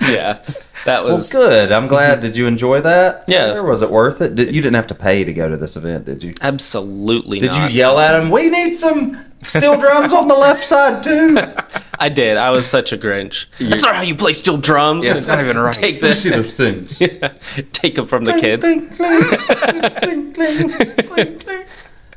Yeah, 0.10 0.42
that 0.86 1.04
Well, 1.04 1.14
was 1.14 1.30
good. 1.30 1.70
I'm 1.70 1.86
glad. 1.86 2.20
Did 2.20 2.34
you 2.34 2.46
enjoy 2.46 2.80
that? 2.80 3.24
Yeah. 3.28 3.54
Or 3.54 3.64
was 3.64 3.82
it 3.82 3.90
worth 3.90 4.20
it? 4.20 4.34
Did, 4.34 4.54
you 4.54 4.60
didn't 4.60 4.74
have 4.74 4.88
to 4.88 4.94
pay 4.94 5.22
to 5.24 5.32
go 5.32 5.48
to 5.48 5.56
this 5.56 5.76
event, 5.76 6.06
did 6.06 6.22
you? 6.22 6.32
absolutely. 6.40 7.38
Did 7.38 7.52
not. 7.52 7.70
you 7.70 7.76
yell 7.76 7.98
at 8.00 8.20
him? 8.20 8.30
We 8.30 8.50
need 8.50 8.74
some 8.74 9.16
steel 9.46 9.76
drums 9.78 10.12
on 10.12 10.28
the 10.28 10.34
left 10.34 10.62
side 10.64 11.02
too. 11.02 11.38
I 11.98 12.08
did. 12.08 12.36
I 12.36 12.50
was 12.50 12.66
such 12.66 12.92
a 12.92 12.98
Grinch. 12.98 13.46
That's 13.58 13.82
not 13.82 13.94
how 13.94 14.02
you 14.02 14.14
play 14.14 14.32
steel 14.32 14.56
drums. 14.56 15.04
Yeah, 15.04 15.16
it's 15.16 15.26
not 15.26 15.40
even 15.40 15.58
right. 15.58 15.74
Take 15.74 15.96
You 15.96 16.00
this. 16.00 16.22
see 16.22 16.30
those 16.30 16.54
things? 16.54 16.98
Take 17.72 17.94
them 17.94 18.06
from 18.06 18.24
the 18.24 18.32
kids. 18.40 18.64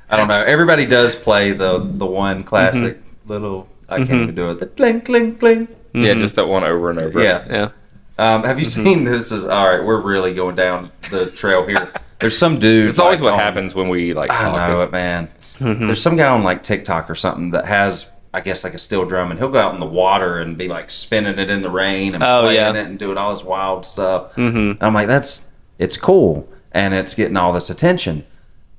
I 0.10 0.18
don't 0.18 0.28
know. 0.28 0.44
Everybody 0.44 0.86
does 0.86 1.16
play 1.16 1.52
the 1.52 1.80
the 1.80 2.06
one 2.06 2.44
classic 2.44 2.98
mm-hmm. 2.98 3.30
little. 3.30 3.68
I 3.90 3.98
can't 3.98 4.10
mm-hmm. 4.10 4.24
even 4.24 4.36
do 4.36 4.50
it. 4.52 4.60
The 4.60 4.68
clink 4.68 5.06
clink 5.06 5.40
clink. 5.40 5.70
Yeah, 5.94 6.14
just 6.16 6.36
that 6.36 6.48
one 6.48 6.64
over 6.64 6.90
and 6.90 7.02
over. 7.02 7.22
Yeah. 7.22 7.46
Yeah. 7.50 7.70
Um, 8.18 8.44
have 8.44 8.60
you 8.60 8.66
seen 8.66 9.04
this? 9.04 9.32
Is 9.32 9.46
all 9.46 9.70
right. 9.70 9.84
We're 9.84 10.02
really 10.02 10.34
going 10.34 10.56
down 10.56 10.92
the 11.12 11.32
trail 11.32 11.66
here. 11.66 11.92
There's 12.20 12.38
some 12.38 12.58
dude. 12.60 12.88
It's 12.88 13.00
always 13.00 13.20
like, 13.22 13.26
what 13.32 13.34
on- 13.34 13.40
happens 13.40 13.76
when 13.76 13.90
we 13.90 14.14
like. 14.14 14.32
I 14.32 14.52
know 14.52 14.82
it, 14.82 14.92
man. 14.92 15.30
There's 15.60 16.02
some 16.02 16.16
guy 16.16 16.28
on 16.28 16.44
like 16.44 16.64
TikTok 16.64 17.10
or 17.10 17.16
something 17.16 17.50
that 17.52 17.66
has, 17.66 18.12
I 18.34 18.40
guess, 18.42 18.64
like 18.64 18.74
a 18.74 18.78
steel 18.78 19.04
drum, 19.06 19.30
and 19.32 19.40
he'll 19.40 19.50
go 19.50 19.60
out 19.60 19.74
in 19.74 19.80
the 19.82 19.86
water 19.86 20.40
and 20.40 20.58
be 20.58 20.68
like 20.70 20.90
spinning 20.90 21.38
it 21.38 21.50
in 21.50 21.62
the 21.64 21.70
rain 21.70 22.14
and 22.14 22.24
Oh, 22.24 22.42
playing 22.44 22.56
yeah. 22.56 22.70
it 22.70 22.88
and 22.88 22.98
doing 22.98 23.18
all 23.18 23.32
this 23.32 23.44
wild 23.44 23.86
stuff. 23.86 24.32
Mm-hmm. 24.36 24.58
And 24.58 24.78
I'm 24.84 24.94
like, 24.94 25.08
that's 25.08 25.52
it's 25.80 25.98
cool, 25.98 26.48
and 26.72 26.94
it's 26.94 27.14
getting 27.16 27.36
all 27.36 27.52
this 27.52 27.70
attention. 27.70 28.26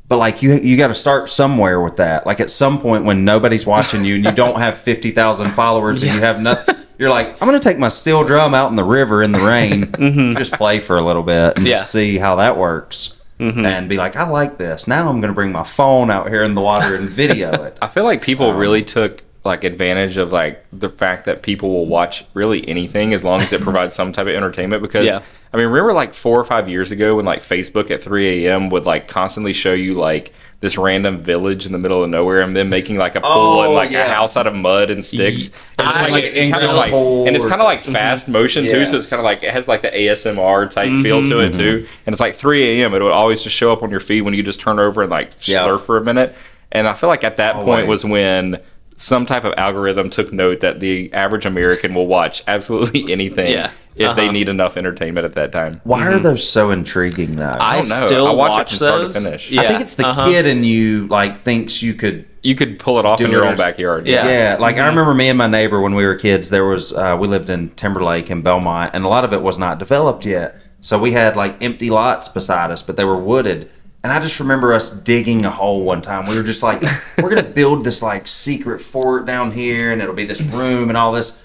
But 0.09 0.19
like 0.19 0.43
you, 0.43 0.55
you 0.55 0.77
got 0.77 0.89
to 0.89 0.95
start 0.95 1.29
somewhere 1.29 1.81
with 1.81 1.97
that. 1.97 2.25
Like 2.27 2.41
at 2.41 2.51
some 2.51 2.81
point 2.81 3.05
when 3.05 3.25
nobody's 3.25 3.67
watching 3.67 4.05
you 4.05 4.15
and 4.17 4.25
you 4.25 4.33
don't 4.33 4.59
have 4.59 4.79
fifty 4.79 5.11
thousand 5.11 5.51
followers 5.53 6.03
and 6.03 6.15
you 6.15 6.21
have 6.21 6.41
nothing, 6.41 6.77
you're 6.99 7.11
like, 7.11 7.28
I'm 7.40 7.49
gonna 7.49 7.59
take 7.61 7.78
my 7.78 7.88
steel 7.88 8.24
drum 8.24 8.55
out 8.55 8.70
in 8.70 8.76
the 8.76 8.84
river 8.84 9.22
in 9.22 9.32
the 9.32 9.40
rain, 9.40 9.86
mm-hmm. 9.92 10.36
just 10.36 10.53
play 10.53 10.80
for 10.80 10.97
a 10.97 11.03
little 11.05 11.22
bit 11.22 11.57
and 11.57 11.66
Yeah. 11.66 11.76
just 11.76 11.90
see 11.92 12.18
how 12.18 12.36
that 12.36 12.57
works, 12.57 13.18
mm-hmm. 13.40 13.64
and 13.64 13.88
be 13.88 13.97
like, 13.97 14.14
I 14.16 14.28
like 14.28 14.59
this. 14.59 14.86
Now 14.86 15.09
I'm 15.09 15.20
gonna 15.20 15.32
bring 15.32 15.53
my 15.53 15.64
phone 15.64 16.11
out 16.11 16.28
here 16.28 16.45
in 16.45 16.55
the 16.55 16.61
water 16.61 16.95
and 16.95 17.09
video 17.09 17.51
it. 17.64 17.78
I 17.82 17.88
feel 17.88 18.05
like 18.05 18.22
people 18.22 18.51
um, 18.51 18.57
really 18.57 18.82
took 18.82 19.24
like 19.45 19.62
advantage 19.62 20.16
of 20.16 20.32
like 20.32 20.64
the 20.72 20.88
fact 20.88 21.26
that 21.26 21.42
people 21.42 21.70
will 21.70 21.86
watch 21.86 22.24
really 22.34 22.66
anything 22.68 23.12
as 23.12 23.22
long 23.22 23.40
as 23.42 23.53
it 23.53 23.61
provides 23.62 23.95
some 23.95 24.11
type 24.12 24.26
of 24.26 24.34
entertainment 24.34 24.82
because 24.82 25.05
Yeah. 25.07 25.20
I 25.53 25.57
mean 25.59 25.66
remember 25.66 25.92
like 25.92 26.14
four 26.14 26.40
or 26.40 26.45
five 26.45 26.68
years 26.68 26.90
ago 26.90 27.16
when 27.16 27.24
like 27.24 27.40
Facebook 27.40 27.90
at 27.90 28.03
3 28.03 28.47
a.m. 28.47 28.70
would 28.70 28.86
like 28.86 29.07
constantly 29.07 29.53
show 29.53 29.72
you 29.74 29.95
like 29.95 30.32
this 30.61 30.78
random 30.78 31.22
village 31.22 31.66
in 31.66 31.72
the 31.72 31.78
middle 31.78 32.03
of 32.03 32.09
nowhere 32.09 32.40
and 32.40 32.57
then 32.57 32.70
making 32.70 32.97
like 32.97 33.16
a 33.16 33.20
pool 33.20 33.28
Oh, 33.28 33.62
and 33.64 33.74
like 33.74 33.90
yeah. 33.90 34.07
a 34.07 34.14
house 34.14 34.34
out 34.34 34.47
of 34.47 34.55
mud 34.55 34.90
and 34.90 35.05
sticks. 35.05 35.51
And 35.78 35.86
it's 35.86 36.11
like, 36.11 36.24
it's 36.24 36.40
kind 36.40 36.64
of 36.64 36.74
like 36.74 36.92
and 36.92 37.36
it's 37.36 37.45
kind 37.45 37.61
of 37.61 37.66
like 37.66 37.84
fast 37.84 38.28
motion 38.28 38.64
too, 38.64 38.86
so 38.86 38.97
it's 38.97 39.11
kind 39.11 39.20
of 39.20 39.24
like 39.24 39.42
it 39.42 39.51
has 39.51 39.68
like 39.68 39.82
the 39.82 39.90
ASMR 39.90 40.70
type 40.70 40.88
mm-hmm. 40.88 41.03
feel 41.03 41.20
to 41.20 41.40
it 41.40 41.51
mm-hmm. 41.51 41.59
too. 41.59 41.86
And 42.07 42.14
it's 42.14 42.20
like 42.20 42.34
3 42.36 42.80
a.m. 42.80 42.95
It 42.95 43.03
would 43.03 43.12
always 43.12 43.42
just 43.42 43.55
show 43.55 43.72
up 43.74 43.82
on 43.82 43.90
your 43.90 44.01
feed 44.01 44.22
when 44.22 44.32
you 44.32 44.42
just 44.42 44.59
turn 44.59 44.78
over 44.78 45.03
and 45.03 45.11
like 45.11 45.32
Yeah. 45.47 45.66
surf 45.66 45.82
for 45.82 45.99
a 45.99 46.03
minute. 46.03 46.34
And 46.72 46.88
I 46.88 46.95
feel 46.95 47.11
like 47.11 47.24
at 47.24 47.36
that 47.36 47.57
point 47.57 47.86
was 47.86 48.05
when 48.05 48.61
some 48.97 49.26
type 49.26 49.45
of 49.45 49.53
algorithm 49.57 50.09
took 50.11 50.32
note 50.32 50.61
that 50.61 50.80
the 50.80 51.12
average 51.12 51.47
American 51.47 51.95
will 51.95 52.07
watch 52.07 52.42
absolutely 52.47 53.05
anything 53.12 53.53
Yeah. 53.53 53.70
if 53.97 54.14
they 54.16 54.22
Uh-huh. 54.24 54.32
need 54.32 54.49
enough 54.49 54.76
entertainment 54.76 55.24
at 55.24 55.32
that 55.32 55.51
time. 55.53 55.72
Why 55.84 56.07
are 56.07 56.18
those 56.18 56.49
so 56.49 56.70
intriguing 56.70 57.32
though? 57.32 57.57
I, 57.61 57.80
don't 57.80 57.88
know. 57.88 58.07
still 58.07 58.26
I 58.28 58.34
watch 58.34 58.51
it 58.53 58.55
watch, 58.55 58.68
from 58.70 58.76
start 58.76 59.01
to 59.01 59.05
those. 59.07 59.24
finish. 59.24 59.51
Yeah. 59.51 59.62
I 59.62 59.68
think 59.68 59.80
it's 59.80 59.95
the 59.95 60.07
uh-huh. 60.07 60.28
kid 60.28 60.47
in 60.47 60.62
you 60.64 61.09
like 61.09 61.36
thinks 61.36 61.82
you 61.82 61.95
could 61.95 62.26
You 62.42 62.55
could 62.55 62.78
pull 62.78 62.99
it 62.99 63.05
off 63.07 63.20
in 63.20 63.30
your 63.30 63.47
own 63.47 63.57
backyard. 63.57 64.07
Yeah. 64.07 64.28
Yeah, 64.28 64.57
like 64.61 64.76
I 64.76 64.86
remember 64.86 65.14
me 65.14 65.28
and 65.28 65.38
my 65.38 65.47
neighbor 65.49 65.80
when 65.80 65.95
we 65.95 66.05
were 66.05 66.14
kids. 66.14 66.51
There 66.51 66.64
was 66.66 66.92
uh, 66.97 67.16
we 67.18 67.26
lived 67.26 67.49
in 67.51 67.70
Timberlake 67.70 68.30
in 68.30 68.42
Belmont, 68.42 68.90
and 68.95 69.05
a 69.05 69.09
lot 69.09 69.24
of 69.24 69.32
it 69.32 69.40
was 69.42 69.59
not 69.59 69.78
developed 69.78 70.24
yet. 70.26 70.55
So 70.82 70.99
we 70.99 71.12
had 71.12 71.34
like 71.36 71.57
empty 71.62 71.88
lots 71.88 72.28
beside 72.28 72.70
us, 72.70 72.82
but 72.82 72.97
they 72.97 73.05
were 73.05 73.16
wooded. 73.16 73.70
And 74.05 74.12
I 74.12 74.20
just 74.20 74.38
remember 74.38 74.74
us 74.74 74.90
digging 74.90 75.46
a 75.46 75.50
hole 75.50 75.82
one 75.82 76.02
time. 76.02 76.26
We 76.28 76.36
were 76.36 76.42
just 76.42 76.62
like, 76.62 76.82
we're 77.18 77.30
gonna 77.30 77.42
build 77.42 77.84
this 77.84 78.02
like 78.02 78.28
secret 78.28 78.80
fort 78.82 79.24
down 79.24 79.50
here, 79.50 79.92
and 79.92 80.02
it'll 80.02 80.14
be 80.14 80.26
this 80.26 80.42
room 80.42 80.90
and 80.90 80.96
all 80.98 81.11
this. 81.12 81.40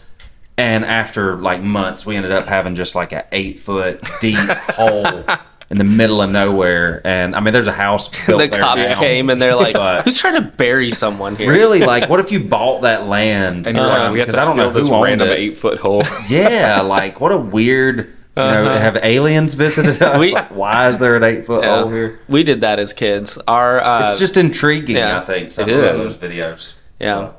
And 0.57 0.83
after 0.83 1.37
like 1.37 1.61
months, 1.61 2.05
we 2.05 2.17
ended 2.17 2.33
up 2.33 2.47
having 2.47 2.75
just 2.75 2.93
like 2.95 3.13
an 3.13 3.23
eight 3.31 3.59
foot 3.59 4.03
deep 4.19 4.35
hole 4.75 5.23
in 5.71 5.77
the 5.77 5.85
middle 5.85 6.21
of 6.21 6.31
nowhere. 6.31 6.99
And 7.07 7.33
I 7.33 7.39
mean, 7.39 7.53
there's 7.53 7.67
a 7.67 7.71
house 7.71 8.09
built 8.25 8.41
The 8.41 8.47
there 8.49 8.59
cops 8.61 8.89
now. 8.89 8.99
came 8.99 9.29
and 9.29 9.41
they're 9.41 9.55
like, 9.55 9.75
But- 9.75 10.03
"Who's 10.03 10.19
trying 10.19 10.35
to 10.43 10.49
bury 10.49 10.91
someone 10.91 11.37
here?" 11.37 11.49
Really, 11.49 11.79
like, 11.79 12.09
what 12.09 12.19
if 12.25 12.29
you 12.29 12.41
bought 12.41 12.81
that 12.81 13.07
land? 13.07 13.67
And 13.67 13.77
you're 13.77 13.87
Uh, 13.87 14.09
like, 14.11 14.13
because 14.19 14.35
I 14.35 14.43
don't 14.43 14.57
know 14.57 14.63
fill 14.63 14.73
this 14.81 14.89
who 14.89 14.95
owned 14.95 15.05
random 15.05 15.29
it. 15.29 15.39
eight 15.39 15.57
foot 15.57 15.77
hole. 15.79 16.03
Yeah, 16.27 16.81
like 16.81 17.21
what 17.21 17.31
a 17.31 17.37
weird. 17.37 18.13
You 18.45 18.51
know, 18.51 18.63
Uh-huh. 18.65 18.79
have 18.79 18.97
aliens 19.03 19.53
visited 19.53 20.01
us? 20.01 20.19
We- 20.19 20.33
like, 20.33 20.49
why 20.55 20.87
is 20.89 20.97
there 20.99 21.15
an 21.15 21.23
eight 21.23 21.45
foot 21.45 21.63
Yeah. 21.63 21.81
hole 21.81 21.89
here? 21.91 22.19
We 22.27 22.43
did 22.43 22.61
that 22.61 22.79
as 22.79 22.93
kids. 22.93 23.37
Our 23.47 23.81
uh, 23.83 24.03
It's 24.03 24.19
just 24.19 24.37
intriguing. 24.37 24.95
yeah. 24.97 25.19
I 25.19 25.25
think 25.25 25.51
some 25.51 25.69
of 25.69 25.75
those 25.77 26.17
videos. 26.17 26.73
Yeah. 26.99 27.29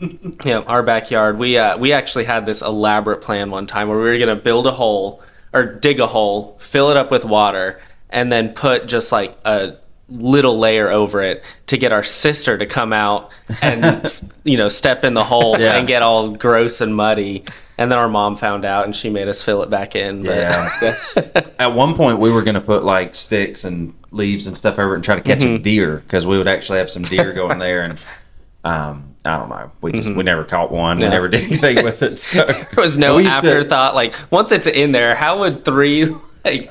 yeah, 0.44 0.58
our 0.66 0.82
backyard. 0.82 1.38
We 1.38 1.58
uh, 1.58 1.76
we 1.76 1.92
actually 1.92 2.24
had 2.24 2.46
this 2.46 2.62
elaborate 2.62 3.20
plan 3.20 3.50
one 3.50 3.66
time 3.66 3.88
where 3.88 3.98
we 3.98 4.04
were 4.04 4.18
gonna 4.18 4.36
build 4.36 4.66
a 4.66 4.70
hole 4.72 5.22
or 5.52 5.64
dig 5.64 5.98
a 5.98 6.06
hole, 6.06 6.56
fill 6.60 6.90
it 6.90 6.96
up 6.96 7.10
with 7.10 7.24
water, 7.24 7.80
and 8.10 8.30
then 8.30 8.50
put 8.50 8.86
just 8.86 9.10
like 9.10 9.34
a 9.44 9.72
little 10.10 10.58
layer 10.58 10.88
over 10.90 11.20
it 11.22 11.44
to 11.66 11.76
get 11.76 11.92
our 11.92 12.02
sister 12.02 12.56
to 12.56 12.64
come 12.66 12.92
out 12.94 13.30
and 13.60 14.10
you 14.44 14.56
know 14.56 14.68
step 14.68 15.04
in 15.04 15.12
the 15.14 15.22
hole 15.24 15.56
Yeah. 15.58 15.76
and 15.76 15.86
get 15.86 16.02
all 16.02 16.30
gross 16.30 16.80
and 16.80 16.94
muddy. 16.96 17.44
And 17.76 17.92
then 17.92 17.98
our 17.98 18.08
mom 18.08 18.34
found 18.34 18.64
out 18.64 18.86
and 18.86 18.96
she 18.96 19.08
made 19.08 19.28
us 19.28 19.40
fill 19.42 19.62
it 19.62 19.70
back 19.70 19.94
in. 19.94 20.22
But 20.24 20.36
Yeah. 20.36 20.70
that's 20.80 21.16
At 21.60 21.74
one 21.74 21.94
point, 21.94 22.18
we 22.18 22.30
were 22.32 22.42
going 22.42 22.54
to 22.56 22.60
put 22.60 22.82
like 22.84 23.14
sticks 23.14 23.64
and 23.64 23.94
leaves 24.10 24.46
and 24.48 24.56
stuff 24.58 24.78
over 24.80 24.94
it 24.94 24.96
and 24.96 25.04
try 25.04 25.14
to 25.14 25.20
catch 25.20 25.40
Mm-hmm. 25.40 25.54
a 25.54 25.58
deer 25.60 25.96
because 25.98 26.26
we 26.26 26.38
would 26.38 26.48
actually 26.48 26.78
have 26.78 26.90
some 26.90 27.02
deer 27.02 27.32
going 27.32 27.58
there. 27.58 27.82
And 27.82 28.02
um, 28.64 29.14
I 29.24 29.36
don't 29.36 29.48
know, 29.48 29.70
we 29.80 29.92
just 29.92 30.12
we 30.12 30.24
never 30.24 30.42
caught 30.44 30.72
one. 30.72 30.96
We 30.96 31.02
Mm-hmm. 31.04 31.12
Never 31.12 31.28
did 31.28 31.44
anything 31.44 31.84
with 31.84 32.02
it. 32.02 32.18
So 32.18 32.44
there 32.46 32.66
was 32.76 32.96
no 32.98 33.16
We 33.16 33.24
used 33.24 33.42
to- 33.42 33.48
afterthought. 33.48 33.94
Like 33.94 34.14
once 34.32 34.50
it's 34.52 34.66
in 34.66 34.90
there, 34.92 35.14
how 35.14 35.38
would 35.40 35.64
three 35.64 36.06
like 36.44 36.68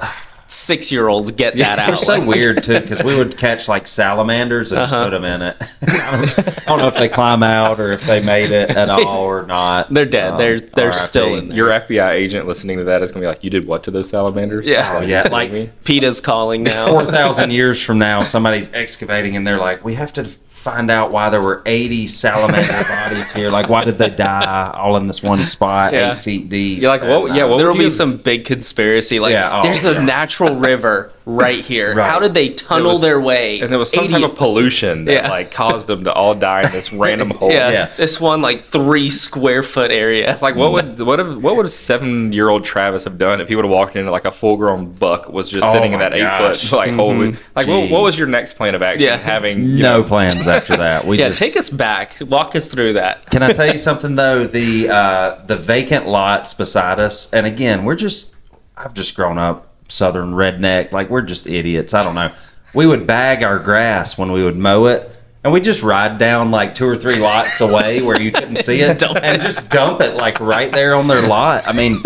six 0.47 0.91
year 0.91 1.07
olds 1.07 1.31
get 1.31 1.55
that 1.57 1.77
out? 1.79 1.87
They're 1.87 1.95
so 1.97 2.25
weird 2.25 2.63
too 2.63 2.79
because 2.81 3.03
we 3.03 3.15
would 3.15 3.37
catch 3.37 3.67
like 3.67 3.87
salamanders 3.87 4.71
and 4.71 4.81
Uh-huh. 4.81 4.95
just 4.95 5.03
put 5.05 5.09
them 5.11 5.25
in 5.25 5.41
it. 5.41 5.57
I, 5.81 6.11
don't, 6.11 6.49
I 6.59 6.63
don't 6.65 6.79
know 6.79 6.87
if 6.87 6.93
they 6.95 7.09
climb 7.09 7.43
out 7.43 7.79
or 7.79 7.91
if 7.91 8.03
they 8.05 8.23
made 8.23 8.51
it 8.51 8.69
at 8.71 8.89
all 8.89 9.23
or 9.23 9.45
not. 9.45 9.93
They're 9.93 10.05
dead. 10.05 10.31
Um, 10.33 10.37
They're- 10.37 10.59
they're 10.59 10.87
RIP. 10.87 10.95
still 10.95 11.35
in 11.35 11.49
there. 11.49 11.57
Your 11.57 11.69
FBI 11.69 12.11
agent 12.11 12.47
listening 12.47 12.77
to 12.77 12.83
that 12.85 13.01
is 13.01 13.11
going 13.11 13.21
to 13.21 13.25
be 13.25 13.29
like, 13.29 13.43
"You 13.43 13.49
did 13.49 13.65
what 13.67 13.83
to 13.85 13.91
those 13.91 14.09
salamanders?" 14.09 14.67
Yeah. 14.67 14.97
Oh 14.97 15.01
yeah, 15.01 15.27
like 15.31 15.51
PETA's 15.83 16.21
calling 16.21 16.63
now. 16.63 16.87
four 16.87 17.05
thousand 17.05 17.51
years 17.51 17.81
from 17.83 17.97
now, 17.99 18.23
somebody's 18.23 18.71
excavating 18.73 19.35
and 19.35 19.45
they're 19.45 19.57
like, 19.59 19.83
we 19.83 19.95
have 19.95 20.13
to 20.13 20.23
find 20.71 20.91
out 20.91 21.11
why 21.11 21.29
there 21.29 21.41
were 21.41 21.61
eighty 21.65 22.07
salamander 22.07 22.83
bodies 22.89 23.31
here. 23.31 23.49
Like, 23.49 23.69
why 23.69 23.85
did 23.85 23.97
they 23.97 24.09
die 24.09 24.71
all 24.75 24.97
in 24.97 25.07
this 25.07 25.23
one 25.23 25.45
spot, 25.47 25.93
Yeah. 25.93 26.13
eight 26.13 26.21
feet 26.21 26.49
deep? 26.49 26.81
You're 26.81 26.91
like, 26.91 27.01
what- 27.03 27.33
yeah, 27.35 27.43
uh, 27.43 27.47
what 27.47 27.57
there 27.57 27.67
would 27.67 27.71
will 27.73 27.77
be 27.77 27.83
you- 27.83 27.89
some 27.89 28.17
big 28.17 28.43
conspiracy. 28.45 29.19
Like, 29.19 29.31
Yeah, 29.33 29.59
oh, 29.59 29.63
there's 29.63 29.85
a 29.85 30.01
natural 30.01 30.55
river 30.55 31.11
right 31.29 31.63
here. 31.63 31.93
Right. 31.93 32.09
How 32.09 32.19
did 32.19 32.33
they 32.33 32.49
tunnel 32.53 32.93
was- 32.93 33.01
their 33.01 33.19
way? 33.19 33.59
And 33.59 33.69
there 33.71 33.77
was 33.77 33.91
some 33.91 34.05
80 34.05 34.13
type 34.13 34.23
of 34.23 34.35
pollution 34.37 35.05
that 35.05 35.11
Yeah. 35.11 35.29
like 35.29 35.51
caused 35.51 35.87
them 35.87 36.05
to 36.05 36.13
all 36.13 36.33
die 36.33 36.63
in 36.63 36.71
this 36.71 36.93
random 36.93 37.29
hole. 37.39 37.51
yeah, 37.51 37.69
Yes. 37.69 37.97
this 37.97 38.19
one 38.21 38.41
like 38.41 38.63
three 38.63 39.09
square 39.09 39.61
foot 39.61 39.91
area. 39.91 40.31
It's 40.31 40.41
like 40.41 40.55
what 40.55 40.71
would 40.71 40.99
what 40.99 41.19
if, 41.19 41.27
what 41.37 41.57
would 41.57 41.65
a 41.65 41.69
seven 41.69 42.31
year 42.31 42.49
old 42.49 42.63
Travis 42.63 43.03
have 43.03 43.17
done 43.17 43.41
if 43.41 43.49
he 43.49 43.55
would 43.55 43.65
have 43.65 43.71
walked 43.73 43.95
into 43.97 44.09
like 44.09 44.25
a 44.25 44.31
full 44.31 44.55
grown 44.55 44.93
buck 44.93 45.27
was 45.29 45.49
just 45.49 45.65
Oh 45.67 45.73
sitting 45.73 45.91
in 45.93 45.99
my 45.99 46.05
that 46.09 46.13
eight 46.15 46.21
gosh. 46.21 46.69
foot 46.69 46.77
like 46.77 46.91
hole? 46.91 47.13
Like 47.55 47.67
what, 47.67 47.89
what 47.91 48.01
was 48.03 48.17
your 48.17 48.27
next 48.27 48.53
plan 48.53 48.73
of 48.73 48.81
action? 48.81 49.05
Yeah. 49.07 49.17
Having 49.17 49.75
no 49.79 50.01
know, 50.01 50.03
plans 50.07 50.47
after 50.47 50.77
that. 50.77 51.05
We 51.05 51.19
yeah, 51.19 51.27
just, 51.29 51.39
take 51.41 51.57
us 51.57 51.69
back. 51.69 52.17
Walk 52.21 52.55
us 52.55 52.71
through 52.73 52.93
that. 52.93 53.25
Can 53.31 53.43
I 53.43 53.51
tell 53.51 53.69
you 53.69 53.77
something 53.77 54.15
though? 54.15 54.47
The 54.47 54.89
uh, 54.89 55.45
the 55.45 55.55
vacant 55.57 56.07
lots 56.07 56.53
beside 56.53 56.99
us, 56.99 57.33
and 57.33 57.45
again, 57.45 57.83
we're 57.83 57.95
just 57.95 58.31
I've 58.77 58.93
just 58.93 59.15
grown 59.15 59.37
up 59.37 59.66
southern 59.87 60.31
redneck. 60.31 60.91
Like 60.91 61.09
we're 61.09 61.21
just 61.21 61.47
idiots. 61.47 61.93
I 61.93 62.03
don't 62.03 62.15
know. 62.15 62.33
We 62.73 62.85
would 62.85 63.07
bag 63.07 63.43
our 63.43 63.59
grass 63.59 64.17
when 64.17 64.31
we 64.31 64.43
would 64.43 64.57
mow 64.57 64.85
it. 64.85 65.11
And 65.43 65.53
we 65.53 65.61
just 65.61 65.81
ride 65.81 66.17
down 66.17 66.51
like 66.51 66.75
two 66.75 66.87
or 66.87 66.97
three 66.97 67.19
lots 67.19 67.61
away 67.61 68.01
where 68.01 68.19
you 68.19 68.31
couldn't 68.31 68.57
see 68.57 68.81
it, 68.81 69.01
and 69.23 69.41
just 69.41 69.69
dump 69.69 70.01
it 70.01 70.15
like 70.15 70.39
right 70.41 70.71
there 70.71 70.93
on 70.93 71.07
their 71.07 71.25
lot. 71.25 71.65
I 71.65 71.73
mean, 71.73 72.01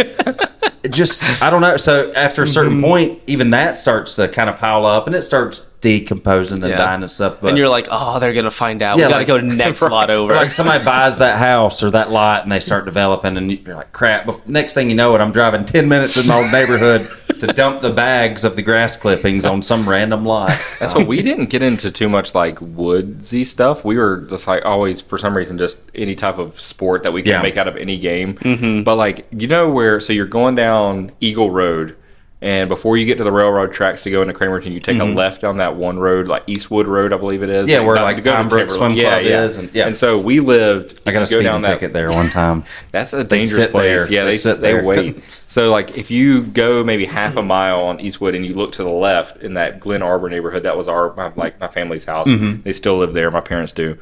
just 0.89 1.23
I 1.41 1.49
don't 1.49 1.61
know. 1.61 1.77
So 1.77 2.11
after 2.13 2.43
a 2.43 2.47
certain 2.47 2.73
mm-hmm. 2.73 2.84
point, 2.84 3.21
even 3.25 3.49
that 3.51 3.77
starts 3.77 4.15
to 4.15 4.27
kind 4.27 4.49
of 4.49 4.57
pile 4.57 4.86
up, 4.86 5.07
and 5.07 5.15
it 5.15 5.23
starts 5.23 5.65
decomposing 5.82 6.61
and 6.63 6.71
Yeah. 6.71 6.77
dying 6.77 7.01
and 7.01 7.11
stuff. 7.11 7.38
But 7.41 7.49
and 7.49 7.57
you're 7.57 7.69
like, 7.69 7.88
oh, 7.91 8.19
they're 8.19 8.34
gonna 8.34 8.51
find 8.51 8.82
out. 8.82 8.97
Yeah, 8.97 9.07
we 9.07 9.09
gotta 9.11 9.17
like- 9.21 9.27
go 9.27 9.38
to 9.39 9.43
next 9.45 9.82
lot 9.82 10.09
over. 10.09 10.34
Like 10.34 10.51
somebody 10.51 10.84
buys 10.86 11.17
that 11.17 11.38
house 11.38 11.84
or 11.84 11.91
that 11.91 12.11
lot 12.11 12.43
and 12.43 12.51
they 12.51 12.59
start 12.59 12.86
developing 12.86 13.36
and 13.38 13.51
you're 13.51 13.75
like 13.75 13.91
crap 13.91 14.25
bef- 14.25 14.45
next 14.47 14.73
thing 14.73 14.89
you 14.89 14.95
know 14.95 15.13
it 15.15 15.21
i'm 15.21 15.32
driving 15.32 15.65
10 15.65 15.88
minutes 15.89 16.15
in 16.17 16.27
my 16.27 16.36
old 16.38 16.51
neighborhood 16.51 17.01
to 17.39 17.47
dump 17.47 17.82
the 17.82 17.89
bags 17.91 18.43
of 18.45 18.55
the 18.55 18.61
grass 18.61 18.95
clippings 18.95 19.45
on 19.45 19.61
some 19.61 19.88
random 19.89 20.25
lot 20.25 20.49
That's 20.79 20.93
what 20.93 21.07
we 21.07 21.21
didn't 21.21 21.49
get 21.49 21.61
into 21.63 21.89
too 21.91 22.07
much 22.09 22.36
like 22.36 22.59
woodsy 22.61 23.43
stuff. 23.43 23.84
We 23.84 23.97
were 23.97 24.17
just 24.29 24.47
like 24.47 24.63
always 24.65 25.01
for 25.01 25.17
some 25.17 25.36
reason 25.36 25.57
just 25.57 25.79
any 25.95 26.15
type 26.15 26.38
of 26.38 26.59
sport 26.59 27.03
that 27.03 27.13
we 27.13 27.21
can 27.23 27.32
Yeah. 27.32 27.41
make 27.41 27.57
out 27.57 27.67
of 27.67 27.75
any 27.77 27.97
game. 27.97 28.36
Mm-hmm. 28.36 28.84
But 28.84 28.95
like 28.95 29.25
you 29.32 29.47
know 29.47 29.69
where 29.69 29.99
so 29.99 30.13
you're 30.13 30.25
going 30.27 30.55
down 30.55 31.11
Eagle 31.19 31.49
Road 31.51 31.95
and 32.44 32.70
before 32.70 32.98
you 32.98 33.06
get 33.06 33.18
to 33.20 33.24
the 33.24 33.32
railroad 33.32 33.72
tracks 33.72 34.02
to 34.04 34.10
go 34.12 34.22
into 34.24 34.34
Cramerton, 34.34 34.72
you 34.72 34.80
take 34.80 35.00
a 35.00 35.04
left 35.04 35.42
down 35.42 35.58
that 35.58 35.76
one 35.76 36.00
road, 36.00 36.28
like 36.28 36.44
Eastwood 36.48 36.88
Road, 36.88 37.14
I 37.14 37.18
believe 37.18 37.44
it 37.44 37.50
is. 37.50 37.70
Yeah, 37.70 37.82
where, 37.82 37.96
like, 37.98 38.16
to 38.16 38.22
go 38.24 38.32
to 38.32 38.38
Pine 38.38 38.50
Brook. 38.50 38.72
Swim 38.72 38.96
Club 38.96 39.22
is, 39.22 39.58
and- 39.58 39.74
yeah. 39.76 39.86
and 39.88 39.96
so 39.96 40.20
we 40.20 40.39
lived. 40.39 41.00
i 41.06 41.12
got 41.12 41.18
a 41.18 41.20
go 41.22 41.26
speeding 41.26 41.44
down 41.46 41.62
that 41.62 41.74
ticket 41.80 41.94
there 41.94 42.10
one 42.10 42.30
time 42.32 42.64
that's 42.92 43.14
a 43.14 43.24
dangerous 43.24 43.68
place. 43.70 44.08
there. 44.08 44.12
Yeah, 44.12 44.26
They 44.26 44.32
they 44.32 44.38
sit 44.38 44.60
they 44.62 44.74
there. 44.74 44.84
wait. 44.84 45.24
So 45.48 45.70
like 45.70 45.98
if 45.98 46.10
you 46.10 46.44
go 46.44 46.82
maybe 46.82 47.04
half 47.04 47.36
a 47.36 47.42
mile 47.44 47.82
on 47.82 48.00
Eastwood 48.00 48.36
and 48.36 48.46
you 48.46 48.54
look 48.54 48.72
to 48.74 48.86
the 48.86 48.94
left 48.94 49.44
in 49.44 49.56
that 49.56 49.82
Glen 49.82 50.02
Arbor 50.02 50.30
neighborhood, 50.30 50.64
that 50.64 50.78
was 50.78 50.88
our 50.88 51.14
my, 51.16 51.34
like 51.36 51.60
my 51.60 51.68
family's 51.68 52.06
house. 52.06 52.28
Mm-hmm. 52.30 52.62
They 52.62 52.72
still 52.72 52.98
live 53.00 53.12
there. 53.12 53.30
My 53.32 53.42
parents 53.42 53.74
do. 53.74 53.98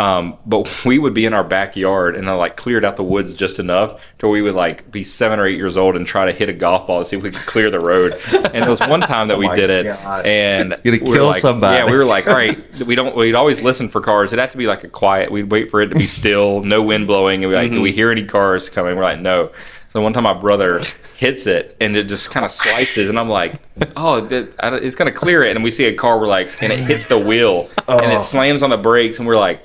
Um, 0.00 0.38
but 0.46 0.84
we 0.86 0.98
would 0.98 1.12
be 1.14 1.26
in 1.26 1.34
our 1.34 1.44
backyard 1.44 2.16
and 2.16 2.28
I 2.28 2.32
like 2.32 2.56
cleared 2.56 2.84
out 2.84 2.96
the 2.96 3.04
woods 3.04 3.34
just 3.34 3.58
enough 3.58 4.00
to 4.18 4.26
where 4.26 4.32
we 4.32 4.40
would 4.42 4.54
like 4.54 4.90
be 4.90 5.04
seven 5.04 5.38
or 5.38 5.46
eight 5.46 5.56
years 5.58 5.76
old 5.76 5.94
and 5.96 6.06
try 6.06 6.24
to 6.24 6.32
hit 6.32 6.48
a 6.48 6.52
golf 6.52 6.86
ball 6.86 7.00
to 7.00 7.04
see 7.04 7.16
if 7.16 7.22
we 7.22 7.30
could 7.30 7.46
clear 7.46 7.70
the 7.70 7.80
road. 7.80 8.14
And 8.32 8.62
there 8.62 8.70
was 8.70 8.80
one 8.80 9.00
time 9.00 9.28
that 9.28 9.36
we 9.42 9.46
Oh 9.46 9.50
my 9.50 9.56
did 9.56 9.70
it 9.70 9.84
God. 9.84 10.24
and 10.26 10.80
You're 10.84 10.96
gonna 10.96 11.04
we 11.04 11.10
were 11.10 11.16
kill 11.16 11.26
like, 11.26 11.40
somebody. 11.40 11.76
Yeah, 11.76 11.84
we 11.90 11.96
were 11.98 12.04
like, 12.04 12.26
all 12.28 12.34
right, 12.34 12.58
we 12.86 12.94
don't. 12.94 13.14
We'd 13.16 13.34
always 13.34 13.60
listen 13.60 13.88
for 13.90 14.00
cars. 14.00 14.32
It'd 14.32 14.40
have 14.40 14.50
to 14.52 14.56
be 14.58 14.66
like 14.66 14.84
a 14.84 14.88
quiet. 14.88 15.30
We'd 15.30 15.50
wait 15.50 15.70
for 15.70 15.80
it 15.82 15.88
to 15.88 15.94
be 15.96 16.06
still, 16.06 16.62
no 16.62 16.82
wind 16.82 17.06
blowing, 17.06 17.42
and 17.44 17.50
we 17.52 17.56
like, 17.56 17.70
do 17.70 17.80
we 17.80 17.92
hear 17.92 18.10
any 18.10 18.24
cars 18.24 18.68
coming? 18.70 18.96
We're 18.96 19.02
like, 19.04 19.20
no. 19.20 19.52
So 19.88 20.00
one 20.00 20.12
time 20.12 20.22
my 20.22 20.34
brother 20.34 20.82
hits 21.16 21.46
it 21.48 21.76
and 21.80 21.96
it 21.96 22.04
just 22.04 22.30
kind 22.30 22.46
of 22.46 22.52
slices, 22.52 23.08
and 23.08 23.18
I'm 23.18 23.28
like, 23.28 23.56
oh, 23.96 24.20
that, 24.20 24.54
I 24.60 24.70
don't- 24.70 24.82
it's 24.84 24.94
gonna 24.96 25.10
clear 25.12 25.42
it. 25.42 25.54
And 25.56 25.64
we 25.64 25.70
see 25.70 25.84
a 25.86 25.94
car, 25.94 26.18
we're 26.18 26.26
like, 26.28 26.48
and 26.62 26.72
it 26.72 26.78
hits 26.78 27.06
the 27.06 27.18
wheel 27.18 27.68
and 27.88 28.00
Oh. 28.06 28.14
it 28.16 28.20
slams 28.20 28.62
on 28.62 28.70
the 28.70 28.78
brakes, 28.78 29.18
and 29.18 29.26
we're 29.28 29.36
like. 29.36 29.60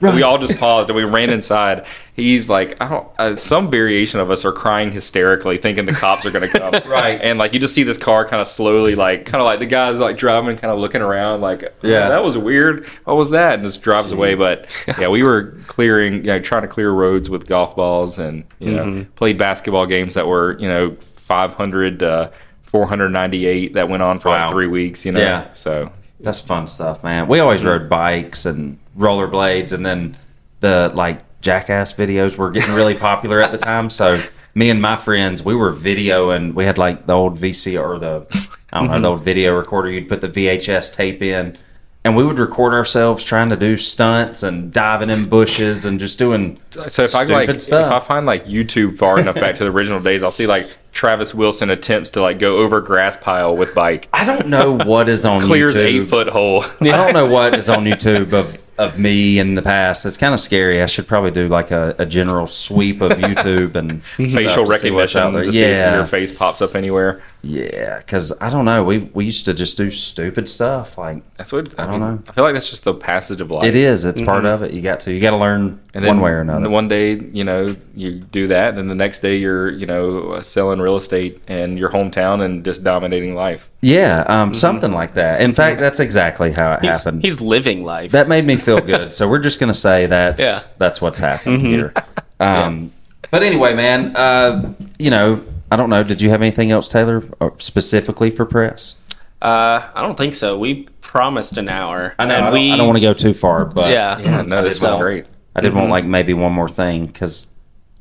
We 0.00 0.22
all 0.22 0.38
just 0.38 0.58
paused 0.60 0.88
and 0.90 0.96
we 0.96 1.02
ran 1.02 1.28
inside. 1.30 1.84
He's 2.14 2.48
like, 2.48 2.80
I 2.80 2.88
don't. 2.88 3.08
Uh, 3.18 3.34
some 3.34 3.68
variation 3.68 4.20
of 4.20 4.30
us 4.30 4.44
are 4.44 4.52
crying 4.52 4.92
hysterically, 4.92 5.58
thinking 5.58 5.86
the 5.86 5.92
cops 5.92 6.24
are 6.24 6.30
going 6.30 6.48
to 6.48 6.58
come. 6.58 6.72
Right. 6.88 7.20
And 7.20 7.36
like 7.38 7.52
you 7.52 7.58
just 7.58 7.74
see 7.74 7.82
this 7.82 7.98
car 7.98 8.24
kind 8.24 8.40
of 8.40 8.46
slowly, 8.46 8.94
like 8.94 9.26
kind 9.26 9.40
of 9.42 9.44
like 9.46 9.58
the 9.58 9.66
guy's 9.66 9.98
like 9.98 10.16
driving, 10.16 10.56
kind 10.56 10.72
of 10.72 10.78
looking 10.78 11.02
around, 11.02 11.40
like, 11.40 11.62
Yeah. 11.62 11.90
yeah, 11.90 12.08
that 12.10 12.22
was 12.22 12.38
weird. 12.38 12.86
What 13.04 13.16
was 13.16 13.30
that? 13.30 13.54
And 13.54 13.64
just 13.64 13.82
drives 13.82 14.12
away. 14.12 14.36
But 14.36 14.72
yeah, 15.00 15.08
we 15.08 15.24
were 15.24 15.56
clearing, 15.66 16.14
you 16.16 16.22
know, 16.28 16.38
trying 16.40 16.62
to 16.62 16.68
clear 16.68 16.92
roads 16.92 17.28
with 17.28 17.48
golf 17.48 17.74
balls, 17.74 18.18
and 18.18 18.44
you 18.60 18.70
know, 18.72 18.84
Mm-hmm. 18.84 19.10
played 19.14 19.36
basketball 19.36 19.86
games 19.86 20.14
that 20.14 20.28
were, 20.28 20.56
you 20.60 20.68
know, 20.68 20.96
500 21.16 22.02
uh, 22.04 22.30
498 22.62 23.74
that 23.74 23.88
went 23.88 24.02
on 24.02 24.18
for 24.18 24.28
Wow. 24.28 24.44
like 24.46 24.52
three 24.52 24.66
weeks. 24.68 25.04
You 25.04 25.12
know, 25.12 25.20
Yeah. 25.20 25.52
So 25.54 25.90
That's 26.20 26.40
fun 26.40 26.66
stuff, 26.66 27.02
man. 27.04 27.28
We 27.28 27.40
always 27.40 27.64
rode 27.64 27.88
bikes 27.88 28.46
and 28.46 28.78
rollerblades, 28.98 29.72
and 29.72 29.84
then 29.84 30.16
the 30.60 30.92
like 30.94 31.24
jackass 31.40 31.92
videos 31.92 32.36
were 32.36 32.50
getting 32.50 32.74
really 32.74 32.94
popular 32.94 33.40
at 33.40 33.52
the 33.52 33.58
time. 33.58 33.90
So 33.90 34.20
me 34.54 34.70
and 34.70 34.82
my 34.82 34.96
friends, 34.96 35.44
we 35.44 35.54
were 35.54 35.72
videoing. 35.72 36.54
We 36.54 36.64
had 36.64 36.78
like 36.78 37.06
the 37.06 37.14
old 37.14 37.38
VC 37.38 37.80
or 37.80 37.98
the 37.98 38.26
I 38.72 38.78
don't 38.78 38.88
know 38.88 38.92
the 38.92 38.98
mm-hmm. 38.98 39.04
old 39.06 39.24
video 39.24 39.56
recorder. 39.56 39.90
You'd 39.90 40.08
put 40.08 40.20
the 40.20 40.28
VHS 40.28 40.92
tape 40.92 41.22
in, 41.22 41.56
and 42.04 42.16
we 42.16 42.24
would 42.24 42.38
record 42.38 42.74
ourselves 42.74 43.24
trying 43.24 43.50
to 43.50 43.56
do 43.56 43.76
stunts 43.76 44.42
and 44.42 44.72
diving 44.72 45.10
in 45.10 45.28
bushes 45.28 45.84
and 45.84 45.98
just 45.98 46.18
doing. 46.18 46.60
So 46.88 47.04
if 47.04 47.14
I 47.14 47.24
like, 47.24 47.48
if 47.48 47.60
stuff. 47.60 47.92
I 47.92 48.00
find 48.00 48.26
like 48.26 48.46
YouTube 48.46 48.98
far 48.98 49.18
enough 49.20 49.36
back 49.36 49.54
to 49.56 49.64
the 49.64 49.70
original 49.70 50.00
days, 50.00 50.22
I'll 50.22 50.30
see 50.30 50.46
like 50.46 50.68
Travis 50.92 51.34
Wilson 51.34 51.70
attempts 51.70 52.10
to 52.10 52.20
like 52.20 52.38
go 52.38 52.58
over 52.58 52.80
grass 52.80 53.16
pile 53.16 53.56
with 53.56 53.74
bike, 53.74 54.08
I 54.12 54.24
don't 54.24 54.48
know 54.48 54.78
what 54.78 55.08
is 55.08 55.24
on 55.24 55.40
clears 55.40 55.76
YouTube. 55.76 55.84
eight 55.84 56.04
foot 56.06 56.28
hole. 56.28 56.64
I 56.80 56.84
don't 56.90 57.12
know 57.12 57.26
what 57.30 57.54
is 57.54 57.68
on 57.68 57.84
YouTube 57.84 58.32
of, 58.32 58.58
of 58.78 58.98
me 58.98 59.38
in 59.38 59.54
the 59.54 59.62
past. 59.62 60.06
It's 60.06 60.16
kind 60.16 60.32
of 60.32 60.40
scary. 60.40 60.82
I 60.82 60.86
should 60.86 61.06
probably 61.08 61.32
do 61.32 61.48
like 61.48 61.70
a, 61.70 61.94
a 61.98 62.06
general 62.06 62.46
sweep 62.46 63.00
of 63.00 63.12
YouTube 63.18 63.74
and 63.74 64.02
Facial 64.02 64.64
stuff 64.64 64.68
to 64.68 64.78
see 64.78 64.90
recognition 64.90 65.32
to 65.32 65.52
see 65.52 65.58
if 65.60 65.64
Yeah, 65.64 65.94
your 65.96 66.06
face 66.06 66.36
pops 66.36 66.62
up 66.62 66.74
anywhere. 66.74 67.20
Yeah. 67.42 67.98
Because 67.98 68.32
I 68.40 68.50
don't 68.50 68.64
know. 68.64 68.82
We 68.84 68.98
we 69.14 69.24
used 69.24 69.44
to 69.44 69.54
just 69.54 69.76
do 69.76 69.90
stupid 69.90 70.48
stuff. 70.48 70.98
Like 70.98 71.22
That's 71.36 71.52
what 71.52 71.78
I, 71.78 71.86
don't 71.86 72.00
know. 72.00 72.22
I 72.28 72.32
feel 72.32 72.44
like 72.44 72.54
that's 72.54 72.68
just 72.70 72.84
the 72.84 72.94
passage 72.94 73.40
of 73.40 73.50
life. 73.50 73.64
it 73.64 73.74
is. 73.76 74.04
It's 74.04 74.20
part 74.20 74.44
of 74.44 74.62
it. 74.62 74.72
You 74.72 74.82
got 74.82 75.00
to. 75.00 75.12
You 75.12 75.20
got 75.20 75.30
to 75.30 75.36
learn 75.36 75.80
And 75.94 76.04
one 76.06 76.20
way 76.20 76.30
or 76.32 76.40
another. 76.40 76.68
One 76.68 76.88
day, 76.88 77.14
you 77.32 77.44
know, 77.44 77.76
you 77.94 78.12
do 78.20 78.48
that, 78.48 78.70
and 78.70 78.78
then 78.78 78.88
the 78.88 78.94
next 78.94 79.20
day, 79.20 79.36
you're, 79.36 79.70
you 79.70 79.86
know, 79.86 80.40
selling 80.40 80.80
real 80.80 80.96
estate 80.96 81.42
in 81.48 81.76
your 81.76 81.90
hometown 81.90 82.44
and 82.44 82.64
just 82.64 82.82
dominating 82.84 83.34
life. 83.34 83.70
yeah, 83.82 84.24
um, 84.28 84.52
something 84.54 84.92
like 84.92 85.14
that. 85.14 85.40
In 85.40 85.52
fact, 85.52 85.78
that's 85.80 86.00
exactly 86.00 86.52
how 86.52 86.72
it 86.74 86.80
he's, 86.82 86.92
happened. 87.04 87.22
he's 87.24 87.40
living 87.40 87.84
life. 87.84 88.12
that 88.12 88.28
made 88.28 88.44
me 88.46 88.56
feel 88.56 88.80
good. 88.80 89.12
So 89.12 89.28
we're 89.28 89.38
just 89.38 89.60
gonna 89.60 89.74
say 89.74 90.06
that's 90.06 90.42
Yeah. 90.42 90.58
that's 90.78 91.00
what's 91.00 91.18
happened 91.18 91.62
here. 91.62 91.92
Um, 92.40 92.92
But 93.32 93.42
anyway, 93.42 93.74
man, 93.74 94.14
uh, 94.14 94.72
you 94.98 95.10
know, 95.10 95.42
I 95.70 95.76
don't 95.76 95.90
know. 95.90 96.02
Did 96.02 96.20
you 96.22 96.30
have 96.30 96.40
anything 96.42 96.72
else, 96.72 96.88
Taylor, 96.88 97.22
specifically 97.58 98.30
for 98.30 98.44
Pres? 98.46 98.96
uh, 99.42 99.88
I 99.94 100.02
don't 100.02 100.16
think 100.16 100.34
so. 100.34 100.58
We 100.58 100.88
promised 101.00 101.58
an 101.58 101.68
hour. 101.68 102.14
I 102.18 102.24
know. 102.24 102.34
and 102.34 102.44
I 102.44 102.50
don't, 102.50 102.52
we, 102.58 102.72
I 102.72 102.76
don't 102.76 102.86
want 102.86 102.96
to 102.96 103.00
go 103.02 103.14
too 103.14 103.32
far, 103.34 103.64
but 103.64 103.90
Yeah. 103.92 104.18
Yeah, 104.18 104.42
no, 104.42 104.62
this 104.62 104.80
was 104.80 104.90
So- 104.90 104.98
great. 104.98 105.26
I 105.56 105.60
did 105.60 105.74
want 105.74 105.90
like 105.90 106.04
maybe 106.04 106.34
one 106.34 106.52
more 106.52 106.68
thing 106.68 107.06
because 107.06 107.48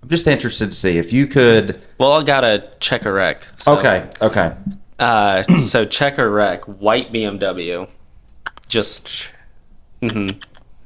I'm 0.03 0.09
just 0.09 0.27
interested 0.27 0.67
to 0.69 0.75
see 0.75 0.97
if 0.99 1.11
you 1.11 1.25
could. 1.25 1.81
Well, 1.97 2.13
I 2.13 2.23
gotta 2.23 2.69
check 2.79 3.05
a 3.05 3.11
wreck. 3.11 3.47
So, 3.57 3.77
Okay, 3.79 4.07
okay. 4.21 4.53
Uh, 4.99 5.41
so 5.59 5.83
check 5.85 6.17
a 6.19 6.29
wreck. 6.29 6.65
White 6.65 7.11
BMW. 7.11 7.89
Just, 8.67 9.31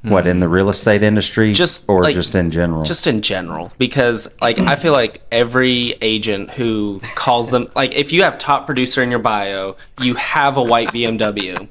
What 0.02 0.26
in 0.26 0.32
mm-hmm. 0.32 0.40
the 0.40 0.48
real 0.48 0.68
estate 0.68 1.04
industry, 1.04 1.52
Just, 1.52 1.88
or 1.88 2.02
like, 2.02 2.14
just 2.14 2.34
in 2.34 2.50
general? 2.50 2.82
just 2.82 3.06
in 3.06 3.22
general, 3.22 3.70
because 3.78 4.34
like 4.40 4.58
I 4.58 4.74
feel 4.74 4.92
like 4.92 5.22
every 5.30 5.94
agent 6.00 6.50
who 6.50 7.00
calls 7.14 7.52
them 7.52 7.70
like 7.76 7.94
if 7.94 8.12
you 8.12 8.24
have 8.24 8.36
top 8.36 8.66
producer 8.66 9.02
in 9.02 9.10
your 9.10 9.20
bio, 9.20 9.76
you 10.00 10.14
have 10.14 10.56
a 10.56 10.62
white 10.62 10.88
BMW. 10.88 11.70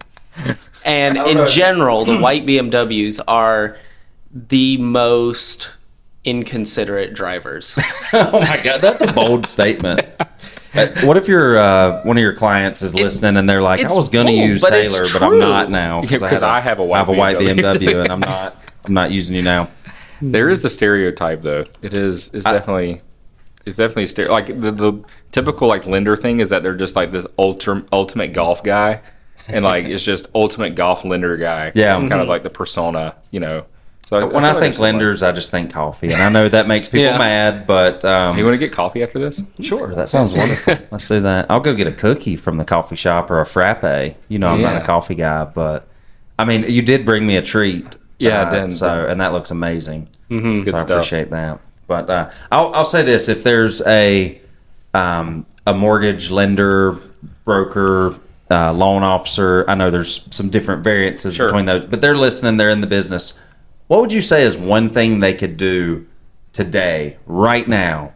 And 0.85 1.17
in 1.17 1.45
general, 1.47 2.05
the 2.05 2.17
white 2.17 2.45
BMWs 2.45 3.19
are 3.27 3.77
the 4.33 4.77
most 4.77 5.73
inconsiderate 6.23 7.13
drivers. 7.13 7.77
oh 8.13 8.39
my 8.39 8.61
god, 8.63 8.81
that's 8.81 9.01
a 9.01 9.11
bold 9.11 9.45
statement. 9.45 10.01
What 10.73 11.17
if 11.17 11.27
your 11.27 11.57
uh, 11.57 12.01
one 12.03 12.17
of 12.17 12.21
your 12.21 12.33
clients 12.33 12.81
is 12.81 12.95
listening 12.95 13.37
and 13.37 13.49
they're 13.49 13.61
like, 13.61 13.81
"I 13.83 13.93
was 13.93 14.09
going 14.09 14.27
to 14.27 14.33
use 14.33 14.61
but 14.61 14.69
Taylor, 14.69 15.05
but 15.11 15.21
I'm 15.21 15.39
not 15.39 15.69
now 15.69 16.01
Yeah, 16.03 16.17
'cause 16.19 16.43
I 16.43 16.59
have 16.61 16.79
a 16.79 16.83
white 16.83 16.97
I 16.97 16.99
have 16.99 17.09
a 17.09 17.13
white 17.13 17.37
BMW. 17.37 17.55
BMW, 17.77 18.01
and 18.01 18.09
I'm 18.11 18.19
not 18.35 18.63
I'm 18.85 18.93
not 18.93 19.11
using 19.11 19.35
you 19.35 19.41
now." 19.41 19.69
There 20.21 20.49
is 20.49 20.61
the 20.61 20.69
stereotype, 20.69 21.41
though. 21.41 21.65
It 21.81 21.93
is. 21.93 22.29
It's 22.33 22.45
definitely. 22.45 23.01
It's 23.65 23.77
definitely 23.77 24.07
stereo. 24.07 24.31
Like 24.31 24.47
the, 24.47 24.71
the 24.71 25.03
typical 25.31 25.67
like 25.67 25.85
lender 25.85 26.15
thing 26.15 26.39
is 26.39 26.49
that 26.49 26.63
they're 26.63 26.75
just 26.75 26.95
like 26.95 27.11
this 27.11 27.27
ultra, 27.37 27.83
ultimate 27.91 28.33
golf 28.33 28.63
guy, 28.63 29.01
and 29.47 29.63
like 29.65 29.85
it's 29.85 30.03
just 30.03 30.27
ultimate 30.33 30.75
golf 30.75 31.03
lender 31.05 31.37
guy. 31.37 31.71
Yeah. 31.75 31.93
it's 31.93 32.01
kind 32.09 32.21
of 32.21 32.27
like 32.27 32.43
the 32.43 32.49
persona, 32.49 33.15
you 33.31 33.39
know. 33.39 33.65
So 34.11 34.27
When 34.27 34.43
feel 34.43 34.45
I 34.45 34.51
think 34.51 34.59
there's 34.59 34.75
some, 34.75 34.83
like- 34.83 34.93
lenders, 34.93 35.23
I 35.23 35.31
just 35.31 35.51
think 35.51 35.71
coffee, 35.71 36.07
and 36.11 36.21
I 36.21 36.27
know 36.27 36.49
that 36.49 36.67
makes 36.67 36.89
people 36.89 37.05
Yeah. 37.05 37.17
mad, 37.17 37.65
but 37.65 38.03
um, 38.03 38.37
you 38.37 38.43
want 38.43 38.55
to 38.55 38.57
get 38.59 38.73
coffee 38.73 39.03
after 39.03 39.19
this? 39.19 39.41
Sure, 39.61 39.95
that 39.95 40.09
sounds 40.09 40.35
wonderful. 40.35 40.75
Let's 40.91 41.07
do 41.07 41.21
that. 41.21 41.45
I'll 41.49 41.61
go 41.61 41.73
get 41.73 41.87
a 41.87 41.93
cookie 41.93 42.35
from 42.35 42.57
the 42.57 42.65
coffee 42.65 42.97
shop 42.97 43.31
or 43.31 43.39
a 43.39 43.45
frappe. 43.45 44.17
You 44.27 44.37
know, 44.37 44.47
I'm 44.47 44.61
not 44.61 44.81
a 44.81 44.85
coffee 44.85 45.15
guy, 45.15 45.45
but 45.45 45.87
I 46.37 46.43
mean, 46.43 46.63
you 46.67 46.81
did 46.81 47.05
bring 47.05 47.25
me 47.25 47.37
a 47.37 47.41
treat. 47.41 47.95
Yeah, 48.19 48.41
uh, 48.41 48.49
then- 48.51 48.71
so 48.71 49.07
and 49.07 49.21
that 49.21 49.31
looks 49.31 49.49
amazing. 49.49 50.09
It's 50.29 50.57
So 50.57 50.63
good 50.65 50.75
I 50.75 50.79
stuff. 50.81 50.89
appreciate 50.89 51.29
that. 51.29 51.61
But 51.87 52.09
uh, 52.09 52.31
I'll 52.51 52.73
I'll 52.75 52.85
say 52.85 53.03
this: 53.03 53.29
if 53.29 53.43
there's 53.43 53.81
a 53.87 54.41
um, 54.93 55.45
a 55.65 55.73
mortgage 55.73 56.31
lender, 56.31 56.99
broker, 57.45 58.13
uh, 58.49 58.73
loan 58.73 59.03
officer, 59.03 59.63
I 59.69 59.75
know 59.75 59.89
there's 59.89 60.27
some 60.31 60.49
different 60.49 60.83
variances 60.83 61.35
Sure. 61.35 61.47
between 61.47 61.63
those, 61.65 61.85
but 61.85 62.01
they're 62.01 62.15
listening. 62.17 62.57
They're 62.57 62.69
in 62.69 62.81
the 62.81 62.87
business. 62.87 63.39
What 63.91 63.99
would 63.99 64.13
you 64.13 64.21
say 64.21 64.43
is 64.43 64.55
one 64.55 64.89
thing 64.89 65.19
they 65.19 65.33
could 65.33 65.57
do 65.57 66.07
today, 66.53 67.17
right 67.25 67.67
now, 67.67 68.13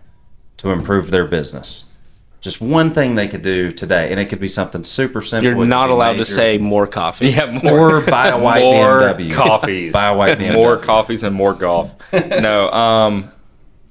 to 0.56 0.72
improve 0.72 1.12
their 1.12 1.26
business? 1.26 1.92
Just 2.40 2.62
one 2.62 2.94
thing 2.94 3.16
they 3.16 3.28
could 3.28 3.42
do 3.42 3.74
today, 3.74 4.10
and 4.10 4.18
it 4.18 4.30
could 4.30 4.40
be 4.40 4.48
something 4.48 4.86
super 4.86 5.20
simple. 5.20 5.44
You're 5.44 5.66
not 5.66 5.90
allowed 5.90 6.14
major. 6.14 6.24
to 6.24 6.32
say 6.32 6.58
more 6.60 6.88
coffee. 6.88 7.28
Yeah, 7.28 7.60
more, 7.62 7.98
Or 7.98 8.02
buy 8.06 8.30
a 8.30 8.40
white 8.40 8.62
more 8.62 9.02
BMW. 9.02 9.34
coffees. 9.34 9.92
Buy 9.92 10.06
a 10.06 10.16
white 10.16 10.38
BMW. 10.38 10.54
More 10.54 10.78
coffees 10.78 11.24
and 11.24 11.36
more 11.36 11.54
golf. 11.54 11.94
no, 12.14 12.72
um, 12.72 13.30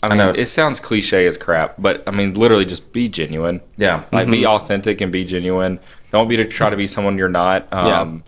I 0.02 0.08
mean, 0.08 0.16
know 0.16 0.30
it 0.30 0.44
sounds 0.44 0.80
cliche 0.80 1.26
as 1.26 1.36
crap, 1.36 1.74
but 1.78 2.02
I 2.06 2.12
mean, 2.12 2.32
literally, 2.32 2.64
just 2.64 2.94
be 2.94 3.10
genuine. 3.10 3.60
Yeah. 3.76 4.06
Like, 4.10 4.30
be 4.30 4.46
authentic 4.46 5.02
and 5.02 5.12
be 5.12 5.26
genuine. 5.26 5.78
Don't 6.12 6.28
be 6.28 6.38
to 6.38 6.46
try 6.46 6.70
to 6.70 6.78
be 6.78 6.86
someone 6.86 7.18
you're 7.18 7.28
not. 7.28 7.70
Um, 7.74 8.24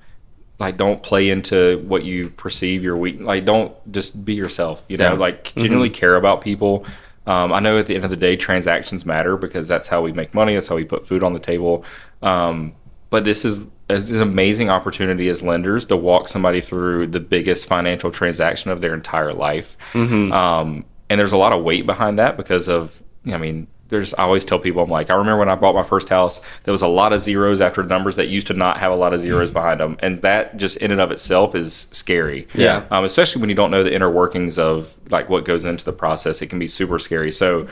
Like, 0.58 0.76
don't 0.78 1.02
play 1.02 1.28
into 1.30 1.84
what 1.86 2.04
you 2.04 2.30
perceive 2.30 2.82
your 2.82 2.96
weak. 2.96 3.20
Like, 3.20 3.44
don't 3.44 3.74
just 3.92 4.24
be 4.24 4.34
yourself. 4.34 4.82
You 4.88 4.96
know, 4.96 5.12
Yeah. 5.12 5.18
like 5.18 5.52
genuinely 5.56 5.90
care 5.90 6.14
about 6.16 6.40
people. 6.40 6.86
Um, 7.26 7.52
I 7.52 7.60
know 7.60 7.76
at 7.78 7.86
the 7.86 7.94
end 7.94 8.04
of 8.04 8.10
the 8.10 8.16
day, 8.16 8.36
transactions 8.36 9.04
matter 9.04 9.36
because 9.36 9.68
that's 9.68 9.88
how 9.88 10.00
we 10.00 10.12
make 10.12 10.32
money. 10.32 10.54
That's 10.54 10.68
how 10.68 10.76
we 10.76 10.84
put 10.84 11.06
food 11.06 11.22
on 11.22 11.32
the 11.32 11.38
table. 11.40 11.84
Um, 12.22 12.72
but 13.10 13.24
this 13.24 13.44
is, 13.44 13.66
is 13.90 14.10
an 14.10 14.22
amazing 14.22 14.70
opportunity 14.70 15.28
as 15.28 15.42
lenders 15.42 15.84
to 15.86 15.96
walk 15.96 16.28
somebody 16.28 16.60
through 16.60 17.08
the 17.08 17.20
biggest 17.20 17.66
financial 17.66 18.10
transaction 18.10 18.70
of 18.70 18.80
their 18.80 18.94
entire 18.94 19.32
life. 19.32 19.76
Um, 19.94 20.84
and 21.10 21.20
there's 21.20 21.32
a 21.32 21.36
lot 21.36 21.52
of 21.54 21.62
weight 21.64 21.84
behind 21.86 22.18
that 22.18 22.36
because 22.36 22.68
of, 22.68 23.02
I 23.26 23.36
mean, 23.38 23.66
there's 23.88 24.14
I 24.14 24.22
always 24.22 24.44
tell 24.44 24.58
people 24.58 24.82
I'm 24.82 24.90
like 24.90 25.10
I 25.10 25.14
remember 25.14 25.38
when 25.38 25.48
I 25.48 25.54
bought 25.54 25.74
my 25.74 25.82
first 25.82 26.08
house 26.08 26.40
there 26.64 26.72
was 26.72 26.82
a 26.82 26.88
lot 26.88 27.12
of 27.12 27.20
zeros 27.20 27.60
after 27.60 27.82
numbers 27.82 28.16
that 28.16 28.28
used 28.28 28.46
to 28.48 28.54
not 28.54 28.78
have 28.78 28.92
a 28.92 28.96
lot 28.96 29.14
of 29.14 29.20
zeros 29.20 29.50
behind 29.50 29.80
them. 29.80 29.96
And 30.00 30.16
that 30.18 30.56
just 30.56 30.76
in 30.78 30.90
and 30.90 31.00
of 31.00 31.10
itself 31.10 31.54
is 31.54 31.88
scary. 31.92 32.48
Yeah. 32.54 32.84
um, 32.90 33.04
especially 33.04 33.40
when 33.40 33.50
you 33.50 33.56
don't 33.56 33.70
know 33.70 33.82
the 33.82 33.94
inner 33.94 34.10
workings 34.10 34.58
of 34.58 34.94
like 35.10 35.28
what 35.28 35.44
goes 35.44 35.64
into 35.64 35.84
the 35.84 35.92
process. 35.92 36.42
It 36.42 36.48
can 36.48 36.58
be 36.58 36.68
super 36.68 36.98
scary. 36.98 37.32
So 37.32 37.68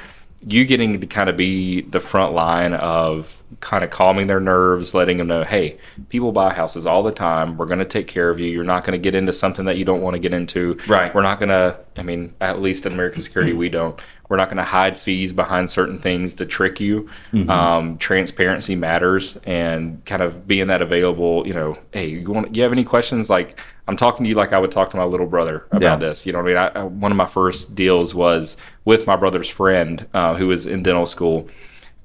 you 0.46 0.64
getting 0.64 1.00
to 1.00 1.06
kind 1.06 1.28
of 1.28 1.36
be 1.36 1.82
the 1.82 2.00
front 2.00 2.34
line 2.34 2.74
of 2.74 3.42
kind 3.60 3.84
of 3.84 3.90
calming 3.90 4.26
their 4.26 4.40
nerves 4.40 4.94
letting 4.94 5.16
them 5.18 5.26
know 5.26 5.42
hey 5.44 5.78
people 6.08 6.32
buy 6.32 6.52
houses 6.52 6.86
all 6.86 7.02
the 7.02 7.12
time. 7.12 7.56
We're 7.56 7.66
going 7.66 7.78
to 7.78 7.84
take 7.84 8.06
care 8.06 8.30
of 8.30 8.40
you. 8.40 8.46
You're 8.50 8.64
not 8.64 8.84
going 8.84 8.92
to 8.92 9.02
get 9.02 9.14
into 9.14 9.32
something 9.32 9.64
that 9.66 9.76
you 9.78 9.84
don't 9.84 10.00
want 10.02 10.14
to 10.14 10.18
get 10.20 10.32
into. 10.32 10.78
Right. 10.88 11.14
we're 11.14 11.22
not 11.22 11.38
going 11.38 11.50
to 11.50 11.78
i 11.96 12.02
mean 12.02 12.34
at 12.40 12.60
least 12.60 12.86
in 12.86 12.92
American 12.92 13.22
Security 13.22 13.52
we 13.52 13.68
don't. 13.68 13.98
We're 14.30 14.38
not 14.38 14.48
going 14.48 14.56
to 14.56 14.64
hide 14.64 14.96
fees 14.96 15.34
behind 15.34 15.68
certain 15.70 15.98
things 15.98 16.32
to 16.34 16.46
trick 16.46 16.80
you. 16.80 17.08
Um, 17.48 17.98
transparency 17.98 18.74
matters 18.74 19.36
and 19.44 20.02
kind 20.06 20.22
of 20.22 20.48
being 20.48 20.68
that 20.68 20.80
available 20.82 21.46
you 21.46 21.52
know 21.52 21.76
hey 21.92 22.08
you 22.08 22.30
want 22.30 22.56
you 22.56 22.62
have 22.62 22.72
any 22.72 22.84
questions? 22.84 23.28
Like 23.30 23.60
i'm 23.86 23.96
talking 23.98 24.24
to 24.24 24.28
you 24.30 24.34
like 24.34 24.54
i 24.54 24.58
would 24.58 24.70
talk 24.72 24.88
to 24.90 24.96
my 24.96 25.04
little 25.04 25.26
brother 25.26 25.66
about 25.70 25.82
Yeah. 25.82 25.96
this. 25.96 26.24
You 26.26 26.32
know 26.32 26.42
what 26.42 26.46
i 26.46 26.48
mean? 26.48 26.72
I, 26.76 26.80
I, 26.80 26.84
one 26.84 27.12
of 27.12 27.16
my 27.16 27.26
first 27.26 27.74
deals 27.74 28.14
was 28.14 28.56
with 28.86 29.06
my 29.06 29.14
brother's 29.16 29.48
friend 29.48 30.06
uh, 30.14 30.34
who 30.34 30.46
was 30.48 30.64
in 30.66 30.82
dental 30.82 31.06
school 31.06 31.48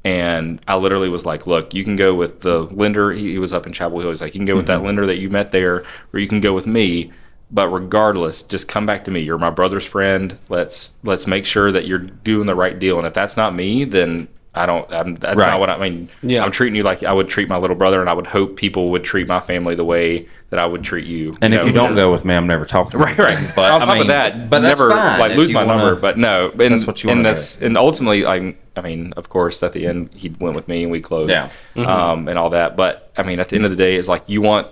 and 0.04 0.62
I 0.68 0.78
literally 0.78 1.10
was 1.10 1.26
like, 1.26 1.48
"Look, 1.48 1.74
you 1.74 1.84
can 1.84 1.96
go 1.96 2.16
with 2.16 2.42
the 2.42 2.64
lender." 2.64 3.12
He, 3.12 3.32
he 3.32 3.40
was 3.40 3.54
up 3.54 3.68
in 3.68 3.74
Chapel 3.74 4.00
Hill. 4.00 4.10
He's 4.10 4.22
like, 4.22 4.34
"You 4.34 4.40
can 4.40 4.46
go 4.46 4.56
with 4.56 4.68
that 4.68 4.78
mm-hmm. 4.78 4.86
lender 4.86 5.06
that 5.06 5.18
you 5.18 5.30
met 5.30 5.52
there, 5.52 5.84
or 6.14 6.20
you 6.20 6.28
can 6.28 6.42
go 6.42 6.54
with 6.54 6.68
me." 6.68 7.12
But 7.52 7.70
regardless, 7.70 8.44
just 8.44 8.68
come 8.68 8.86
back 8.86 9.06
to 9.06 9.12
me. 9.12 9.22
You're 9.22 9.40
my 9.40 9.50
brother's 9.50 9.86
friend. 9.86 10.38
Let's 10.50 10.98
let's 11.04 11.28
make 11.28 11.46
sure 11.46 11.72
that 11.72 11.88
you're 11.88 11.98
doing 11.98 12.48
the 12.48 12.56
right 12.56 12.78
deal. 12.78 12.98
And 12.98 13.08
if 13.08 13.14
that's 13.14 13.36
not 13.36 13.56
me, 13.56 13.86
then 13.86 14.28
I 14.54 14.66
don't. 14.66 14.92
I'm, 14.92 15.16
that's 15.16 15.38
Right. 15.38 15.52
not 15.52 15.60
what 15.60 15.70
I 15.70 15.78
mean. 15.78 16.10
Yeah. 16.24 16.44
I'm 16.44 16.52
treating 16.52 16.76
you 16.76 16.84
like 16.84 17.04
I 17.04 17.14
would 17.14 17.30
treat 17.30 17.48
my 17.48 17.58
little 17.58 17.76
brother, 17.76 18.02
and 18.02 18.10
I 18.10 18.14
would 18.14 18.28
hope 18.28 18.56
people 18.56 18.90
would 18.92 19.04
treat 19.04 19.28
my 19.28 19.40
family 19.40 19.76
the 19.76 19.86
way 19.86 20.28
that 20.50 20.60
I 20.60 20.66
would 20.66 20.84
treat 20.84 21.06
you. 21.06 21.36
And 21.42 21.54
if 21.54 21.62
know? 21.62 21.68
you 21.68 21.72
don't 21.72 21.96
go 21.96 22.12
with 22.12 22.26
me, 22.26 22.34
I'm 22.34 22.48
never 22.48 22.66
talking 22.66 22.92
to 22.92 22.98
you. 22.98 23.04
Right, 23.10 23.18
right. 23.18 23.56
But 23.56 23.72
on 23.72 23.82
I 23.84 23.86
top 23.86 23.94
mean, 23.94 24.02
of 24.02 24.08
that, 24.08 24.50
but 24.50 24.60
never 24.60 24.90
fine 24.90 25.20
like 25.20 25.36
lose 25.36 25.52
my 25.52 25.64
wanna- 25.64 25.78
number. 25.78 26.02
But 26.02 26.18
no, 26.18 26.50
and, 26.50 26.60
That's 26.60 26.88
what 26.88 27.04
you 27.04 27.10
and 27.12 27.24
that's 27.24 27.62
and 27.62 27.78
ultimately, 27.78 28.26
I, 28.26 28.56
I 28.80 28.82
mean, 28.82 29.14
of 29.18 29.30
course, 29.30 29.62
at 29.62 29.74
the 29.74 29.86
end, 29.86 30.10
he 30.14 30.30
went 30.40 30.56
with 30.56 30.68
me 30.68 30.84
and 30.84 30.92
we 30.92 31.02
closed, 31.02 31.30
Yeah. 31.30 31.50
um, 31.76 32.28
and 32.28 32.40
all 32.40 32.50
that. 32.52 32.76
But 32.76 33.12
I 33.18 33.24
mean, 33.24 33.40
at 33.40 33.50
the 33.50 33.56
end 33.58 33.66
of 33.66 33.72
the 33.72 33.78
day, 33.78 33.96
it's 33.96 34.08
like 34.08 34.24
you 34.28 34.42
want 34.42 34.68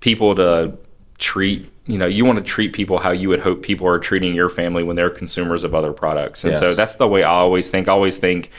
people 0.00 0.34
to 0.36 0.76
treat. 1.18 1.70
You 1.86 1.98
know, 1.98 2.06
you 2.06 2.24
want 2.24 2.38
to 2.38 2.44
treat 2.44 2.72
people 2.72 2.98
how 2.98 3.10
you 3.12 3.28
would 3.28 3.40
hope 3.40 3.62
people 3.62 3.86
are 3.86 3.98
treating 3.98 4.34
your 4.34 4.48
family 4.48 4.82
when 4.82 4.96
they're 4.96 5.10
consumers 5.10 5.64
of 5.64 5.74
other 5.74 5.92
products. 5.92 6.42
And 6.44 6.56
so 6.56 6.74
that's 6.74 6.94
the 6.94 7.06
way 7.06 7.24
I 7.24 7.30
always 7.30 7.68
think. 7.68 7.88
I 7.88 7.92
always 7.92 8.16
think 8.16 8.50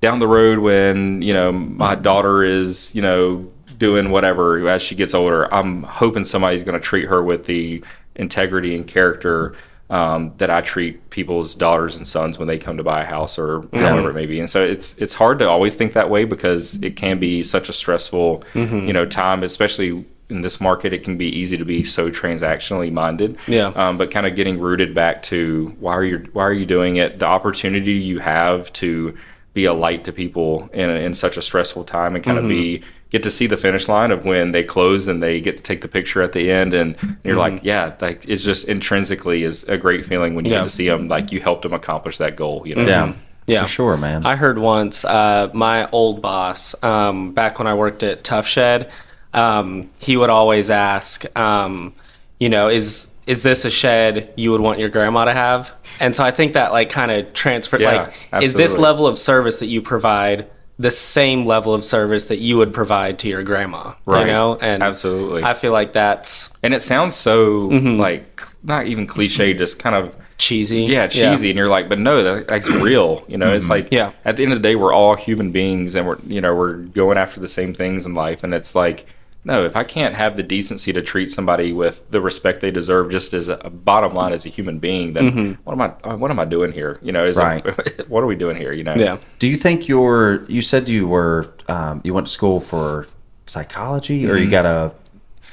down 0.00 0.18
the 0.18 0.26
road 0.26 0.58
when 0.58 1.22
you 1.22 1.32
know 1.32 1.52
my 1.52 1.94
daughter 1.94 2.42
is 2.42 2.92
you 2.92 3.00
know 3.00 3.48
doing 3.78 4.10
whatever 4.10 4.68
as 4.68 4.82
she 4.82 4.96
gets 4.96 5.14
older 5.14 5.52
i'm 5.54 5.84
hoping 5.84 6.24
somebody's 6.24 6.64
going 6.64 6.74
to 6.78 6.84
treat 6.84 7.06
her 7.06 7.22
with 7.22 7.46
the 7.46 7.82
integrity 8.16 8.74
and 8.74 8.86
character 8.88 9.54
um, 9.92 10.32
that 10.38 10.50
i 10.50 10.60
treat 10.60 11.10
people's 11.10 11.54
daughters 11.54 11.96
and 11.96 12.06
sons 12.06 12.38
when 12.38 12.48
they 12.48 12.58
come 12.58 12.76
to 12.78 12.82
buy 12.82 13.02
a 13.02 13.04
house 13.04 13.38
or 13.38 13.60
whatever 13.60 14.10
it 14.10 14.14
may 14.14 14.26
be. 14.26 14.40
And 14.40 14.48
so 14.48 14.64
it's 14.64 14.96
it's 14.98 15.12
hard 15.12 15.38
to 15.40 15.48
always 15.48 15.74
think 15.74 15.92
that 15.92 16.08
way 16.10 16.24
because 16.24 16.82
it 16.82 16.96
can 16.96 17.18
be 17.18 17.44
such 17.44 17.68
a 17.68 17.72
stressful 17.72 18.42
you 18.86 18.92
know 18.92 19.04
time 19.06 19.42
especially 19.42 20.04
in 20.30 20.40
this 20.40 20.60
market 20.62 20.94
it 20.94 21.04
can 21.04 21.18
be 21.18 21.26
easy 21.26 21.58
to 21.58 21.64
be 21.64 21.84
so 21.84 22.10
transactionally 22.10 22.90
minded. 22.90 23.36
Yeah. 23.46 23.66
um, 23.76 23.98
but 23.98 24.10
kind 24.10 24.26
of 24.26 24.34
getting 24.34 24.58
rooted 24.58 24.94
back 24.94 25.22
to 25.24 25.76
why 25.78 25.92
are 25.92 26.04
you 26.04 26.26
why 26.32 26.44
are 26.44 26.54
you 26.54 26.66
doing 26.66 26.96
it? 26.96 27.18
The 27.18 27.26
opportunity 27.26 27.92
you 27.92 28.18
have 28.18 28.72
to 28.74 29.14
be 29.52 29.66
a 29.66 29.74
light 29.74 30.04
to 30.04 30.12
people 30.12 30.70
in, 30.72 30.88
in 30.88 31.12
such 31.12 31.36
a 31.36 31.42
stressful 31.42 31.84
time 31.84 32.14
and 32.14 32.24
kind 32.24 32.38
of 32.38 32.48
be 32.48 32.82
get 33.12 33.22
to 33.22 33.30
see 33.30 33.46
the 33.46 33.56
finish 33.56 33.88
line 33.88 34.10
of 34.10 34.24
when 34.24 34.50
they 34.52 34.64
close 34.64 35.06
and 35.06 35.22
they 35.22 35.40
get 35.40 35.56
to 35.58 35.62
take 35.62 35.82
the 35.82 35.88
picture 35.88 36.22
at 36.22 36.32
the 36.32 36.50
end 36.50 36.72
and 36.74 36.96
you're 37.22 37.36
like 37.36 37.60
yeah 37.62 37.94
like 38.00 38.24
it's 38.26 38.42
just 38.42 38.66
intrinsically 38.66 39.42
is 39.44 39.64
a 39.64 39.76
great 39.78 40.04
feeling 40.06 40.34
when 40.34 40.44
you 40.44 40.50
Yeah. 40.50 40.58
get 40.58 40.62
to 40.64 40.68
see 40.70 40.88
them 40.88 41.08
like 41.08 41.30
you 41.30 41.40
helped 41.40 41.62
them 41.62 41.72
accomplish 41.74 42.16
that 42.18 42.36
goal 42.36 42.62
you 42.66 42.74
know 42.74 42.82
Yeah. 42.82 43.12
Yeah. 43.46 43.62
For 43.64 43.68
sure, 43.68 43.96
man. 43.96 44.24
I 44.24 44.36
heard 44.36 44.56
once 44.58 45.04
uh, 45.04 45.50
my 45.52 45.90
old 45.90 46.22
boss, 46.22 46.80
um, 46.84 47.32
back 47.32 47.58
when 47.58 47.66
I 47.66 47.74
worked 47.74 48.04
at 48.04 48.22
Tuff 48.22 48.46
Shed, 48.46 48.88
um, 49.34 49.88
he 49.98 50.16
would 50.16 50.30
always 50.30 50.70
ask, 50.70 51.24
um, 51.36 51.92
you 52.38 52.48
know, 52.48 52.68
is 52.68 53.10
is 53.26 53.42
this 53.42 53.64
a 53.64 53.70
shed 53.70 54.32
you 54.36 54.52
would 54.52 54.60
want 54.60 54.78
your 54.78 54.88
grandma 54.90 55.24
to 55.24 55.32
have? 55.34 55.72
And 55.98 56.14
so 56.14 56.22
I 56.22 56.30
think 56.30 56.52
that 56.52 56.70
like 56.70 56.88
kind 56.90 57.10
of 57.10 57.32
transfer, 57.34 57.78
Yeah, 57.82 58.12
like, 58.32 58.44
is 58.44 58.54
this 58.54 58.78
level 58.78 59.08
of 59.08 59.18
service 59.18 59.58
that 59.58 59.66
you 59.66 59.82
provide 59.82 60.46
the 60.82 60.90
same 60.90 61.46
level 61.46 61.72
of 61.74 61.84
service 61.84 62.26
that 62.26 62.38
you 62.38 62.56
would 62.58 62.74
provide 62.74 63.18
to 63.20 63.28
your 63.28 63.42
grandma? 63.42 63.94
Right. 64.04 64.20
You 64.20 64.26
know, 64.26 64.58
and 64.60 64.82
Absolutely. 64.82 65.44
I 65.44 65.54
feel 65.54 65.72
like 65.72 65.92
that's 65.92 66.52
and 66.62 66.74
it 66.74 66.80
sounds 66.80 67.14
so 67.14 67.68
mm-hmm. 67.68 68.00
like 68.00 68.42
not 68.62 68.86
even 68.86 69.06
cliche 69.06 69.54
just 69.54 69.78
kind 69.78 69.94
of 69.96 70.14
cheesy. 70.38 70.82
yeah 70.82 71.06
cheesy 71.06 71.50
and 71.50 71.56
you're 71.56 71.68
like 71.68 71.88
but 71.88 72.00
no 72.00 72.20
that, 72.22 72.48
that's 72.48 72.68
real 72.68 73.24
you 73.28 73.36
know 73.36 73.54
it's 73.54 73.66
mm-hmm. 73.66 73.72
like 73.72 73.88
Yeah. 73.92 74.10
at 74.24 74.36
the 74.36 74.42
end 74.42 74.52
of 74.52 74.58
the 74.58 74.62
day 74.68 74.74
we're 74.74 74.92
all 74.92 75.14
human 75.14 75.52
beings 75.52 75.94
and 75.94 76.04
we're 76.04 76.18
you 76.26 76.40
know 76.40 76.52
we're 76.54 76.78
going 76.78 77.16
after 77.16 77.38
the 77.38 77.46
same 77.46 77.72
things 77.72 78.04
in 78.06 78.14
life 78.14 78.42
and 78.42 78.52
it's 78.52 78.74
like 78.74 79.06
no 79.44 79.64
if 79.64 79.74
i 79.76 79.84
can't 79.84 80.14
have 80.14 80.36
the 80.36 80.42
decency 80.42 80.92
to 80.92 81.02
treat 81.02 81.30
somebody 81.30 81.72
with 81.72 82.08
the 82.10 82.20
respect 82.20 82.60
they 82.60 82.70
deserve 82.70 83.10
just 83.10 83.32
as 83.34 83.48
a, 83.48 83.56
a 83.64 83.70
bottom 83.70 84.14
line 84.14 84.32
as 84.32 84.46
a 84.46 84.48
human 84.48 84.78
being 84.78 85.12
then 85.14 85.58
what 85.64 85.72
am 85.72 85.80
i 85.80 85.92
uh, 86.08 86.16
what 86.16 86.30
am 86.30 86.38
i 86.38 86.44
doing 86.44 86.72
here 86.72 86.98
you 87.02 87.12
know 87.12 87.24
Right. 87.36 87.64
what 88.08 88.22
are 88.22 88.26
we 88.26 88.36
doing 88.36 88.56
here 88.56 88.72
you 88.72 88.84
know 88.84 88.94
Yeah. 88.96 89.16
Do 89.38 89.48
you 89.48 89.56
think 89.56 89.88
you're? 89.88 90.44
You 90.44 90.62
said 90.62 90.88
you 90.88 91.08
were. 91.08 91.52
Um, 91.68 92.00
you 92.04 92.14
went 92.14 92.26
to 92.28 92.32
school 92.32 92.60
for 92.60 93.06
psychology, 93.46 94.26
or 94.28 94.36
you 94.36 94.50
got 94.50 94.66
a? 94.66 94.94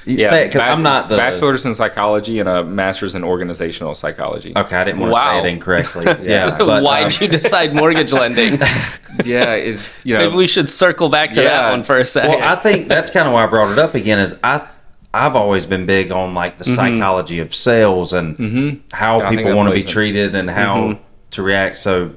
You 0.06 0.16
yeah 0.16 0.30
say 0.30 0.44
it 0.46 0.52
'cause 0.52 0.60
bac- 0.60 0.70
I'm 0.70 0.82
not 0.82 1.08
the 1.08 1.16
bachelor's 1.16 1.66
in 1.66 1.74
psychology 1.74 2.38
and 2.38 2.48
a 2.48 2.64
master's 2.64 3.14
in 3.14 3.22
organizational 3.22 3.94
psychology 3.94 4.52
Okay, 4.56 4.76
I 4.76 4.84
didn't 4.84 5.00
want 5.00 5.12
to 5.12 5.14
Wow. 5.14 5.42
say 5.42 5.48
it 5.48 5.52
incorrectly. 5.52 6.04
yeah, 6.22 6.56
but, 6.56 6.82
Why'd 6.82 7.06
um, 7.06 7.12
you 7.20 7.28
decide 7.28 7.74
mortgage 7.74 8.12
lending? 8.12 8.54
yeah 9.24 9.52
it's 9.52 9.90
you 10.04 10.14
know 10.14 10.26
Maybe 10.26 10.36
we 10.36 10.46
should 10.46 10.68
circle 10.68 11.08
back 11.08 11.30
to 11.30 11.42
that 11.42 11.44
Yeah. 11.44 11.70
one 11.70 11.82
for 11.82 11.98
a 11.98 12.04
second. 12.04 12.40
Well, 12.40 12.48
I 12.48 12.56
think 12.56 12.88
that's 12.88 13.10
kind 13.10 13.26
of 13.26 13.34
why 13.34 13.44
I 13.44 13.46
brought 13.46 13.72
it 13.72 13.78
up 13.78 13.94
again. 13.94 14.18
Is 14.18 14.38
I 14.42 14.66
I've 15.12 15.34
always 15.34 15.66
been 15.66 15.86
big 15.86 16.12
on 16.12 16.34
like 16.34 16.58
the 16.58 16.64
mm-hmm. 16.64 16.74
psychology 16.74 17.40
of 17.40 17.54
sales 17.54 18.12
and 18.12 18.36
mm-hmm. 18.38 18.80
how 18.92 19.20
I 19.20 19.34
people 19.34 19.54
want 19.56 19.68
to 19.68 19.74
be 19.74 19.82
treated 19.82 20.34
and 20.34 20.48
how 20.48 20.76
mm-hmm. 20.76 21.02
to 21.32 21.42
react. 21.42 21.76
So, 21.78 22.14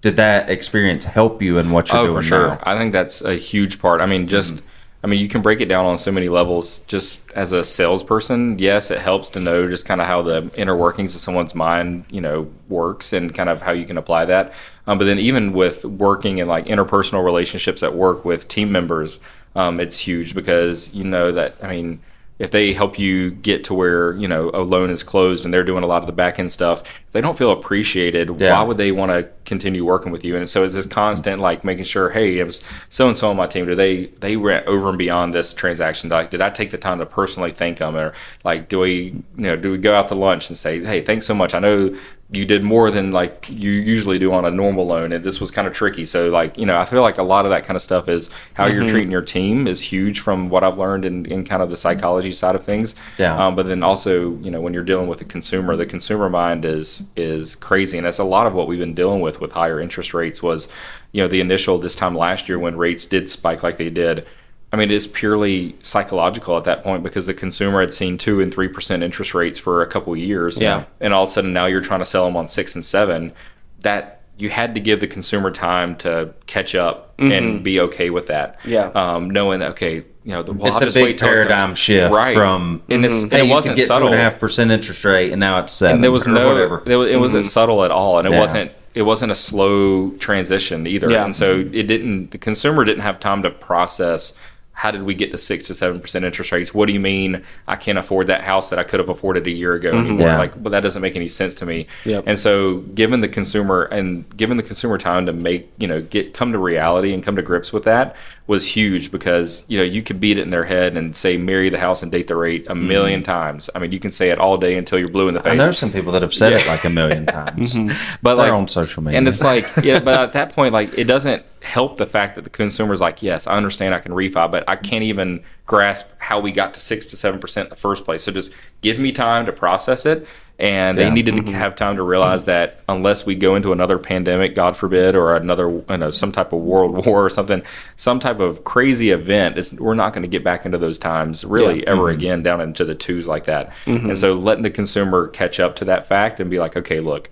did 0.00 0.16
that 0.16 0.50
experience 0.50 1.04
help 1.04 1.40
you 1.40 1.58
in 1.58 1.70
what 1.70 1.88
you're 1.90 1.98
oh, 1.98 2.06
doing 2.06 2.16
for 2.16 2.22
sure. 2.22 2.48
now? 2.48 2.60
I 2.64 2.76
think 2.76 2.92
that's 2.92 3.22
a 3.22 3.36
huge 3.36 3.78
part. 3.78 4.00
I 4.00 4.06
mean, 4.06 4.26
just 4.26 4.62
I 5.04 5.08
mean, 5.08 5.18
you 5.18 5.28
can 5.28 5.42
break 5.42 5.60
it 5.60 5.66
down 5.66 5.84
on 5.84 5.98
so 5.98 6.12
many 6.12 6.28
levels. 6.28 6.78
Just 6.86 7.22
as 7.34 7.52
a 7.52 7.64
salesperson, 7.64 8.58
yes, 8.58 8.90
it 8.90 9.00
helps 9.00 9.28
to 9.30 9.40
know 9.40 9.68
just 9.68 9.84
kind 9.84 10.00
of 10.00 10.06
how 10.06 10.22
the 10.22 10.48
inner 10.54 10.76
workings 10.76 11.14
of 11.16 11.20
someone's 11.20 11.56
mind, 11.56 12.04
you 12.12 12.20
know, 12.20 12.48
works 12.68 13.12
and 13.12 13.34
kind 13.34 13.48
of 13.48 13.62
how 13.62 13.72
you 13.72 13.84
can 13.84 13.98
apply 13.98 14.26
that. 14.26 14.52
Um, 14.86 14.98
but 14.98 15.04
then 15.04 15.18
even 15.18 15.52
with 15.52 15.84
working 15.84 16.38
in 16.38 16.46
like 16.46 16.66
interpersonal 16.66 17.24
relationships 17.24 17.82
at 17.82 17.94
work 17.94 18.24
with 18.24 18.46
team 18.46 18.70
members, 18.70 19.18
um, 19.56 19.80
it's 19.80 19.98
huge 19.98 20.34
because 20.34 20.94
you 20.94 21.04
know 21.04 21.32
that 21.32 21.56
I 21.62 21.70
mean 21.70 22.00
if 22.42 22.50
they 22.50 22.72
help 22.72 22.98
you 22.98 23.30
get 23.30 23.62
to 23.62 23.72
where 23.72 24.16
you 24.16 24.26
know 24.26 24.50
a 24.52 24.62
loan 24.62 24.90
is 24.90 25.04
closed 25.04 25.44
and 25.44 25.54
they're 25.54 25.62
doing 25.62 25.84
a 25.84 25.86
lot 25.86 26.02
of 26.02 26.08
the 26.08 26.12
back 26.12 26.40
end 26.40 26.50
stuff 26.50 26.82
if 27.06 27.12
they 27.12 27.20
don't 27.20 27.38
feel 27.38 27.52
appreciated 27.52 28.28
Yeah. 28.40 28.56
why 28.56 28.64
would 28.64 28.78
they 28.78 28.90
want 28.90 29.12
to 29.12 29.28
continue 29.44 29.84
working 29.84 30.10
with 30.10 30.24
you? 30.24 30.36
And 30.36 30.48
so 30.48 30.64
it's 30.64 30.74
this 30.74 30.86
constant 30.86 31.40
like 31.40 31.62
making 31.64 31.84
sure 31.84 32.10
hey 32.10 32.40
it 32.40 32.44
was 32.44 32.64
so 32.88 33.06
and 33.06 33.16
so 33.16 33.30
on 33.30 33.36
my 33.36 33.46
team 33.46 33.64
do 33.66 33.76
they 33.76 34.06
they 34.18 34.36
went 34.36 34.66
over 34.66 34.88
and 34.88 34.98
beyond 34.98 35.32
this 35.32 35.54
transaction? 35.54 36.10
Like 36.10 36.30
did 36.30 36.40
i 36.40 36.50
take 36.50 36.70
the 36.72 36.78
time 36.78 36.98
to 36.98 37.06
personally 37.06 37.52
thank 37.52 37.78
them? 37.78 37.94
Or 37.96 38.12
like 38.42 38.68
do 38.68 38.80
we 38.80 38.92
you 38.92 39.22
know 39.36 39.54
do 39.56 39.70
we 39.70 39.78
go 39.78 39.94
out 39.94 40.08
to 40.08 40.16
lunch 40.16 40.50
and 40.50 40.56
say 40.58 40.82
hey 40.84 41.00
thanks 41.00 41.24
so 41.26 41.34
much. 41.34 41.54
I 41.54 41.60
know 41.60 41.94
you 42.32 42.44
did 42.46 42.62
more 42.62 42.90
than 42.90 43.10
like 43.12 43.46
you 43.50 43.70
usually 43.70 44.18
do 44.18 44.32
on 44.32 44.44
a 44.46 44.50
normal 44.50 44.86
loan 44.86 45.12
and 45.12 45.22
this 45.22 45.38
was 45.38 45.50
kind 45.50 45.68
of 45.68 45.74
tricky 45.74 46.06
so 46.06 46.30
like 46.30 46.56
you 46.56 46.64
know 46.64 46.78
i 46.78 46.84
feel 46.84 47.02
like 47.02 47.18
a 47.18 47.22
lot 47.22 47.44
of 47.44 47.50
that 47.50 47.62
kind 47.64 47.76
of 47.76 47.82
stuff 47.82 48.08
is 48.08 48.30
how 48.54 48.66
Mm-hmm. 48.66 48.74
you're 48.80 48.88
treating 48.88 49.10
your 49.10 49.22
team 49.22 49.66
is 49.66 49.80
huge 49.82 50.20
from 50.20 50.48
what 50.48 50.64
i've 50.64 50.78
learned 50.78 51.04
in, 51.04 51.26
in 51.26 51.44
kind 51.44 51.62
of 51.62 51.68
the 51.68 51.76
psychology 51.76 52.32
side 52.32 52.54
of 52.54 52.64
things 52.64 52.94
Yeah. 53.18 53.36
um, 53.36 53.54
but 53.54 53.66
then 53.66 53.82
also 53.82 54.36
you 54.38 54.50
know 54.50 54.60
when 54.60 54.72
you're 54.72 54.82
dealing 54.82 55.08
with 55.08 55.18
the 55.18 55.24
consumer 55.26 55.76
the 55.76 55.84
consumer 55.86 56.30
mind 56.30 56.64
is 56.64 57.10
is 57.16 57.54
crazy 57.56 57.98
and 57.98 58.06
that's 58.06 58.18
a 58.18 58.24
lot 58.24 58.46
of 58.46 58.54
what 58.54 58.66
we've 58.66 58.78
been 58.80 58.94
dealing 58.94 59.20
with 59.20 59.40
with 59.40 59.52
higher 59.52 59.78
interest 59.80 60.14
rates 60.14 60.42
was 60.42 60.68
you 61.12 61.22
know 61.22 61.28
the 61.28 61.40
initial 61.40 61.78
this 61.78 61.94
time 61.94 62.14
last 62.16 62.48
year 62.48 62.58
when 62.58 62.76
rates 62.76 63.04
did 63.04 63.28
spike 63.28 63.62
like 63.62 63.76
they 63.76 63.88
did 63.90 64.26
I 64.72 64.76
mean, 64.76 64.90
it's 64.90 65.06
purely 65.06 65.76
psychological 65.82 66.56
at 66.56 66.64
that 66.64 66.82
point 66.82 67.02
because 67.02 67.26
the 67.26 67.34
consumer 67.34 67.80
had 67.80 67.92
seen 67.92 68.16
two 68.16 68.40
and 68.40 68.52
three 68.52 68.68
percent 68.68 69.02
interest 69.02 69.34
rates 69.34 69.58
for 69.58 69.82
a 69.82 69.86
couple 69.86 70.12
of 70.14 70.18
years. 70.18 70.56
Yeah. 70.58 70.84
and 71.00 71.12
all 71.12 71.24
of 71.24 71.28
a 71.28 71.32
sudden 71.32 71.52
now 71.52 71.66
you're 71.66 71.82
trying 71.82 72.00
to 72.00 72.06
sell 72.06 72.24
them 72.24 72.36
on 72.36 72.48
six 72.48 72.74
and 72.74 72.84
seven. 72.84 73.32
That 73.80 74.22
you 74.38 74.48
had 74.48 74.74
to 74.74 74.80
give 74.80 75.00
the 75.00 75.06
consumer 75.06 75.50
time 75.50 75.94
to 75.96 76.32
catch 76.46 76.74
up 76.74 77.14
and 77.18 77.30
mm-hmm. 77.30 77.62
be 77.62 77.80
okay 77.80 78.10
with 78.10 78.28
that. 78.28 78.58
Yeah. 78.64 78.86
um, 78.94 79.30
knowing 79.30 79.60
that 79.60 79.72
okay, 79.72 79.96
you 79.96 80.32
know, 80.32 80.42
the, 80.42 80.52
well, 80.52 80.76
It's 80.82 80.96
I'll 80.96 81.02
a 81.02 81.06
big 81.06 81.18
paradigm 81.18 81.74
shift 81.74 82.12
right? 82.14 82.34
from 82.34 82.82
and, 82.88 83.04
mm-hmm. 83.04 83.24
and 83.24 83.32
hey, 83.32 83.40
it 83.40 83.46
you 83.46 83.52
wasn't 83.52 83.76
get 83.76 83.82
two 83.82 83.88
subtle. 83.88 84.08
and 84.08 84.16
a 84.16 84.18
half 84.18 84.40
percent 84.40 84.70
interest 84.70 85.04
rate, 85.04 85.32
and 85.32 85.40
now 85.40 85.58
it's 85.58 85.72
seven. 85.72 85.96
and 85.96 86.04
there 86.04 86.10
was 86.10 86.26
or 86.26 86.30
no 86.30 86.48
whatever. 86.48 86.82
there, 86.86 87.06
it 87.08 87.20
wasn't 87.20 87.44
mm-hmm. 87.44 87.48
subtle 87.50 87.84
at 87.84 87.90
all 87.90 88.18
and 88.18 88.26
it 88.26 88.32
Yeah. 88.32 88.40
wasn't 88.40 88.72
it 88.94 89.02
wasn't 89.02 89.32
a 89.32 89.34
slow 89.34 90.10
transition 90.12 90.86
either 90.86 91.10
Yeah. 91.10 91.24
and 91.24 91.34
so 91.34 91.60
it 91.60 91.86
didn't 91.86 92.30
the 92.30 92.38
consumer 92.38 92.84
didn't 92.84 93.02
have 93.02 93.20
time 93.20 93.42
to 93.42 93.50
process 93.50 94.34
how 94.74 94.90
did 94.90 95.02
we 95.02 95.14
get 95.14 95.30
to 95.30 95.38
six 95.38 95.64
to 95.66 95.74
seven 95.74 96.00
percent 96.00 96.24
interest 96.24 96.50
rates 96.50 96.72
what 96.74 96.86
do 96.86 96.92
you 96.92 97.00
mean 97.00 97.42
i 97.68 97.76
can't 97.76 97.98
afford 97.98 98.26
that 98.26 98.40
house 98.40 98.70
that 98.70 98.78
i 98.78 98.82
could 98.82 98.98
have 99.00 99.08
afforded 99.10 99.46
a 99.46 99.50
year 99.50 99.74
ago 99.74 99.92
mm-hmm. 99.92 100.06
anymore 100.06 100.28
Yeah. 100.28 100.38
like 100.38 100.54
well 100.56 100.70
that 100.70 100.80
doesn't 100.80 101.02
make 101.02 101.14
any 101.14 101.28
sense 101.28 101.54
to 101.54 101.66
me 101.66 101.86
Yep. 102.04 102.24
and 102.26 102.40
so 102.40 102.78
given 102.78 103.20
the 103.20 103.28
consumer 103.28 103.82
and 103.84 104.24
given 104.36 104.56
the 104.56 104.62
consumer 104.62 104.98
time 104.98 105.26
to 105.26 105.32
make 105.32 105.70
you 105.78 105.86
know 105.86 106.00
get 106.00 106.34
come 106.34 106.52
to 106.52 106.58
reality 106.58 107.12
and 107.12 107.22
come 107.22 107.36
to 107.36 107.42
grips 107.42 107.72
with 107.72 107.84
that 107.84 108.16
was 108.46 108.66
huge 108.66 109.10
because 109.10 109.64
you 109.68 109.78
know 109.78 109.84
you 109.84 110.02
can 110.02 110.18
beat 110.18 110.36
it 110.36 110.42
in 110.42 110.50
their 110.50 110.64
head 110.64 110.96
and 110.96 111.14
say 111.14 111.36
marry 111.36 111.70
the 111.70 111.78
house 111.78 112.02
and 112.02 112.10
date 112.10 112.26
the 112.26 112.36
rate 112.36 112.66
a 112.66 112.74
1000000 112.74 112.76
mm-hmm. 112.76 113.22
times. 113.22 113.70
I 113.74 113.78
mean 113.78 113.92
you 113.92 114.00
can 114.00 114.10
say 114.10 114.30
it 114.30 114.38
all 114.38 114.56
day 114.58 114.76
until 114.76 114.98
you're 114.98 115.08
blue 115.08 115.28
in 115.28 115.34
the 115.34 115.42
face 115.42 115.52
I 115.52 115.56
know 115.56 115.72
some 115.72 115.92
people 115.92 116.12
that 116.12 116.22
have 116.22 116.34
said 116.34 116.52
it 116.52 116.66
like 116.66 116.84
a 116.84 116.90
million 116.90 117.26
times. 117.26 117.72
Mm-hmm. 117.82 118.18
but 118.22 118.36
They're 118.36 118.50
like 118.50 118.58
on 118.58 118.68
social 118.68 119.02
media. 119.02 119.18
and 119.18 119.26
it's 119.26 119.40
like 119.40 119.66
yeah 119.82 120.00
but 120.00 120.14
at 120.20 120.32
that 120.32 120.52
point 120.52 120.72
like 120.72 120.96
it 120.98 121.04
doesn't 121.04 121.44
help 121.62 121.96
the 121.96 122.06
fact 122.06 122.34
that 122.34 122.42
the 122.42 122.50
consumer's 122.50 123.00
like 123.00 123.22
yes 123.22 123.46
i 123.46 123.54
understand 123.56 123.94
i 123.94 123.98
can 123.98 124.12
refi 124.12 124.50
but 124.50 124.68
i 124.68 124.76
can't 124.76 125.04
even 125.04 125.42
grasp 125.66 126.10
how 126.18 126.40
we 126.40 126.52
got 126.52 126.74
to 126.74 126.80
six 126.80 127.06
to 127.06 127.16
seven 127.16 127.40
percent 127.40 127.66
in 127.66 127.70
the 127.70 127.76
first 127.76 128.04
place. 128.04 128.22
So 128.22 128.32
just 128.32 128.52
give 128.80 128.98
me 128.98 129.12
time 129.12 129.46
to 129.46 129.52
process 129.52 130.04
it 130.04 130.26
and 130.62 130.96
they 130.96 131.02
Yeah. 131.02 131.12
needed 131.12 131.34
to 131.34 131.42
mm-hmm. 131.42 131.54
have 131.54 131.74
time 131.74 131.96
to 131.96 132.04
realize 132.04 132.44
that 132.44 132.78
unless 132.88 133.26
we 133.26 133.34
go 133.34 133.56
into 133.56 133.72
another 133.72 133.98
pandemic 133.98 134.54
god 134.54 134.76
forbid 134.76 135.16
or 135.16 135.34
another 135.34 135.68
you 135.68 135.96
know 135.98 136.10
some 136.10 136.30
type 136.30 136.52
of 136.52 136.60
world 136.60 137.04
war 137.06 137.24
or 137.24 137.28
something 137.28 137.62
some 137.96 138.20
type 138.20 138.38
of 138.38 138.62
crazy 138.62 139.10
event 139.10 139.58
it's, 139.58 139.72
we're 139.72 139.94
not 139.94 140.12
going 140.12 140.22
to 140.22 140.28
get 140.28 140.44
back 140.44 140.64
into 140.64 140.78
those 140.78 140.98
times 140.98 141.44
really 141.44 141.84
ever 141.86 142.02
mm-hmm. 142.02 142.16
again 142.16 142.42
down 142.42 142.60
into 142.60 142.84
the 142.84 142.94
twos 142.94 143.26
like 143.26 143.44
that. 143.44 143.72
Mm-hmm. 143.86 144.10
And 144.10 144.18
so 144.18 144.34
letting 144.34 144.62
the 144.62 144.70
consumer 144.70 145.28
catch 145.28 145.58
up 145.58 145.74
to 145.76 145.84
that 145.86 146.06
fact 146.06 146.38
and 146.38 146.48
be 146.48 146.60
like 146.60 146.76
okay 146.76 147.00
look 147.00 147.28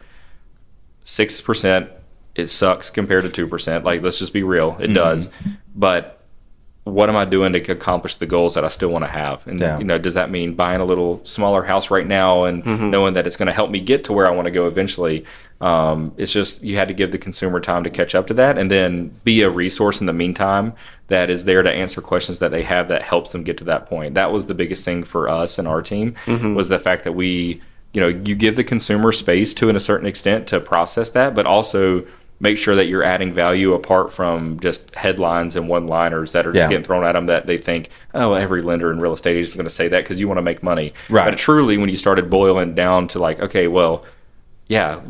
six 1.04 1.40
percent 1.40 1.88
it 2.34 2.48
sucks 2.48 2.90
compared 2.90 3.22
to 3.22 3.28
two 3.30 3.46
percent. 3.46 3.84
Like 3.84 4.02
let's 4.02 4.18
just 4.18 4.32
be 4.32 4.42
real 4.42 4.72
Mm-hmm. 4.72 4.82
it 4.82 4.94
does. 4.94 5.30
But 5.74 6.19
what 6.84 7.08
am 7.10 7.16
i 7.16 7.24
doing 7.26 7.52
to 7.52 7.72
accomplish 7.72 8.16
the 8.16 8.26
goals 8.26 8.54
that 8.54 8.64
i 8.64 8.68
still 8.68 8.88
want 8.88 9.04
to 9.04 9.10
have 9.10 9.46
and 9.46 9.60
Yeah. 9.60 9.78
you 9.78 9.84
know 9.84 9.98
does 9.98 10.14
that 10.14 10.30
mean 10.30 10.54
buying 10.54 10.80
a 10.80 10.84
little 10.84 11.20
smaller 11.24 11.62
house 11.62 11.90
right 11.90 12.06
now 12.06 12.44
and 12.44 12.64
Mm-hmm. 12.64 12.90
knowing 12.90 13.14
that 13.14 13.26
it's 13.26 13.36
going 13.36 13.48
to 13.48 13.52
help 13.52 13.70
me 13.70 13.80
get 13.80 14.04
to 14.04 14.12
where 14.12 14.26
i 14.26 14.30
want 14.30 14.46
to 14.46 14.50
go 14.50 14.66
eventually 14.66 15.24
um, 15.60 16.14
it's 16.16 16.32
just 16.32 16.62
you 16.62 16.76
had 16.76 16.88
to 16.88 16.94
give 16.94 17.12
the 17.12 17.18
consumer 17.18 17.60
time 17.60 17.84
to 17.84 17.90
catch 17.90 18.14
up 18.14 18.26
to 18.28 18.34
that 18.34 18.56
and 18.56 18.70
then 18.70 19.08
be 19.24 19.42
a 19.42 19.50
resource 19.50 20.00
in 20.00 20.06
the 20.06 20.12
meantime 20.14 20.72
that 21.08 21.28
is 21.28 21.44
there 21.44 21.62
to 21.62 21.70
answer 21.70 22.00
questions 22.00 22.38
that 22.38 22.50
they 22.50 22.62
have 22.62 22.88
that 22.88 23.02
helps 23.02 23.32
them 23.32 23.42
get 23.42 23.58
to 23.58 23.64
that 23.64 23.86
point 23.86 24.14
that 24.14 24.32
was 24.32 24.46
the 24.46 24.54
biggest 24.54 24.82
thing 24.84 25.04
for 25.04 25.28
us 25.28 25.58
and 25.58 25.68
our 25.68 25.82
team 25.82 26.14
Mm-hmm. 26.24 26.54
was 26.54 26.68
the 26.70 26.78
fact 26.78 27.04
that 27.04 27.12
we 27.12 27.60
you 27.92 28.00
know 28.00 28.08
you 28.08 28.34
give 28.34 28.56
the 28.56 28.64
consumer 28.64 29.12
space 29.12 29.52
to 29.54 29.68
in 29.68 29.76
a 29.76 29.80
certain 29.80 30.06
extent 30.06 30.46
to 30.46 30.60
process 30.60 31.10
that 31.10 31.34
but 31.34 31.44
also 31.44 32.06
make 32.42 32.56
sure 32.56 32.74
that 32.74 32.86
you're 32.86 33.02
adding 33.02 33.32
value 33.34 33.74
apart 33.74 34.12
from 34.12 34.58
just 34.60 34.94
headlines 34.94 35.56
and 35.56 35.68
one 35.68 35.86
liners 35.86 36.32
that 36.32 36.46
are 36.46 36.52
just 36.52 36.62
Yeah. 36.64 36.68
getting 36.68 36.84
thrown 36.84 37.04
at 37.04 37.12
them 37.12 37.26
that 37.26 37.46
they 37.46 37.58
think 37.58 37.90
oh 38.14 38.32
every 38.32 38.62
lender 38.62 38.90
in 38.90 38.98
real 38.98 39.12
estate 39.12 39.36
is 39.36 39.54
going 39.54 39.64
to 39.64 39.70
say 39.70 39.88
that 39.88 40.04
because 40.04 40.18
you 40.18 40.26
want 40.26 40.38
to 40.38 40.42
make 40.42 40.62
money 40.62 40.94
Right. 41.10 41.28
but 41.28 41.36
truly 41.38 41.76
when 41.76 41.90
you 41.90 41.96
started 41.96 42.30
boiling 42.30 42.74
down 42.74 43.08
to 43.08 43.18
like 43.18 43.40
okay 43.40 43.68
well 43.68 44.04
yeah 44.68 45.00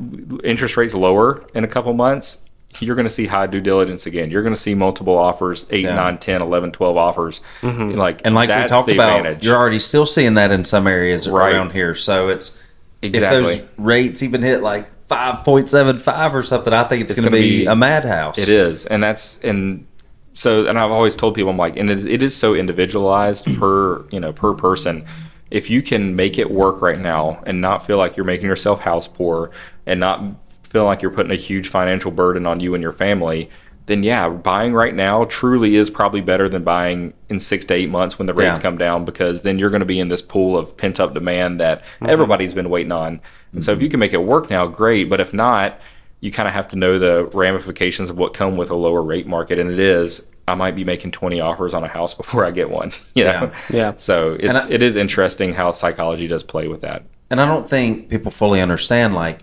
interest 0.43 0.77
rates 0.77 0.93
lower 0.95 1.45
in 1.55 1.63
a 1.65 1.69
couple 1.69 1.93
months 1.93 2.39
you're 2.79 2.95
going 2.97 3.07
to 3.07 3.13
see 3.13 3.27
high 3.27 3.47
due 3.47 3.61
diligence 3.61 4.07
again 4.07 4.31
you're 4.31 4.43
going 4.43 4.55
to 4.55 4.61
see 4.61 4.75
multiple 4.75 5.17
offers 5.17 5.67
8 5.71 5.83
Yeah. 5.85 5.95
nine, 5.95 6.19
ten, 6.19 6.41
eleven, 6.43 6.73
twelve 6.73 6.97
offers 6.97 7.41
mm-hmm. 7.61 7.93
like 7.99 8.21
and 8.25 8.35
like 8.35 8.49
we 8.49 8.67
talked 8.69 8.89
about, 8.89 9.19
advantage. 9.19 9.45
you're 9.47 9.57
already 9.57 9.79
still 9.79 10.07
seeing 10.07 10.35
that 10.35 10.51
in 10.51 10.65
some 10.65 10.87
areas 10.87 11.29
Right. 11.29 11.53
around 11.53 11.71
here. 11.73 11.95
So 11.95 12.29
it's 12.29 12.61
Exactly. 13.03 13.55
if 13.55 13.61
those 13.61 13.69
rates 13.79 14.23
even 14.23 14.43
hit 14.43 14.63
like 14.63 14.87
five 15.11 15.45
point 15.45 15.69
seven 15.69 15.99
five 15.99 16.35
or 16.35 16.43
something, 16.43 16.73
I 16.73 16.85
think 16.85 17.03
it's, 17.03 17.11
It's 17.11 17.21
going 17.21 17.33
to 17.33 17.39
be, 17.39 17.61
be- 17.61 17.67
a 17.67 17.75
madhouse. 17.75 18.39
It 18.39 18.49
is, 18.49 18.87
and 18.87 19.03
that's 19.03 19.41
and 19.41 19.87
so 20.35 20.67
and 20.67 20.79
I've 20.79 20.93
always 20.93 21.17
told 21.17 21.35
people 21.35 21.51
I'm 21.51 21.57
like, 21.57 21.77
and 21.77 21.91
it, 21.91 22.07
it 22.07 22.23
is 22.23 22.35
so 22.35 22.55
individualized 22.55 23.45
per 23.59 24.07
you 24.11 24.21
know 24.21 24.33
per 24.33 24.55
person. 24.55 25.05
If 25.51 25.69
you 25.69 25.83
can 25.83 26.15
make 26.15 26.39
it 26.39 26.49
work 26.49 26.81
right 26.81 26.99
now 26.99 27.43
and 27.45 27.61
not 27.61 27.85
feel 27.85 27.99
like 27.99 28.17
you're 28.17 28.25
making 28.25 28.47
yourself 28.47 28.79
house 28.79 29.09
poor 29.09 29.51
and 29.85 29.99
not 29.99 30.23
feel 30.63 30.85
like 30.85 31.03
you're 31.03 31.11
putting 31.11 31.33
a 31.33 31.37
huge 31.37 31.67
financial 31.67 32.13
burden 32.13 32.47
on 32.47 32.61
you 32.61 32.75
and 32.75 32.81
your 32.81 32.93
family, 32.93 33.51
then 33.87 34.05
yeah, 34.05 34.29
buying 34.29 34.73
right 34.73 34.95
now 34.95 35.25
truly 35.25 35.75
is 35.75 35.91
probably 35.91 36.21
better 36.21 36.49
than 36.49 36.63
buying 36.63 37.13
in 37.29 37.41
six 37.41 37.65
to 37.65 37.75
eight 37.75 37.91
months 37.91 38.17
when 38.17 38.27
the 38.27 38.35
rates 38.35 38.61
Yeah. 38.61 38.63
come 38.63 38.79
down 38.79 39.05
because 39.05 39.43
then 39.43 39.59
you're 39.59 39.71
going 39.71 39.81
to 39.81 39.87
be 39.87 39.99
in 39.99 40.07
this 40.07 40.23
pool 40.23 40.57
of 40.57 40.77
pent 40.77 41.01
up 41.01 41.15
demand 41.15 41.59
that 41.59 41.83
mm-hmm. 41.83 42.07
everybody's 42.07 42.55
been 42.55 42.71
waiting 42.71 42.93
on. 42.93 43.21
And 43.53 43.65
so 43.65 43.73
if 43.73 43.83
you 43.83 43.89
can 43.89 44.01
make 44.01 44.13
it 44.13 44.23
work 44.23 44.49
now, 44.51 44.67
great. 44.67 45.09
But 45.09 45.21
if 45.21 45.33
not, 45.35 45.81
you 46.21 46.31
kind 46.31 46.47
of 46.47 46.55
have 46.55 46.69
to 46.69 46.77
know 46.77 46.99
the 46.99 47.27
ramifications 47.35 48.11
of 48.11 48.17
what 48.19 48.35
come 48.35 48.57
with 48.57 48.71
a 48.71 48.75
lower 48.77 49.03
rate 49.03 49.27
market. 49.27 49.59
And 49.59 49.71
it 49.71 49.79
is, 49.79 50.29
I 50.47 50.55
might 50.55 50.75
be 50.77 50.85
making 50.85 51.13
20 51.13 51.41
offers 51.41 51.75
on 51.75 51.83
a 51.83 51.89
house 51.89 52.15
before 52.15 52.45
I 52.45 52.51
get 52.51 52.71
one. 52.71 52.93
You 53.15 53.25
know? 53.25 53.51
Yeah. 53.71 53.77
Yeah. 53.77 53.95
So 53.97 54.37
it's, 54.39 54.67
I- 54.67 54.71
it 54.71 54.83
is 54.83 54.97
interesting 54.97 55.53
how 55.55 55.71
psychology 55.73 56.27
does 56.29 56.43
play 56.43 56.69
with 56.69 56.83
that. 56.83 57.05
And 57.31 57.41
I 57.41 57.47
don't 57.47 57.69
think 57.69 58.09
people 58.09 58.31
fully 58.31 58.61
understand 58.61 59.15
like 59.15 59.41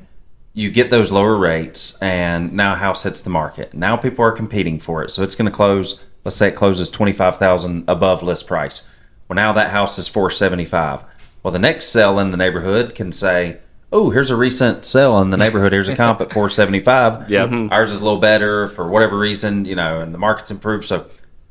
you 0.54 0.72
get 0.72 0.90
those 0.90 1.12
lower 1.12 1.38
rates 1.38 2.02
and 2.02 2.52
now 2.54 2.74
a 2.74 2.76
house 2.78 3.04
hits 3.04 3.22
the 3.22 3.30
market. 3.30 3.74
Now 3.74 3.96
people 3.98 4.24
are 4.26 4.32
competing 4.32 4.80
for 4.80 5.04
it. 5.04 5.12
So 5.12 5.24
it's 5.24 5.36
going 5.36 5.50
to 5.50 5.56
close, 5.56 6.04
let's 6.24 6.36
say 6.36 6.48
it 6.50 6.56
closes 6.56 6.90
25,000 6.92 7.86
above 7.88 8.24
list 8.24 8.48
price. 8.48 8.90
Well 9.28 9.36
now 9.36 9.52
that 9.54 9.70
house 9.70 9.98
is 9.98 10.08
475. 10.08 11.04
Well 11.44 11.52
the 11.52 11.60
next 11.60 11.86
sale 11.86 12.20
in 12.20 12.32
the 12.32 12.38
neighborhood 12.38 12.94
can 12.96 13.12
say, 13.12 13.60
"Oh, 13.98 14.10
here's 14.12 14.30
a 14.32 14.36
recent 14.36 14.86
sale 14.86 15.20
in 15.22 15.30
the 15.32 15.38
neighborhood. 15.38 15.72
Here's 15.72 15.90
a 15.90 15.96
comp 15.96 16.22
at 16.22 16.32
475." 16.34 17.30
Yep. 17.30 17.50
Mhm. 17.50 17.72
Ours 17.72 17.92
is 17.92 18.00
a 18.00 18.04
little 18.04 18.20
better 18.20 18.68
for 18.70 18.88
whatever 18.90 19.18
reason, 19.18 19.66
you 19.66 19.76
know, 19.76 20.00
and 20.02 20.14
the 20.14 20.18
market's 20.18 20.52
improved 20.52 20.86
so 20.86 21.06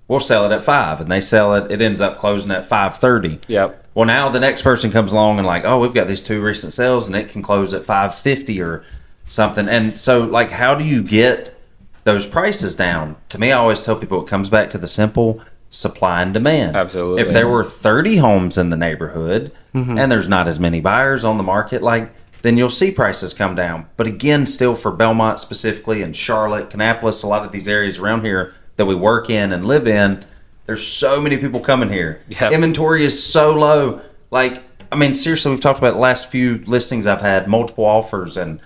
we'll 0.08 0.20
sell 0.20 0.46
it 0.46 0.52
at 0.54 0.62
5 0.62 1.00
and 1.00 1.10
they 1.10 1.20
sell 1.20 1.54
it 1.56 1.70
it 1.72 1.80
ends 1.80 2.00
up 2.00 2.18
closing 2.18 2.50
at 2.52 2.64
530. 2.64 3.40
Yep. 3.48 3.86
Well, 3.94 4.06
now 4.06 4.28
the 4.28 4.38
next 4.40 4.62
person 4.62 4.90
comes 4.92 5.10
along 5.12 5.38
and 5.38 5.46
like, 5.46 5.64
oh, 5.64 5.80
we've 5.80 5.94
got 5.94 6.06
these 6.06 6.20
two 6.22 6.40
recent 6.42 6.72
sales, 6.72 7.06
and 7.08 7.16
it 7.16 7.28
can 7.28 7.42
close 7.42 7.72
at 7.74 7.82
five 7.84 8.14
fifty 8.14 8.60
or 8.60 8.84
something. 9.24 9.68
And 9.68 9.98
so, 9.98 10.22
like, 10.24 10.50
how 10.52 10.74
do 10.74 10.84
you 10.84 11.02
get 11.02 11.52
those 12.04 12.26
prices 12.26 12.76
down? 12.76 13.16
To 13.30 13.38
me, 13.38 13.50
I 13.52 13.58
always 13.58 13.82
tell 13.82 13.96
people 13.96 14.20
it 14.22 14.28
comes 14.28 14.48
back 14.50 14.70
to 14.70 14.78
the 14.78 14.86
simple 14.86 15.40
supply 15.70 16.22
and 16.22 16.32
demand. 16.32 16.76
Absolutely. 16.76 17.22
If 17.22 17.30
there 17.30 17.48
were 17.48 17.64
thirty 17.64 18.18
homes 18.18 18.56
in 18.58 18.70
the 18.70 18.76
neighborhood 18.76 19.50
and 19.74 20.10
there's 20.10 20.28
not 20.28 20.48
as 20.48 20.58
many 20.58 20.80
buyers 20.80 21.22
on 21.24 21.36
the 21.36 21.42
market, 21.42 21.82
like, 21.82 22.10
then 22.46 22.56
you'll 22.56 22.70
see 22.70 22.90
prices 22.90 23.34
come 23.34 23.54
down. 23.54 23.86
But 23.96 24.06
again, 24.06 24.46
still 24.46 24.74
for 24.74 24.92
Belmont 24.92 25.40
specifically, 25.40 26.02
and 26.02 26.14
Charlotte, 26.14 26.70
Kannapolis, 26.70 27.24
a 27.24 27.26
lot 27.26 27.44
of 27.44 27.50
these 27.52 27.66
areas 27.68 27.98
around 27.98 28.24
here 28.24 28.54
that 28.76 28.86
we 28.86 28.94
work 28.94 29.28
in 29.30 29.52
and 29.52 29.64
live 29.66 29.88
in. 29.88 30.24
There's 30.66 30.86
so 30.86 31.20
many 31.20 31.36
people 31.36 31.60
coming 31.60 31.88
here. 31.88 32.22
Yep. 32.28 32.52
Inventory 32.52 33.04
is 33.04 33.22
so 33.24 33.50
low. 33.50 34.00
Like, 34.30 34.62
I 34.92 34.96
mean, 34.96 35.14
seriously, 35.14 35.50
we've 35.50 35.60
talked 35.60 35.78
about 35.78 35.94
the 35.94 36.00
last 36.00 36.30
few 36.30 36.58
listings 36.66 37.06
I've 37.06 37.20
had, 37.20 37.48
multiple 37.48 37.84
offers 37.84 38.36
and 38.36 38.60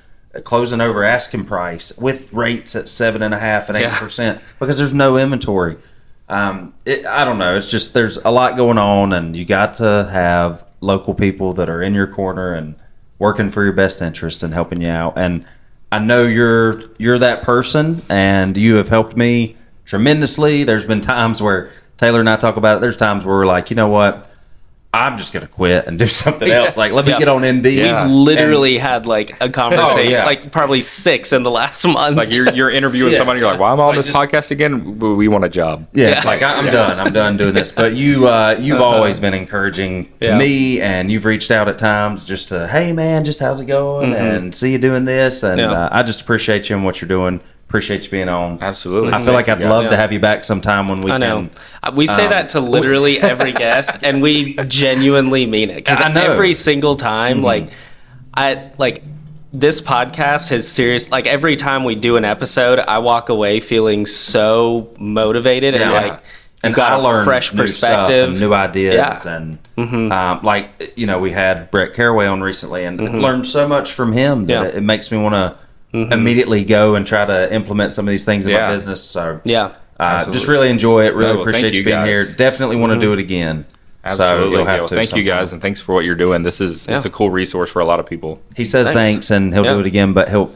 closing 0.44 0.81
over 0.81 1.02
asking 1.05 1.44
price 1.44 1.97
with 1.98 2.32
rates 2.32 2.77
at 2.77 2.89
seven 2.89 3.23
and 3.23 3.35
a 3.35 3.39
half 3.39 3.69
and 3.69 3.77
eight 3.77 3.82
Yeah. 3.82 3.98
percent 3.98 4.40
because 4.59 4.78
there's 4.78 4.94
no 4.94 5.16
inventory. 5.16 5.77
Um, 6.28 6.73
it, 6.85 7.05
I 7.05 7.24
don't 7.24 7.39
know. 7.39 7.57
It's 7.57 7.70
just 7.70 7.93
there's 7.94 8.16
a 8.19 8.31
lot 8.31 8.57
going 8.57 8.78
on, 8.78 9.12
and 9.12 9.35
you 9.35 9.44
got 9.44 9.74
to 9.78 10.09
have 10.12 10.65
local 10.81 11.15
people 11.15 11.52
that 11.55 11.69
are 11.69 11.82
in 11.82 11.94
your 11.94 12.07
corner 12.07 12.55
and 12.55 12.77
working 13.20 13.51
for 13.51 13.62
your 13.62 13.72
best 13.72 14.02
interest 14.02 14.42
and 14.42 14.52
helping 14.52 14.80
you 14.80 14.88
out. 14.88 15.16
And 15.16 15.44
I 15.92 16.01
know 16.01 16.24
you're 16.24 16.82
you're 16.98 17.18
that 17.18 17.42
person, 17.42 18.02
and 18.09 18.56
you 18.56 18.76
have 18.76 18.88
helped 18.88 19.16
me 19.16 19.56
tremendously. 19.84 20.64
There's 20.64 20.84
been 20.84 21.01
times 21.01 21.40
where 21.42 21.70
Taylor 21.98 22.20
and 22.20 22.30
I 22.30 22.36
talk 22.36 22.56
about 22.56 22.78
it. 22.78 22.80
There's 22.80 22.97
times 22.97 23.24
where 23.24 23.36
we're 23.36 23.47
like, 23.47 23.70
you 23.70 23.76
know 23.76 23.88
what? 23.88 24.30
I'm 24.92 25.16
just 25.16 25.32
gonna 25.32 25.46
quit 25.46 25.86
and 25.86 25.98
do 26.00 26.06
something 26.08 26.48
Yeah. 26.48 26.64
else. 26.64 26.76
Like, 26.76 26.92
let 26.92 27.06
me 27.06 27.12
Yeah. 27.12 27.18
get 27.20 27.28
on 27.28 27.44
Indeed. 27.44 27.78
Yeah. 27.78 28.04
We've 28.06 28.12
literally 28.12 28.76
had 28.76 29.06
like 29.06 29.36
a 29.40 29.48
conversation, 29.48 29.98
Oh, 30.08 30.10
yeah. 30.18 30.24
like 30.24 30.50
probably 30.50 30.80
six 30.80 31.32
in 31.32 31.44
the 31.44 31.50
last 31.50 31.86
month. 31.86 32.16
Like 32.16 32.28
you're 32.30 32.52
you're 32.52 32.70
interviewing 32.70 33.12
Yeah. 33.12 33.18
somebody, 33.18 33.38
you're 33.38 33.48
like, 33.50 33.60
"Why 33.60 33.70
am 33.72 33.78
I 33.78 33.84
on 33.84 33.88
like 33.90 33.96
this 33.98 34.06
just- 34.06 34.18
podcast 34.18 34.50
again? 34.50 34.98
We 34.98 35.14
we 35.14 35.28
want 35.28 35.44
a 35.44 35.48
job." 35.48 35.86
Yeah, 35.92 36.08
it's 36.08 36.24
like 36.24 36.42
I- 36.42 36.58
I'm 36.58 36.66
done. 36.72 36.98
I'm 36.98 37.12
done 37.12 37.36
doing 37.36 37.54
this. 37.54 37.70
But 37.70 37.94
you, 37.94 38.26
uh, 38.26 38.56
you've 38.58 38.80
always 38.80 39.20
been 39.20 39.32
encouraging 39.34 40.06
to 40.22 40.28
Yeah. 40.30 40.38
me, 40.38 40.80
and 40.80 41.10
you've 41.12 41.24
reached 41.24 41.52
out 41.52 41.68
at 41.68 41.78
times 41.78 42.24
just 42.24 42.48
to, 42.48 42.66
hey 42.66 42.92
man, 42.92 43.24
just 43.24 43.38
how's 43.38 43.60
it 43.60 43.66
going, 43.66 44.12
and 44.12 44.52
see 44.52 44.72
you 44.72 44.78
doing 44.78 45.04
this, 45.04 45.44
and 45.44 45.60
Yeah. 45.60 45.70
uh, 45.72 45.88
I 45.92 46.02
just 46.02 46.20
appreciate 46.20 46.68
you 46.68 46.74
and 46.74 46.84
what 46.84 47.00
you're 47.00 47.08
doing. 47.08 47.40
Appreciate 47.70 48.02
you 48.02 48.10
being 48.10 48.28
on. 48.28 48.59
Absolutely. 48.60 49.12
I 49.12 49.22
feel 49.22 49.32
like 49.32 49.48
I'd 49.48 49.60
you, 49.62 49.68
love 49.68 49.82
guys. 49.82 49.90
to 49.90 49.97
have 49.97 50.10
you 50.10 50.18
back 50.18 50.42
sometime 50.42 50.88
when 50.88 51.02
we 51.02 51.12
I 51.12 51.18
know. 51.18 51.42
can. 51.42 51.51
Uh, 51.84 51.92
We 51.94 52.09
say 52.09 52.24
um, 52.24 52.30
that 52.30 52.48
to 52.51 52.60
literally 52.60 53.20
every 53.20 53.52
guest, 53.66 53.98
and 54.02 54.20
we 54.20 54.55
genuinely 54.66 55.47
mean 55.47 55.70
it. 55.70 55.76
Because 55.76 56.01
I 56.01 56.09
know. 56.09 56.20
Mm-hmm. 56.20 56.32
every 56.32 56.52
single 56.52 56.97
time, 56.97 57.42
like, 57.42 57.70
I 58.34 58.72
like 58.76 59.05
this 59.52 59.80
podcast 59.80 60.48
has 60.51 60.66
serious. 60.66 61.12
Like 61.12 61.28
every 61.28 61.55
time 61.55 61.84
we 61.84 61.94
do 61.94 62.16
an 62.16 62.24
episode, 62.24 62.80
I 62.80 62.98
walk 62.98 63.28
away 63.28 63.60
feeling 63.60 64.05
so 64.05 64.92
motivated 64.98 65.74
and 65.76 65.82
Yeah. 65.84 65.90
like 65.92 66.22
And 66.64 66.70
you've 66.72 66.76
got 66.76 66.92
I 66.92 66.97
a 66.98 67.02
learned 67.05 67.24
fresh 67.24 67.52
new 67.52 67.68
stuff 67.68 68.09
perspective, 68.09 68.30
and 68.30 68.40
new 68.40 68.52
ideas, 68.52 68.94
Yeah. 68.97 69.10
Mm-hmm. 69.76 69.94
and 69.94 70.12
um, 70.12 70.40
like 70.42 70.92
you 70.97 71.06
know, 71.06 71.20
we 71.20 71.30
had 71.30 71.70
Brett 71.70 71.94
Caraway 71.94 72.26
on 72.26 72.40
recently, 72.40 72.84
and 72.84 73.22
learned 73.22 73.47
so 73.47 73.68
much 73.68 73.92
from 73.92 74.12
him 74.12 74.47
that 74.47 74.52
Yeah. 74.52 74.68
it, 74.70 74.74
it 74.76 74.80
makes 74.82 75.12
me 75.12 75.18
want 75.18 75.34
to 75.36 75.56
immediately 75.92 76.64
go 76.64 76.94
and 76.94 77.06
try 77.06 77.24
to 77.24 77.52
implement 77.52 77.92
some 77.92 78.06
of 78.06 78.10
these 78.10 78.24
things 78.24 78.46
in 78.46 78.52
Yeah. 78.52 78.66
my 78.68 78.72
business. 78.72 79.02
So 79.02 79.40
Yeah. 79.44 79.70
Uh, 79.98 80.30
just 80.30 80.46
really 80.48 80.70
enjoy 80.70 81.04
it. 81.06 81.14
Really 81.14 81.28
No, 81.30 81.34
well, 81.34 81.42
appreciate 81.42 81.72
you 81.74 81.80
you 81.80 81.84
being 81.84 81.96
guys. 81.98 82.06
here. 82.06 82.36
Definitely 82.36 82.76
want 82.76 82.92
to 82.94 82.98
do 82.98 83.12
it 83.12 83.18
again. 83.18 83.66
Absolutely. 84.02 84.50
you'll 84.56 84.64
have 84.64 84.74
Yeah, 84.76 84.80
well, 84.80 84.88
to 84.88 84.94
thank 84.96 85.14
you 85.14 85.22
guys, 85.24 85.52
and 85.52 85.60
thanks 85.60 85.80
for 85.82 85.94
what 85.94 86.06
you're 86.06 86.14
doing. 86.14 86.42
This 86.42 86.60
is 86.62 86.86
it's 86.88 87.04
a 87.04 87.10
cool 87.10 87.28
resource 87.28 87.68
for 87.70 87.80
a 87.80 87.84
lot 87.84 88.00
of 88.00 88.06
people. 88.06 88.40
He 88.56 88.64
says 88.64 88.86
Thanks. 88.86 88.98
thanks, 88.98 89.30
and 89.30 89.52
he'll 89.52 89.64
Yeah. 89.64 89.74
do 89.74 89.80
it 89.80 89.86
again. 89.86 90.14
But 90.14 90.30
he'll 90.30 90.50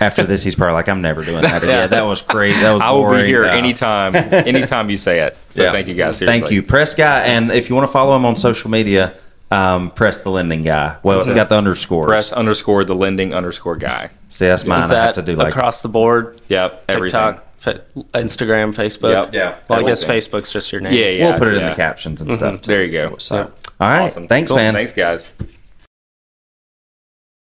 after 0.00 0.24
this, 0.24 0.42
he's 0.42 0.54
probably 0.56 0.74
like, 0.74 0.88
"I'm 0.88 1.00
never 1.00 1.22
doing 1.22 1.42
that 1.42 1.62
again." 1.62 1.68
Yeah. 1.82 1.86
That 1.86 2.06
was 2.06 2.22
great. 2.22 2.54
That 2.54 2.72
was 2.72 2.82
I 2.82 2.90
will 2.90 3.02
boring. 3.02 3.20
be 3.22 3.26
here 3.28 3.44
Uh, 3.46 3.54
anytime, 3.56 4.14
anytime 4.32 4.90
you 4.90 4.96
say 4.96 5.20
it. 5.20 5.36
So 5.48 5.62
yeah. 5.62 5.72
thank 5.72 5.86
you 5.86 5.94
guys. 5.94 6.16
Seriously. 6.16 6.40
Thank 6.40 6.50
you, 6.52 6.62
Pres 6.64 6.94
Guy. 6.94 7.20
And 7.20 7.52
if 7.52 7.68
you 7.70 7.76
want 7.76 7.86
to 7.86 7.92
follow 7.92 8.16
him 8.16 8.24
on 8.24 8.34
social 8.34 8.68
media, 8.68 9.12
um, 9.50 9.90
Pres 9.90 10.22
the 10.22 10.30
Lending 10.30 10.62
Guy. 10.62 10.96
Well, 11.02 11.20
it's 11.20 11.30
it. 11.30 11.34
got 11.34 11.48
the 11.48 11.56
underscores. 11.56 12.06
Pres 12.06 12.32
underscore 12.32 12.84
the 12.84 12.94
lending 12.94 13.34
underscore 13.34 13.76
guy. 13.76 14.10
See, 14.28 14.46
that's 14.46 14.64
mine. 14.64 14.82
Is 14.82 14.90
I 14.90 15.04
have 15.06 15.14
to 15.14 15.22
do 15.22 15.36
like 15.36 15.48
across 15.48 15.82
the 15.82 15.88
board? 15.88 16.40
Yep. 16.48 16.84
Everything. 16.88 17.20
TikTok, 17.20 17.54
fa- 17.56 17.82
Instagram, 18.14 18.74
Facebook. 18.74 19.24
Yep. 19.24 19.34
Yeah. 19.34 19.58
Well, 19.68 19.80
I 19.84 19.88
guess 19.88 20.04
Facebook's 20.04 20.52
just 20.52 20.70
your 20.72 20.80
name. 20.80 20.92
Yeah, 20.92 21.08
yeah. 21.08 21.30
we'll 21.30 21.38
put 21.38 21.48
it 21.48 21.54
in 21.54 21.66
the 21.66 21.74
captions 21.74 22.20
and 22.20 22.30
stuff. 22.32 22.62
There 22.62 22.84
you 22.84 22.92
go. 22.92 23.16
So, 23.18 23.50
all 23.80 23.88
right. 23.88 24.02
Awesome. 24.02 24.28
Thanks, 24.28 24.50
Cool. 24.50 24.58
man. 24.58 24.74
Thanks, 24.74 24.92
guys. 24.92 25.32